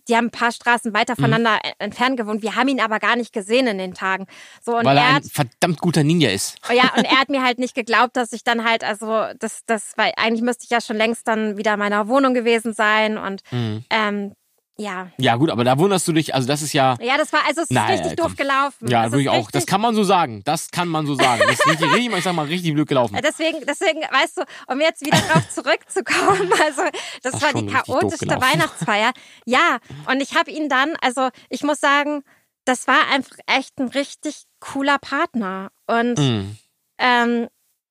die 0.08 0.16
haben 0.16 0.26
ein 0.26 0.30
paar 0.30 0.50
Straßen 0.50 0.92
weiter 0.92 1.14
Mhm. 1.16 1.22
voneinander 1.22 1.58
entfernt 1.78 2.16
gewohnt. 2.16 2.42
Wir 2.42 2.56
haben 2.56 2.68
ihn 2.68 2.80
aber 2.80 2.98
gar 2.98 3.16
nicht 3.16 3.32
gesehen 3.32 3.66
in 3.68 3.78
den 3.78 3.94
Tagen. 3.94 4.26
So 4.60 4.76
und 4.78 4.84
Weil 4.84 4.96
er 4.96 5.02
er 5.04 5.08
ein 5.10 5.14
hat, 5.16 5.24
verdammt 5.30 5.80
guter 5.80 6.02
Ninja 6.02 6.30
ist. 6.30 6.56
ja, 6.72 6.92
und 6.96 7.04
er 7.04 7.20
hat 7.20 7.28
mir 7.28 7.42
halt 7.44 7.58
nicht 7.58 7.74
geglaubt, 7.74 8.16
dass 8.16 8.32
ich 8.32 8.42
dann 8.42 8.64
halt, 8.68 8.82
also 8.82 9.26
das, 9.38 9.60
das, 9.66 9.92
weil 9.96 10.12
eigentlich 10.16 10.42
müsste 10.42 10.64
ich 10.64 10.70
ja 10.70 10.80
schon 10.80 10.96
längst 10.96 11.28
dann 11.28 11.56
wieder 11.56 11.74
in 11.74 11.78
meiner 11.78 12.08
Wohnung 12.08 12.34
gewesen 12.34 12.72
sein 12.74 13.18
und 13.18 13.42
Mhm. 13.52 13.84
ähm, 13.90 14.32
ja. 14.80 15.08
Ja, 15.18 15.36
gut, 15.36 15.50
aber 15.50 15.62
da 15.64 15.78
wunderst 15.78 16.08
du 16.08 16.12
dich, 16.12 16.34
also 16.34 16.48
das 16.48 16.62
ist 16.62 16.72
ja. 16.72 16.96
Ja, 17.00 17.16
das 17.18 17.32
war, 17.32 17.40
also 17.46 17.60
es 17.62 17.70
ist 17.70 17.72
Naja, 17.72 17.94
richtig 17.96 18.16
komm. 18.16 18.28
doof 18.28 18.36
gelaufen. 18.36 18.88
Ja, 18.88 19.02
es 19.02 19.06
ist 19.08 19.12
wirklich 19.12 19.28
auch. 19.28 19.50
Das 19.50 19.66
kann 19.66 19.80
man 19.80 19.94
so 19.94 20.02
sagen. 20.04 20.42
Das 20.44 20.70
kann 20.70 20.88
man 20.88 21.06
so 21.06 21.14
sagen. 21.14 21.42
Das 21.46 21.52
ist 21.60 21.66
richtig, 21.66 21.92
richtig, 21.94 22.16
ich 22.18 22.24
sag 22.24 22.34
mal, 22.34 22.46
richtig 22.46 22.72
blöd 22.74 22.88
gelaufen. 22.88 23.18
Deswegen, 23.22 23.64
deswegen, 23.66 24.00
weißt 24.00 24.38
du, 24.38 24.42
um 24.68 24.80
jetzt 24.80 25.04
wieder 25.04 25.18
drauf 25.18 25.48
zurückzukommen, 25.54 26.50
also 26.64 26.82
das, 27.22 27.32
Das 27.32 27.42
war 27.42 27.52
die 27.52 27.66
chaotischste. 27.66 28.28
Weihnachtsfeier. 28.40 29.12
Ja, 29.44 29.78
und 30.06 30.20
ich 30.22 30.34
habe 30.34 30.50
ihn 30.50 30.68
dann, 30.68 30.94
also 31.02 31.28
ich 31.48 31.62
muss 31.62 31.80
sagen, 31.80 32.22
das 32.64 32.86
war 32.86 33.08
einfach 33.12 33.36
echt 33.46 33.78
ein 33.78 33.88
richtig 33.88 34.44
cooler 34.60 34.98
Partner. 34.98 35.70
Und 35.86 36.18
Mhm. 36.18 36.56
ähm, 36.98 37.48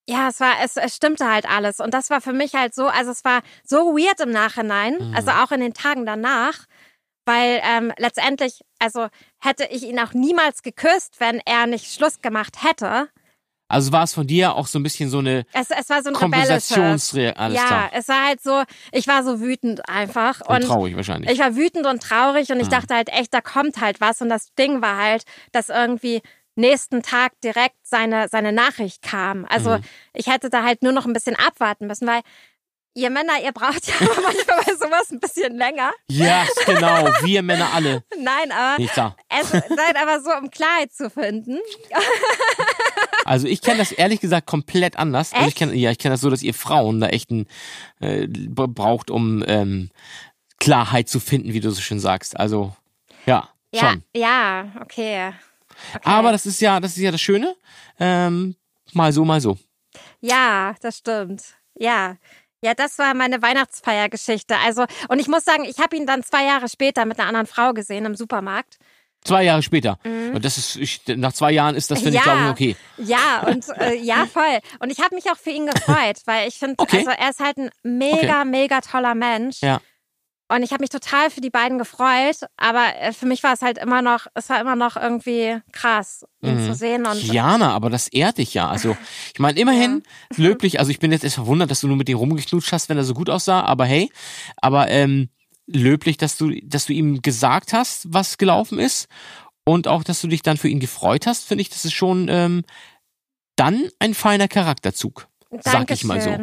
ja, 0.08 0.30
es 0.30 0.40
war, 0.40 0.54
es, 0.64 0.76
es 0.76 0.96
stimmte 0.96 1.28
halt 1.32 1.48
alles. 1.48 1.80
Und 1.80 1.94
das 1.94 2.10
war 2.10 2.20
für 2.20 2.34
mich 2.34 2.56
halt 2.56 2.74
so, 2.74 2.88
also 2.88 3.12
es 3.12 3.24
war 3.24 3.42
so 3.64 3.96
weird 3.96 4.20
im 4.22 4.32
Nachhinein, 4.32 4.96
Mhm. 4.98 5.16
also 5.16 5.30
auch 5.32 5.52
in 5.52 5.60
den 5.60 5.74
Tagen 5.76 6.06
danach, 6.06 6.66
weil 7.30 7.62
ähm, 7.64 7.94
letztendlich, 7.98 8.62
also 8.80 9.08
hätte 9.40 9.66
ich 9.72 9.84
ihn 9.84 10.00
auch 10.00 10.14
niemals 10.14 10.64
geküsst, 10.64 11.20
wenn 11.20 11.40
er 11.46 11.68
nicht 11.68 11.94
Schluss 11.94 12.20
gemacht 12.22 12.64
hätte. 12.64 13.08
Also 13.72 13.92
war 13.92 14.04
es 14.04 14.16
von 14.16 14.26
dir 14.26 14.56
auch 14.56 14.66
so 14.66 14.80
ein 14.80 14.84
bisschen 14.84 15.12
so 15.12 15.20
eine 15.20 15.46
Es, 15.54 15.70
es 15.70 15.90
war 15.90 16.02
so 16.02 16.10
ein 16.10 16.16
rebellisches. 16.16 16.70
Kompensationsre... 16.70 17.38
Alles 17.38 17.58
ja, 17.62 17.68
klar. 17.68 17.90
es 17.94 18.08
war 18.08 18.26
halt 18.26 18.42
so, 18.42 18.64
ich 18.92 19.08
war 19.08 19.24
so 19.24 19.40
wütend 19.42 19.88
einfach. 19.88 20.42
Und 20.42 20.56
Und 20.56 20.62
traurig 20.64 20.96
wahrscheinlich. 20.96 21.30
ich 21.30 21.38
war 21.40 21.56
wütend 21.56 21.86
und 21.86 22.02
traurig 22.02 22.50
und 22.52 22.60
ich 22.60 22.66
Mhm. 22.66 22.72
dachte 22.72 22.96
halt 22.96 23.10
echt, 23.10 23.32
da 23.32 23.42
kommt 23.42 23.80
halt 23.80 24.02
was. 24.02 24.22
Und 24.24 24.30
das 24.30 24.48
Ding 24.56 24.82
war 24.82 24.98
halt, 24.98 25.24
dass 25.52 25.70
irgendwie 25.70 26.22
nächsten 26.56 27.04
Tag 27.04 27.34
direkt 27.44 27.76
seine, 27.84 28.28
seine 28.28 28.52
Nachricht 28.52 29.04
kam. 29.04 29.46
Also 29.48 29.78
Mhm. 29.78 29.84
ich 30.14 30.26
hätte 30.26 30.50
da 30.50 30.64
halt 30.64 30.82
nur 30.82 30.92
noch 30.92 31.06
ein 31.06 31.14
bisschen 31.14 31.36
abwarten 31.36 31.86
müssen, 31.86 32.08
weil 32.08 32.22
ihr 32.96 33.10
Männer, 33.10 33.34
ihr 33.44 33.52
braucht 33.52 33.88
ja 33.88 33.94
manchmal 34.00 34.64
bei 34.66 34.74
sowas 34.74 35.12
ein 35.12 35.20
bisschen 35.20 35.56
länger. 35.58 35.92
Ja, 36.10 36.46
genau. 36.66 37.06
Wir 37.24 37.42
Männer 37.44 37.70
alle. 37.74 38.04
Nein, 38.18 38.52
aber 38.52 38.82
Nicht 38.82 38.98
da. 38.98 39.16
es 39.30 39.50
seid 39.50 39.96
aber 40.02 40.22
so, 40.22 40.32
um 40.32 40.50
Klarheit 40.52 40.92
zu 40.94 41.10
finden. 41.10 41.60
Also 43.26 43.48
ich 43.48 43.62
kenne 43.62 43.78
das 43.78 43.92
ehrlich 43.92 44.22
gesagt 44.22 44.48
komplett 44.48 44.98
anders. 44.98 45.34
Also 45.34 45.48
ich 45.50 45.56
kenn, 45.56 45.72
ja, 45.76 45.92
ich 45.92 46.00
kenne 46.00 46.14
das 46.16 46.22
so, 46.22 46.32
dass 46.32 46.42
ihr 46.42 46.54
Frauen 46.56 47.00
da 47.00 47.08
echt 47.10 47.30
ein, 47.30 47.46
äh, 48.00 48.28
braucht, 48.28 49.12
um 49.12 49.44
ähm, 49.46 49.92
Klarheit 50.60 51.10
zu 51.10 51.20
finden, 51.20 51.54
wie 51.54 51.60
du 51.60 51.70
so 51.70 51.80
schön 51.80 52.00
sagst. 52.00 52.40
Also 52.40 52.76
ja, 53.28 53.48
Ja, 53.72 53.80
schon. 53.92 54.04
ja, 54.16 54.72
okay. 54.82 55.32
okay. 55.94 56.00
Aber 56.06 56.32
das 56.32 56.48
ist 56.48 56.60
ja, 56.60 56.80
das 56.80 56.92
ist 56.98 57.04
ja 57.04 57.12
das 57.12 57.22
Schöne. 57.22 57.56
Ähm, 58.00 58.56
mal 58.94 59.14
so, 59.14 59.24
mal 59.26 59.42
so. 59.42 59.60
Ja, 60.22 60.74
das 60.82 60.98
stimmt. 60.98 61.44
Ja. 61.76 62.18
Ja, 62.62 62.74
das 62.74 62.98
war 63.00 63.14
meine 63.14 63.42
Weihnachtsfeiergeschichte. 63.42 64.56
Also, 64.66 64.86
und 65.08 65.20
ich 65.20 65.28
muss 65.28 65.46
sagen, 65.46 65.64
ich 65.66 65.80
habe 65.80 65.96
ihn 65.96 66.06
dann 66.06 66.24
zwei 66.24 66.46
Jahre 66.46 66.68
später 66.70 67.06
mit 67.06 67.20
einer 67.20 67.28
anderen 67.28 67.48
Frau 67.48 67.74
gesehen 67.74 68.06
im 68.06 68.16
Supermarkt. 68.16 68.78
Zwei 69.24 69.44
Jahre 69.44 69.62
später. 69.62 70.00
Und 70.06 70.46
das 70.46 70.58
ist, 70.58 70.78
ich, 70.78 71.02
nach 71.08 71.34
zwei 71.34 71.52
Jahren 71.52 71.76
ist 71.76 71.92
das, 71.92 72.02
finde 72.02 72.18
ich, 72.20 72.24
Mhm. 72.26 72.30
Ja. 72.30 72.36
glaube 72.36 72.64
ich, 72.64 72.76
okay. 72.76 72.76
Ja, 72.98 73.48
und 73.48 73.66
äh, 73.82 73.96
ja, 73.96 74.26
voll. 74.34 74.60
Und 74.80 74.92
ich 74.94 75.00
habe 75.02 75.14
mich 75.14 75.26
auch 75.30 75.36
für 75.38 75.50
ihn 75.50 75.66
gefreut, 75.66 76.18
weil 76.26 76.48
ich 76.48 76.56
finde, 76.56 76.76
Okay. 76.78 77.00
also 77.00 77.10
er 77.12 77.30
ist 77.30 77.40
halt 77.42 77.58
ein 77.58 77.70
mega, 77.84 78.46
mega 78.46 78.80
toller 78.80 79.16
Mensch. 79.16 79.58
Ja. 79.62 79.82
Und 80.52 80.64
ich 80.64 80.72
habe 80.72 80.82
mich 80.82 80.90
total 80.90 81.30
für 81.30 81.42
die 81.42 81.52
beiden 81.52 81.78
gefreut, 81.78 82.38
aber 82.58 82.96
äh, 83.00 83.14
für 83.14 83.28
mich 83.28 83.44
war 83.44 83.54
es 83.54 83.62
halt 83.62 83.78
immer 83.78 84.02
noch, 84.02 84.26
es 84.34 84.50
war 84.50 84.60
immer 84.60 84.76
noch 84.76 84.96
irgendwie 84.98 85.60
krass, 85.72 86.26
ihn 86.42 86.64
Mhm. 86.64 86.66
zu 86.66 86.74
sehen. 86.74 87.06
Und 87.06 87.22
Jana, 87.24 87.72
aber 87.74 87.90
das 87.92 88.08
ehrt 88.08 88.40
dich 88.40 88.56
ja. 88.56 88.68
Also, 88.68 88.98
ich 89.34 89.40
meine, 89.40 89.60
immerhin 89.60 90.02
löblich, 90.36 90.80
also 90.80 90.90
ich 90.90 90.98
bin 91.00 91.12
jetzt 91.12 91.24
erst 91.24 91.36
verwundert, 91.36 91.70
dass 91.70 91.82
du 91.82 91.88
nur 91.88 91.98
mit 91.98 92.08
dem 92.08 92.18
rumgeknutscht 92.18 92.72
hast, 92.72 92.90
wenn 92.90 92.98
er 92.98 93.04
so 93.04 93.14
gut 93.14 93.30
aussah, 93.30 93.62
aber 93.62 93.86
hey, 93.86 94.12
aber 94.58 94.90
ähm, 94.90 95.30
löblich, 95.68 96.18
dass 96.18 96.36
du, 96.36 96.50
dass 96.64 96.86
du 96.88 96.94
ihm 96.94 97.22
gesagt 97.22 97.72
hast, 97.74 98.12
was 98.12 98.40
gelaufen 98.40 98.80
ist 98.80 99.08
und 99.66 99.88
auch, 99.88 100.04
dass 100.04 100.20
du 100.20 100.28
dich 100.28 100.42
dann 100.42 100.58
für 100.58 100.68
ihn 100.68 100.80
gefreut 100.80 101.28
hast, 101.28 101.46
finde 101.46 101.62
ich, 101.62 101.70
das 101.70 101.86
ist 101.86 101.94
schon 101.94 102.28
ähm, 102.28 102.64
dann 103.56 103.88
ein 104.00 104.16
feiner 104.16 104.48
Charakterzug. 104.48 105.28
Sag 105.62 105.92
ich 105.92 106.04
mal 106.04 106.22
so. 106.22 106.36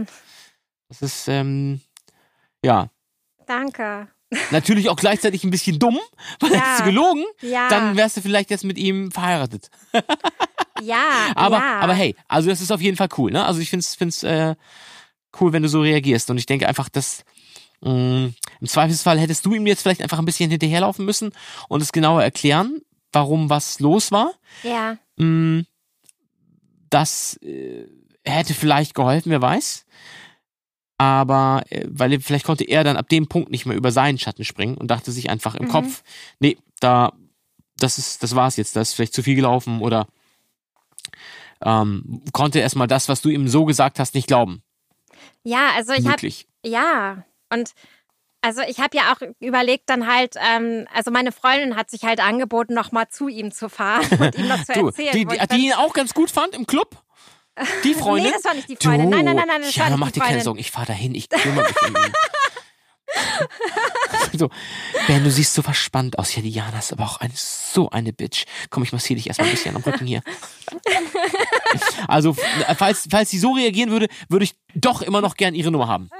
Das 0.89 1.03
ist, 1.03 1.27
ähm, 1.27 1.81
ja, 2.65 2.89
Danke. 3.47 4.09
natürlich 4.51 4.89
auch 4.89 4.97
gleichzeitig 4.97 5.45
ein 5.45 5.51
bisschen 5.51 5.79
dumm, 5.79 5.99
weil 6.41 6.53
Ja. 6.53 6.59
hättest 6.61 6.81
du 6.81 6.85
gelogen, 6.85 7.25
Ja. 7.43 7.69
dann 7.69 7.97
wärst 7.97 8.17
du 8.17 8.21
vielleicht 8.23 8.51
jetzt 8.51 8.65
mit 8.65 8.77
ihm 8.79 9.11
verheiratet. 9.13 9.71
ja, 10.83 11.31
Aber, 11.35 11.59
ja. 11.59 11.81
aber 11.81 11.95
hey, 11.95 12.15
also 12.29 12.49
das 12.51 12.61
ist 12.61 12.71
auf 12.73 12.81
jeden 12.81 12.97
Fall 12.97 13.09
cool, 13.19 13.31
ne? 13.31 13.45
Also 13.47 13.61
ich 13.61 13.71
find's, 13.71 13.95
find's 13.95 14.23
äh, 14.23 14.55
cool, 15.41 15.53
wenn 15.53 15.63
du 15.63 15.69
so 15.69 15.81
reagierst. 15.81 16.29
Und 16.31 16.39
ich 16.39 16.47
denke 16.47 16.69
einfach, 16.69 16.89
dass 16.89 17.25
mh, 17.83 18.31
im 18.61 18.67
Zweifelsfall 18.67 19.19
hättest 19.19 19.47
du 19.47 19.55
ihm 19.55 19.67
jetzt 19.67 19.83
vielleicht 19.83 20.03
einfach 20.03 20.19
ein 20.19 20.25
bisschen 20.25 20.51
hinterherlaufen 20.51 21.05
müssen 21.05 21.33
und 21.69 21.83
es 21.83 21.93
genauer 21.93 22.23
erklären, 22.23 22.81
warum 23.13 23.49
was 23.49 23.81
los 23.81 24.11
war. 24.13 24.33
Ja, 24.63 24.97
Mh, 25.17 25.63
das 26.91 27.39
äh, 27.43 27.87
hätte 28.25 28.55
vielleicht 28.55 28.95
geholfen, 28.95 29.31
wer 29.31 29.41
weiß. 29.43 29.85
Aber 30.99 31.63
äh, 31.71 31.85
weil 31.89 32.19
vielleicht 32.21 32.47
konnte 32.47 32.65
er 32.65 32.85
dann 32.85 32.97
ab 32.97 33.09
dem 33.09 33.29
Punkt 33.29 33.51
nicht 33.51 33.67
mehr 33.67 33.77
über 33.77 33.93
seinen 33.93 34.19
Schatten 34.19 34.45
springen 34.45 34.77
und 34.77 34.91
dachte 34.91 35.13
sich 35.13 35.29
einfach 35.31 35.55
im 35.55 35.67
Mhm. 35.67 35.71
Kopf, 35.71 36.03
nee, 36.39 36.57
da, 36.81 37.13
das 37.79 37.99
ist, 37.99 38.23
das 38.23 38.35
war's 38.35 38.57
jetzt, 38.57 38.77
da 38.77 38.81
ist 38.81 38.95
vielleicht 38.95 39.15
zu 39.15 39.23
viel 39.23 39.35
gelaufen 39.35 39.81
oder 39.83 40.07
ähm, 41.63 42.23
konnte 42.33 42.59
erstmal 42.61 42.87
das, 42.87 43.09
was 43.09 43.23
du 43.23 43.29
ihm 43.29 43.49
so 43.49 43.65
gesagt 43.65 43.99
hast, 43.99 44.15
nicht 44.15 44.27
glauben. 44.29 44.63
ja, 45.43 45.71
also 45.75 45.93
ich 45.93 46.07
habe. 46.07 46.29
Ja, 46.65 47.25
und 47.53 47.73
also 48.43 48.61
ich 48.63 48.79
habe 48.81 48.97
ja 48.97 49.13
auch 49.13 49.21
überlegt 49.41 49.89
dann 49.89 50.07
halt, 50.07 50.35
ähm, 50.37 50.87
also 50.95 51.11
meine 51.11 51.33
Freundin 51.33 51.77
hat 51.77 51.91
sich 51.91 52.05
halt 52.05 52.21
angeboten, 52.21 52.75
nochmal 52.75 53.09
zu 53.09 53.29
ihm 53.29 53.51
zu 53.53 53.69
fahren 53.69 54.07
und 54.21 54.35
ihm 54.37 54.49
das 54.49 54.67
zu 54.67 54.73
Du, 54.75 54.87
erzählen. 54.89 55.13
die, 55.13 55.27
wo 55.27 55.31
die, 55.31 55.37
ich 55.37 55.47
die 55.47 55.67
ihn 55.67 55.73
auch 55.73 55.93
ganz 55.95 56.15
gut 56.15 56.31
fand 56.31 56.55
im 56.55 56.67
Club? 56.67 57.03
Die 57.85 57.95
Freundin? 57.99 58.31
Nee, 58.31 58.37
das 58.37 58.45
war 58.45 58.55
nicht 58.55 58.69
die 58.69 58.77
Freundin. 58.77 59.11
Du, 59.11 59.17
Nein, 59.17 59.25
nein, 59.25 59.37
nein, 59.37 59.49
nein, 59.49 59.63
das 59.63 59.75
Jana, 59.75 59.91
war 59.91 59.97
nicht 59.97 60.01
mach 60.01 60.07
die 60.09 60.13
dir 60.15 60.21
keine 60.21 60.31
Freundin. 60.31 60.45
Sorgen, 60.45 60.59
ich 60.61 60.71
fahr 60.71 60.87
dahin, 60.87 61.15
ich 61.15 61.29
kümmere 61.29 61.67
mich 61.67 61.83
um 61.83 61.97
ihn. 61.97 62.13
so, 64.39 64.51
Ben, 65.07 65.25
du 65.25 65.31
siehst 65.31 65.55
so 65.55 65.63
verspannt 65.63 66.19
aus. 66.19 66.35
Ja, 66.35 66.43
die 66.43 66.51
Jana 66.51 66.79
ist 66.79 66.93
aber 66.93 67.05
auch 67.05 67.19
eine, 67.19 67.33
so 67.35 67.89
eine 67.91 68.13
Bitch. 68.13 68.45
Komm, 68.71 68.83
ich 68.83 68.93
massiere 68.93 69.17
dich 69.17 69.29
erstmal 69.29 69.49
ein 69.49 69.55
bisschen 69.55 69.77
am 69.77 69.83
Rücken 69.83 70.07
hier. 70.07 70.23
Also, 72.09 72.35
falls, 72.79 73.07
falls 73.11 73.31
sie 73.31 73.39
so 73.39 73.53
reagieren 73.53 73.91
würde, 73.91 74.09
würde 74.29 74.45
ich 74.45 74.57
doch 74.75 75.03
immer 75.03 75.21
noch 75.21 75.37
gern 75.37 75.55
ihre 75.55 75.71
Nummer 75.71 75.89
haben. 75.89 76.11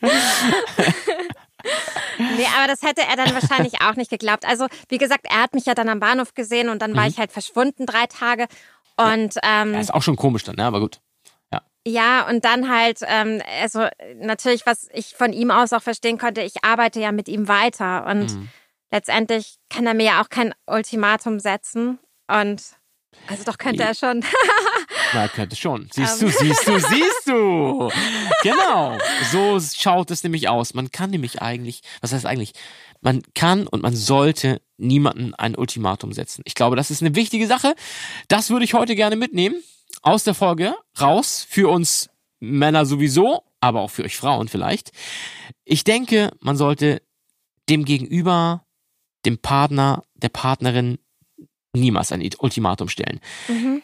Nee, 2.18 2.46
aber 2.56 2.66
das 2.66 2.82
hätte 2.82 3.02
er 3.02 3.16
dann 3.16 3.32
wahrscheinlich 3.34 3.80
auch 3.82 3.94
nicht 3.94 4.10
geglaubt. 4.10 4.44
Also, 4.44 4.66
wie 4.88 4.98
gesagt, 4.98 5.26
er 5.28 5.42
hat 5.42 5.54
mich 5.54 5.66
ja 5.66 5.74
dann 5.74 5.88
am 5.88 6.00
Bahnhof 6.00 6.34
gesehen 6.34 6.68
und 6.68 6.80
dann 6.82 6.96
war 6.96 7.06
ich 7.06 7.18
halt 7.18 7.32
verschwunden 7.32 7.86
drei 7.86 8.06
Tage. 8.06 8.46
Und 8.96 9.36
ähm, 9.42 9.74
Ja, 9.74 9.80
ist 9.80 9.94
auch 9.94 10.02
schon 10.02 10.16
komisch 10.16 10.44
dann, 10.44 10.56
ne? 10.56 10.64
aber 10.64 10.80
gut. 10.80 11.00
Ja, 11.84 12.28
und 12.28 12.44
dann 12.44 12.70
halt, 12.72 13.00
ähm, 13.08 13.42
also 13.60 13.88
natürlich, 14.14 14.66
was 14.66 14.88
ich 14.92 15.16
von 15.16 15.32
ihm 15.32 15.50
aus 15.50 15.72
auch 15.72 15.82
verstehen 15.82 16.16
konnte, 16.16 16.40
ich 16.42 16.62
arbeite 16.62 17.00
ja 17.00 17.10
mit 17.10 17.26
ihm 17.26 17.48
weiter 17.48 18.06
und 18.06 18.30
Mhm. 18.36 18.48
letztendlich 18.92 19.56
kann 19.68 19.84
er 19.88 19.94
mir 19.94 20.04
ja 20.06 20.22
auch 20.22 20.28
kein 20.28 20.54
Ultimatum 20.66 21.40
setzen 21.40 21.98
und 22.28 22.62
also 23.26 23.42
doch 23.44 23.58
könnte 23.58 23.82
er 23.82 23.96
schon. 23.96 24.22
Na, 25.14 25.28
könnte 25.28 25.56
schon. 25.56 25.88
Siehst 25.92 26.22
Ähm. 26.22 26.28
du, 26.28 26.34
siehst 26.38 26.68
du, 26.68 26.78
siehst 26.78 27.26
du. 27.28 27.90
Genau. 28.42 28.98
So 29.30 29.60
schaut 29.60 30.10
es 30.10 30.24
nämlich 30.24 30.48
aus. 30.48 30.74
Man 30.74 30.90
kann 30.90 31.10
nämlich 31.10 31.40
eigentlich, 31.42 31.82
was 32.00 32.12
heißt 32.12 32.26
eigentlich? 32.26 32.52
Man 33.00 33.22
kann 33.34 33.66
und 33.68 33.82
man 33.82 33.94
sollte 33.94 34.60
niemanden 34.78 35.34
ein 35.34 35.54
Ultimatum 35.54 36.12
setzen. 36.12 36.42
Ich 36.44 36.54
glaube, 36.54 36.74
das 36.74 36.90
ist 36.90 37.02
eine 37.02 37.14
wichtige 37.14 37.46
Sache. 37.46 37.74
Das 38.28 38.50
würde 38.50 38.64
ich 38.64 38.74
heute 38.74 38.96
gerne 38.96 39.14
mitnehmen. 39.16 39.62
Aus 40.02 40.24
der 40.24 40.34
Folge 40.34 40.74
raus. 41.00 41.46
Für 41.48 41.68
uns 41.70 42.10
Männer 42.40 42.84
sowieso, 42.84 43.44
aber 43.60 43.80
auch 43.82 43.90
für 43.90 44.02
euch 44.04 44.16
Frauen 44.16 44.48
vielleicht. 44.48 44.90
Ich 45.64 45.84
denke, 45.84 46.30
man 46.40 46.56
sollte 46.56 47.00
dem 47.68 47.84
Gegenüber, 47.84 48.64
dem 49.24 49.38
Partner, 49.38 50.02
der 50.14 50.30
Partnerin 50.30 50.98
niemals 51.74 52.12
ein 52.12 52.28
Ultimatum 52.38 52.88
stellen 52.88 53.20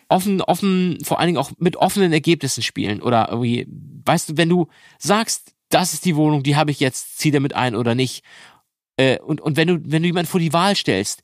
offen, 0.09 0.43
offen, 0.43 0.99
vor 1.05 1.18
allen 1.18 1.28
Dingen 1.28 1.39
auch 1.39 1.53
mit 1.59 1.76
offenen 1.76 2.12
Ergebnissen 2.12 2.62
spielen 2.62 3.01
oder 3.03 3.28
irgendwie, 3.30 3.66
weißt 4.05 4.30
du, 4.30 4.36
wenn 4.36 4.49
du 4.49 4.68
sagst, 4.99 5.55
das 5.70 5.93
ist 5.93 6.05
die 6.05 6.16
Wohnung, 6.16 6.43
die 6.43 6.57
habe 6.57 6.70
ich 6.70 6.80
jetzt, 6.80 7.18
zieh 7.18 7.30
damit 7.30 7.55
ein 7.55 7.76
oder 7.76 7.95
nicht. 7.95 8.24
Äh, 8.97 9.18
und, 9.20 9.41
und 9.41 9.57
wenn 9.57 9.68
du, 9.68 9.80
wenn 9.84 10.03
du 10.03 10.09
jemanden 10.09 10.30
vor 10.30 10.41
die 10.41 10.53
Wahl 10.53 10.74
stellst, 10.74 11.22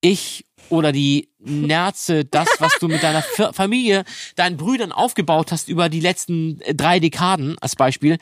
ich 0.00 0.44
oder 0.68 0.92
die 0.92 1.30
Nerze, 1.38 2.24
das, 2.24 2.48
was 2.58 2.78
du 2.78 2.88
mit 2.88 3.02
deiner 3.02 3.22
Fa- 3.22 3.52
Familie, 3.52 4.04
deinen 4.36 4.56
Brüdern 4.56 4.92
aufgebaut 4.92 5.52
hast 5.52 5.68
über 5.68 5.88
die 5.88 6.00
letzten 6.00 6.60
äh, 6.60 6.74
drei 6.74 7.00
Dekaden 7.00 7.58
als 7.60 7.76
Beispiel, 7.76 8.18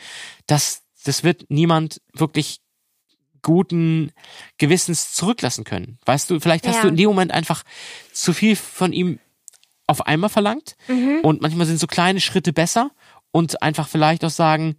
das, 0.46 0.82
das 1.04 1.24
wird 1.24 1.44
niemand 1.48 2.00
wirklich 2.14 2.60
guten 3.42 4.12
Gewissens 4.58 5.12
zurücklassen 5.14 5.64
können. 5.64 5.98
Weißt 6.04 6.30
du, 6.30 6.40
vielleicht 6.40 6.66
hast 6.66 6.76
Ja. 6.76 6.82
du 6.82 6.88
in 6.88 6.96
dem 6.96 7.06
Moment 7.08 7.32
einfach 7.32 7.62
zu 8.12 8.32
viel 8.32 8.56
von 8.56 8.92
ihm 8.92 9.18
auf 9.86 10.06
einmal 10.06 10.30
verlangt 10.30 10.76
und 11.22 11.42
manchmal 11.42 11.66
sind 11.66 11.80
so 11.80 11.86
kleine 11.88 12.20
Schritte 12.20 12.52
besser 12.52 12.90
und 13.32 13.60
einfach 13.62 13.88
vielleicht 13.88 14.24
auch 14.24 14.30
sagen, 14.30 14.76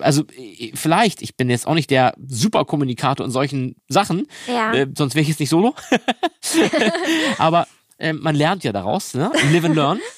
also 0.00 0.24
äh, 0.36 0.70
vielleicht, 0.74 1.20
ich 1.20 1.36
bin 1.36 1.50
jetzt 1.50 1.66
auch 1.66 1.74
nicht 1.74 1.90
der 1.90 2.14
Superkommunikator 2.26 3.26
in 3.26 3.32
solchen 3.32 3.76
Sachen, 3.88 4.26
Ja. 4.46 4.72
äh, 4.72 4.86
sonst 4.96 5.14
wäre 5.14 5.22
ich 5.22 5.28
jetzt 5.28 5.40
nicht 5.40 5.50
solo, 5.50 5.74
aber 7.38 7.66
äh, 7.98 8.12
man 8.12 8.34
lernt 8.34 8.64
ja 8.64 8.72
daraus, 8.72 9.14
ne? 9.14 9.30
live 9.52 9.64
and 9.64 9.76
learn. 9.76 10.00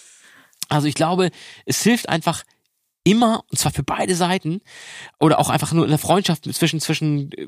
Also 0.68 0.88
ich 0.88 0.94
glaube, 0.96 1.30
es 1.64 1.80
hilft 1.84 2.08
einfach 2.08 2.42
immer, 3.06 3.44
und 3.50 3.58
zwar 3.58 3.72
für 3.72 3.82
beide 3.84 4.14
Seiten, 4.16 4.60
oder 5.20 5.38
auch 5.38 5.48
einfach 5.48 5.72
nur 5.72 5.84
in 5.84 5.90
der 5.90 5.98
Freundschaft 5.98 6.44
zwischen, 6.52 6.80
zwischen 6.80 7.30
äh, 7.32 7.46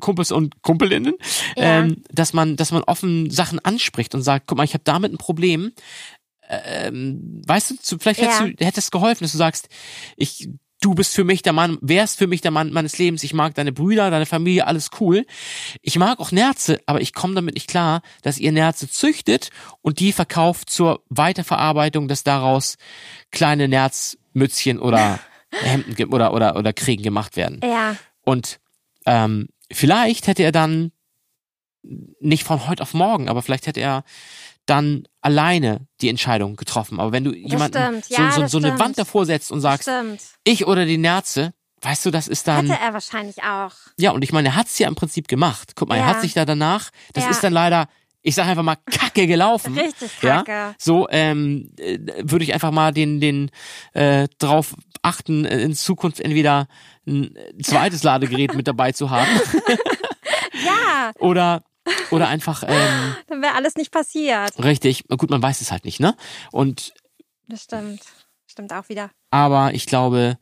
Kumpels 0.00 0.32
und 0.32 0.62
Kumpelinnen, 0.62 1.14
Ja. 1.56 1.78
ähm, 1.80 2.02
dass 2.10 2.32
man, 2.32 2.56
dass 2.56 2.72
man 2.72 2.82
offen 2.82 3.30
Sachen 3.30 3.58
anspricht 3.64 4.14
und 4.14 4.22
sagt, 4.22 4.46
guck 4.46 4.58
mal, 4.58 4.64
ich 4.64 4.74
habe 4.74 4.84
damit 4.84 5.12
ein 5.12 5.18
Problem. 5.18 5.72
Ähm, 6.48 7.42
weißt 7.46 7.70
du, 7.70 7.76
zu- 7.76 7.98
vielleicht 7.98 8.20
hättest 8.20 8.40
Ja. 8.40 8.46
du, 8.48 8.64
hättest 8.64 8.92
geholfen, 8.92 9.24
dass 9.24 9.32
du 9.32 9.38
sagst, 9.38 9.68
ich, 10.16 10.48
du 10.80 10.94
bist 10.94 11.14
für 11.14 11.24
mich 11.24 11.42
der 11.42 11.52
Mann, 11.52 11.78
wärst 11.80 12.18
für 12.18 12.26
mich 12.28 12.40
der 12.40 12.50
Mann 12.52 12.72
meines 12.72 12.98
Lebens, 12.98 13.24
ich 13.24 13.34
mag 13.34 13.54
deine 13.54 13.72
Brüder, 13.72 14.10
deine 14.10 14.26
Familie, 14.26 14.66
alles 14.66 14.90
cool. 15.00 15.24
Ich 15.82 15.96
mag 15.98 16.20
auch 16.20 16.30
Nerze, 16.32 16.80
aber 16.86 17.00
ich 17.00 17.12
komme 17.14 17.34
damit 17.34 17.54
nicht 17.54 17.68
klar, 17.68 18.02
dass 18.22 18.38
ihr 18.38 18.52
Nerze 18.52 18.88
züchtet 18.88 19.50
und 19.82 19.98
die 19.98 20.12
verkauft 20.12 20.70
zur 20.70 21.02
Weiterverarbeitung, 21.08 22.06
dass 22.06 22.22
daraus 22.22 22.76
kleine 23.32 23.66
Nerzmützchen 24.36 24.78
oder 24.78 25.18
Hemden 25.50 26.12
oder, 26.12 26.32
oder, 26.34 26.56
oder 26.56 26.72
Kriegen 26.72 27.02
gemacht 27.02 27.36
werden. 27.36 27.60
Ja, 27.64 27.96
Und 28.22 28.60
ähm, 29.06 29.48
vielleicht 29.72 30.26
hätte 30.26 30.42
er 30.42 30.52
dann 30.52 30.92
nicht 32.20 32.44
von 32.44 32.66
heute 32.68 32.82
auf 32.82 32.94
morgen, 32.94 33.28
aber 33.28 33.42
vielleicht 33.42 33.66
hätte 33.66 33.80
er 33.80 34.02
dann 34.66 35.06
alleine 35.20 35.86
die 36.00 36.08
Entscheidung 36.08 36.56
getroffen. 36.56 36.98
Aber 36.98 37.12
wenn 37.12 37.22
du 37.24 37.32
jemanden 37.32 38.02
so, 38.02 38.14
Ja, 38.14 38.32
so, 38.32 38.40
das 38.42 38.50
so 38.50 38.58
eine. 38.58 38.78
Wand 38.80 38.98
davor 38.98 39.24
setzt 39.24 39.52
und 39.52 39.60
sagst, 39.60 39.88
Stimmt. 39.88 40.20
ich 40.42 40.66
oder 40.66 40.84
die 40.84 40.98
Nerze, 40.98 41.54
weißt 41.82 42.04
du, 42.06 42.10
das 42.10 42.26
ist 42.26 42.48
dann. 42.48 42.66
Hätte 42.68 42.82
er 42.82 42.92
wahrscheinlich 42.92 43.42
auch. 43.44 43.72
Ja, 43.98 44.10
und 44.10 44.24
ich 44.24 44.32
meine, 44.32 44.48
er 44.48 44.56
hat's 44.56 44.78
ja 44.80 44.88
im 44.88 44.96
Prinzip 44.96 45.28
gemacht. 45.28 45.72
Guck 45.76 45.88
mal, 45.88 45.94
er 45.96 46.00
Ja. 46.02 46.06
hat 46.08 46.20
sich 46.20 46.34
da 46.34 46.44
danach, 46.44 46.90
das 47.12 47.24
Ja. 47.24 47.30
ist 47.30 47.44
dann 47.44 47.52
leider, 47.52 47.88
ich 48.26 48.34
sag 48.34 48.46
einfach 48.46 48.62
mal, 48.64 48.76
kacke 48.76 49.26
gelaufen. 49.26 49.78
Richtig 49.78 50.10
Ja? 50.22 50.42
kacke. 50.42 50.74
So, 50.78 51.06
ähm, 51.10 51.70
äh, 51.78 51.98
würde 52.22 52.44
ich 52.44 52.52
einfach 52.54 52.72
mal 52.72 52.92
den, 52.92 53.20
den 53.20 53.50
äh, 53.92 54.26
drauf 54.38 54.74
achten, 55.02 55.44
äh, 55.44 55.60
in 55.60 55.74
Zukunft 55.74 56.20
entweder 56.20 56.66
ein 57.06 57.36
zweites 57.62 58.02
Ladegerät 58.02 58.54
mit 58.54 58.66
dabei 58.66 58.90
zu 58.92 59.10
haben 59.10 59.28
Ja, 60.64 61.12
oder 61.20 61.62
oder 62.10 62.26
einfach 62.28 62.64
ähm, 62.66 63.14
dann 63.28 63.42
wäre 63.42 63.54
alles 63.54 63.76
nicht 63.76 63.92
passiert. 63.92 64.58
richtig. 64.62 65.04
Gut, 65.08 65.30
man 65.30 65.40
weiß 65.42 65.60
es 65.60 65.70
halt 65.70 65.84
nicht, 65.84 66.00
ne? 66.00 66.16
Und 66.50 66.92
Das 67.46 67.62
stimmt. 67.62 68.00
Stimmt 68.48 68.72
auch 68.72 68.88
wieder. 68.88 69.10
aber 69.30 69.72
ich 69.74 69.86
glaube, 69.86 70.36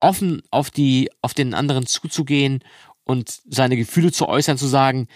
offen 0.00 0.42
auf 0.50 0.70
die, 0.70 1.10
auf 1.22 1.32
den 1.32 1.54
anderen 1.54 1.86
zuzugehen 1.86 2.62
und 3.04 3.40
seine 3.48 3.76
Gefühle 3.76 4.12
zu 4.12 4.28
äußern, 4.28 4.58
zu 4.58 4.66
sagen, 4.66 5.08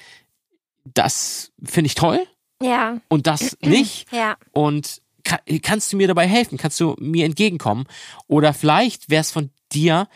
das 0.84 1.52
finde 1.64 1.86
ich 1.86 1.94
toll 1.94 2.26
Ja, 2.62 2.98
und 3.08 3.26
das 3.26 3.56
nicht. 3.62 4.10
ja. 4.12 4.36
Und 4.52 5.00
ka 5.24 5.38
kannst 5.62 5.92
du 5.92 5.96
mir 5.96 6.06
dabei 6.08 6.26
helfen? 6.26 6.58
Kannst 6.58 6.78
du 6.80 6.94
mir 6.98 7.24
entgegenkommen? 7.24 7.86
Oder 8.26 8.52
vielleicht 8.52 9.08
wäre 9.08 9.22
es 9.22 9.30
von 9.30 9.50
dir, 9.72 10.08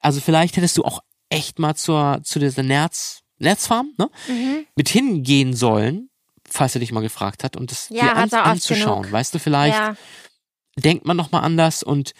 also 0.00 0.20
vielleicht 0.20 0.56
hättest 0.56 0.76
du 0.76 0.84
auch 0.84 1.00
echt 1.28 1.58
mal 1.58 1.74
zur, 1.76 2.20
zu 2.24 2.38
dieser 2.38 2.62
Nerz, 2.62 3.20
Nerzfarm, 3.38 3.92
ne? 3.98 4.10
Mhm. 4.28 4.66
Mit 4.74 4.88
hingehen 4.88 5.54
sollen, 5.54 6.10
falls 6.48 6.74
er 6.74 6.80
dich 6.80 6.90
mal 6.92 7.02
gefragt 7.02 7.44
hat, 7.44 7.56
und 7.56 7.70
das 7.70 7.88
Ja, 7.90 8.06
dir 8.06 8.16
an, 8.16 8.30
anzuschauen. 8.32 9.02
genug. 9.02 9.12
Weißt 9.12 9.34
du, 9.34 9.38
vielleicht 9.38 9.78
Ja, 9.78 9.94
denkt 10.76 11.06
man 11.06 11.16
nochmal 11.16 11.44
anders 11.44 11.82
und 11.82 12.14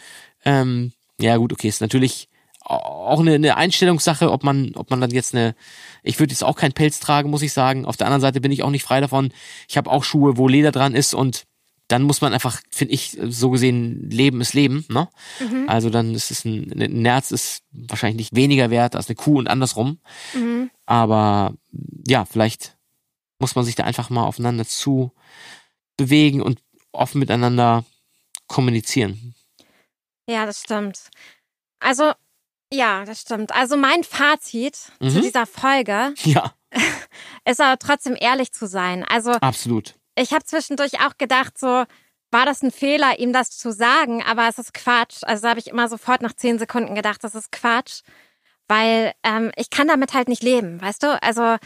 ähm, 0.45 0.93
ja 1.20 1.37
gut, 1.37 1.53
okay, 1.53 1.69
ist 1.69 1.81
natürlich 1.81 2.29
auch 2.69 3.20
eine, 3.20 3.35
eine 3.35 3.57
Einstellungssache, 3.57 4.31
ob 4.31 4.45
man, 4.45 4.73
ob 4.74 4.90
man 4.90 5.01
dann 5.01 5.11
jetzt 5.11 5.35
eine, 5.35 5.55
ich 6.03 6.20
würde 6.20 6.32
jetzt 6.32 6.45
auch 6.45 6.57
keinen 6.57 6.73
Pelz 6.73 7.01
tragen, 7.01 7.31
muss 7.31 7.43
ich 7.43 7.53
sagen. 7.53 7.86
Auf 7.86 7.97
der 7.97 8.07
anderen 8.07 8.20
Seite 8.20 8.40
bin 8.40 8.53
ich 8.53 8.62
auch 8.62 8.70
nicht 8.70 8.82
frei 8.82 9.01
davon. 9.01 9.32
Ich 9.69 9.77
habe 9.77 9.90
auch 9.90 10.05
Schuhe, 10.05 10.36
wo 10.36 10.49
Leder 10.49 10.70
dran 10.70 10.95
ist 10.95 11.15
und 11.15 11.45
dann 11.89 12.03
muss 12.03 12.20
man 12.20 12.35
einfach, 12.35 12.61
finde 12.70 12.93
ich, 12.93 13.16
so 13.28 13.49
gesehen, 13.49 14.11
Leben 14.11 14.43
ist 14.43 14.53
Leben, 14.53 14.85
ne? 14.90 15.09
Mhm. 15.40 15.70
Also 15.70 15.89
dann 15.89 16.15
ist 16.15 16.31
es 16.31 16.45
ein, 16.45 16.70
ein 16.70 17.01
Nerz 17.01 17.31
ist 17.31 17.62
wahrscheinlich 17.73 18.19
nicht 18.19 18.36
weniger 18.36 18.69
wert 18.69 18.95
als 18.95 19.09
eine 19.09 19.16
Kuh 19.16 19.39
und 19.39 19.49
andersrum. 19.49 19.99
Mhm. 20.35 20.70
Aber 20.85 21.55
ja, 22.07 22.27
vielleicht 22.27 22.77
muss 23.39 23.55
man 23.55 23.65
sich 23.65 23.74
da 23.74 23.85
einfach 23.85 24.11
mal 24.11 24.24
aufeinander 24.24 24.66
zu 24.66 25.12
bewegen 25.97 26.43
und 26.43 26.61
offen 26.93 27.20
miteinander 27.20 27.85
kommunizieren. 28.47 29.35
ja, 30.28 30.45
das 30.45 30.61
stimmt. 30.61 31.09
Also, 31.81 32.12
ja, 32.73 33.05
das 33.05 33.20
stimmt. 33.23 33.53
Also 33.55 33.77
mein 33.77 34.05
Fazit 34.05 34.77
zu 34.77 34.93
Mhm. 35.01 35.23
dieser 35.23 35.47
Folge 35.47 36.15
Ja, 36.24 36.53
ist 37.45 37.61
aber 37.61 37.78
trotzdem 37.78 38.16
ehrlich 38.19 38.53
zu 38.53 38.66
sein. 38.66 39.05
Also 39.09 39.32
absolut. 39.32 39.95
ich 40.16 40.32
habe 40.32 40.45
zwischendurch 40.45 41.01
auch 41.01 41.16
gedacht, 41.16 41.59
so 41.59 41.85
war 42.31 42.45
das 42.45 42.62
ein 42.62 42.70
Fehler, 42.70 43.19
ihm 43.19 43.32
das 43.32 43.51
zu 43.57 43.73
sagen, 43.73 44.23
aber 44.23 44.49
es 44.49 44.59
ist 44.59 44.74
Quatsch. 44.74 45.23
Also 45.23 45.43
da 45.43 45.51
habe 45.51 45.61
ich 45.61 45.69
immer 45.69 45.89
sofort 45.89 46.20
nach 46.20 46.35
zehn 46.35 46.59
Sekunden 46.59 46.95
gedacht, 46.95 47.24
das 47.24 47.35
ist 47.35 47.51
Quatsch, 47.53 48.03
weil 48.69 49.12
ähm, 49.23 49.51
ich 49.57 49.70
kann 49.70 49.89
damit 49.89 50.12
halt 50.12 50.28
nicht 50.28 50.43
leben, 50.43 50.81
weißt 50.81 51.03
du? 51.05 51.23
Also 51.23 51.57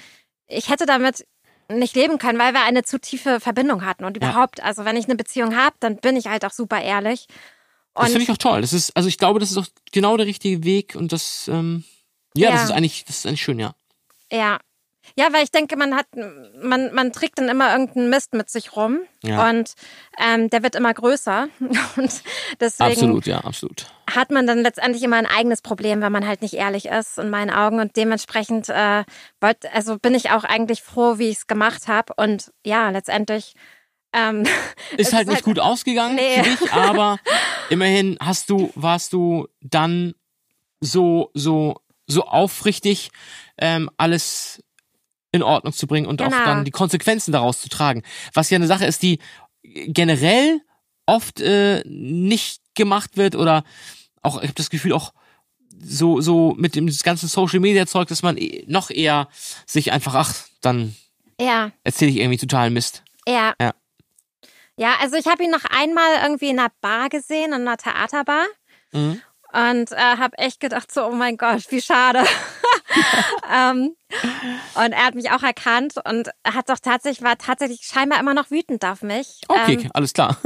ich 0.47 0.69
hätte 0.71 0.87
damit 0.87 1.27
nicht 1.69 1.97
leben 1.97 2.19
können, 2.19 2.39
weil 2.39 2.53
wir 2.55 2.63
eine 2.63 2.85
zu 2.85 3.01
tiefe 3.01 3.41
Verbindung 3.41 3.85
hatten 3.85 4.05
und 4.05 4.17
Ja. 4.23 4.31
überhaupt, 4.31 4.63
also 4.63 4.85
wenn 4.85 4.97
ich 4.97 5.07
eine 5.07 5.17
Beziehung 5.17 5.57
habe, 5.57 5.75
dann 5.81 5.97
bin 5.97 6.17
ich 6.17 6.27
halt 6.29 6.45
auch 6.45 6.51
super 6.53 6.81
ehrlich. 6.81 7.27
Das 7.95 8.05
Und 8.05 8.11
finde 8.13 8.23
ich 8.25 8.31
auch 8.31 8.39
toll. 8.39 8.61
Das 8.63 8.73
ist, 8.73 8.97
also 8.97 9.09
ich 9.09 9.19
glaube, 9.19 9.39
das 9.41 9.51
ist 9.51 9.59
auch 9.59 9.67
genau 9.93 10.17
der 10.17 10.27
richtige 10.27 10.65
Weg 10.65 10.95
und 10.97 11.13
das, 11.13 11.49
ähm, 11.49 11.85
ja, 12.35 12.51
das 12.51 12.61
Ja. 12.61 12.65
ist 12.67 12.71
eigentlich, 12.73 13.05
das 13.05 13.19
ist 13.19 13.27
eigentlich 13.27 13.43
schön, 13.43 13.59
ja. 13.59 13.75
Ja. 14.31 14.59
Ja, 15.17 15.33
weil 15.33 15.43
ich 15.43 15.51
denke, 15.51 15.77
man 15.77 15.97
hat, 15.97 16.07
man, 16.63 16.95
man 16.95 17.13
trägt 17.13 17.39
dann 17.39 17.49
immer 17.49 17.73
irgendeinen 17.73 18.09
Mist 18.09 18.35
mit 18.35 18.49
sich 18.49 18.77
rum 18.77 19.01
Ja. 19.23 19.51
und 19.51 19.75
ähm, 20.17 20.49
der 20.49 20.63
wird 20.63 20.77
immer 20.77 20.95
größer. 20.95 21.49
Und 21.97 22.23
deswegen 22.61 22.91
Absolut, 22.93 23.27
ja, 23.27 23.41
absolut. 23.41 23.87
hat 24.09 24.31
man 24.31 24.47
dann 24.47 24.61
letztendlich 24.61 25.03
immer 25.03 25.17
ein 25.17 25.27
eigenes 25.27 25.61
Problem, 25.61 26.01
wenn 26.03 26.13
man 26.13 26.27
halt 26.27 26.41
nicht 26.41 26.55
ehrlich 26.55 26.87
ist, 26.87 27.19
in 27.19 27.31
meinen 27.31 27.51
Augen. 27.51 27.81
Und 27.81 27.97
dementsprechend 27.97 28.69
äh, 28.69 29.05
wollt, 29.41 29.67
also 29.75 29.99
bin 29.99 30.15
ich 30.15 30.31
auch 30.31 30.45
eigentlich 30.45 30.83
froh, 30.83 31.19
wie 31.19 31.29
ich 31.31 31.39
es 31.39 31.47
gemacht 31.49 31.89
habe. 31.89 32.15
Und 32.17 32.53
ja, 32.65 32.89
letztendlich 32.91 33.55
ähm, 34.13 34.45
Ist 34.97 35.13
halt 35.13 35.29
nicht 35.29 35.43
gut 35.45 35.59
ausgegangen 35.59 36.17
Nee. 36.17 36.43
für 36.43 36.51
dich, 36.51 36.73
aber 36.73 37.19
immerhin 37.71 38.17
hast 38.21 38.51
du, 38.51 38.71
warst 38.75 39.13
du 39.13 39.49
dann 39.61 40.15
so, 40.81 41.31
so, 41.35 41.81
so 42.07 42.25
aufrichtig, 42.27 43.11
ähm, 43.59 43.91
alles 43.97 44.63
in 45.31 45.43
Ordnung 45.43 45.73
zu 45.73 45.87
bringen 45.87 46.07
und 46.07 46.21
auch 46.21 46.29
Genau. 46.31 46.45
dann 46.45 46.65
die 46.65 46.71
Konsequenzen 46.71 47.33
daraus 47.33 47.61
zu 47.63 47.69
tragen. 47.69 48.03
Was 48.35 48.51
ja 48.51 48.57
eine 48.57 48.67
Sache 48.67 48.85
ist, 48.85 49.03
die 49.03 49.19
generell 49.63 50.61
oft 51.07 51.41
äh, 51.41 51.83
nicht 51.87 52.61
gemacht 52.75 53.17
wird 53.17 53.35
oder 53.35 53.65
auch, 54.23 54.37
ich 54.39 54.45
habe 54.49 54.55
das 54.55 54.71
Gefühl, 54.71 54.93
auch 54.93 55.13
so, 55.85 56.21
so 56.21 56.55
mit 56.57 56.77
dem 56.77 56.87
ganzen 57.03 57.29
Social 57.29 57.61
Media 57.61 57.87
Zeug, 57.87 58.09
dass 58.09 58.23
man 58.23 58.37
eh- 58.37 58.65
noch 58.69 58.91
eher 58.91 59.29
sich 59.67 59.91
einfach, 59.93 60.15
ach, 60.15 60.35
dann 60.61 60.95
ja, 61.41 61.73
erzähle 61.83 62.11
ich 62.11 62.19
irgendwie 62.19 62.39
totalen 62.39 62.73
Mist. 62.73 63.03
ja. 63.27 63.55
Ja. 63.61 63.73
Ja, 64.83 64.97
also 65.01 65.15
ich 65.15 65.27
habe 65.27 65.45
ihn 65.45 65.51
noch 65.53 65.65
einmal 65.65 66.25
irgendwie 66.25 66.49
in 66.49 66.59
einer 66.59 66.73
Bar 66.81 67.09
gesehen, 67.09 67.53
in 67.53 67.69
einer 67.69 67.77
Theaterbar. 67.77 68.47
Mhm. 68.91 69.23
Und 69.53 69.93
äh, 69.93 69.97
habe 69.97 70.37
echt 70.39 70.59
gedacht, 70.59 70.91
so, 70.91 71.05
oh 71.05 71.13
mein 71.13 71.37
Gott, 71.37 71.71
wie 71.71 71.81
schade. 71.81 72.25
ähm, 73.55 73.95
und 74.75 74.93
er 74.93 75.05
hat 75.07 75.15
mich 75.15 75.31
auch 75.31 75.45
erkannt 75.45 75.95
und 76.05 76.31
hat 76.45 76.69
doch 76.69 76.81
tatsächlich, 76.81 77.23
war 77.23 77.39
tatsächlich 77.39 77.83
scheinbar 77.83 78.19
immer 78.19 78.35
noch 78.35 78.51
wütend 78.51 78.85
auf 78.85 79.03
mich. 79.03 79.43
Okay, 79.47 79.79
Ähm, 79.85 79.91
alles 79.95 80.15
klar. 80.15 80.37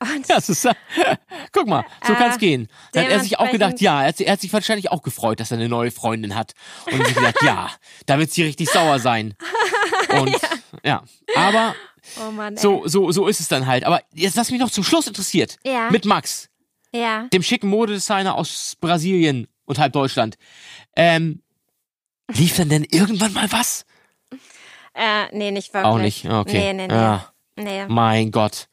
und 0.00 0.28
Ja, 0.28 0.36
es 0.36 0.48
ist, 0.48 0.68
guck 1.52 1.66
mal, 1.66 1.84
so 2.06 2.12
Äh, 2.12 2.16
kann's 2.16 2.38
gehen. 2.38 2.68
Dann 2.92 3.04
hat 3.06 3.10
er 3.10 3.20
sich 3.20 3.40
auch 3.40 3.50
gedacht, 3.50 3.80
ja, 3.80 4.02
er 4.02 4.08
hat, 4.08 4.20
er 4.20 4.32
hat 4.34 4.40
sich 4.40 4.52
wahrscheinlich 4.52 4.92
auch 4.92 5.02
gefreut, 5.02 5.40
dass 5.40 5.50
er 5.50 5.56
eine 5.56 5.68
neue 5.68 5.90
Freundin 5.90 6.36
hat. 6.36 6.52
Und 6.86 7.04
sich 7.04 7.16
gedacht, 7.16 7.42
ja, 7.42 7.68
da 8.06 8.18
wird 8.20 8.30
sie 8.30 8.44
richtig 8.44 8.70
sauer 8.70 9.00
sein. 9.00 9.34
Und 10.20 10.36
ja, 10.84 11.02
aber 11.34 11.74
oh 12.20 12.30
Mann, 12.30 12.54
ey. 12.56 12.60
so, 12.60 12.86
so, 12.86 13.10
so 13.12 13.26
ist 13.26 13.40
es 13.40 13.48
dann 13.48 13.66
halt. 13.66 13.84
Aber 13.84 14.02
jetzt 14.12 14.36
was 14.36 14.50
mich 14.50 14.60
noch 14.60 14.70
zum 14.70 14.84
Schluss 14.84 15.06
interessiert. 15.06 15.56
Ja. 15.64 15.90
Mit 15.90 16.04
Max, 16.04 16.48
Ja. 16.92 17.28
dem 17.32 17.42
schicken 17.42 17.68
Modedesigner 17.68 18.34
aus 18.34 18.76
Brasilien 18.80 19.48
und 19.64 19.78
halb 19.78 19.92
Deutschland. 19.92 20.36
Ähm, 20.96 21.42
lief 22.32 22.56
denn 22.56 22.68
denn 22.68 22.84
irgendwann 22.90 23.32
mal 23.32 23.50
was? 23.52 23.84
Äh, 24.94 25.34
nee, 25.36 25.50
nicht 25.50 25.72
wirklich. 25.72 25.86
Auch 25.92 25.98
nicht, 25.98 26.26
okay. 26.28 26.58
Nee, 26.58 26.72
nee, 26.74 26.86
nee. 26.88 26.94
Ja. 26.94 27.32
nee. 27.56 27.86
Mein 27.88 28.30
Gott. 28.30 28.68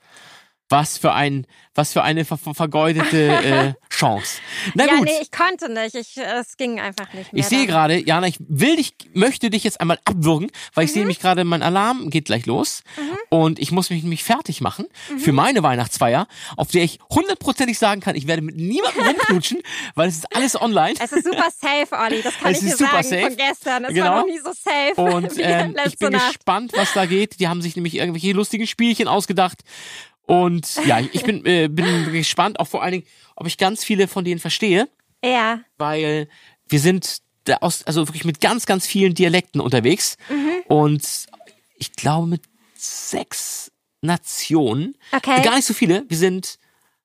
Was 0.70 1.00
für 1.00 1.14
ein, 1.14 1.48
was 1.74 1.94
für 1.94 2.04
eine 2.04 2.26
ver 2.26 2.38
ver 2.38 2.54
vergeudete 2.54 3.28
äh, 3.28 3.74
Chance. 3.90 4.40
Na 4.76 4.86
ja, 4.86 4.96
gut. 4.98 5.06
nee, 5.06 5.12
ich 5.22 5.32
konnte 5.32 5.68
nicht. 5.72 5.96
Ich, 5.96 6.16
es 6.18 6.58
ging 6.58 6.80
einfach 6.80 7.12
nicht 7.14 7.34
mehr. 7.34 7.40
Ich 7.40 7.48
sehe 7.48 7.66
gerade, 7.66 7.98
Jana, 8.06 8.28
ich 8.28 8.36
will 8.40 8.76
dich, 8.76 8.94
möchte 9.14 9.50
dich 9.50 9.64
jetzt 9.64 9.82
einmal 9.82 9.98
abwürgen, 10.06 10.52
weil 10.76 10.84
Mhm. 10.84 10.86
ich 10.88 10.94
sehe 10.94 11.02
nämlich 11.02 11.20
gerade, 11.20 11.44
mein 11.44 11.64
Alarm 11.64 12.10
geht 12.12 12.26
gleich 12.26 12.46
los 12.46 12.84
und 13.30 13.58
ich 13.60 13.72
muss 13.72 13.90
mich 13.90 14.04
nämlich 14.04 14.24
fertig 14.24 14.62
machen 14.62 14.86
für 15.18 15.32
meine 15.32 15.64
Weihnachtsfeier, 15.64 16.28
auf 16.56 16.70
der 16.70 16.84
ich 16.84 17.00
hundertprozentig 17.10 17.80
sagen 17.80 18.02
kann, 18.02 18.16
ich 18.16 18.28
werde 18.28 18.42
mit 18.44 18.56
niemandem 18.56 19.04
rumknutschen, 19.04 19.60
weil 19.96 20.08
es 20.10 20.18
ist 20.18 20.36
alles 20.36 20.60
online. 20.62 20.94
Es 21.00 21.12
ist 21.12 21.26
super 21.26 21.50
safe, 21.60 21.88
Olli. 22.00 22.22
Das 22.22 22.38
kann 22.38 22.52
Es 22.52 22.62
ich 22.62 22.70
dir 22.70 22.78
sagen 22.78 23.04
safe. 23.04 23.22
von 23.22 23.36
gestern. 23.38 23.86
Es 23.86 23.94
Genau. 23.94 24.06
war 24.12 24.20
noch 24.22 24.28
nie 24.28 24.38
so 24.40 24.52
safe 24.54 25.02
Und 25.02 25.32
ähm, 25.40 25.76
ich 25.88 25.98
bin 25.98 26.12
Nacht. 26.12 26.28
gespannt, 26.36 26.72
was 26.76 26.94
da 26.94 27.06
geht. 27.08 27.40
Die 27.40 27.48
haben 27.48 27.62
sich 27.64 27.76
nämlich 27.76 27.96
irgendwelche 27.96 28.32
lustigen 28.34 28.68
Spielchen 28.68 29.08
ausgedacht. 29.08 29.62
Und 30.30 30.76
ja, 30.86 31.00
ich 31.00 31.24
bin, 31.24 31.44
äh, 31.46 31.68
bin 31.68 32.12
gespannt, 32.14 32.60
auch 32.60 32.68
vor 32.68 32.84
allen 32.84 32.92
Dingen, 32.94 33.06
ob 33.36 33.48
ich 33.48 33.58
ganz 33.58 33.84
viele 33.84 34.08
von 34.08 34.24
denen 34.24 34.40
verstehe. 34.40 34.88
Ja, 35.26 35.62
weil 35.80 36.30
wir 36.68 36.80
sind 36.80 37.18
da 37.46 37.58
aus, 37.62 37.84
also 37.84 38.08
wirklich 38.08 38.26
mit 38.26 38.40
ganz, 38.40 38.66
ganz 38.68 38.86
vielen 38.86 39.16
Dialekten 39.16 39.60
unterwegs 39.60 40.18
Mhm. 40.30 40.52
und 40.68 41.04
ich 41.78 41.94
glaube 41.94 42.28
mit 42.28 42.44
sechs 42.76 43.72
Nationen. 44.02 44.96
Okay. 45.12 45.42
Gar 45.42 45.56
nicht 45.56 45.66
so 45.66 45.74
viele. 45.74 46.06
Wir 46.08 46.18
sind, 46.18 46.60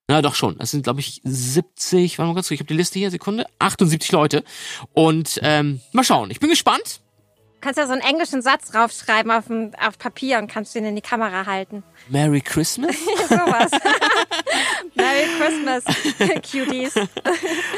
na 0.07 0.21
doch 0.21 0.35
schon. 0.35 0.57
Es 0.61 0.71
sind, 0.73 0.83
glaube 0.85 1.01
ich, 1.01 1.23
70, 1.25 2.19
warte 2.19 2.29
mal 2.29 2.35
ganz 2.35 2.49
kurz, 2.49 2.51
ich 2.53 2.61
habe 2.61 2.69
die 2.69 2.75
Liste 2.77 2.99
hier, 2.99 3.11
Sekunde, 3.11 3.47
78 3.59 4.13
Leute. 4.13 4.45
Und 4.93 5.41
ähm, 5.43 5.81
mal 5.93 6.05
schauen, 6.05 6.31
ich 6.31 6.41
bin 6.41 6.51
gespannt. 6.51 7.01
Du 7.65 7.69
kannst 7.69 7.79
ja 7.79 7.87
so 7.87 7.93
einen 7.93 8.03
englischen 8.03 8.43
Satz 8.43 8.71
draufschreiben 8.71 9.31
auf, 9.31 9.47
dem, 9.47 9.73
auf 9.81 9.99
Papier 9.99 10.39
und 10.39 10.49
kannst 10.49 10.75
den 10.75 10.85
in 10.85 10.95
die 10.95 11.01
Kamera 11.01 11.47
halten. 11.47 11.83
Merry 12.11 12.43
Christmas. 12.43 12.95
Sowas. 13.29 13.71
Merry 14.95 15.27
Christmas, 15.39 15.85
Cuties. 16.43 16.95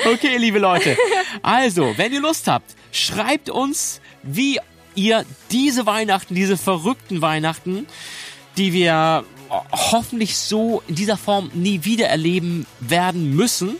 Okay, 0.04 0.38
liebe 0.38 0.58
Leute. 0.58 0.96
Also, 1.40 1.94
wenn 1.96 2.12
ihr 2.12 2.20
Lust 2.20 2.48
habt, 2.48 2.74
schreibt 2.90 3.48
uns, 3.48 4.00
wie 4.24 4.58
ihr 4.96 5.24
diese 5.52 5.86
Weihnachten, 5.86 6.34
diese 6.34 6.56
verrückten 6.56 7.22
Weihnachten, 7.22 7.86
die 8.56 8.72
wir 8.72 9.24
hoffentlich 9.70 10.36
so 10.36 10.82
in 10.88 10.96
dieser 10.96 11.16
Form 11.16 11.52
nie 11.54 11.84
wieder 11.84 12.08
erleben 12.08 12.66
werden 12.80 13.36
müssen, 13.36 13.76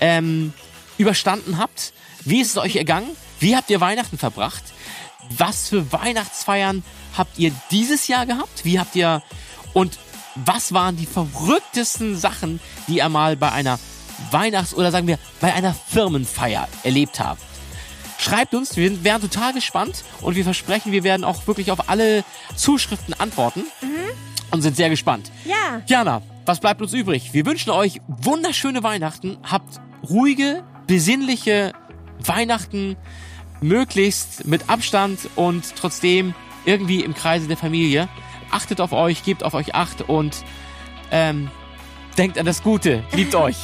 ähm, 0.00 0.52
überstanden 0.98 1.58
habt. 1.58 1.92
Wie 2.24 2.40
ist 2.40 2.50
es 2.50 2.56
euch 2.56 2.74
ergangen? 2.74 3.10
Wie 3.38 3.54
habt 3.54 3.70
ihr 3.70 3.80
Weihnachten 3.80 4.18
verbracht? 4.18 4.64
Was 5.30 5.68
für 5.68 5.92
Weihnachtsfeiern 5.92 6.82
habt 7.16 7.38
ihr 7.38 7.52
dieses 7.70 8.08
Jahr 8.08 8.26
gehabt? 8.26 8.64
Wie 8.64 8.78
habt 8.78 8.94
ihr 8.96 9.22
und 9.72 9.98
was 10.34 10.72
waren 10.72 10.96
die 10.96 11.06
verrücktesten 11.06 12.16
Sachen, 12.16 12.60
die 12.88 12.98
ihr 12.98 13.08
mal 13.08 13.36
bei 13.36 13.52
einer 13.52 13.78
Weihnachts- 14.30 14.74
oder 14.74 14.90
sagen 14.90 15.06
wir 15.06 15.18
bei 15.40 15.54
einer 15.54 15.74
Firmenfeier 15.74 16.68
erlebt 16.82 17.20
habt? 17.20 17.42
Schreibt 18.18 18.54
uns, 18.54 18.76
wir 18.76 19.04
wären 19.04 19.20
total 19.20 19.52
gespannt 19.52 20.04
und 20.20 20.36
wir 20.36 20.44
versprechen, 20.44 20.92
wir 20.92 21.04
werden 21.04 21.24
auch 21.24 21.46
wirklich 21.46 21.70
auf 21.70 21.88
alle 21.88 22.24
Zuschriften 22.54 23.14
antworten 23.14 23.64
und 24.50 24.62
sind 24.62 24.76
sehr 24.76 24.88
gespannt. 24.88 25.30
Ja. 25.44 25.82
Jana, 25.86 26.22
was 26.46 26.60
bleibt 26.60 26.80
uns 26.80 26.92
übrig? 26.92 27.34
Wir 27.34 27.44
wünschen 27.44 27.70
euch 27.70 28.00
wunderschöne 28.06 28.82
Weihnachten, 28.82 29.36
habt 29.42 29.80
ruhige, 30.08 30.64
besinnliche 30.86 31.72
Weihnachten, 32.18 32.96
möglichst 33.66 34.46
mit 34.46 34.68
Abstand 34.68 35.28
und 35.36 35.76
trotzdem 35.76 36.34
irgendwie 36.64 37.02
im 37.02 37.14
Kreise 37.14 37.48
der 37.48 37.56
Familie. 37.56 38.08
Achtet 38.50 38.80
auf 38.80 38.92
euch, 38.92 39.24
gebt 39.24 39.42
auf 39.42 39.54
euch 39.54 39.74
Acht 39.74 40.02
und 40.02 40.44
ähm, 41.10 41.50
denkt 42.16 42.38
an 42.38 42.46
das 42.46 42.62
Gute, 42.62 43.04
liebt 43.12 43.34
euch. 43.34 43.56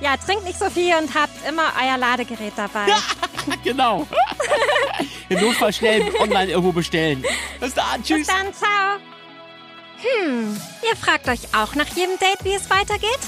Ja, 0.00 0.16
trinkt 0.16 0.44
nicht 0.44 0.58
so 0.58 0.70
viel 0.70 0.94
und 0.94 1.12
habt 1.14 1.46
immer 1.48 1.72
euer 1.82 1.98
Ladegerät 1.98 2.52
dabei. 2.54 2.86
genau. 3.64 4.06
Im 5.28 5.40
Notfall 5.40 5.72
schnell 5.72 6.02
online 6.20 6.50
irgendwo 6.52 6.72
bestellen. 6.72 7.24
Bis 7.58 7.74
dann, 7.74 8.02
tschüss. 8.02 8.18
Bis 8.18 8.26
dann, 8.28 8.54
ciao. 8.54 8.98
Hm, 10.00 10.56
ihr 10.88 10.96
fragt 10.96 11.28
euch 11.28 11.52
auch 11.54 11.74
nach 11.74 11.88
jedem 11.88 12.16
Date, 12.18 12.44
wie 12.44 12.54
es 12.54 12.70
weitergeht? 12.70 13.18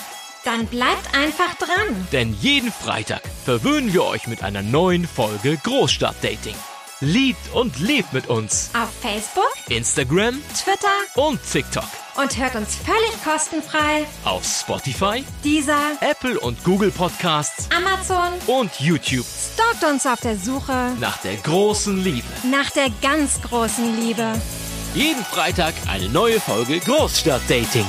Dann 0.45 0.67
bleibt 0.67 1.15
einfach 1.15 1.55
dran. 1.57 2.09
Denn 2.13 2.35
jeden 2.41 2.73
Freitag 2.73 3.23
verwöhnen 3.45 3.93
wir 3.93 4.05
euch 4.05 4.27
mit 4.27 4.43
einer 4.43 4.63
neuen 4.63 5.07
Folge 5.07 5.59
Großstadtdating. 5.63 6.55
Liebt 7.03 7.55
und 7.55 7.79
lebt 7.81 8.13
mit 8.13 8.29
uns. 8.29 8.71
Auf 8.75 8.91
Facebook, 9.01 9.51
Instagram 9.71 10.39
Twitter 10.55 10.89
und 11.15 11.41
TikTok. 11.51 11.85
und 12.17 12.37
hört 12.37 12.55
uns 12.57 12.75
völlig 12.77 13.25
kostenfrei. 13.25 14.05
Auf 14.25 14.45
Spotify, 14.45 15.25
Dieser 15.43 15.79
Apple 16.01 16.39
und 16.41 16.63
Google 16.63 16.91
Podcasts 16.91 17.69
Amazon 17.75 18.33
und 18.47 18.71
YouTube. 18.81 19.25
stalkt 19.55 19.83
uns 19.85 20.07
auf 20.07 20.21
der 20.21 20.37
Suche 20.37 20.93
Nach 21.01 21.17
der 21.19 21.37
großen 21.37 22.03
Liebe. 22.05 22.27
nach 22.51 22.71
der 22.71 22.89
ganz 23.01 23.41
großen 23.41 23.99
Liebe. 23.99 24.35
Jeden 24.95 25.25
Freitag 25.25 25.73
eine 25.89 26.09
neue 26.11 26.39
Folge 26.41 26.81
Großstadtdating. 26.81 27.87